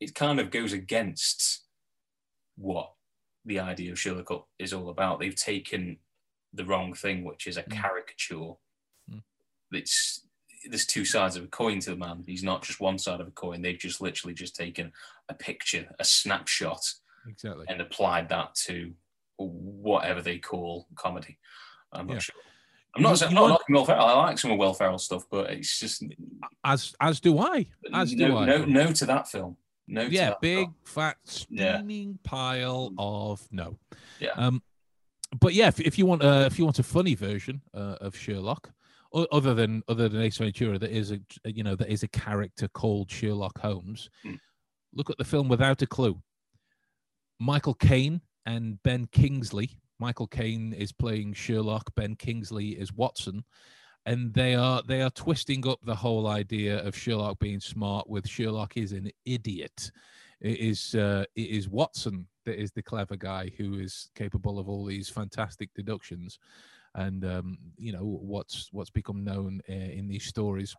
it 0.00 0.14
kind 0.14 0.40
of 0.40 0.50
goes 0.50 0.72
against 0.72 1.62
what 2.56 2.92
the 3.44 3.58
idea 3.58 3.92
of 3.92 3.98
Sherlock 3.98 4.46
is 4.58 4.72
all 4.72 4.88
about. 4.88 5.18
They've 5.18 5.34
taken 5.34 5.98
the 6.52 6.64
wrong 6.64 6.92
thing, 6.94 7.24
which 7.24 7.46
is 7.46 7.56
a 7.56 7.62
Mm. 7.64 7.72
caricature. 7.72 8.54
Mm. 9.10 9.22
It's 9.72 10.26
there's 10.68 10.86
two 10.86 11.04
sides 11.04 11.34
of 11.34 11.42
a 11.42 11.48
coin 11.48 11.80
to 11.80 11.90
the 11.90 11.96
man. 11.96 12.22
He's 12.24 12.44
not 12.44 12.62
just 12.62 12.78
one 12.78 12.96
side 12.96 13.20
of 13.20 13.26
a 13.26 13.32
coin. 13.32 13.62
They've 13.62 13.76
just 13.78 14.00
literally 14.00 14.32
just 14.32 14.54
taken 14.54 14.92
a 15.28 15.34
picture, 15.34 15.92
a 15.98 16.04
snapshot, 16.04 16.84
Exactly. 17.26 17.66
and 17.68 17.80
applied 17.80 18.28
that 18.28 18.54
to 18.66 18.94
whatever 19.38 20.22
they 20.22 20.38
call 20.38 20.86
comedy. 20.94 21.40
I'm 21.92 22.06
not 22.06 22.12
Yeah. 22.14 22.18
sure. 22.20 22.34
I'm 22.94 23.02
not, 23.02 23.22
I'm 23.22 23.32
not 23.34 23.48
knocking 23.48 23.74
Will 23.74 23.84
Ferrell. 23.86 24.04
I 24.04 24.12
like 24.12 24.38
some 24.38 24.50
of 24.50 24.58
Will 24.58 24.74
Ferrell 24.74 24.98
stuff, 24.98 25.24
but 25.30 25.50
it's 25.50 25.78
just 25.78 26.04
As 26.64 26.94
as 27.00 27.20
do 27.20 27.38
I. 27.38 27.66
As 27.94 28.12
do 28.12 28.28
no, 28.28 28.38
I. 28.38 28.44
no, 28.46 28.64
no 28.64 28.92
to 28.92 29.06
that 29.06 29.28
film. 29.28 29.56
No, 29.88 30.06
to 30.06 30.12
yeah, 30.12 30.28
that 30.30 30.40
big 30.40 30.66
film. 30.66 30.74
fat 30.84 31.16
Yeah. 31.48 31.78
steaming 31.78 32.18
pile 32.22 32.90
Mm. 32.90 32.94
of 32.98 33.46
no. 33.50 33.78
Yeah. 34.20 34.30
Um, 34.36 34.62
but 35.40 35.54
yeah, 35.54 35.68
if, 35.68 35.80
if 35.80 35.98
you 35.98 36.04
want 36.06 36.22
uh, 36.22 36.44
if 36.46 36.58
you 36.58 36.64
want 36.64 36.78
a 36.78 36.82
funny 36.82 37.14
version 37.14 37.62
uh, 37.74 37.96
of 38.00 38.14
Sherlock, 38.14 38.70
other 39.14 39.54
than 39.54 39.82
other 39.88 40.08
than 40.10 40.20
Ace 40.20 40.36
Ventura, 40.36 40.78
that 40.78 40.90
is 40.90 41.12
a 41.12 41.20
you 41.44 41.62
know 41.62 41.74
that 41.76 41.88
is 41.88 42.02
a 42.02 42.08
character 42.08 42.68
called 42.68 43.10
Sherlock 43.10 43.58
Holmes. 43.58 44.10
Mm. 44.26 44.38
Look 44.94 45.08
at 45.08 45.16
the 45.16 45.24
film 45.24 45.48
without 45.48 45.80
a 45.80 45.86
clue. 45.86 46.20
Michael 47.40 47.74
Caine 47.74 48.20
and 48.44 48.82
Ben 48.82 49.06
Kingsley. 49.10 49.78
Michael 50.02 50.26
Caine 50.26 50.72
is 50.72 50.90
playing 50.90 51.32
Sherlock. 51.32 51.94
Ben 51.94 52.16
Kingsley 52.16 52.70
is 52.70 52.92
Watson, 52.92 53.44
and 54.04 54.34
they 54.34 54.56
are 54.56 54.82
they 54.82 55.00
are 55.00 55.10
twisting 55.10 55.64
up 55.68 55.78
the 55.84 55.94
whole 55.94 56.26
idea 56.26 56.84
of 56.84 56.96
Sherlock 56.96 57.38
being 57.38 57.60
smart 57.60 58.10
with 58.10 58.28
Sherlock 58.28 58.76
is 58.76 58.90
an 58.90 59.12
idiot. 59.24 59.92
It 60.40 60.58
is 60.58 60.96
uh, 60.96 61.24
it 61.36 61.50
is 61.50 61.68
Watson 61.68 62.26
that 62.46 62.60
is 62.60 62.72
the 62.72 62.82
clever 62.82 63.14
guy 63.14 63.52
who 63.56 63.78
is 63.78 64.10
capable 64.16 64.58
of 64.58 64.68
all 64.68 64.84
these 64.84 65.08
fantastic 65.08 65.70
deductions, 65.72 66.40
and 66.96 67.24
um, 67.24 67.58
you 67.76 67.92
know 67.92 68.04
what's 68.04 68.70
what's 68.72 68.90
become 68.90 69.22
known 69.22 69.60
uh, 69.70 69.72
in 69.72 70.08
these 70.08 70.24
stories 70.24 70.74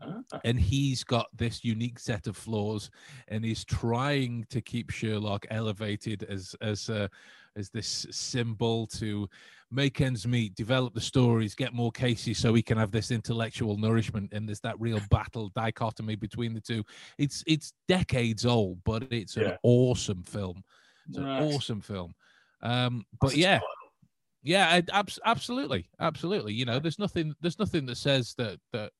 Ah, 0.00 0.22
and 0.44 0.58
he's 0.58 1.04
got 1.04 1.26
this 1.36 1.64
unique 1.64 1.98
set 1.98 2.26
of 2.26 2.36
flaws 2.36 2.90
and 3.28 3.44
he's 3.44 3.64
trying 3.64 4.46
to 4.50 4.60
keep 4.60 4.90
sherlock 4.90 5.46
elevated 5.50 6.24
as 6.24 6.56
as 6.60 6.88
uh, 6.88 7.08
as 7.56 7.70
this 7.70 8.06
symbol 8.10 8.86
to 8.86 9.28
make 9.70 10.00
ends 10.00 10.26
meet 10.26 10.54
develop 10.54 10.92
the 10.94 11.00
stories 11.00 11.54
get 11.54 11.72
more 11.72 11.90
cases 11.90 12.36
so 12.38 12.52
we 12.52 12.62
can 12.62 12.76
have 12.76 12.90
this 12.90 13.10
intellectual 13.10 13.78
nourishment 13.78 14.30
and 14.32 14.46
there's 14.46 14.60
that 14.60 14.78
real 14.78 15.00
battle 15.10 15.50
dichotomy 15.54 16.14
between 16.14 16.52
the 16.52 16.60
two. 16.60 16.84
It's 17.18 17.42
it's 17.46 17.72
decades 17.88 18.44
old 18.44 18.78
but 18.84 19.04
it's 19.10 19.36
an 19.36 19.56
awesome 19.62 20.22
film. 20.22 20.62
It's 21.08 21.18
an 21.18 21.26
awesome 21.26 21.80
film. 21.80 22.14
Um 22.62 23.04
but 23.20 23.28
That's 23.28 23.38
yeah. 23.38 23.56
exciting. 23.56 24.90
yeah 24.98 25.12
absolutely 25.24 25.88
absolutely. 26.00 26.52
You 26.52 26.66
know 26.66 26.78
there's 26.78 26.98
nothing 26.98 27.34
there's 27.40 27.58
nothing 27.58 27.86
that 27.86 27.96
says 27.96 28.34
that 28.38 28.58
that 28.72 28.92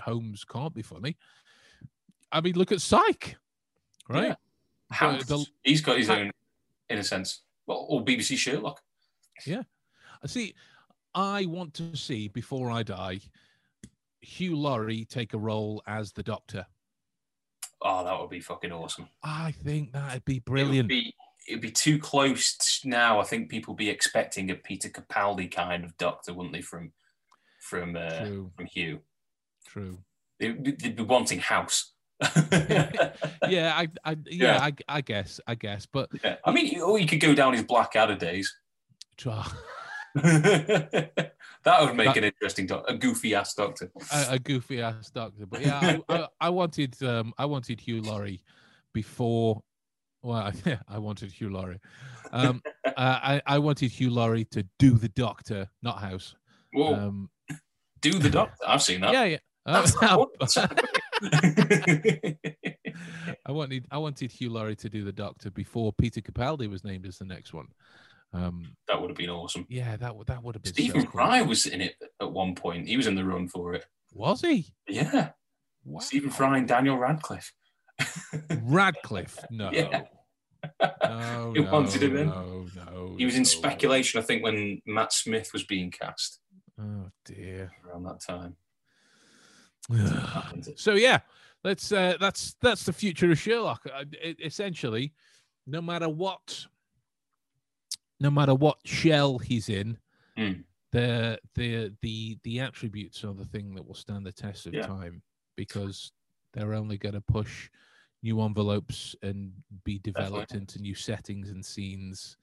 holmes 0.00 0.44
can't 0.44 0.74
be 0.74 0.82
funny. 0.82 1.16
I 2.32 2.40
mean 2.40 2.54
look 2.54 2.72
at 2.72 2.80
psych 2.80 3.36
right? 4.08 4.28
Yeah. 4.28 4.34
Hanks, 4.90 5.26
the- 5.26 5.44
he's 5.64 5.82
got 5.82 5.98
his 5.98 6.08
own, 6.08 6.30
in 6.88 6.98
a 6.98 7.04
sense. 7.04 7.42
Well, 7.68 7.86
or 7.88 8.04
BBC 8.04 8.36
Sherlock. 8.36 8.80
Yeah, 9.46 9.62
I 10.22 10.26
see 10.26 10.54
i 11.14 11.46
want 11.46 11.72
to 11.72 11.96
see 11.96 12.28
before 12.28 12.70
i 12.70 12.82
die 12.82 13.18
hugh 14.20 14.54
laurie 14.54 15.06
take 15.06 15.32
a 15.32 15.38
role 15.38 15.82
as 15.86 16.12
the 16.12 16.22
doctor 16.22 16.66
Oh, 17.80 18.04
that 18.04 18.20
would 18.20 18.28
be 18.28 18.40
fucking 18.40 18.72
awesome. 18.72 19.08
i 19.22 19.52
think 19.52 19.92
that'd 19.92 20.24
be 20.26 20.34
It 20.34 20.36
would 20.40 20.44
brilliant 20.44 20.88
be, 20.88 21.14
it'd 21.48 21.62
be 21.62 21.70
too 21.70 21.98
close 21.98 22.56
t- 22.56 22.88
now. 22.88 23.20
I 23.20 23.24
think 23.24 23.48
people 23.48 23.72
be 23.72 23.88
expecting 23.88 24.50
a 24.50 24.54
Peter 24.54 24.88
Capaldi 24.90 25.50
kind 25.50 25.82
of 25.84 25.96
Doctor, 25.96 26.34
wouldn't 26.34 26.52
they? 26.54 26.60
From 26.60 26.92
from 27.62 27.96
uh, 27.96 28.18
true 28.26 28.52
from 28.56 28.66
Hugh, 28.66 29.00
true 29.66 29.98
they'd 30.38 30.96
be 30.96 31.02
wanting 31.02 31.38
House. 31.38 31.94
yeah 33.48 33.74
i 33.76 33.88
i 34.04 34.16
yeah, 34.26 34.58
I, 34.60 34.72
I 34.88 35.00
guess 35.02 35.40
i 35.46 35.54
guess 35.54 35.86
but 35.86 36.08
Yeah. 36.24 36.36
I 36.44 36.50
mean, 36.50 36.80
or 36.80 36.98
you 36.98 37.06
could 37.06 37.20
go 37.20 37.34
down 37.34 37.52
his 37.54 37.62
Blackadder 37.64 38.16
days. 38.16 38.52
that 39.24 41.22
would 41.80 41.94
make 41.96 42.06
That- 42.06 42.16
an 42.18 42.24
interesting 42.24 42.66
doc, 42.66 42.84
a 42.88 42.94
goofy 42.96 43.34
ass 43.34 43.54
Doctor. 43.54 43.90
a, 44.12 44.26
a 44.30 44.38
goofy 44.38 44.80
ass 44.82 45.10
doctor. 45.10 45.46
But 45.46 45.60
yeah, 45.62 45.98
I, 46.08 46.14
I, 46.14 46.26
I 46.40 46.48
wanted 46.50 47.00
um 47.02 47.32
I 47.38 47.44
wanted 47.46 47.80
Hugh 47.80 48.02
Laurie 48.02 48.42
before. 48.94 49.62
Well, 50.22 50.52
I, 50.66 50.78
I 50.88 50.98
wanted 50.98 51.30
Hugh 51.30 51.50
Laurie. 51.50 51.78
Um, 52.32 52.60
uh, 52.84 52.90
I 52.96 53.42
I 53.46 53.58
wanted 53.58 53.90
Hugh 53.92 54.10
Laurie 54.10 54.44
to 54.46 54.66
do 54.78 54.90
the 54.92 55.08
Doctor, 55.10 55.68
not 55.82 56.00
House. 56.00 56.34
Whoa, 56.72 56.94
Um, 56.94 57.30
do 58.00 58.12
the 58.18 58.30
Doctor. 58.30 58.54
I've 58.66 58.82
seen 58.82 59.00
that. 59.02 59.12
yeah, 59.12 59.24
yeah. 59.24 59.38
Uh, 59.66 59.72
That's 59.82 60.00
not 60.02 60.18
one. 60.18 60.28
I 63.46 63.52
wanted 63.52 63.86
I 63.90 63.98
wanted 63.98 64.30
Hugh 64.32 64.50
Laurie 64.50 64.76
to 64.76 64.88
do 64.88 65.04
the 65.04 65.12
Doctor 65.12 65.50
before 65.50 65.92
Peter 65.92 66.20
Capaldi 66.20 66.68
was 66.68 66.84
named 66.84 67.06
as 67.06 67.18
the 67.18 67.24
next 67.24 67.52
one. 67.52 67.66
Um, 68.32 68.74
that 68.88 69.00
would 69.00 69.10
have 69.10 69.16
been 69.16 69.30
awesome. 69.30 69.64
yeah, 69.70 69.96
that 69.96 70.14
would 70.14 70.26
that 70.26 70.42
would 70.42 70.54
have 70.54 70.62
been 70.62 70.72
Stephen 70.72 71.00
so 71.00 71.06
cool. 71.06 71.12
Fry 71.12 71.42
was 71.42 71.66
in 71.66 71.80
it 71.80 71.94
at 72.20 72.30
one 72.30 72.54
point. 72.54 72.86
He 72.88 72.96
was 72.96 73.06
in 73.06 73.14
the 73.14 73.24
run 73.24 73.48
for 73.48 73.74
it. 73.74 73.84
Was 74.12 74.40
he? 74.42 74.66
Yeah, 74.88 75.30
Wow. 75.84 76.00
Stephen 76.00 76.30
Fry 76.30 76.58
and 76.58 76.68
Daniel 76.68 76.98
Radcliffe. 76.98 77.52
Radcliffe? 78.62 79.38
No. 79.50 79.70
Yeah. 79.72 80.02
No, 81.02 81.52
He 81.56 81.62
no, 81.62 81.72
wanted 81.72 82.02
him 82.02 82.16
in. 82.16 82.26
no, 82.26 82.66
no. 82.74 83.14
He 83.16 83.24
was 83.24 83.34
in 83.36 83.42
no. 83.42 83.44
speculation, 83.48 84.20
I 84.20 84.24
think, 84.24 84.42
when 84.42 84.80
Matt 84.86 85.12
Smith 85.12 85.50
was 85.52 85.64
being 85.64 85.90
cast 85.90 86.40
Oh 86.80 87.08
dear. 87.24 87.70
around 87.86 88.04
that 88.04 88.20
time. 88.20 88.56
So 90.76 90.92
yeah, 90.94 91.20
let's 91.64 91.92
uh, 91.92 92.16
that's 92.20 92.54
that's 92.60 92.84
the 92.84 92.92
future 92.92 93.30
of 93.30 93.38
Sherlock. 93.38 93.86
Uh, 93.92 94.04
essentially, 94.42 95.12
no 95.66 95.80
matter 95.80 96.08
what, 96.08 96.66
no 98.20 98.30
matter 98.30 98.54
what 98.54 98.78
shell 98.84 99.38
he's 99.38 99.68
in, 99.68 99.98
Mm. 100.36 100.62
the 100.92 101.38
the 101.54 101.92
the 102.02 102.38
the 102.44 102.60
attributes 102.60 103.24
are 103.24 103.34
the 103.34 103.44
thing 103.44 103.74
that 103.74 103.86
will 103.86 103.94
stand 103.94 104.24
the 104.24 104.32
test 104.32 104.66
of 104.66 104.74
Yeah. 104.74 104.86
time 104.86 105.22
because 105.56 106.12
they're 106.52 106.74
only 106.74 106.96
going 106.96 107.14
to 107.14 107.20
push 107.20 107.68
new 108.22 108.40
envelopes 108.40 109.14
and 109.22 109.52
be 109.84 109.98
developed 109.98 110.54
into 110.54 110.80
new 110.80 110.94
settings 110.94 111.50
and 111.50 111.64
scenes 111.64 112.36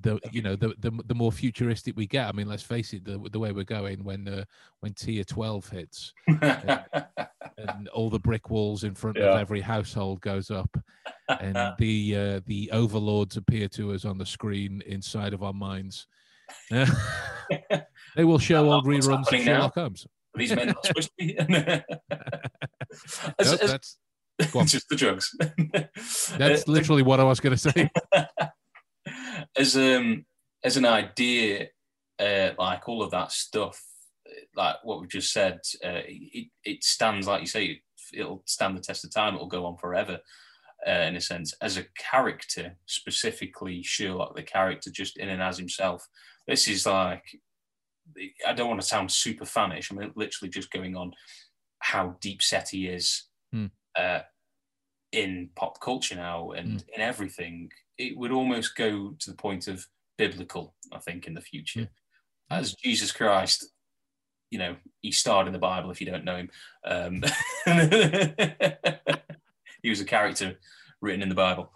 the 0.00 0.18
you 0.32 0.42
know 0.42 0.56
the, 0.56 0.74
the 0.78 0.90
the 1.06 1.14
more 1.14 1.30
futuristic 1.30 1.94
we 1.96 2.06
get 2.06 2.26
i 2.26 2.32
mean 2.32 2.48
let's 2.48 2.62
face 2.62 2.92
it 2.92 3.04
the, 3.04 3.18
the 3.30 3.38
way 3.38 3.52
we're 3.52 3.62
going 3.62 4.02
when 4.02 4.26
uh, 4.26 4.42
when 4.80 4.92
tier 4.94 5.22
12 5.22 5.68
hits 5.68 6.12
and 6.26 7.88
all 7.94 8.08
the 8.10 8.18
brick 8.18 8.50
walls 8.50 8.84
in 8.84 8.94
front 8.94 9.16
Yeah. 9.18 9.26
of 9.34 9.38
every 9.40 9.60
household 9.60 10.20
goes 10.22 10.50
up 10.50 10.76
and 11.40 11.56
the 11.78 12.16
uh, 12.16 12.40
the 12.46 12.70
overlords 12.72 13.36
appear 13.36 13.68
to 13.68 13.92
us 13.92 14.04
on 14.04 14.18
the 14.18 14.26
screen 14.26 14.82
inside 14.86 15.32
of 15.34 15.42
our 15.42 15.52
minds 15.52 16.06
they 16.70 18.24
will 18.24 18.38
show 18.38 18.70
old 18.72 18.86
reruns 18.86 19.26
of? 19.32 19.40
Sherlock 19.40 19.74
Holmes. 19.74 20.06
These 20.36 20.54
men 20.54 20.68
not 20.68 20.84
supposed 20.86 21.08
to 21.08 21.14
be. 21.18 21.36
As- 21.38 21.50
Nope, 23.38 23.60
as- 23.70 23.96
that's 24.38 24.70
just 24.70 24.88
the 24.88 24.96
drugs. 24.96 25.34
that's 26.38 26.68
Uh, 26.68 26.72
literally 26.72 27.02
what 27.02 27.18
I 27.20 27.24
was 27.24 27.40
going 27.40 27.56
to 27.56 27.58
say. 27.58 27.90
As 29.56 29.76
um 29.76 30.24
as 30.64 30.76
an 30.76 30.86
idea, 30.86 31.68
uh, 32.18 32.50
like 32.58 32.88
all 32.88 33.02
of 33.02 33.10
that 33.12 33.30
stuff, 33.32 33.82
like 34.56 34.76
what 34.82 35.00
we 35.00 35.06
just 35.06 35.32
said, 35.32 35.60
uh, 35.84 36.02
it, 36.06 36.48
it 36.64 36.82
stands 36.82 37.26
like 37.26 37.40
you 37.40 37.46
say, 37.46 37.82
it'll 38.12 38.42
stand 38.46 38.76
the 38.76 38.80
test 38.80 39.04
of 39.04 39.12
time. 39.12 39.34
It'll 39.34 39.46
go 39.46 39.66
on 39.66 39.76
forever, 39.76 40.18
uh, 40.86 40.90
in 40.90 41.16
a 41.16 41.20
sense. 41.20 41.54
As 41.60 41.76
a 41.76 41.84
character, 41.98 42.76
specifically 42.86 43.82
Sherlock, 43.82 44.34
the 44.34 44.42
character, 44.42 44.90
just 44.90 45.18
in 45.18 45.28
and 45.28 45.42
as 45.42 45.58
himself. 45.58 46.06
This 46.46 46.68
is 46.68 46.86
like, 46.86 47.24
I 48.46 48.52
don't 48.52 48.68
want 48.68 48.80
to 48.80 48.86
sound 48.86 49.10
super 49.10 49.44
fanish. 49.44 49.90
I 49.90 49.94
mean, 49.94 50.12
literally 50.16 50.50
just 50.50 50.70
going 50.70 50.96
on 50.96 51.12
how 51.78 52.16
deep 52.20 52.42
set 52.42 52.70
he 52.70 52.86
is. 52.88 53.24
Hmm. 53.52 53.66
Uh, 53.96 54.20
in 55.12 55.50
pop 55.54 55.80
culture 55.80 56.16
now 56.16 56.50
and 56.50 56.84
in 56.94 57.00
everything, 57.00 57.70
it 57.98 58.16
would 58.16 58.32
almost 58.32 58.76
go 58.76 59.14
to 59.18 59.30
the 59.30 59.36
point 59.36 59.68
of 59.68 59.86
biblical, 60.18 60.74
I 60.92 60.98
think, 60.98 61.26
in 61.26 61.34
the 61.34 61.40
future. 61.40 61.88
As 62.50 62.74
Jesus 62.74 63.12
Christ, 63.12 63.68
you 64.50 64.58
know, 64.58 64.76
he 65.00 65.12
starred 65.12 65.46
in 65.46 65.52
the 65.52 65.58
Bible 65.58 65.90
if 65.90 66.00
you 66.00 66.06
don't 66.06 66.24
know 66.24 66.36
him. 66.36 66.50
Um, 66.84 67.22
he 69.82 69.90
was 69.90 70.00
a 70.00 70.04
character 70.04 70.58
written 71.00 71.22
in 71.22 71.28
the 71.28 71.34
Bible. 71.34 71.72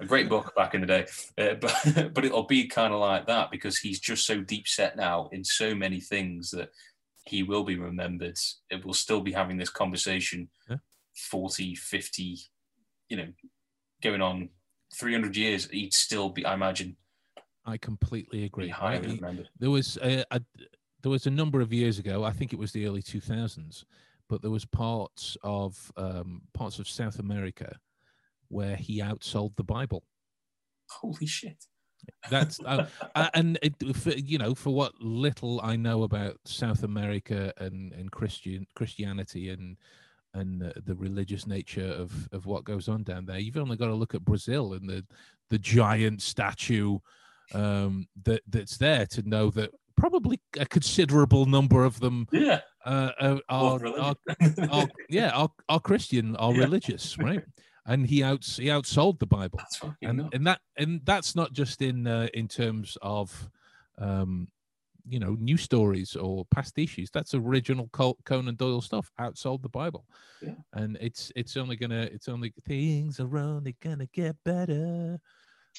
A 0.00 0.06
great 0.06 0.28
book 0.28 0.54
back 0.56 0.74
in 0.74 0.80
the 0.80 0.86
day. 0.86 1.06
Uh, 1.38 1.54
but, 1.54 2.12
but 2.14 2.24
it'll 2.24 2.46
be 2.46 2.66
kind 2.66 2.92
of 2.92 3.00
like 3.00 3.26
that 3.26 3.50
because 3.50 3.78
he's 3.78 4.00
just 4.00 4.26
so 4.26 4.40
deep 4.40 4.68
set 4.68 4.96
now 4.96 5.28
in 5.32 5.44
so 5.44 5.74
many 5.74 6.00
things 6.00 6.50
that 6.50 6.70
he 7.26 7.42
will 7.42 7.64
be 7.64 7.78
remembered. 7.78 8.38
It 8.70 8.84
will 8.84 8.94
still 8.94 9.20
be 9.20 9.32
having 9.32 9.56
this 9.58 9.70
conversation 9.70 10.48
Yeah. 10.68 10.76
40, 11.14 11.74
50, 11.74 12.38
you 13.10 13.18
know, 13.18 13.26
going 14.02 14.22
on 14.22 14.48
300 14.94 15.36
years. 15.36 15.68
He'd 15.70 15.92
still 15.92 16.30
be, 16.30 16.46
I 16.46 16.54
imagine, 16.54 16.96
I 17.66 17.76
completely 17.76 18.44
agree. 18.44 18.68
highly? 18.68 19.20
There 19.58 19.70
was 19.70 19.98
a, 20.02 20.24
a 20.30 20.40
there 21.02 21.10
was 21.10 21.26
a 21.26 21.30
number 21.30 21.60
of 21.60 21.72
years 21.72 21.98
ago. 21.98 22.24
I 22.24 22.32
think 22.32 22.52
it 22.52 22.58
was 22.58 22.72
the 22.72 22.86
early 22.86 23.02
two 23.02 23.20
thousands, 23.20 23.84
but 24.28 24.40
there 24.40 24.50
was 24.50 24.64
parts 24.64 25.36
of 25.42 25.92
um, 25.96 26.42
parts 26.54 26.78
of 26.78 26.88
South 26.88 27.18
America 27.18 27.76
where 28.48 28.76
he 28.76 29.00
outsold 29.00 29.56
the 29.56 29.64
Bible. 29.64 30.04
Holy 30.88 31.26
shit. 31.26 31.64
That's 32.30 32.58
uh, 32.64 32.86
uh, 33.14 33.28
and 33.34 33.58
it, 33.62 33.74
for, 33.94 34.10
you 34.10 34.38
know 34.38 34.54
for 34.54 34.74
what 34.74 34.92
little 35.00 35.60
I 35.62 35.76
know 35.76 36.02
about 36.02 36.38
South 36.46 36.82
America 36.82 37.52
and 37.58 37.92
and 37.92 38.10
Christian 38.10 38.66
Christianity 38.74 39.50
and 39.50 39.76
and 40.34 40.62
uh, 40.62 40.72
the 40.84 40.94
religious 40.94 41.46
nature 41.46 41.86
of 41.86 42.28
of 42.32 42.46
what 42.46 42.64
goes 42.64 42.88
on 42.88 43.02
down 43.02 43.26
there. 43.26 43.38
You've 43.38 43.56
only 43.56 43.76
got 43.76 43.86
to 43.86 43.94
look 43.94 44.14
at 44.14 44.24
Brazil 44.24 44.74
and 44.74 44.88
the 44.88 45.04
the 45.50 45.58
giant 45.58 46.22
statue 46.22 46.98
um, 47.52 48.06
that 48.24 48.42
that's 48.48 48.76
there 48.76 49.06
to 49.06 49.28
know 49.28 49.50
that 49.50 49.70
probably 49.96 50.40
a 50.58 50.66
considerable 50.66 51.46
number 51.46 51.84
of 51.84 52.00
them 52.00 52.26
Yeah. 52.32 52.60
uh, 52.86 53.10
uh, 53.20 53.38
are, 53.48 53.86
are, 53.98 54.14
are 54.70 54.88
yeah 55.08 55.30
are, 55.30 55.50
are 55.68 55.80
Christian 55.80 56.36
are 56.36 56.52
Yeah. 56.54 56.60
religious, 56.60 57.18
right? 57.18 57.42
And 57.86 58.06
he 58.06 58.22
outs 58.22 58.56
he 58.58 58.66
outsold 58.66 59.18
the 59.18 59.26
Bible 59.26 59.58
That's 59.58 59.80
and 60.02 60.32
and 60.32 60.46
that 60.46 60.60
and 60.76 61.00
that's 61.04 61.34
not 61.34 61.52
just 61.52 61.82
in 61.82 62.06
uh, 62.06 62.28
in 62.34 62.46
terms 62.46 62.96
of 63.02 63.50
um 63.98 64.48
you 65.08 65.18
know 65.18 65.36
new 65.40 65.56
stories 65.56 66.16
or 66.16 66.44
pastiches 66.54 67.10
that's 67.12 67.34
original 67.34 67.88
conan 68.24 68.54
doyle 68.56 68.80
stuff 68.80 69.10
outsold 69.20 69.62
the 69.62 69.68
bible 69.68 70.06
Yeah. 70.42 70.54
and 70.74 70.96
it's 71.00 71.32
it's 71.36 71.56
only 71.56 71.76
gonna 71.76 72.02
it's 72.12 72.28
only 72.28 72.52
things 72.66 73.20
are 73.20 73.38
only 73.38 73.76
gonna 73.80 74.06
get 74.06 74.36
better 74.44 75.20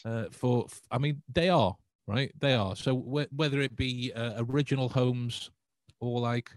uh 0.05 0.25
for 0.31 0.67
i 0.91 0.97
mean 0.97 1.21
they 1.31 1.49
are 1.49 1.75
right 2.07 2.31
they 2.39 2.53
are 2.53 2.75
so 2.75 2.95
wh- 2.97 3.33
whether 3.37 3.61
it 3.61 3.75
be 3.75 4.11
uh, 4.15 4.43
original 4.49 4.89
Holmes 4.89 5.51
or 5.99 6.19
like 6.19 6.51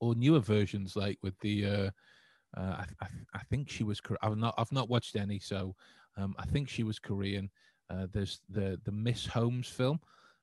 or 0.00 0.14
newer 0.14 0.40
versions 0.40 0.96
like 0.96 1.18
with 1.22 1.38
the 1.40 1.66
uh 1.66 1.90
uh, 2.56 2.84
I, 3.00 3.04
I, 3.04 3.08
I 3.34 3.40
think 3.50 3.68
she 3.68 3.84
was. 3.84 4.00
I've 4.22 4.38
not. 4.38 4.54
I've 4.56 4.72
not 4.72 4.88
watched 4.88 5.16
any, 5.16 5.38
so 5.38 5.74
um, 6.16 6.34
I 6.38 6.46
think 6.46 6.70
she 6.70 6.84
was 6.84 6.98
Korean. 6.98 7.50
Uh, 7.90 8.06
there's 8.10 8.40
the 8.48 8.80
the 8.84 8.92
Miss 8.92 9.26
Holmes 9.26 9.68
film 9.68 10.00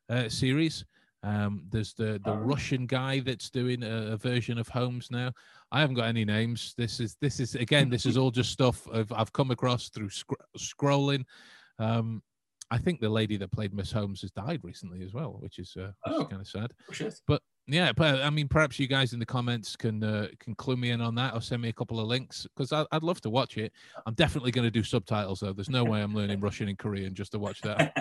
uh, 0.10 0.30
series. 0.30 0.86
Um, 1.24 1.64
there's 1.70 1.94
the 1.94 2.20
the 2.24 2.32
Oh. 2.32 2.36
Russian 2.36 2.86
guy 2.86 3.22
that's 3.22 3.50
doing 3.50 3.82
a, 3.84 4.12
a 4.14 4.18
version 4.18 4.58
of 4.58 4.68
Holmes 4.68 5.10
now. 5.10 5.32
I 5.72 5.80
haven't 5.80 5.96
got 5.96 6.08
any 6.10 6.26
names. 6.26 6.74
This 6.78 7.00
is 7.00 7.16
this 7.22 7.40
is 7.40 7.56
again. 7.56 7.90
This 7.90 8.06
is 8.06 8.18
all 8.18 8.30
just 8.32 8.52
stuff 8.52 8.88
I've, 8.94 9.12
I've 9.12 9.32
come 9.34 9.50
across 9.52 9.90
through 9.90 10.10
scr- 10.10 10.34
scrolling. 10.58 11.24
Um, 11.80 12.22
I 12.72 12.78
think 12.78 13.00
the 13.00 13.10
lady 13.10 13.38
that 13.38 13.52
played 13.52 13.74
Miss 13.74 13.92
Holmes 13.92 14.22
has 14.22 14.32
died 14.32 14.60
recently 14.64 15.04
as 15.04 15.14
well, 15.14 15.38
which 15.40 15.60
is, 15.60 15.76
uh, 15.78 15.92
which 16.06 16.16
Oh. 16.16 16.22
is 16.22 16.28
kind 16.28 16.42
of 16.42 16.48
sad. 16.48 16.72
Oh, 16.90 16.94
shit. 16.94 17.14
Yeah, 17.66 17.94
but 17.94 18.22
I 18.22 18.30
mean, 18.30 18.50
perhaps 18.50 18.78
you 18.78 18.88
guys 18.88 19.14
in 19.14 19.20
the 19.20 19.26
comments 19.26 19.78
can 19.78 20.04
uh, 20.04 20.28
can 20.40 20.54
clue 20.56 20.76
me 20.76 20.90
in 20.90 21.00
on 21.00 21.16
that 21.16 21.34
or 21.34 21.42
send 21.42 21.62
me 21.62 21.70
a 21.70 21.74
couple 21.74 22.00
of 22.00 22.08
links 22.08 22.46
because 22.56 22.74
I'd 22.74 23.04
love 23.04 23.22
to 23.22 23.30
watch 23.30 23.58
it. 23.58 23.72
I'm 24.06 24.16
definitely 24.16 24.52
going 24.52 24.66
to 24.66 24.72
do 24.72 24.84
subtitles 24.84 25.40
though. 25.40 25.54
There's 25.54 25.70
no 25.70 25.86
way 25.86 26.02
I'm 26.02 26.14
learning 26.14 26.40
Russian 26.42 26.68
and 26.68 26.78
Korean 26.78 27.14
just 27.14 27.32
to 27.32 27.40
watch 27.40 27.62
that. 27.62 27.94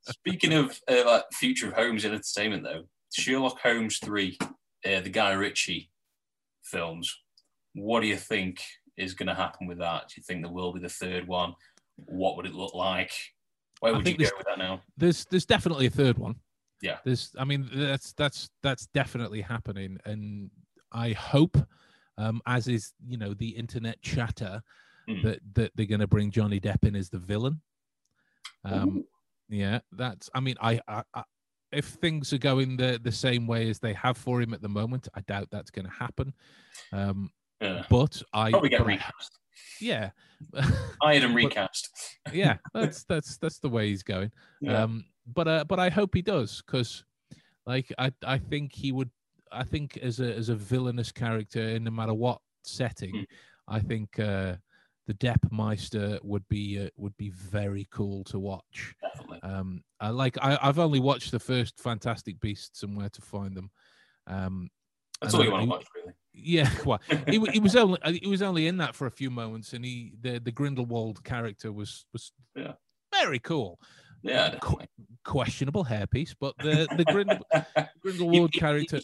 Speaking 0.02 0.52
of 0.54 0.80
uh, 0.90 1.04
like 1.06 1.24
future 1.32 1.68
of 1.68 1.74
Holmes 1.74 2.04
in 2.04 2.12
entertainment, 2.12 2.64
though, 2.64 2.84
Sherlock 3.12 3.60
Holmes 3.60 3.98
three, 3.98 4.36
uh, 4.84 5.00
the 5.00 5.10
Guy 5.10 5.32
Ritchie 5.32 5.90
films. 6.64 7.16
What 7.74 8.00
do 8.00 8.08
you 8.08 8.16
think 8.16 8.64
is 8.96 9.14
going 9.14 9.28
to 9.28 9.34
happen 9.34 9.68
with 9.68 9.78
that? 9.78 10.08
Do 10.08 10.14
you 10.16 10.24
think 10.24 10.42
there 10.42 10.52
will 10.52 10.72
be 10.72 10.80
the 10.80 10.88
third 10.88 11.28
one? 11.28 11.54
What 11.96 12.36
would 12.36 12.46
it 12.46 12.54
look 12.54 12.74
like? 12.74 13.12
Where 13.78 13.94
would 13.94 14.08
you 14.08 14.16
go 14.16 14.30
with 14.36 14.46
that 14.46 14.58
now? 14.58 14.80
there's 14.96 15.24
there's 15.26 15.46
definitely 15.46 15.86
a 15.86 15.90
third 15.90 16.18
one. 16.18 16.36
Yeah. 16.84 16.98
There's 17.04 17.34
I 17.38 17.44
mean 17.44 17.68
that's 17.72 18.12
that's 18.12 18.50
that's 18.62 18.86
definitely 18.88 19.40
happening 19.40 19.98
and 20.04 20.50
I 20.92 21.12
hope 21.12 21.56
um 22.18 22.40
as 22.46 22.68
is 22.68 22.92
you 23.06 23.16
know 23.16 23.32
the 23.34 23.48
internet 23.50 24.00
chatter 24.02 24.62
Mm. 25.08 25.22
that 25.22 25.40
that 25.54 25.72
they're 25.74 25.84
going 25.94 26.00
to 26.00 26.06
bring 26.06 26.30
Johnny 26.30 26.58
Depp 26.58 26.82
in 26.88 26.96
as 26.96 27.10
the 27.10 27.18
villain. 27.18 27.60
Um 28.64 28.98
Ooh. 28.98 29.04
yeah, 29.50 29.80
that's 29.92 30.30
I 30.34 30.40
mean 30.40 30.56
I, 30.60 30.80
I, 30.88 31.02
I 31.14 31.22
if 31.72 31.86
things 31.86 32.32
are 32.32 32.38
going 32.38 32.76
the 32.78 32.98
the 33.02 33.12
same 33.12 33.46
way 33.46 33.68
as 33.68 33.78
they 33.78 33.92
have 33.94 34.16
for 34.16 34.40
him 34.40 34.54
at 34.54 34.62
the 34.62 34.68
moment, 34.68 35.08
I 35.14 35.20
doubt 35.22 35.48
that's 35.50 35.70
going 35.70 35.84
to 35.86 35.90
happen. 35.92 36.32
Um 36.92 37.30
Yeah. 37.60 37.84
but 37.90 38.22
I 38.32 38.50
Probably 38.50 38.70
get 38.70 38.80
I- 38.80 38.84
recast. 38.84 39.38
yeah. 39.80 40.10
Hired 41.02 41.24
and 41.24 41.34
But- 41.34 41.44
recast. 41.44 41.90
yeah, 42.32 42.56
that's 42.74 43.04
that's 43.04 43.36
that's 43.38 43.58
the 43.58 43.68
way 43.68 43.88
he's 43.88 44.02
going. 44.02 44.30
Yeah. 44.62 44.82
Um, 44.84 45.04
but 45.26 45.48
uh, 45.48 45.64
but 45.64 45.78
I 45.78 45.88
hope 45.90 46.14
he 46.14 46.22
does 46.22 46.62
because, 46.66 47.04
like, 47.66 47.92
I 47.98 48.12
I 48.26 48.38
think 48.38 48.72
he 48.74 48.92
would. 48.92 49.10
I 49.52 49.64
think 49.64 49.96
as 49.98 50.20
a 50.20 50.34
as 50.34 50.48
a 50.48 50.54
villainous 50.54 51.12
character, 51.12 51.60
in 51.60 51.84
no 51.84 51.90
matter 51.90 52.14
what 52.14 52.40
setting, 52.64 53.14
Mm. 53.14 53.26
I 53.68 53.80
think 53.80 54.18
uh, 54.18 54.56
the 55.06 55.14
Depp 55.14 55.50
Meister 55.50 56.18
would 56.22 56.46
be 56.48 56.84
uh, 56.84 56.88
would 56.96 57.16
be 57.16 57.30
very 57.30 57.86
cool 57.90 58.24
to 58.24 58.38
watch. 58.38 58.94
Definitely. 59.00 59.40
Um, 59.42 59.82
I 60.00 60.10
like 60.10 60.36
I, 60.42 60.58
I've 60.60 60.78
only 60.78 61.00
watched 61.00 61.30
the 61.30 61.38
first 61.40 61.78
Fantastic 61.80 62.40
Beasts 62.40 62.82
and 62.82 62.96
Where 62.96 63.08
to 63.10 63.20
Find 63.22 63.56
Them. 63.56 63.70
Um, 64.26 64.70
That's 65.22 65.34
all 65.34 65.44
you 65.44 65.50
want 65.52 65.64
to 65.64 65.68
watch, 65.70 65.86
really. 65.94 66.12
yeah, 66.34 66.68
well, 66.84 67.00
he, 67.28 67.38
he 67.52 67.60
was 67.60 67.76
only 67.76 67.98
he 68.20 68.26
was 68.26 68.42
only 68.42 68.66
in 68.66 68.76
that 68.78 68.94
for 68.94 69.06
a 69.06 69.10
few 69.10 69.30
moments, 69.30 69.72
and 69.72 69.84
he 69.84 70.12
the 70.20 70.38
the 70.40 70.52
Grindelwald 70.52 71.22
character 71.24 71.70
was 71.72 72.04
was 72.12 72.32
Yeah. 72.54 72.72
very 73.14 73.38
cool. 73.38 73.78
Yeah. 74.22 74.56
Qu-. 74.60 74.80
Questionable 75.24 75.84
hairpiece, 75.84 76.34
but 76.38 76.54
the 76.58 76.86
the 76.96 77.04
Grindel, 77.04 77.40
Grindelwald 78.00 78.50
He- 78.52 78.58
he- 78.58 78.60
character. 78.60 79.00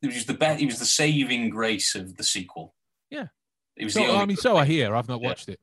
He 0.00 0.08
was 0.08 0.26
the 0.26 0.34
best. 0.34 0.58
He 0.60 0.66
was 0.66 0.80
the 0.80 0.84
saving 0.84 1.48
grace 1.50 1.94
of 1.94 2.16
the 2.16 2.24
sequel. 2.24 2.74
Yeah. 3.08 3.26
He 3.76 3.84
was 3.84 3.94
So 3.94 4.04
the 4.04 4.12
I 4.12 4.24
mean, 4.26 4.36
so 4.36 4.56
I 4.56 4.64
hear. 4.64 4.94
I've 4.96 5.08
not 5.08 5.20
Yeah. 5.22 5.28
watched 5.28 5.48
it, 5.48 5.60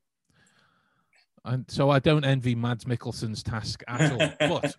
and 1.45 1.65
so 1.69 1.89
I 1.89 1.99
don't 1.99 2.23
envy 2.25 2.55
Mads 2.55 2.85
Mikkelsen's 2.85 3.43
task 3.43 3.83
at 3.87 4.11
all. 4.11 4.29
But 4.61 4.75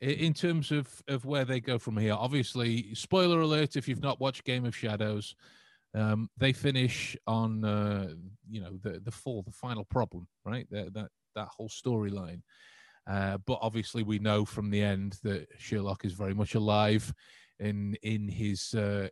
in 0.00 0.34
terms 0.34 0.70
of 0.70 0.88
of 1.08 1.24
where 1.24 1.44
they 1.44 1.60
go 1.60 1.78
from 1.78 1.96
here, 1.96 2.14
obviously, 2.14 2.92
spoiler 2.94 3.40
alert: 3.40 3.76
if 3.76 3.88
you've 3.88 4.02
not 4.02 4.20
watched 4.20 4.44
Game 4.44 4.64
of 4.64 4.76
Shadows, 4.76 5.34
um, 5.94 6.28
they 6.36 6.52
finish 6.52 7.16
on 7.26 7.64
uh, 7.64 8.08
you 8.50 8.60
know 8.60 8.78
the 8.82 9.00
the 9.00 9.10
fall, 9.10 9.42
the 9.42 9.52
final 9.52 9.84
problem, 9.84 10.26
right? 10.44 10.66
That 10.70 10.92
that 10.94 11.08
that 11.34 11.48
whole 11.48 11.68
storyline. 11.68 12.42
Uh, 13.08 13.38
but 13.46 13.58
obviously, 13.62 14.02
we 14.02 14.18
know 14.18 14.44
from 14.44 14.70
the 14.70 14.82
end 14.82 15.18
that 15.22 15.48
Sherlock 15.58 16.04
is 16.04 16.12
very 16.12 16.34
much 16.34 16.54
alive 16.54 17.12
in 17.58 17.96
in 18.02 18.28
his 18.28 18.74
uh, 18.74 19.08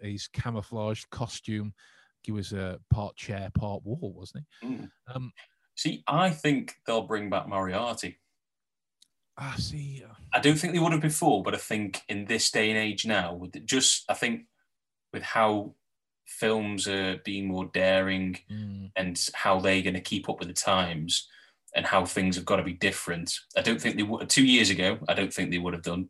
his 0.00 0.28
camouflaged 0.28 1.10
costume. 1.10 1.74
He 2.22 2.32
was 2.32 2.52
a 2.52 2.64
uh, 2.64 2.76
part 2.90 3.16
chair, 3.16 3.50
part 3.58 3.84
wall, 3.84 4.12
wasn't 4.14 4.44
he? 4.60 4.66
Mm. 4.66 4.90
Um, 5.14 5.32
See, 5.74 6.02
I 6.08 6.30
think 6.30 6.74
they'll 6.86 7.06
bring 7.06 7.30
back 7.30 7.48
Moriarty. 7.48 8.18
ah, 9.38 9.54
see, 9.56 10.02
uh, 10.04 10.12
I 10.32 10.40
don't 10.40 10.56
think 10.56 10.72
they 10.72 10.80
would 10.80 10.90
have 10.90 11.00
before, 11.00 11.44
but 11.44 11.54
I 11.54 11.58
think 11.58 12.02
in 12.08 12.24
this 12.24 12.50
day 12.50 12.68
and 12.70 12.78
age 12.78 13.06
now, 13.06 13.34
with 13.34 13.64
just 13.64 14.04
I 14.08 14.14
think 14.14 14.46
with 15.12 15.22
how 15.22 15.74
films 16.26 16.88
are 16.88 17.18
being 17.24 17.46
more 17.46 17.66
daring 17.66 18.38
mm, 18.50 18.90
and 18.96 19.30
how 19.34 19.60
they're 19.60 19.82
going 19.82 19.94
to 19.94 20.00
keep 20.00 20.28
up 20.28 20.40
with 20.40 20.48
the 20.48 20.54
times 20.54 21.28
and 21.78 21.86
how 21.86 22.04
things 22.04 22.34
have 22.34 22.44
got 22.44 22.56
to 22.56 22.64
be 22.64 22.72
different. 22.72 23.32
I 23.56 23.62
don't 23.62 23.80
think 23.80 23.94
they 23.94 24.02
would 24.02 24.28
two 24.28 24.44
years 24.44 24.68
ago. 24.68 24.98
I 25.08 25.14
don't 25.14 25.32
think 25.32 25.52
they 25.52 25.58
would 25.58 25.74
have 25.74 25.84
done. 25.84 26.08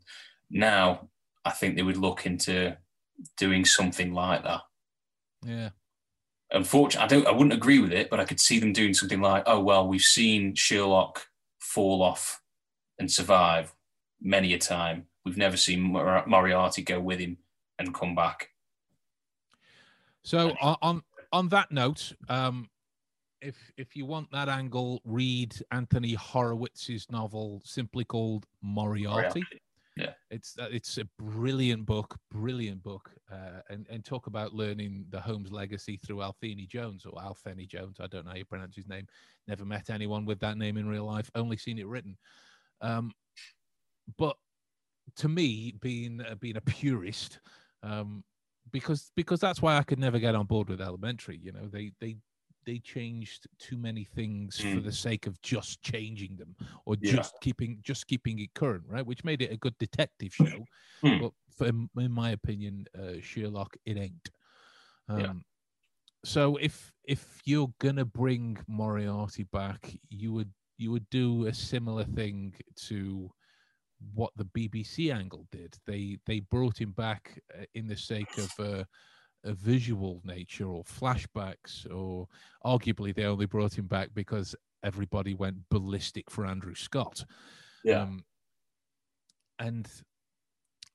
Now, 0.50 1.10
I 1.44 1.50
think 1.50 1.76
they 1.76 1.82
would 1.82 1.98
look 1.98 2.24
into 2.24 2.78
doing 3.36 3.66
something 3.66 4.14
like 4.14 4.44
that. 4.44 4.62
yeah, 5.44 5.68
Unfortunately, 6.50 7.04
I 7.04 7.08
don't. 7.08 7.26
I 7.26 7.32
wouldn't 7.32 7.52
agree 7.52 7.80
with 7.80 7.92
it, 7.92 8.08
but 8.08 8.18
I 8.18 8.24
could 8.24 8.40
see 8.40 8.58
them 8.58 8.72
doing 8.72 8.94
something 8.94 9.20
like, 9.20 9.42
"Oh 9.44 9.60
well, 9.60 9.86
we've 9.86 10.00
seen 10.00 10.54
Sherlock 10.54 11.26
fall 11.58 12.02
off 12.02 12.40
and 12.98 13.12
survive 13.12 13.74
many 14.22 14.54
a 14.54 14.58
time. 14.58 15.04
We've 15.26 15.36
never 15.36 15.58
seen 15.58 15.82
Mor- 15.82 16.24
Moriarty 16.26 16.80
go 16.80 16.98
with 16.98 17.18
him 17.18 17.36
and 17.78 17.92
come 17.92 18.14
back." 18.14 18.48
So 20.22 20.56
on 20.62 20.76
on, 20.80 21.02
on 21.30 21.48
that 21.50 21.70
note, 21.70 22.14
um, 22.30 22.70
if 23.40 23.56
if 23.76 23.96
you 23.96 24.06
want 24.06 24.30
that 24.32 24.48
angle, 24.48 25.00
read 25.04 25.54
Anthony 25.70 26.14
Horowitz's 26.14 27.06
novel, 27.10 27.62
simply 27.64 28.04
called 28.04 28.46
Moriarty. 28.62 29.42
Yeah. 29.96 30.12
It's 30.30 30.56
uh, 30.58 30.68
it's 30.70 30.98
a 30.98 31.04
brilliant 31.18 31.84
book, 31.84 32.16
brilliant 32.30 32.82
book, 32.82 33.10
uh, 33.32 33.62
and 33.68 33.86
and 33.90 34.04
talk 34.04 34.28
about 34.28 34.54
learning 34.54 35.06
the 35.10 35.20
Holmes 35.20 35.50
legacy 35.50 35.96
through 35.96 36.22
Athelney 36.22 36.66
Jones 36.66 37.04
or 37.04 37.20
Athelney 37.20 37.66
Jones. 37.66 37.96
I 38.00 38.06
don't 38.06 38.24
know 38.24 38.30
how 38.30 38.36
you 38.36 38.44
pronounce 38.44 38.76
his 38.76 38.88
name. 38.88 39.06
Never 39.48 39.64
met 39.64 39.90
anyone 39.90 40.24
with 40.24 40.38
that 40.40 40.56
name 40.56 40.76
in 40.76 40.88
real 40.88 41.04
life. 41.04 41.30
Only 41.34 41.56
seen 41.56 41.78
it 41.78 41.88
written. 41.88 42.16
Um, 42.80 43.12
but 44.16 44.36
to 45.16 45.28
me, 45.28 45.74
being 45.80 46.20
uh, 46.20 46.36
being 46.36 46.56
a 46.56 46.60
purist, 46.60 47.40
um, 47.82 48.22
because 48.70 49.10
because 49.16 49.40
that's 49.40 49.60
why 49.60 49.78
I 49.78 49.82
could 49.82 49.98
never 49.98 50.18
get 50.20 50.36
on 50.36 50.46
board 50.46 50.68
with 50.68 50.80
Elementary. 50.80 51.40
You 51.42 51.52
know, 51.52 51.66
they 51.66 51.90
they 52.00 52.16
they 52.68 52.78
changed 52.78 53.46
too 53.58 53.78
many 53.78 54.04
things 54.04 54.58
Mm. 54.58 54.74
for 54.74 54.80
the 54.80 54.92
sake 54.92 55.26
of 55.26 55.40
just 55.40 55.80
changing 55.80 56.36
them 56.36 56.54
or 56.84 56.96
Yeah. 57.00 57.12
just 57.16 57.34
keeping 57.40 57.80
just 57.82 58.06
keeping 58.06 58.38
it 58.40 58.52
current, 58.52 58.84
right? 58.86 59.06
Which 59.06 59.24
made 59.24 59.40
it 59.40 59.50
a 59.50 59.56
good 59.56 59.76
detective 59.78 60.34
show, 60.34 60.66
Mm. 61.02 61.20
but 61.20 61.32
for, 61.56 61.66
in 61.66 61.88
in 61.96 62.12
my 62.12 62.30
opinion, 62.32 62.86
uh, 62.94 63.20
Sherlock 63.22 63.74
it 63.86 63.96
ain't. 63.96 64.30
Um, 65.08 65.18
Yeah. 65.20 65.34
So 66.24 66.56
if 66.56 66.92
if 67.04 67.40
you're 67.46 67.72
gonna 67.78 68.04
bring 68.04 68.58
Moriarty 68.66 69.44
back, 69.44 69.98
you 70.10 70.32
would 70.34 70.52
you 70.76 70.90
would 70.92 71.08
do 71.10 71.46
a 71.46 71.54
similar 71.54 72.04
thing 72.04 72.54
to 72.88 73.32
what 74.14 74.32
the 74.36 74.44
BBC 74.44 75.10
angle 75.10 75.46
did. 75.50 75.78
They 75.86 76.18
they 76.26 76.40
brought 76.40 76.78
him 76.78 76.92
back 76.92 77.42
uh, 77.58 77.64
in 77.72 77.86
the 77.88 77.96
sake 77.96 78.36
of 78.36 78.50
uh, 78.60 78.84
a 79.44 79.52
visual 79.52 80.20
nature 80.24 80.66
or 80.66 80.84
flashbacks, 80.84 81.90
or 81.92 82.26
arguably 82.64 83.14
they 83.14 83.24
only 83.24 83.46
brought 83.46 83.78
him 83.78 83.86
back 83.86 84.10
because 84.14 84.54
everybody 84.82 85.34
went 85.34 85.68
ballistic 85.70 86.30
for 86.30 86.46
Andrew 86.46 86.74
Scott. 86.74 87.24
Yeah. 87.84 88.02
Um, 88.02 88.24
and 89.58 89.88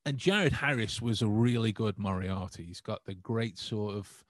and 0.06 0.18
Jared 0.18 0.53
Harris 0.53 1.02
was 1.02 1.22
a 1.22 1.28
really 1.28 1.72
good 1.72 1.98
Moriarty. 1.98 2.65
He's 2.65 2.82
got 2.82 3.06
the 3.06 3.15
great 3.15 3.57
sort 3.57 3.95
of 3.95 4.26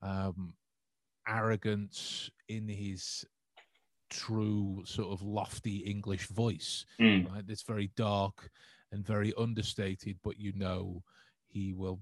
um, 0.00 0.54
arrogance 1.26 2.30
in 2.48 2.68
his 2.68 3.24
true 4.10 4.82
sort 4.84 5.12
of 5.12 5.22
lofty 5.22 5.78
English 5.78 6.26
voice. 6.28 6.86
Mm. 7.00 7.30
Right, 7.30 7.44
it's 7.48 7.62
very 7.62 7.90
dark 7.96 8.50
and 8.92 9.04
very 9.04 9.32
understated, 9.36 10.18
but 10.22 10.38
you 10.38 10.52
know 10.54 11.02
he 11.46 11.72
will 11.72 12.00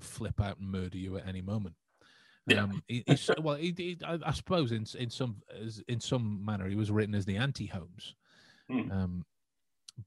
flip 0.00 0.40
out 0.40 0.58
and 0.58 0.70
murder 0.70 0.98
you 0.98 1.16
at 1.16 1.26
any 1.26 1.42
moment. 1.42 1.74
Yeah. 2.46 2.64
Um, 2.64 2.82
he- 2.88 3.04
well, 3.38 3.56
he, 3.56 3.74
he, 3.76 3.98
I, 4.06 4.18
I 4.26 4.32
suppose 4.32 4.72
in 4.72 4.86
in 4.98 5.10
some 5.10 5.36
as- 5.62 5.82
in 5.88 6.00
some 6.00 6.44
manner 6.44 6.68
he 6.68 6.76
was 6.76 6.90
written 6.90 7.14
as 7.14 7.24
the 7.24 7.36
anti-Holmes. 7.36 8.14
Hmm. 8.68 8.90
Um, 8.90 9.24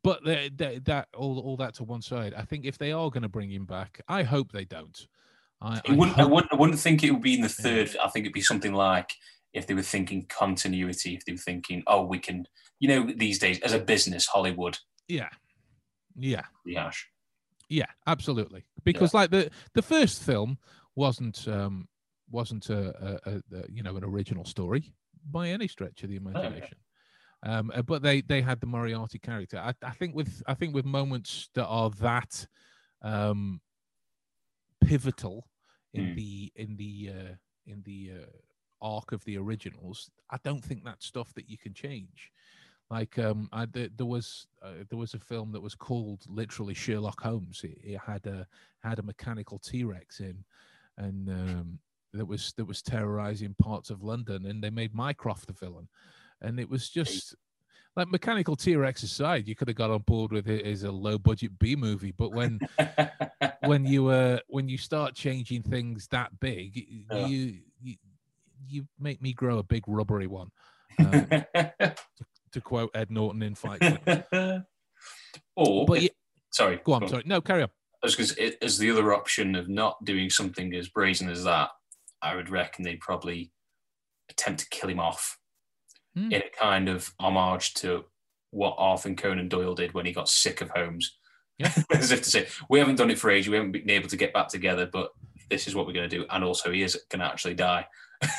but 0.03 0.23
the, 0.23 0.51
the, 0.55 0.81
that 0.85 1.07
all 1.15 1.39
all 1.39 1.57
that 1.57 1.73
to 1.75 1.83
one 1.83 2.01
side. 2.01 2.33
I 2.35 2.43
think 2.43 2.65
if 2.65 2.77
they 2.77 2.91
are 2.91 3.09
going 3.09 3.23
to 3.23 3.29
bring 3.29 3.49
him 3.51 3.65
back, 3.65 4.01
I 4.07 4.23
hope 4.23 4.51
they 4.51 4.65
don't. 4.65 5.07
I, 5.61 5.81
It 5.85 5.93
wouldn't, 5.93 6.19
I, 6.19 6.25
wouldn't, 6.25 6.53
I 6.53 6.55
wouldn't 6.55 6.79
think 6.79 7.03
it 7.03 7.11
would 7.11 7.21
be 7.23 7.33
in 7.33 7.41
the 7.41 7.49
third. 7.49 7.95
I 8.03 8.09
think 8.09 8.25
it'd 8.25 8.33
be 8.33 8.41
something 8.41 8.73
like 8.73 9.11
if 9.53 9.65
they 9.65 9.73
were 9.73 9.81
thinking 9.81 10.25
continuity, 10.27 11.15
if 11.15 11.25
they 11.25 11.31
were 11.31 11.37
thinking, 11.39 11.81
oh, 11.87 12.03
we 12.03 12.19
can, 12.19 12.47
you 12.79 12.87
know, 12.87 13.11
these 13.15 13.39
days 13.39 13.59
as 13.61 13.73
a 13.73 13.79
business, 13.79 14.27
Hollywood, 14.27 14.77
yeah, 15.07 15.29
yeah. 16.15 16.43
rehash. 16.63 17.07
Yeah, 17.69 17.87
absolutely. 18.05 18.65
Because 18.83 19.13
like 19.13 19.31
the 19.31 19.49
the 19.73 19.81
first 19.81 20.23
film 20.23 20.57
wasn't 20.95 21.47
um 21.47 21.87
wasn't 22.29 22.69
a, 22.69 23.19
a, 23.25 23.41
a, 23.55 23.71
you 23.71 23.83
know 23.83 23.95
an 23.97 24.03
original 24.03 24.45
story 24.45 24.93
by 25.29 25.49
any 25.49 25.67
stretch 25.67 26.03
of 26.03 26.09
the 26.09 26.15
imagination. 26.15 26.77
Um, 27.43 27.71
uh, 27.73 27.81
but 27.81 28.01
they 28.01 28.21
they 28.21 28.41
had 28.41 28.59
the 28.59 28.67
Moriarty 28.67 29.19
character. 29.19 29.57
I, 29.57 29.73
I 29.85 29.91
think 29.91 30.15
with 30.15 30.41
I 30.47 30.53
think 30.53 30.73
with 30.73 30.85
moments 30.85 31.49
that 31.53 31.65
are 31.65 31.89
that 32.01 32.47
um 33.01 33.61
pivotal 34.83 35.47
in 35.93 36.09
Hmm. 36.09 36.15
the 36.15 36.51
in 36.55 36.77
the 36.77 37.11
uh, 37.13 37.33
in 37.65 37.81
the 37.83 38.11
uh, 38.21 38.25
arc 38.81 39.11
of 39.11 39.23
the 39.25 39.37
originals, 39.37 40.09
I 40.31 40.37
don't 40.43 40.63
think 40.63 40.83
that's 40.83 41.05
stuff 41.05 41.33
that 41.35 41.49
you 41.49 41.57
can 41.57 41.73
change. 41.73 42.31
Like 42.89 43.19
um, 43.19 43.49
I, 43.51 43.65
there, 43.65 43.89
there 43.95 44.05
was 44.05 44.47
uh, 44.63 44.83
there 44.89 44.97
was 44.97 45.13
a 45.13 45.19
film 45.19 45.51
that 45.51 45.61
was 45.61 45.75
called 45.75 46.21
literally 46.27 46.73
Sherlock 46.73 47.21
Holmes. 47.21 47.61
It, 47.63 47.77
it 47.83 47.99
had 47.99 48.25
a 48.25 48.47
had 48.81 48.99
a 48.99 49.03
mechanical 49.03 49.59
T 49.59 49.83
Rex 49.83 50.21
in, 50.21 50.43
and 50.97 51.29
um, 51.29 51.79
that 52.13 52.25
was 52.25 52.53
that 52.55 52.65
was 52.65 52.81
terrorizing 52.81 53.55
parts 53.59 53.89
of 53.89 54.03
London, 54.03 54.45
and 54.45 54.63
they 54.63 54.69
made 54.69 54.95
Mycroft 54.95 55.47
the 55.47 55.53
villain, 55.53 55.89
and 56.41 56.59
it 56.59 56.69
was 56.69 56.89
just 56.89 57.35
like 57.97 58.09
mechanical 58.09 58.55
T 58.55 58.75
Rex 58.75 59.03
aside, 59.03 59.47
you 59.47 59.55
could 59.55 59.67
have 59.67 59.75
got 59.75 59.89
on 59.89 60.03
board 60.03 60.31
with 60.31 60.47
it 60.47 60.65
as 60.65 60.83
a 60.83 60.91
low 60.91 61.17
budget 61.17 61.57
B 61.57 61.75
movie, 61.75 62.13
but 62.15 62.31
when 62.31 62.59
when 63.65 63.85
you 63.85 64.07
uh 64.07 64.37
when 64.47 64.69
you 64.69 64.77
start 64.77 65.15
changing 65.15 65.63
things 65.63 66.07
that 66.09 66.39
big, 66.39 66.77
you 67.11 67.55
you 67.81 67.95
you 68.67 68.87
make 68.99 69.21
me 69.21 69.33
grow 69.33 69.57
a 69.57 69.63
big 69.63 69.83
rubbery 69.87 70.27
one. 70.27 70.51
Um, 70.99 71.27
to 72.51 72.61
quote 72.61 72.91
Ed 72.93 73.11
Norton 73.11 73.41
in 73.43 73.55
Fight 73.55 73.79
Club. 73.79 74.23
or, 75.55 75.85
But 75.85 75.97
if- 75.97 76.03
yeah, 76.03 76.09
sorry, 76.51 76.79
go 76.83 76.93
on, 76.93 77.07
sorry. 77.07 77.23
No, 77.25 77.41
carry 77.41 77.63
on. 77.63 77.69
because 78.01 78.37
as 78.61 78.77
the 78.77 78.91
other 78.91 79.13
option 79.13 79.55
of 79.55 79.69
not 79.69 80.03
doing 80.05 80.29
something 80.29 80.73
as 80.75 80.89
brazen 80.89 81.29
as 81.29 81.43
that, 81.43 81.69
I 82.21 82.35
would 82.35 82.49
reckon 82.49 82.83
they'd 82.83 82.99
probably 82.99 83.51
attempt 84.29 84.61
to 84.61 84.69
kill 84.69 84.89
him 84.89 84.99
off 84.99 85.37
Hmm. 86.15 86.31
in 86.31 86.41
a 86.41 86.49
kind 86.59 86.89
of 86.89 87.11
homage 87.19 87.73
to 87.75 88.05
what 88.51 88.75
Arthur 88.77 89.13
Conan 89.13 89.49
Doyle 89.49 89.75
did 89.75 89.93
when 89.93 90.05
he 90.05 90.11
got 90.13 90.29
sick 90.29 90.61
of 90.61 90.69
Holmes. 90.71 91.17
Yeah. 91.59 91.71
as 91.93 92.11
if 92.11 92.23
to 92.23 92.29
say, 92.29 92.47
we 92.69 92.79
haven't 92.79 92.95
done 92.95 93.11
it 93.11 93.19
for 93.19 93.29
ages, 93.29 93.49
we 93.49 93.57
haven't 93.57 93.71
been 93.71 93.89
able 93.89 94.09
to 94.09 94.17
get 94.17 94.33
back 94.33 94.47
together, 94.47 94.87
but 94.91 95.11
this 95.49 95.67
is 95.67 95.75
what 95.75 95.85
we're 95.85 95.93
going 95.93 96.09
to 96.09 96.17
do. 96.17 96.25
And 96.29 96.43
also, 96.43 96.71
he 96.71 96.81
is 96.81 96.99
going 97.09 97.19
to 97.19 97.25
actually 97.25 97.53
die. 97.55 97.85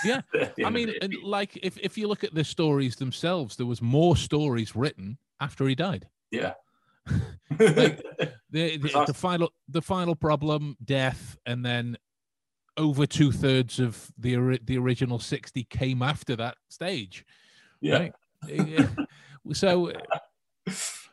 Yeah. 0.05 0.21
I 0.65 0.71
mean, 0.71 0.93
like 1.23 1.59
if 1.63 1.79
if 1.79 1.97
you 1.99 2.09
look 2.09 2.25
at 2.25 2.35
the 2.35 2.45
stories 2.45 2.97
themselves, 2.97 3.57
there 3.57 3.67
was 3.67 3.81
more 3.83 4.17
stories 4.17 4.75
written 4.77 5.19
after 5.41 5.67
he 5.69 5.75
died. 5.75 6.09
yeah. 6.31 6.55
like- 7.59 8.03
The 8.51 8.79
the, 8.79 9.05
the 9.09 9.15
final 9.15 9.53
the 9.69 9.83
final 9.83 10.15
problem, 10.17 10.77
death, 10.83 11.37
and 11.45 11.63
then 11.65 11.99
over 12.79 13.05
two 13.07 13.31
thirds 13.31 13.79
of 13.79 14.11
the 14.19 14.59
the 14.65 14.79
original 14.79 15.19
sixty 15.19 15.65
came 15.65 16.03
after 16.03 16.35
that 16.37 16.57
stage. 16.71 17.27
yeah. 17.83 18.09
right? 18.47 18.89
So 19.53 19.93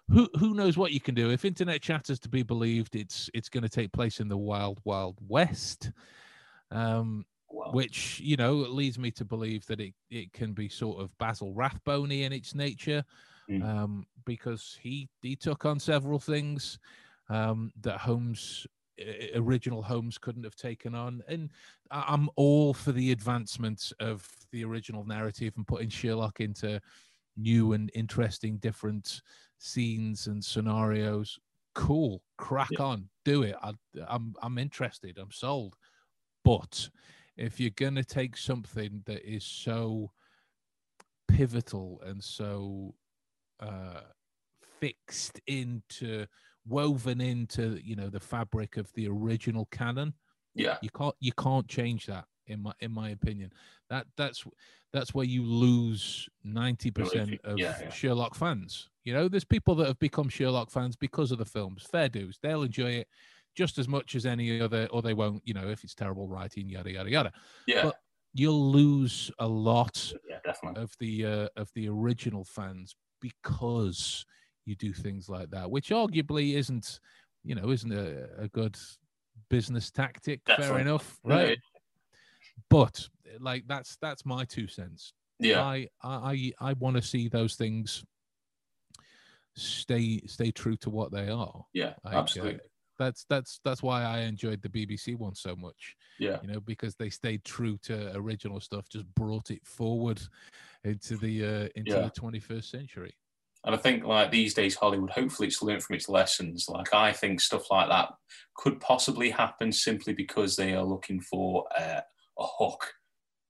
who 0.10 0.30
who 0.40 0.54
knows 0.54 0.78
what 0.78 0.92
you 0.94 1.02
can 1.02 1.14
do 1.16 1.30
if 1.32 1.44
internet 1.46 1.82
chat 1.82 2.10
is 2.10 2.20
to 2.20 2.30
be 2.30 2.44
believed 2.44 2.96
it's 2.96 3.30
it's 3.34 3.50
going 3.50 3.64
to 3.64 3.70
take 3.70 3.92
place 3.92 4.20
in 4.20 4.28
the 4.28 4.38
wild 4.38 4.80
wild 4.84 5.18
west 5.28 5.92
um 6.72 7.26
Well, 7.56 7.72
which 7.72 8.19
you 8.19 8.36
know 8.38 8.53
leads 8.56 8.99
me 8.99 9.11
to 9.11 9.26
believe 9.26 9.65
that 9.68 9.80
it 9.80 9.94
it 10.10 10.34
can 10.34 10.53
be 10.53 10.69
sort 10.69 11.02
of 11.02 11.18
basil 11.18 11.53
rathbone 11.53 12.11
in 12.11 12.34
its 12.34 12.53
nature 12.56 13.03
Mm. 13.49 13.64
um 13.64 14.07
because 14.26 14.77
he 14.82 15.07
he 15.22 15.36
took 15.36 15.65
on 15.65 15.80
several 15.80 16.19
things 16.19 16.80
um 17.30 17.72
that 17.82 17.99
holmes 17.99 18.68
original 19.36 19.84
Holmes 19.84 20.18
couldn't 20.18 20.45
have 20.45 20.56
taken 20.56 20.95
on. 20.95 21.22
And 21.27 21.52
I'm 21.91 22.30
all 22.38 22.73
for 22.73 22.94
the 22.94 23.11
advancement 23.11 23.91
of 23.99 24.26
the 24.53 24.64
original 24.64 25.03
narrative 25.03 25.53
and 25.57 25.68
putting 25.68 25.90
Sherlock 25.90 26.40
into 26.40 26.80
new 27.36 27.73
and 27.73 27.91
interesting 27.94 28.57
different 28.57 29.22
scenes 29.57 30.27
and 30.27 30.41
scenarios. 30.44 31.38
Cool, 31.73 32.23
crack 32.38 32.72
Yeah. 32.72 32.86
on, 32.86 33.10
do 33.26 33.44
it. 33.44 33.56
I, 33.61 33.73
I'm 34.07 34.34
I'm 34.41 34.57
interested. 34.57 35.18
I'm 35.18 35.32
sold. 35.32 35.76
But 36.45 36.90
if 37.38 37.60
you're 37.60 37.72
gonna 37.72 38.03
take 38.03 38.38
something 38.38 39.02
that 39.06 39.24
is 39.24 39.44
so 39.44 40.12
pivotal 41.28 42.02
and 42.06 42.24
so 42.24 42.94
uh, 43.60 44.02
fixed 44.80 45.40
into 45.48 46.26
woven 46.68 47.22
into 47.22 47.80
you 47.84 47.95
know 47.95 48.10
the 48.10 48.20
fabric 48.20 48.78
of 48.78 48.91
the 48.94 49.07
original 49.07 49.66
canon 49.72 50.14
yeah. 50.56 50.78
you 50.82 50.90
can't 50.90 51.16
you 51.20 51.32
can't 51.34 51.68
change 51.68 52.06
that 52.07 52.26
in 52.48 52.62
my 52.62 52.74
in 52.80 52.91
my 52.91 53.10
opinion. 53.10 53.52
That 53.90 54.07
that's 54.18 54.45
that's 54.94 55.14
where 55.14 55.26
you 55.26 55.44
lose 55.44 56.30
90% 56.45 57.40
of 57.44 57.57
Yeah, 57.57 57.76
yeah. 57.82 57.90
sherlock 57.90 58.36
fans. 58.36 58.90
You 59.03 59.14
know 59.14 59.28
there's 59.28 59.45
people 59.45 59.76
that 59.76 59.88
have 59.88 59.99
become 59.99 60.30
sherlock 60.30 60.72
fans 60.72 60.95
because 60.95 61.32
of 61.32 61.38
the 61.38 61.45
films. 61.45 61.84
Fair 61.84 62.10
dues. 62.10 62.40
They'll 62.41 62.64
enjoy 62.64 62.91
it 62.91 63.07
just 63.56 63.77
as 63.77 63.88
much 63.88 64.15
as 64.15 64.26
any 64.26 64.61
other 64.61 64.88
or 64.91 65.02
they 65.02 65.14
won't 65.14 65.41
you 65.45 65.53
know 65.53 65.68
if 65.69 65.84
it's 65.84 65.95
terrible 65.95 66.27
writing 66.27 66.69
yada 66.69 66.91
yada 66.91 67.10
yada 67.10 67.34
Yeah. 67.68 67.84
But- 67.86 67.99
you'll 68.38 68.69
lose 68.69 69.32
a 69.40 69.48
lot 69.48 70.11
yeah, 70.30 70.40
definitely. 70.44 70.84
of 70.84 70.91
the 70.99 71.26
uh, 71.26 71.48
of 71.56 71.72
the 71.73 71.88
original 71.88 72.44
fans 72.44 72.94
because 73.22 74.26
you 74.65 74.76
do 74.76 74.91
things 74.91 75.30
like 75.30 75.49
that, 75.52 75.72
which 75.72 75.90
arguably 75.90 76.56
isn't, 76.56 76.99
you 77.45 77.56
know, 77.56 77.69
isn't 77.72 77.94
a, 77.94 78.27
a 78.38 78.48
good 78.49 78.76
business 79.49 79.90
tactic. 79.90 80.41
Fair 80.48 80.80
enough, 80.80 81.18
No, 81.23 81.36
right? 81.36 81.57
But 82.69 83.07
like 83.40 83.64
that's 83.68 83.95
that's 84.02 84.26
my 84.26 84.44
two 84.44 84.68
cents. 84.68 85.14
Yeah. 85.40 85.64
I 85.64 85.88
I 86.03 86.52
I 86.60 86.73
want 86.73 86.98
to 86.98 87.02
see 87.02 87.30
those 87.30 87.56
things 87.56 88.03
stay 89.56 90.19
stay 90.26 90.52
true 90.52 90.76
to 90.77 90.90
what 90.90 91.11
they 91.11 91.30
are. 91.30 91.65
Yeah. 91.73 91.94
I- 92.03 92.15
absolutely. 92.15 92.60
That's 92.97 93.26
that's 93.30 93.59
that's 93.63 93.84
why 93.84 94.03
I 94.03 94.19
enjoyed 94.19 94.61
the 94.61 94.69
BBC 94.69 95.15
one 95.17 95.35
so 95.35 95.55
much 95.55 95.95
Yeah. 96.19 96.39
you 96.41 96.47
know, 96.47 96.59
because 96.59 96.95
they 96.95 97.09
stayed 97.09 97.43
true 97.43 97.77
to 97.84 98.15
original 98.15 98.59
stuff, 98.61 98.88
just 98.89 99.05
brought 99.15 99.51
it 99.51 99.65
forward 99.65 100.22
into 100.84 101.17
the 101.17 101.43
uh, 101.45 101.67
into 101.76 101.91
Yeah. 101.91 102.01
the 102.01 102.11
21st 102.11 102.69
century. 102.69 103.13
And 103.65 103.73
I 103.73 103.77
think 103.80 104.03
like 104.05 104.30
these 104.31 104.53
days, 104.53 104.76
Hollywood, 104.76 105.09
hopefully 105.09 105.47
it's 105.47 105.61
learned 105.61 105.84
from 105.84 105.95
its 105.95 106.07
lessons. 106.07 106.67
Like 106.69 106.93
I 106.93 107.11
think 107.11 107.41
stuff 107.41 107.69
like 107.72 107.89
that 107.89 108.09
could 108.55 108.80
possibly 108.80 109.30
happen 109.31 109.72
simply 109.72 110.13
because 110.13 110.55
they 110.55 110.73
are 110.76 110.84
looking 110.84 111.19
for 111.19 111.65
uh, 111.77 112.01
a 112.39 112.45
hook 112.59 112.93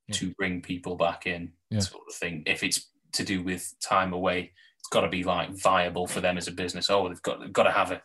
Yeah. 0.07 0.15
to 0.15 0.33
bring 0.35 0.61
people 0.61 0.95
back 0.95 1.27
in, 1.27 1.53
Yeah. 1.69 1.79
sort 1.81 2.03
of 2.07 2.15
thing. 2.15 2.43
If 2.45 2.63
it's 2.63 2.89
to 3.13 3.23
do 3.23 3.43
with 3.43 3.73
time 3.81 4.13
away, 4.13 4.53
it's 4.79 4.87
got 4.89 5.01
to 5.01 5.09
be 5.09 5.23
like 5.23 5.49
viable 5.51 6.07
for 6.07 6.21
them 6.21 6.37
as 6.37 6.47
a 6.47 6.51
business. 6.51 6.89
Oh, 6.89 7.07
they've 7.09 7.21
got 7.21 7.41
they've 7.41 7.53
got 7.53 7.63
to 7.63 7.71
have 7.71 7.91
a 7.91 8.01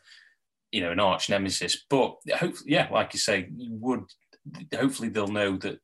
you 0.73 0.81
know 0.81 0.91
an 0.93 1.01
arch 1.01 1.29
nemesis. 1.29 1.85
But 1.89 2.17
hopefully, 2.35 2.73
yeah, 2.73 2.89
like 2.91 3.13
you 3.13 3.19
say, 3.19 3.49
you 3.57 3.71
would 3.81 4.05
hopefully 4.75 5.09
they'll 5.09 5.29
know 5.29 5.57
that 5.59 5.79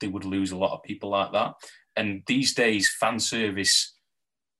they 0.00 0.08
would 0.08 0.24
lose 0.24 0.52
a 0.52 0.56
lot 0.56 0.72
of 0.72 0.82
people 0.82 1.10
like 1.10 1.32
that. 1.32 1.54
And 1.96 2.22
these 2.26 2.54
days, 2.54 2.88
fan 2.90 3.18
service 3.18 3.94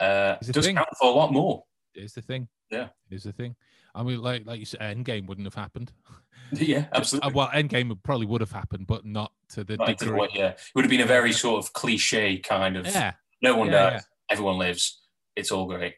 uh, 0.00 0.36
does 0.42 0.64
thing. 0.66 0.76
count 0.76 0.88
for 0.98 1.08
a 1.10 1.14
lot 1.14 1.32
more. 1.32 1.64
Is 1.94 2.14
the 2.14 2.22
thing. 2.22 2.48
Yeah. 2.70 2.88
Is 3.10 3.24
the 3.24 3.32
thing. 3.32 3.56
I 3.94 4.02
mean, 4.02 4.20
like 4.20 4.46
like 4.46 4.60
you 4.60 4.66
said, 4.66 4.80
Endgame 4.80 5.26
wouldn't 5.26 5.46
have 5.46 5.54
happened. 5.54 5.92
yeah, 6.52 6.86
absolutely. 6.92 7.30
Uh, 7.30 7.34
well, 7.34 7.48
Endgame 7.48 7.88
would- 7.88 8.02
probably 8.02 8.26
would 8.26 8.40
have 8.42 8.52
happened, 8.52 8.86
but 8.86 9.04
not 9.04 9.32
to 9.50 9.64
the 9.64 9.76
Not 9.76 9.86
degree. 9.88 10.10
what- 10.18 10.34
yeah, 10.34 10.48
it 10.50 10.60
would 10.74 10.84
have 10.84 10.90
been 10.90 11.00
a 11.00 11.06
very 11.06 11.32
sort 11.32 11.64
of 11.64 11.72
cliche 11.72 12.38
kind 12.38 12.76
of. 12.76 12.86
Yeah. 12.86 13.14
No 13.42 13.56
one 13.56 13.68
Yeah, 13.68 13.90
dies, 13.90 14.06
everyone 14.30 14.58
lives. 14.58 15.02
It's 15.34 15.50
all 15.50 15.66
great. 15.66 15.94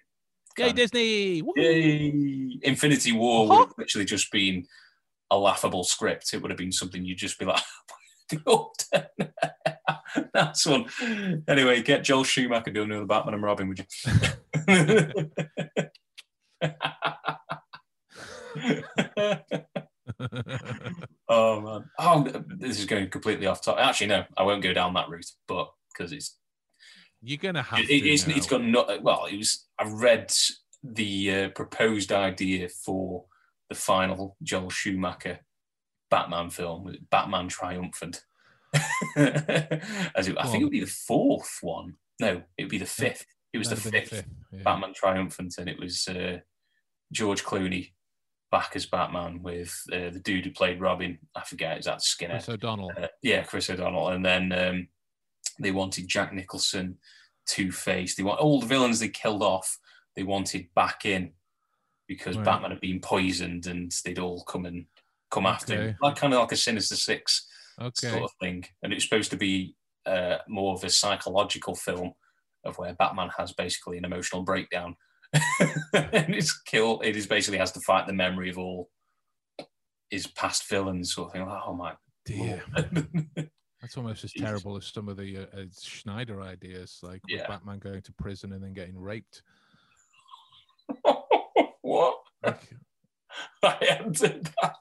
Yay, 0.58 0.72
Disney! 0.72 1.42
Woo! 1.42 1.52
Yay! 1.56 2.58
Infinity 2.62 3.12
War 3.12 3.44
Uh-huh. 3.44 3.54
would 3.60 3.68
have 3.68 3.74
literally 3.78 4.04
just 4.04 4.30
been 4.32 4.66
a 5.30 5.38
laughable 5.38 5.84
script. 5.84 6.34
It 6.34 6.42
would 6.42 6.50
have 6.50 6.58
been 6.58 6.72
something 6.72 7.04
you'd 7.04 7.18
just 7.18 7.38
be 7.38 7.44
like, 7.44 7.62
"Oh, 8.46 8.72
that's 10.34 10.66
one. 10.66 10.86
Anyway, 11.48 11.82
get 11.82 12.04
Joel 12.04 12.24
Schumacher 12.24 12.70
doing 12.70 12.90
another 12.90 13.06
Batman 13.06 13.34
and 13.34 13.42
Robin, 13.42 13.68
would 13.68 13.78
you? 13.78 13.84
oh 21.28 21.60
man! 21.60 21.84
Oh, 21.98 22.24
this 22.58 22.78
is 22.78 22.86
going 22.86 23.10
completely 23.10 23.46
off 23.46 23.62
topic. 23.62 23.84
Actually, 23.84 24.08
no, 24.08 24.24
I 24.36 24.42
won't 24.42 24.62
go 24.62 24.72
down 24.72 24.94
that 24.94 25.08
route, 25.08 25.30
but 25.46 25.70
because 25.92 26.12
it's 26.12 26.36
You're 27.22 27.38
gonna 27.38 27.62
have 27.62 27.80
it, 27.80 27.86
to. 27.86 27.94
it's, 27.94 28.26
now. 28.26 28.36
it's 28.36 28.46
got 28.46 28.62
not 28.62 29.02
well 29.02 29.26
it 29.26 29.36
was 29.36 29.66
i 29.78 29.84
read 29.88 30.32
the 30.82 31.34
uh, 31.34 31.48
proposed 31.50 32.12
idea 32.12 32.68
for 32.68 33.24
the 33.68 33.74
final 33.74 34.36
joel 34.42 34.70
schumacher 34.70 35.40
batman 36.10 36.50
film 36.50 36.94
batman 37.10 37.48
triumphant 37.48 38.22
as 39.16 40.28
it, 40.28 40.36
i 40.38 40.46
think 40.46 40.60
it 40.60 40.64
would 40.64 40.70
be 40.70 40.80
the 40.80 40.86
fourth 40.86 41.58
one 41.60 41.94
no 42.20 42.42
it 42.56 42.64
would 42.64 42.70
be 42.70 42.78
the 42.78 42.86
fifth 42.86 43.26
it 43.52 43.58
was 43.58 43.68
the 43.68 43.74
That'd 43.74 43.94
have 43.94 44.08
fifth, 44.08 44.26
yeah. 44.52 44.62
batman 44.62 44.94
triumphant 44.94 45.54
and 45.58 45.68
it 45.68 45.78
was 45.78 46.06
uh, 46.08 46.38
george 47.12 47.44
clooney 47.44 47.92
back 48.50 48.72
as 48.76 48.86
batman 48.86 49.42
with 49.42 49.74
uh, 49.92 50.10
the 50.10 50.20
dude 50.22 50.44
who 50.44 50.50
played 50.52 50.80
robin 50.80 51.18
i 51.34 51.42
forget 51.42 51.78
is 51.78 51.86
that 51.86 52.02
skinner 52.02 52.34
Chris 52.34 52.48
O'Donnell. 52.48 52.92
uh, 52.96 53.08
yeah, 53.22 53.42
Chris 53.42 53.68
O'Donnell, 53.70 54.10
and 54.10 54.24
then 54.24 54.52
um, 54.52 54.88
they 55.58 55.70
wanted 55.70 56.08
Jack 56.08 56.32
Nicholson, 56.32 56.98
Two 57.46 57.72
Face. 57.72 58.14
They 58.14 58.22
want 58.22 58.40
all 58.40 58.60
the 58.60 58.66
villains 58.66 59.00
they 59.00 59.08
killed 59.08 59.42
off. 59.42 59.78
They 60.16 60.22
wanted 60.22 60.68
back 60.74 61.04
in 61.04 61.32
because 62.06 62.36
Right. 62.36 62.44
Batman 62.44 62.70
had 62.72 62.80
been 62.80 63.00
poisoned, 63.00 63.66
and 63.66 63.92
they'd 64.04 64.18
all 64.18 64.44
come 64.44 64.64
and 64.66 64.86
come 65.30 65.46
after 65.46 65.74
Okay. 65.74 65.82
him, 65.88 65.96
like 66.00 66.16
kind 66.16 66.32
of 66.32 66.40
like 66.40 66.52
a 66.52 66.56
Sinister 66.56 66.96
Six 66.96 67.46
Okay. 67.80 68.08
sort 68.10 68.24
of 68.24 68.30
thing. 68.40 68.64
And 68.82 68.92
it 68.92 68.96
was 68.96 69.04
supposed 69.04 69.30
to 69.30 69.36
be 69.36 69.76
uh, 70.06 70.38
more 70.48 70.74
of 70.74 70.82
a 70.84 70.90
psychological 70.90 71.74
film 71.74 72.14
of 72.64 72.78
where 72.78 72.94
Batman 72.94 73.30
has 73.36 73.52
basically 73.52 73.98
an 73.98 74.04
emotional 74.06 74.42
breakdown, 74.42 74.96
and 75.92 76.34
it's 76.34 76.58
kill. 76.62 77.00
It 77.02 77.14
is 77.16 77.26
basically 77.26 77.58
has 77.58 77.72
to 77.72 77.80
fight 77.80 78.06
the 78.06 78.12
memory 78.14 78.48
of 78.48 78.58
all 78.58 78.90
his 80.10 80.26
past 80.26 80.66
villains, 80.68 81.12
sort 81.12 81.26
of 81.28 81.32
thing. 81.34 81.46
Like, 81.46 81.62
oh 81.66 81.74
my 81.74 81.94
Dear. 82.24 82.62
That's 83.80 83.96
almost 83.96 84.24
as 84.24 84.32
terrible 84.32 84.76
as 84.76 84.86
some 84.86 85.08
of 85.08 85.16
the 85.16 85.38
uh, 85.38 85.42
uh, 85.56 85.64
Snyder 85.70 86.42
ideas, 86.42 86.98
like 87.02 87.22
with 87.30 87.46
Batman 87.46 87.78
going 87.78 88.02
to 88.02 88.12
prison 88.12 88.52
and 88.52 88.62
then 88.62 88.72
getting 88.72 88.98
raped. 88.98 89.42
what? 91.82 92.18
Like, 92.42 92.74
I 93.62 93.76
entered 94.00 94.50
that. 94.60 94.74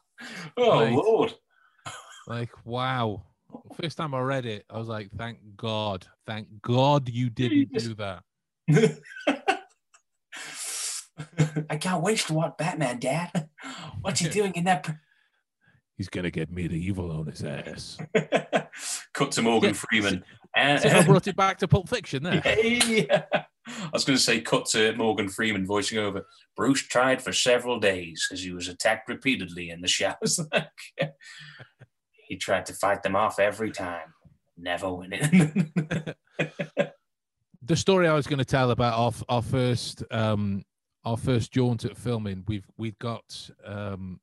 Oh 0.57 0.79
Right. 0.79 0.95
lord. 0.95 1.35
like, 2.27 2.49
wow. 2.65 3.23
First 3.79 3.97
time 3.97 4.15
I 4.15 4.19
read 4.19 4.45
it, 4.45 4.65
I 4.69 4.77
was 4.77 4.87
like, 4.87 5.11
thank 5.15 5.39
God. 5.55 6.07
Thank 6.25 6.47
God 6.61 7.07
you 7.07 7.29
didn't 7.29 7.71
do 7.73 7.93
that. 7.95 8.23
I 11.69 11.77
can't 11.77 12.03
wait 12.03 12.19
to 12.19 12.33
watch 12.33 12.57
Batman, 12.57 12.99
Dad. 12.99 13.49
What's 14.01 14.19
he 14.19 14.29
doing 14.29 14.53
in 14.55 14.65
that? 14.65 14.89
Pr- 15.97 16.01
He's 16.01 16.09
going 16.09 16.23
to 16.23 16.31
get 16.31 16.51
medieval 16.51 17.11
on 17.11 17.25
his 17.25 17.43
ass. 17.43 17.97
Cut 19.13 19.31
to 19.31 19.41
Morgan 19.41 19.69
Yeah, 19.69 19.73
Freeman. 19.73 20.23
And, 20.55 20.81
So 20.81 20.89
I 20.89 21.03
brought 21.03 21.27
it 21.27 21.35
back 21.35 21.57
to 21.59 21.67
Pulp 21.67 21.89
Fiction 21.89 22.23
there. 22.23 22.41
Hey! 22.45 23.07
I 23.69 23.89
was 23.91 24.05
going 24.05 24.15
to 24.17 24.23
say, 24.23 24.39
cut 24.39 24.65
to 24.67 24.95
Morgan 24.95 25.27
Freeman 25.27 25.65
voicing 25.65 25.97
over. 25.97 26.25
Bruce 26.55 26.83
tried 26.83 27.21
for 27.21 27.33
several 27.33 27.79
days 27.81 28.29
as 28.31 28.41
he 28.41 28.51
was 28.51 28.69
attacked 28.69 29.09
repeatedly 29.09 29.69
in 29.69 29.81
the 29.81 29.89
showers. 29.89 30.39
he 32.27 32.37
tried 32.37 32.65
to 32.67 32.73
fight 32.73 33.03
them 33.03 33.15
off 33.17 33.39
every 33.39 33.71
time, 33.71 34.13
never 34.57 34.93
winning. 34.93 35.73
the 37.61 37.75
story 37.75 38.07
I 38.07 38.13
was 38.13 38.25
going 38.25 38.39
to 38.39 38.45
tell 38.45 38.71
about 38.71 38.97
our, 38.97 39.11
our 39.35 39.41
first 39.41 40.03
um 40.11 40.63
our 41.03 41.17
first 41.17 41.51
jaunt 41.51 41.83
at 41.85 41.97
filming 41.97 42.43
we've 42.47 42.67
we've 42.77 42.97
got 42.99 43.49
um 43.65 44.19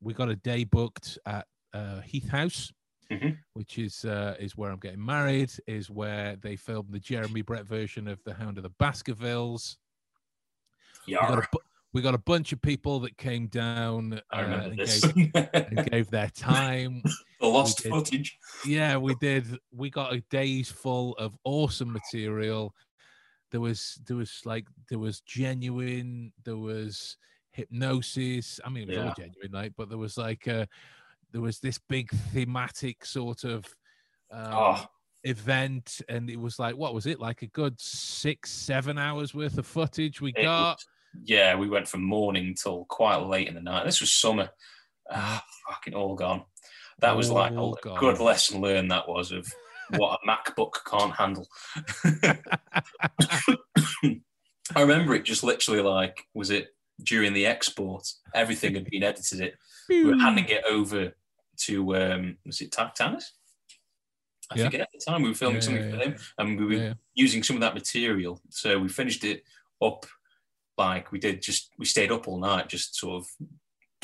we 0.00 0.12
got 0.14 0.28
a 0.28 0.36
day 0.36 0.64
booked 0.64 1.18
at 1.26 1.46
uh, 1.74 2.00
Heath 2.00 2.28
House 2.28 2.72
Mhm. 3.10 3.38
which 3.54 3.78
is 3.78 4.04
uh, 4.04 4.34
is 4.40 4.56
where 4.56 4.70
I'm 4.72 4.80
getting 4.80 5.04
married 5.04 5.52
is 5.68 5.88
where 5.88 6.34
they 6.34 6.56
filmed 6.56 6.88
the 6.90 6.98
Jeremy 6.98 7.42
Brett 7.42 7.64
version 7.64 8.08
of 8.08 8.20
The 8.24 8.34
Hound 8.34 8.56
of 8.56 8.64
the 8.64 8.70
Baskervilles 8.80 9.76
we 11.06 11.14
got, 11.14 11.38
a, 11.38 11.46
we 11.92 12.02
got 12.02 12.14
a 12.14 12.18
bunch 12.18 12.52
of 12.52 12.60
people 12.60 12.98
that 13.00 13.16
came 13.16 13.46
down 13.46 14.20
uh, 14.32 14.36
and, 14.36 14.76
gave, 14.76 15.34
and 15.54 15.90
gave 15.90 16.10
their 16.10 16.30
time 16.30 17.00
the 17.40 17.46
lost 17.46 17.84
did. 17.84 17.90
footage. 17.92 18.36
yeah 18.66 18.96
we 18.96 19.14
did 19.20 19.46
we 19.72 19.88
got 19.88 20.12
a 20.12 20.20
days 20.30 20.68
full 20.68 21.12
of 21.12 21.36
awesome 21.44 21.92
material 21.92 22.74
there 23.52 23.60
was 23.60 24.00
there 24.08 24.16
was 24.16 24.40
like 24.44 24.66
there 24.90 24.98
was 24.98 25.20
genuine 25.20 26.32
there 26.44 26.56
was 26.56 27.16
hypnosis 27.56 28.60
i 28.64 28.68
mean 28.68 28.88
it 28.88 28.96
was 28.96 29.06
all 29.06 29.14
genuine 29.16 29.50
like 29.52 29.72
but 29.76 29.88
there 29.88 29.98
was 29.98 30.16
like 30.16 30.46
uh 30.46 30.66
there 31.32 31.40
was 31.40 31.58
this 31.58 31.78
big 31.88 32.08
thematic 32.32 33.04
sort 33.04 33.44
of 33.44 33.64
um, 34.30 34.52
Oh. 34.52 34.86
event 35.24 36.00
and 36.08 36.30
it 36.30 36.38
was 36.38 36.58
like 36.58 36.76
what 36.76 36.94
was 36.94 37.06
it 37.06 37.18
like 37.18 37.42
a 37.42 37.46
good 37.48 37.80
six 37.80 38.50
seven 38.50 38.98
hours 38.98 39.34
worth 39.34 39.58
of 39.58 39.66
footage 39.66 40.20
we 40.20 40.30
It 40.36 40.42
got 40.42 40.76
was- 40.76 40.86
yeah, 41.24 41.56
we 41.56 41.66
went 41.66 41.88
from 41.88 42.02
morning 42.04 42.54
till 42.54 42.84
quite 42.90 43.16
late 43.16 43.48
in 43.48 43.54
the 43.54 43.62
night. 43.62 43.86
This 43.86 44.02
was 44.02 44.12
summer. 44.12 44.50
Ah, 45.10 45.42
fucking 45.66 45.94
all 45.94 46.14
gone. 46.14 46.42
That 46.98 47.16
was 47.16 47.30
like 47.30 47.52
a 47.52 47.56
All 47.56 47.78
good 47.98 48.18
lesson 48.20 48.60
learned. 48.60 48.90
That 48.90 49.08
was 49.08 49.32
of 49.32 49.46
what 49.96 50.18
a 50.22 50.26
MacBook 50.28 50.72
can't 50.84 51.14
handle. 51.14 51.48
I 54.74 54.80
remember 54.80 55.14
it 55.14 55.24
just 55.24 55.42
literally 55.42 55.80
like, 55.80 56.26
was 56.34 56.50
it 56.50 56.68
during 57.02 57.32
the 57.32 57.46
export? 57.46 58.06
Everything 58.34 58.74
had 58.74 58.84
been 58.90 59.02
edited. 59.02 59.40
It 59.40 59.54
we 59.88 60.04
were 60.04 60.16
handing 60.16 60.46
it 60.48 60.64
over 60.68 61.12
to 61.58 61.96
um, 61.96 62.36
was 62.44 62.60
it 62.60 62.70
Tactanis? 62.72 63.24
I 64.50 64.58
Yeah. 64.58 64.64
forget 64.66 64.80
at 64.82 64.88
the 64.92 65.00
time 65.10 65.22
we 65.22 65.28
were 65.30 65.34
filming 65.34 65.56
Yeah, 65.56 65.60
something 65.62 65.84
yeah, 65.84 65.90
for 65.90 65.96
yeah. 65.96 66.04
him, 66.04 66.16
and 66.38 66.58
we 66.60 66.66
were 66.66 66.82
yeah 66.82 66.94
using 67.14 67.42
some 67.42 67.56
of 67.56 67.60
that 67.62 67.74
material. 67.74 68.40
So 68.50 68.78
we 68.78 68.88
finished 68.88 69.24
it 69.24 69.42
up 69.82 70.06
like 70.78 71.10
we 71.12 71.18
did. 71.18 71.42
Just 71.42 71.70
we 71.78 71.84
stayed 71.86 72.12
up 72.12 72.28
all 72.28 72.38
night, 72.38 72.68
just 72.68 72.94
sort 72.96 73.22
of 73.24 73.28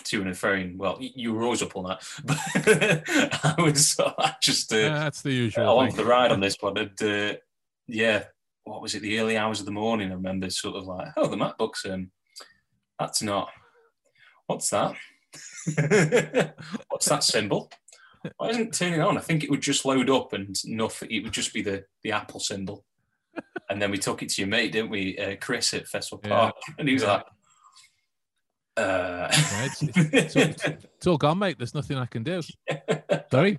to 0.05 0.23
and 0.23 0.37
fro. 0.37 0.71
Well, 0.77 0.99
you 1.01 1.33
were 1.35 1.45
always 1.45 1.63
up 1.63 1.77
all 1.77 1.83
night, 1.85 2.03
but 2.25 2.39
I 2.57 3.55
was 3.59 3.97
I 4.01 4.35
just 4.43 4.73
uh, 4.73 4.79
that's 4.89 5.23
the 5.23 5.33
usual 5.33 5.65
along 5.73 5.89
thing. 5.89 5.97
for 5.97 6.03
the 6.03 6.09
ride 6.09 6.33
on 6.33 6.41
this 6.41 6.57
one. 6.61 6.77
And 6.79 7.03
uh, 7.03 7.37
yeah, 7.87 8.25
what 8.65 8.83
was 8.83 8.95
it? 8.95 9.03
The 9.03 9.21
early 9.21 9.37
hours 9.37 9.61
of 9.61 9.67
the 9.67 9.73
morning. 9.73 10.11
I 10.11 10.15
remember 10.15 10.49
sort 10.51 10.77
of 10.77 10.87
like, 10.87 11.09
oh, 11.17 11.29
the 11.29 11.37
MacBook's 11.37 11.85
um, 11.87 12.11
that's 12.99 13.23
not. 13.23 13.49
What's 14.47 14.71
that? 14.71 14.95
What's 16.89 17.07
that 17.09 17.23
symbol? 17.25 17.71
Why 18.37 18.49
isn't 18.51 18.69
it 18.69 18.73
turning 18.73 19.01
on? 19.01 19.17
I 19.19 19.21
think 19.21 19.43
it 19.43 19.51
would 19.51 19.61
just 19.63 19.85
load 19.85 20.09
up 20.11 20.33
and 20.33 20.57
nothing. 20.65 21.11
It 21.11 21.23
would 21.25 21.33
just 21.33 21.53
be 21.55 21.63
the 21.63 21.85
the 22.03 22.13
Apple 22.13 22.41
symbol. 22.41 22.85
And 23.71 23.81
then 23.81 23.91
we 23.91 23.99
took 23.99 24.23
it 24.23 24.29
to 24.31 24.43
your 24.43 24.49
mate, 24.49 24.73
didn't 24.73 24.91
we, 24.91 25.17
uh, 25.19 25.37
Chris 25.41 25.73
at 25.75 25.89
Festival 25.89 26.21
Yeah. 26.25 26.31
Park? 26.31 26.55
And 26.79 26.87
he 26.87 26.95
was 26.95 27.03
Yeah. 27.03 27.13
like, 27.15 27.27
uh, 28.77 29.29
Yeah, 29.33 29.65
it's- 29.65 29.83
it's- 29.83 30.37
it's- 30.37 30.85
It's 30.97 31.07
all 31.07 31.17
gone, 31.17 31.39
mate. 31.39 31.57
There's 31.59 31.75
nothing 31.75 31.97
I 31.97 32.05
can 32.07 32.23
do. 32.23 32.43
Sorry. 33.31 33.59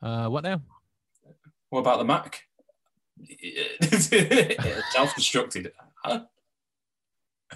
Uh, 0.00 0.28
what 0.28 0.42
now? 0.44 0.62
what 1.68 1.80
about 1.80 1.98
the 1.98 2.04
Mac? 2.04 2.42
Self-destructed. 4.92 5.72
Huh? 6.04 6.24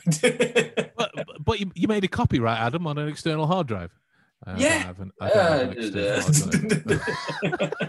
But, 0.97 1.13
but 1.45 1.61
you, 1.61 1.71
you 1.75 1.89
made 1.89 2.05
a 2.05 2.09
copy, 2.09 2.41
right, 2.41 2.59
Adam, 2.59 2.87
on 2.87 2.97
an 2.99 3.07
external 3.09 3.47
hard 3.47 3.67
drive. 3.67 3.93
Uh, 4.47 4.55
Yeah. 4.59 4.93
an- 4.99 5.13
I 5.21 5.29
don't 5.29 5.47
have 5.47 5.73
an 5.77 6.89
Uh, 6.89 6.91
drive. 6.91 7.83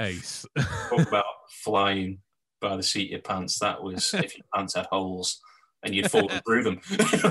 Ace. 0.00 0.44
Talk 0.90 1.06
about 1.08 1.24
flying 1.62 2.18
by 2.60 2.76
the 2.76 2.82
seat 2.82 3.06
of 3.06 3.10
your 3.12 3.20
pants. 3.20 3.58
That 3.60 3.80
was 3.82 4.12
if 4.14 4.36
your 4.36 4.44
pants 4.54 4.74
had 4.74 4.86
holes 4.86 5.40
and 5.84 5.94
you'd 5.94 6.10
fall 6.10 6.28
through 6.46 6.64
them. 6.64 6.80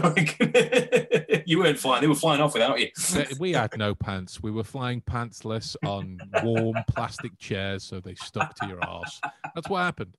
Like, 0.01 0.37
you 1.45 1.59
weren't 1.59 1.77
flying; 1.77 2.01
they 2.01 2.07
were 2.07 2.15
flying 2.15 2.39
off 2.41 2.53
without 2.53 2.79
you. 2.79 2.87
We 3.39 3.51
had 3.51 3.77
no 3.77 3.93
pants. 3.95 4.41
We 4.41 4.51
were 4.51 4.63
flying 4.63 5.01
pantsless 5.01 5.75
on 5.85 6.19
warm 6.43 6.75
plastic 6.89 7.37
chairs, 7.37 7.83
so 7.83 7.99
they 7.99 8.15
stuck 8.15 8.55
to 8.55 8.67
your 8.67 8.83
arse. 8.85 9.19
That's 9.55 9.67
what 9.69 9.79
happened. 9.81 10.15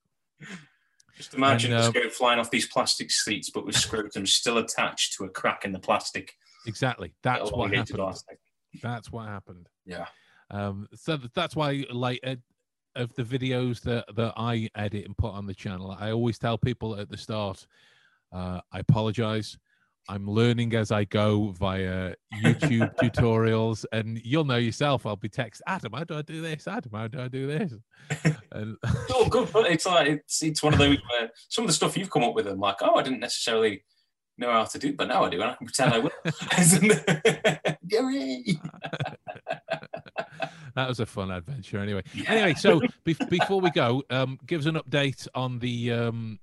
Just 1.17 1.35
imagine 1.35 1.73
And, 1.73 1.81
us 1.81 1.89
uh, 1.89 1.93
going 1.93 2.11
flying 2.11 2.41
off 2.41 2.51
these 2.51 2.67
plastic 2.67 3.11
seats, 3.11 3.51
but 3.51 3.65
with 3.65 3.77
scrotum 3.77 4.27
still 4.27 4.59
attached 4.59 5.15
to 5.15 5.25
a 5.25 5.29
crack 5.29 5.65
in 5.65 5.73
the 5.73 5.79
plastic. 5.79 6.33
Exactly. 6.67 7.15
That's 7.23 7.53
what 7.53 7.73
happened. 7.73 8.17
That's 8.83 9.13
what 9.13 9.29
happened. 9.29 9.69
Yeah. 9.87 10.07
Um, 10.51 10.89
so 10.95 11.19
that's 11.35 11.55
why, 11.55 11.85
like, 11.91 12.21
uh, 12.25 12.37
of 12.97 13.15
the 13.15 13.23
videos 13.23 13.81
that 13.83 14.05
that 14.15 14.35
I 14.37 14.69
edit 14.75 15.05
and 15.05 15.17
put 15.17 15.33
on 15.33 15.47
the 15.47 15.55
channel, 15.55 15.97
I 15.99 16.11
always 16.11 16.39
tell 16.39 16.59
people 16.59 16.97
at 16.97 17.09
the 17.09 17.17
start, 17.17 17.67
uh, 18.33 18.61
I 18.73 18.81
apologize. 18.81 19.57
I'm 20.09 20.29
learning 20.29 20.75
as 20.75 20.91
I 20.91 21.05
go 21.05 21.55
via 21.59 22.15
YouTube 22.43 22.95
tutorials, 23.01 23.85
and 23.93 24.21
you'll 24.25 24.45
know 24.45 24.57
yourself. 24.57 25.07
I'll 25.07 25.17
be 25.17 25.29
text 25.29 25.63
Adam, 25.67 25.93
how 25.93 26.05
do 26.05 26.17
I 26.17 26.23
do 26.23 26.43
this? 26.43 26.69
Adam, 26.69 26.93
how 26.95 27.09
do 27.09 27.21
I 27.21 27.29
do 27.29 27.47
this? 27.47 27.75
And 28.53 28.77
It's 28.85 29.11
all 29.15 29.29
good, 29.29 29.51
but 29.53 29.67
it's 29.71 29.87
like 29.87 30.07
it's 30.07 30.43
it's 30.43 30.63
one 30.63 30.75
of 30.75 30.79
those 30.79 30.99
where 31.11 31.31
some 31.49 31.65
of 31.65 31.69
the 31.69 31.75
stuff 31.75 31.97
you've 31.97 32.11
come 32.11 32.23
up 32.23 32.35
with, 32.35 32.47
I'm 32.47 32.61
like, 32.61 32.77
oh, 32.83 32.95
I 32.95 33.03
didn't 33.03 33.21
necessarily 33.21 33.85
know 34.39 34.53
how 34.53 34.65
to 34.65 34.79
do, 34.79 34.93
but 34.93 35.09
now 35.09 35.25
I 35.25 35.31
do, 35.31 35.41
and 35.41 35.51
I 35.51 35.55
can 35.55 35.67
pretend 35.67 35.93
I 35.95 35.99
will. 35.99 36.11
That 40.75 40.89
was 40.89 40.99
a 41.01 41.07
fun 41.07 41.31
adventure, 41.31 41.79
anyway. 41.79 42.03
Yeah. 42.13 42.31
Anyway, 42.31 42.55
so 42.55 42.81
bef- 43.07 43.29
before 43.29 43.61
we 43.61 43.71
go, 43.71 44.03
um, 44.11 44.39
give 44.45 44.61
us 44.61 44.67
an 44.67 44.75
update 44.75 45.29
on 45.35 45.61
the 45.61 45.93
um, 45.93 46.41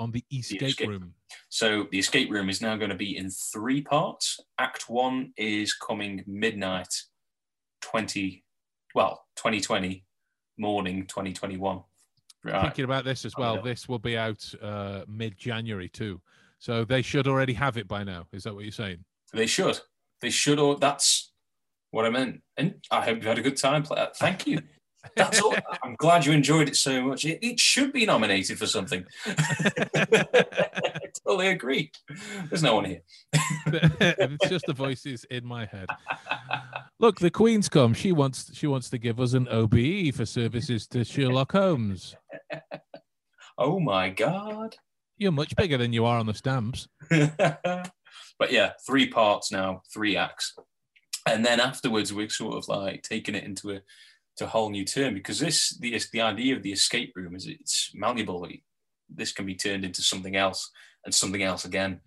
on 0.00 0.10
the 0.10 0.24
escape 0.32 0.62
escape 0.62 0.88
room. 0.88 1.14
So 1.50 1.86
the 1.92 1.98
escape 1.98 2.30
room 2.30 2.48
is 2.48 2.60
now 2.60 2.74
going 2.76 2.90
to 2.90 2.96
be 2.96 3.16
in 3.16 3.30
three 3.30 3.82
parts. 3.82 4.40
Act 4.58 4.88
one 4.88 5.32
is 5.36 5.74
coming 5.74 6.24
midnight, 6.26 6.88
twenty, 7.82 8.42
well, 8.94 9.26
twenty 9.36 9.60
twenty 9.60 10.04
morning, 10.58 11.06
twenty 11.06 11.32
twenty 11.32 11.58
one. 11.58 11.82
Right. 12.42 12.62
thinking 12.62 12.86
about 12.86 13.04
this 13.04 13.26
as 13.26 13.34
Oh, 13.36 13.40
well. 13.42 13.62
This 13.62 13.86
will 13.86 13.98
be 13.98 14.16
out 14.16 14.42
uh, 14.62 15.02
mid 15.06 15.36
January 15.36 15.90
too, 15.90 16.20
so 16.58 16.84
they 16.84 17.02
should 17.02 17.28
already 17.28 17.52
have 17.52 17.76
it 17.76 17.86
by 17.86 18.02
now. 18.02 18.26
Is 18.32 18.44
that 18.44 18.54
what 18.54 18.64
you're 18.64 18.72
saying? 18.72 19.04
They 19.34 19.46
should. 19.46 19.78
They 20.22 20.30
should. 20.30 20.58
Or 20.58 20.76
that's 20.76 21.32
what 21.90 22.06
I 22.06 22.10
meant. 22.10 22.40
And 22.56 22.76
I 22.90 23.02
hope 23.04 23.22
you 23.22 23.28
had 23.28 23.38
a 23.38 23.42
good 23.42 23.58
time. 23.58 23.84
Thank 24.16 24.46
you. 24.46 24.60
That's 25.16 25.40
all. 25.40 25.54
I'm 25.82 25.94
glad 25.96 26.26
you 26.26 26.32
enjoyed 26.32 26.68
it 26.68 26.76
so 26.76 27.02
much. 27.02 27.24
It, 27.24 27.38
it 27.42 27.58
should 27.58 27.92
be 27.92 28.06
nominated 28.06 28.58
for 28.58 28.66
something. 28.66 29.04
I 29.26 30.98
totally 31.24 31.48
agree. 31.48 31.90
There's 32.48 32.62
no 32.62 32.76
one 32.76 32.84
here. 32.84 33.00
it's 33.66 34.48
just 34.48 34.66
the 34.66 34.74
voices 34.74 35.24
in 35.30 35.44
my 35.44 35.66
head. 35.66 35.88
Look, 36.98 37.18
the 37.18 37.30
Queen's 37.30 37.68
come. 37.68 37.94
She 37.94 38.12
wants 38.12 38.50
she 38.54 38.66
wants 38.66 38.90
to 38.90 38.98
give 38.98 39.20
us 39.20 39.32
an 39.32 39.48
OBE 39.48 40.14
for 40.14 40.26
services 40.26 40.86
to 40.88 41.04
Sherlock 41.04 41.52
Holmes. 41.52 42.16
Oh 43.62 43.78
my 43.78 44.08
god. 44.08 44.76
You're 45.18 45.32
much 45.32 45.54
bigger 45.54 45.76
than 45.76 45.92
you 45.92 46.06
are 46.06 46.18
on 46.18 46.24
the 46.24 46.32
stamps. 46.32 46.88
but 47.10 47.92
yeah, 48.48 48.72
three 48.86 49.06
parts 49.06 49.52
now, 49.52 49.82
three 49.92 50.16
acts, 50.16 50.54
and 51.28 51.44
then 51.44 51.60
afterwards 51.60 52.10
we're 52.10 52.30
sort 52.30 52.54
of 52.54 52.66
like 52.68 53.02
taking 53.02 53.34
it 53.34 53.44
into 53.44 53.72
a 53.72 53.82
to 54.36 54.44
a 54.44 54.48
whole 54.48 54.70
new 54.70 54.84
term 54.84 55.14
because 55.14 55.38
this 55.38 55.76
the 55.78 56.00
the 56.12 56.20
idea 56.20 56.56
of 56.56 56.62
the 56.62 56.72
escape 56.72 57.12
room 57.16 57.34
is 57.34 57.46
it's 57.46 57.90
malleable. 57.94 58.46
This 59.08 59.32
can 59.32 59.46
be 59.46 59.54
turned 59.54 59.84
into 59.84 60.02
something 60.02 60.36
else 60.36 60.70
and 61.04 61.14
something 61.14 61.42
else 61.42 61.64
again 61.64 62.00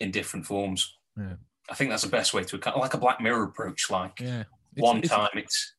in 0.00 0.10
different 0.10 0.46
forms. 0.46 0.96
Yeah. 1.16 1.34
I 1.68 1.74
think 1.74 1.90
that's 1.90 2.04
the 2.04 2.08
best 2.08 2.32
way 2.32 2.44
to 2.44 2.60
like 2.76 2.94
a 2.94 2.98
Black 2.98 3.20
Mirror 3.20 3.44
approach. 3.44 3.90
Like 3.90 4.20
Yeah. 4.20 4.40
It's- 4.40 4.46
one 4.76 4.98
it's- 4.98 5.10
time 5.10 5.30
it's. 5.34 5.72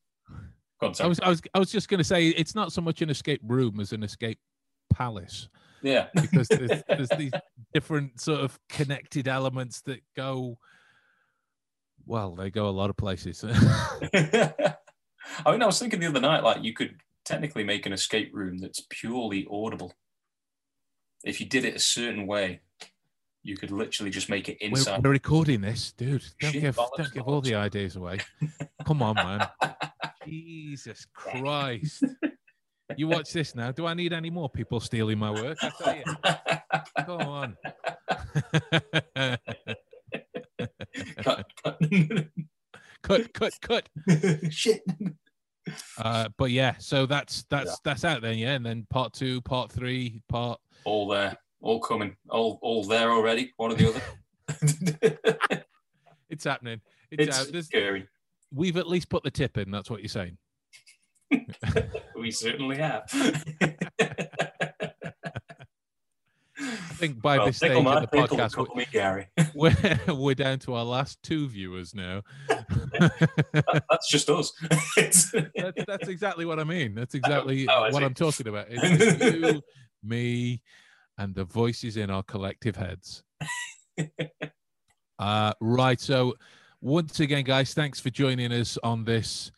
On, 0.80 0.94
I 1.00 1.08
was 1.08 1.20
I 1.22 1.30
was 1.30 1.42
I 1.56 1.60
was 1.60 1.72
just 1.72 1.90
going 1.90 1.98
to 1.98 2.04
say 2.04 2.28
it's 2.28 2.54
not 2.54 2.72
so 2.72 2.82
much 2.82 3.02
an 3.02 3.10
escape 3.10 3.42
room 3.44 3.80
as 3.80 3.94
an 3.94 4.04
escape 4.04 4.38
palace 4.94 5.50
yeah. 5.82 6.08
because 6.22 6.48
there's, 6.50 6.84
there's 6.88 7.10
these 7.18 7.32
different 7.74 8.22
sort 8.22 8.42
of 8.42 8.60
connected 8.70 9.28
elements 9.28 9.82
that 9.82 10.02
go. 10.16 10.60
Well, 12.06 12.36
they 12.36 12.52
go 12.52 12.68
a 12.68 12.70
lot 12.70 12.92
of 12.92 12.98
places. 12.98 13.44
I 15.46 15.52
mean, 15.52 15.62
I 15.62 15.66
was 15.66 15.80
thinking 15.80 16.00
the 16.00 16.08
other 16.08 16.20
night, 16.20 16.44
like 16.44 16.64
you 16.64 16.74
could 16.74 16.96
technically 17.26 17.64
make 17.64 17.86
an 17.86 17.94
escape 17.94 18.32
room 18.34 18.58
that's 18.58 18.86
purely 18.90 19.48
audible. 19.50 19.94
If 21.24 21.40
you 21.40 21.48
did 21.48 21.66
it 21.66 21.76
a 21.76 21.80
certain 21.80 22.26
way, 22.28 22.62
you 23.44 23.58
could 23.58 23.72
literally 23.72 24.12
just 24.12 24.30
make 24.30 24.50
it 24.50 24.58
we're, 24.62 24.78
inside. 24.78 25.04
we're 25.04 25.12
recording 25.12 25.62
this, 25.62 25.94
dude. 25.94 26.24
Don't 26.40 26.52
Shit, 26.52 26.62
give 26.62 26.76
bollocks, 26.76 26.98
don't 26.98 27.14
give 27.14 27.28
all 27.28 27.42
the 27.42 27.56
ideas 27.56 27.96
away. 27.96 28.20
Come 28.86 29.02
on, 29.02 29.16
man. 29.16 29.48
Jesus 30.26 31.08
Christ. 31.14 32.04
You 32.96 33.08
watch 33.08 33.32
this 33.34 33.56
now. 33.56 33.72
Do 33.72 33.86
I 33.86 33.94
need 33.94 34.14
any 34.14 34.30
more 34.30 34.50
people 34.50 34.80
stealing 34.80 35.18
my 35.18 35.32
work? 35.32 35.58
I 35.62 35.70
tell 35.78 35.96
you. 35.96 36.04
Come 37.06 37.22
on. 37.22 37.58
cut, 41.24 41.46
cut. 41.64 41.80
cut, 43.02 43.34
cut, 43.34 43.54
cut. 43.62 43.90
Shit. 44.50 44.82
Uh, 45.98 46.30
but 46.38 46.52
yeah, 46.52 46.76
so 46.80 47.06
that's 47.06 47.44
that's 47.50 47.80
that's 47.84 48.04
out 48.06 48.22
then, 48.22 48.38
yeah. 48.38 48.54
And 48.54 48.66
then 48.66 48.86
part 48.90 49.14
two, 49.14 49.42
part 49.42 49.72
three, 49.72 50.22
part 50.30 50.60
All 50.86 51.08
there, 51.08 51.38
all 51.62 51.80
coming, 51.80 52.16
all 52.30 52.60
all 52.62 52.84
there 52.84 53.12
already. 53.12 53.54
One 53.58 53.72
or 53.72 53.76
the 53.76 53.90
other. 53.90 55.64
it's 56.30 56.44
happening. 56.44 56.82
It's, 57.12 57.40
it's 57.40 57.56
out. 57.56 57.64
Scary. 57.64 58.08
we've 58.54 58.78
at 58.78 58.88
least 58.88 59.10
put 59.10 59.24
the 59.24 59.32
tip 59.32 59.58
in. 59.58 59.72
That's 59.72 59.90
what 59.90 60.02
you're 60.02 60.10
saying. 60.10 60.38
We 62.18 62.32
certainly 62.32 62.78
have. 62.78 63.04
I 66.60 66.94
think 66.94 67.22
by 67.22 67.38
Well, 67.38 67.48
this 67.48 67.58
stage 67.58 67.72
of 67.72 67.84
the 67.84 68.08
podcast, 68.08 68.54
call 68.54 68.76
me 68.76 68.88
Gary. 68.92 69.28
we're, 69.54 69.76
we're 70.08 70.36
down 70.36 70.60
to 70.60 70.74
our 70.74 70.84
last 70.84 71.22
two 71.22 71.48
viewers 71.48 71.94
now. 71.94 72.24
That- 72.48 73.84
that's 73.90 74.10
just 74.10 74.30
us. 74.30 74.52
It's- 74.98 75.34
that's, 75.56 75.86
that's 75.86 76.08
exactly 76.08 76.46
what 76.46 76.60
I 76.60 76.64
mean. 76.64 76.96
That's 76.96 77.16
exactly 77.16 77.68
oh, 77.70 77.90
what. 77.92 78.04
I'm 78.04 78.14
talking 78.14 78.48
about. 78.48 78.68
It's 78.70 79.34
you, 79.36 79.62
me, 80.04 80.62
and 81.18 81.36
the 81.36 81.46
voices 81.46 81.98
in 81.98 82.10
our 82.10 82.24
collective 82.24 82.76
heads. 82.76 83.24
Uh, 85.20 85.54
right. 85.62 86.00
So, 86.00 86.36
once 86.82 87.20
again, 87.20 87.44
guys, 87.44 87.74
thanks 87.74 88.00
for 88.00 88.10
joining 88.10 88.52
us 88.52 88.78
on 88.84 89.04
this. 89.04 89.52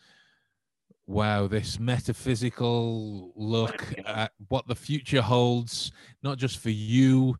Wow, 1.09 1.47
this 1.47 1.79
metaphysical 1.79 3.33
look 3.35 3.83
at 4.05 4.31
what 4.47 4.67
the 4.67 4.75
future 4.75 5.23
holds, 5.23 5.91
not 6.21 6.37
just 6.37 6.59
for 6.59 6.69
you, 6.69 7.35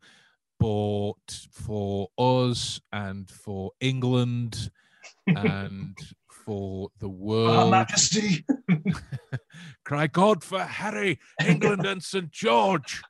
but 0.59 1.13
for 1.51 2.07
us 2.17 2.81
and 2.91 3.29
for 3.29 3.69
England 3.79 4.71
and 5.27 5.95
for 6.31 6.89
the 6.97 7.09
world. 7.09 7.57
Our 7.57 7.69
Majesty. 7.69 8.43
Cry 9.85 10.07
God 10.07 10.43
for 10.43 10.61
Harry, 10.61 11.19
England, 11.45 11.85
and 11.85 12.01
St. 12.01 12.31
George. 12.31 13.03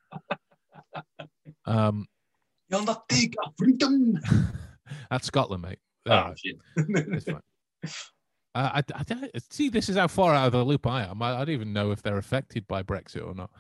Um, 1.66 2.06
You'll 2.68 2.84
not 2.84 3.08
take 3.08 3.34
our 3.42 3.54
freedom. 3.58 4.20
that's 5.10 5.28
Scotland, 5.28 5.64
mate. 5.64 5.80
Oh, 6.06 6.12
Alright, 6.12 6.38
shit. 6.38 6.58
Uh, 8.56 8.70
I, 8.76 8.84
I 8.96 9.04
don't 9.04 9.30
see. 9.52 9.70
This 9.70 9.90
is 9.90 9.96
how 9.98 10.08
far 10.08 10.34
out 10.34 10.48
of 10.48 10.52
the 10.54 10.64
loop 10.64 10.88
I 10.88 11.04
am. 11.04 11.22
I, 11.22 11.34
I 11.36 11.38
don't 11.40 11.50
even 11.52 11.72
know 11.74 11.92
if 11.92 12.02
they're 12.02 12.18
affected 12.18 12.68
by 12.68 12.82
Brexit 12.84 13.26
or 13.26 13.36
not. 13.36 13.52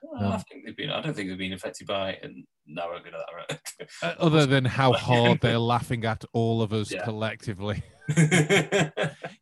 Well, 0.00 0.32
I 0.32 0.38
think 0.38 0.64
they've 0.64 0.76
been. 0.76 0.90
I 0.90 1.00
don't 1.02 1.14
think 1.14 1.28
they've 1.28 1.36
been 1.36 1.52
affected 1.52 1.86
by 1.88 2.10
it. 2.10 2.20
And 2.22 2.44
no, 2.66 2.86
we're 2.88 3.02
good 3.02 3.14
at 3.14 3.60
Uh, 4.02 4.14
other 4.22 4.46
than 4.46 4.64
how 4.64 4.92
hard 4.92 5.40
they're 5.40 5.58
laughing 5.58 6.04
at 6.04 6.24
all 6.32 6.62
of 6.62 6.72
us 6.72 6.92
Yeah. 6.92 7.02
collectively. 7.04 7.82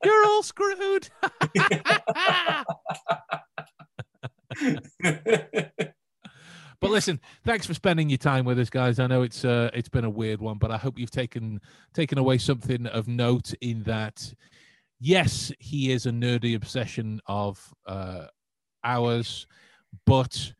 You're 0.05 0.27
all 0.27 0.43
screwed. 0.43 1.09
But 6.78 6.90
listen, 6.90 7.20
thanks 7.43 7.64
for 7.66 7.73
spending 7.73 8.10
your 8.10 8.18
time 8.18 8.44
with 8.44 8.59
us, 8.59 8.68
guys. 8.68 8.98
I 8.98 9.06
know 9.06 9.23
it's 9.23 9.47
uh, 9.47 9.70
it's 9.73 9.89
been 9.89 10.05
a 10.05 10.10
weird 10.10 10.43
one, 10.43 10.59
but 10.59 10.70
I 10.70 10.77
hope 10.77 10.98
you've 10.98 11.10
taken 11.10 11.59
taken 11.94 12.18
away 12.18 12.36
something 12.36 12.86
of 12.86 13.09
note 13.09 13.55
in 13.62 13.82
that. 13.85 14.35
Yes, 14.98 15.52
he 15.59 15.93
is 15.93 16.06
a 16.06 16.10
nerdy 16.10 16.56
obsession 16.56 17.20
of 17.27 17.62
uh, 17.86 18.27
ours, 18.82 19.47
but 20.06 20.52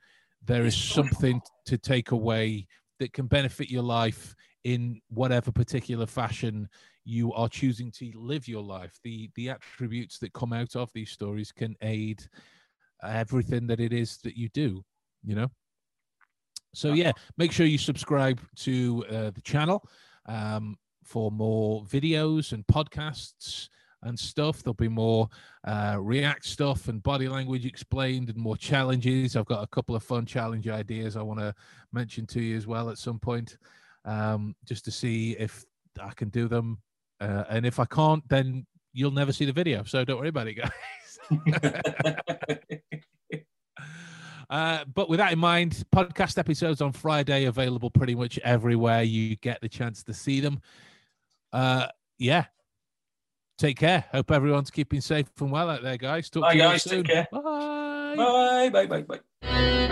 there 0.45 0.65
is 0.65 0.77
something 0.77 1.41
to 1.65 1.79
take 1.79 2.11
away 2.11 2.67
that 2.99 3.13
can 3.13 3.27
benefit 3.27 3.71
your 3.71 3.83
life 3.83 4.35
in 4.65 5.01
whatever 5.09 5.51
particular 5.53 6.07
fashion 6.07 6.69
you 7.05 7.33
are 7.33 7.49
choosing 7.49 7.91
to 7.93 8.11
live 8.15 8.49
your 8.49 8.63
life. 8.63 8.99
The 9.05 9.31
the 9.37 9.51
attributes 9.51 10.19
that 10.19 10.33
come 10.33 10.53
out 10.53 10.77
of 10.77 10.91
these 10.93 11.11
stories 11.11 11.53
can 11.53 11.77
aid 11.83 12.23
everything 13.03 13.67
that 13.69 13.81
it 13.81 13.93
is 13.93 14.19
that 14.19 14.37
you 14.37 14.49
do. 14.51 14.85
You 15.25 15.37
know. 15.37 15.51
So 16.75 16.93
yeah, 16.93 17.13
make 17.39 17.53
sure 17.53 17.65
you 17.65 17.79
subscribe 17.79 18.41
to 18.57 19.05
uh, 19.09 19.31
the 19.31 19.41
channel 19.43 19.89
um, 20.27 20.77
for 21.05 21.31
more 21.31 21.85
videos 21.85 22.53
and 22.53 22.67
podcasts 22.67 23.69
and 24.07 24.19
stuff. 24.19 24.63
There'll 24.63 24.75
be 24.75 24.89
more 24.89 25.29
uh, 25.65 25.97
React 26.01 26.45
stuff 26.45 26.89
and 26.89 27.03
body 27.03 27.29
language 27.29 27.67
explained 27.67 28.31
and 28.31 28.39
more 28.39 28.57
challenges. 28.57 29.37
I've 29.37 29.47
got 29.47 29.63
a 29.63 29.67
couple 29.67 29.95
of 29.95 30.03
fun 30.03 30.27
challenge 30.27 30.69
ideas 30.69 31.17
I 31.17 31.23
want 31.23 31.41
to 31.41 31.55
mention 31.93 32.27
to 32.29 32.41
you 32.41 32.57
as 32.57 32.67
well 32.67 32.91
at 32.91 32.99
some 32.99 33.19
point, 33.19 33.59
um, 34.05 34.55
just 34.65 34.85
to 34.87 34.91
see 34.91 35.33
if 35.33 35.65
I 36.01 36.13
can 36.15 36.29
do 36.29 36.49
them. 36.49 36.79
Uh, 37.21 37.45
and 37.49 37.67
if 37.67 37.79
I 37.79 37.85
can't, 37.85 38.27
then 38.29 38.67
you'll 38.93 39.11
never 39.11 39.33
see 39.33 39.45
the 39.45 39.53
video. 39.53 39.85
So 39.85 40.05
don't 40.05 40.19
worry 40.19 40.29
about 40.29 40.49
it, 40.49 40.55
guys. 40.55 40.71
Uh, 44.49 44.85
but 44.95 45.09
with 45.09 45.19
that 45.19 45.33
in 45.33 45.39
mind, 45.39 45.83
podcast 45.95 46.39
episodes 46.39 46.81
on 46.81 46.93
Friday 46.93 47.47
available 47.47 47.91
pretty 47.91 48.15
much 48.15 48.39
everywhere 48.45 49.03
you 49.03 49.35
get 49.37 49.61
the 49.61 49.69
chance 49.69 50.05
to 50.05 50.15
see 50.15 50.39
them. 50.39 50.61
Uh, 51.53 51.89
yeah. 52.19 52.45
Take 53.59 53.79
care. 53.79 54.05
Hope 54.13 54.31
everyone's 54.31 54.71
keeping 54.71 55.01
safe 55.01 55.27
and 55.41 55.51
well 55.51 55.71
out 55.71 55.83
there, 55.83 55.97
guys. 55.97 56.29
Talk 56.29 56.43
bye, 56.43 56.57
guys. 56.57 56.83
Soon. 56.83 57.05
Take 57.05 57.15
care. 57.15 57.29
Bye. 57.33 58.15
Bye. 58.17 58.69
Bye. 58.71 58.87
Bye. 58.87 59.19
Bye. 59.43 59.83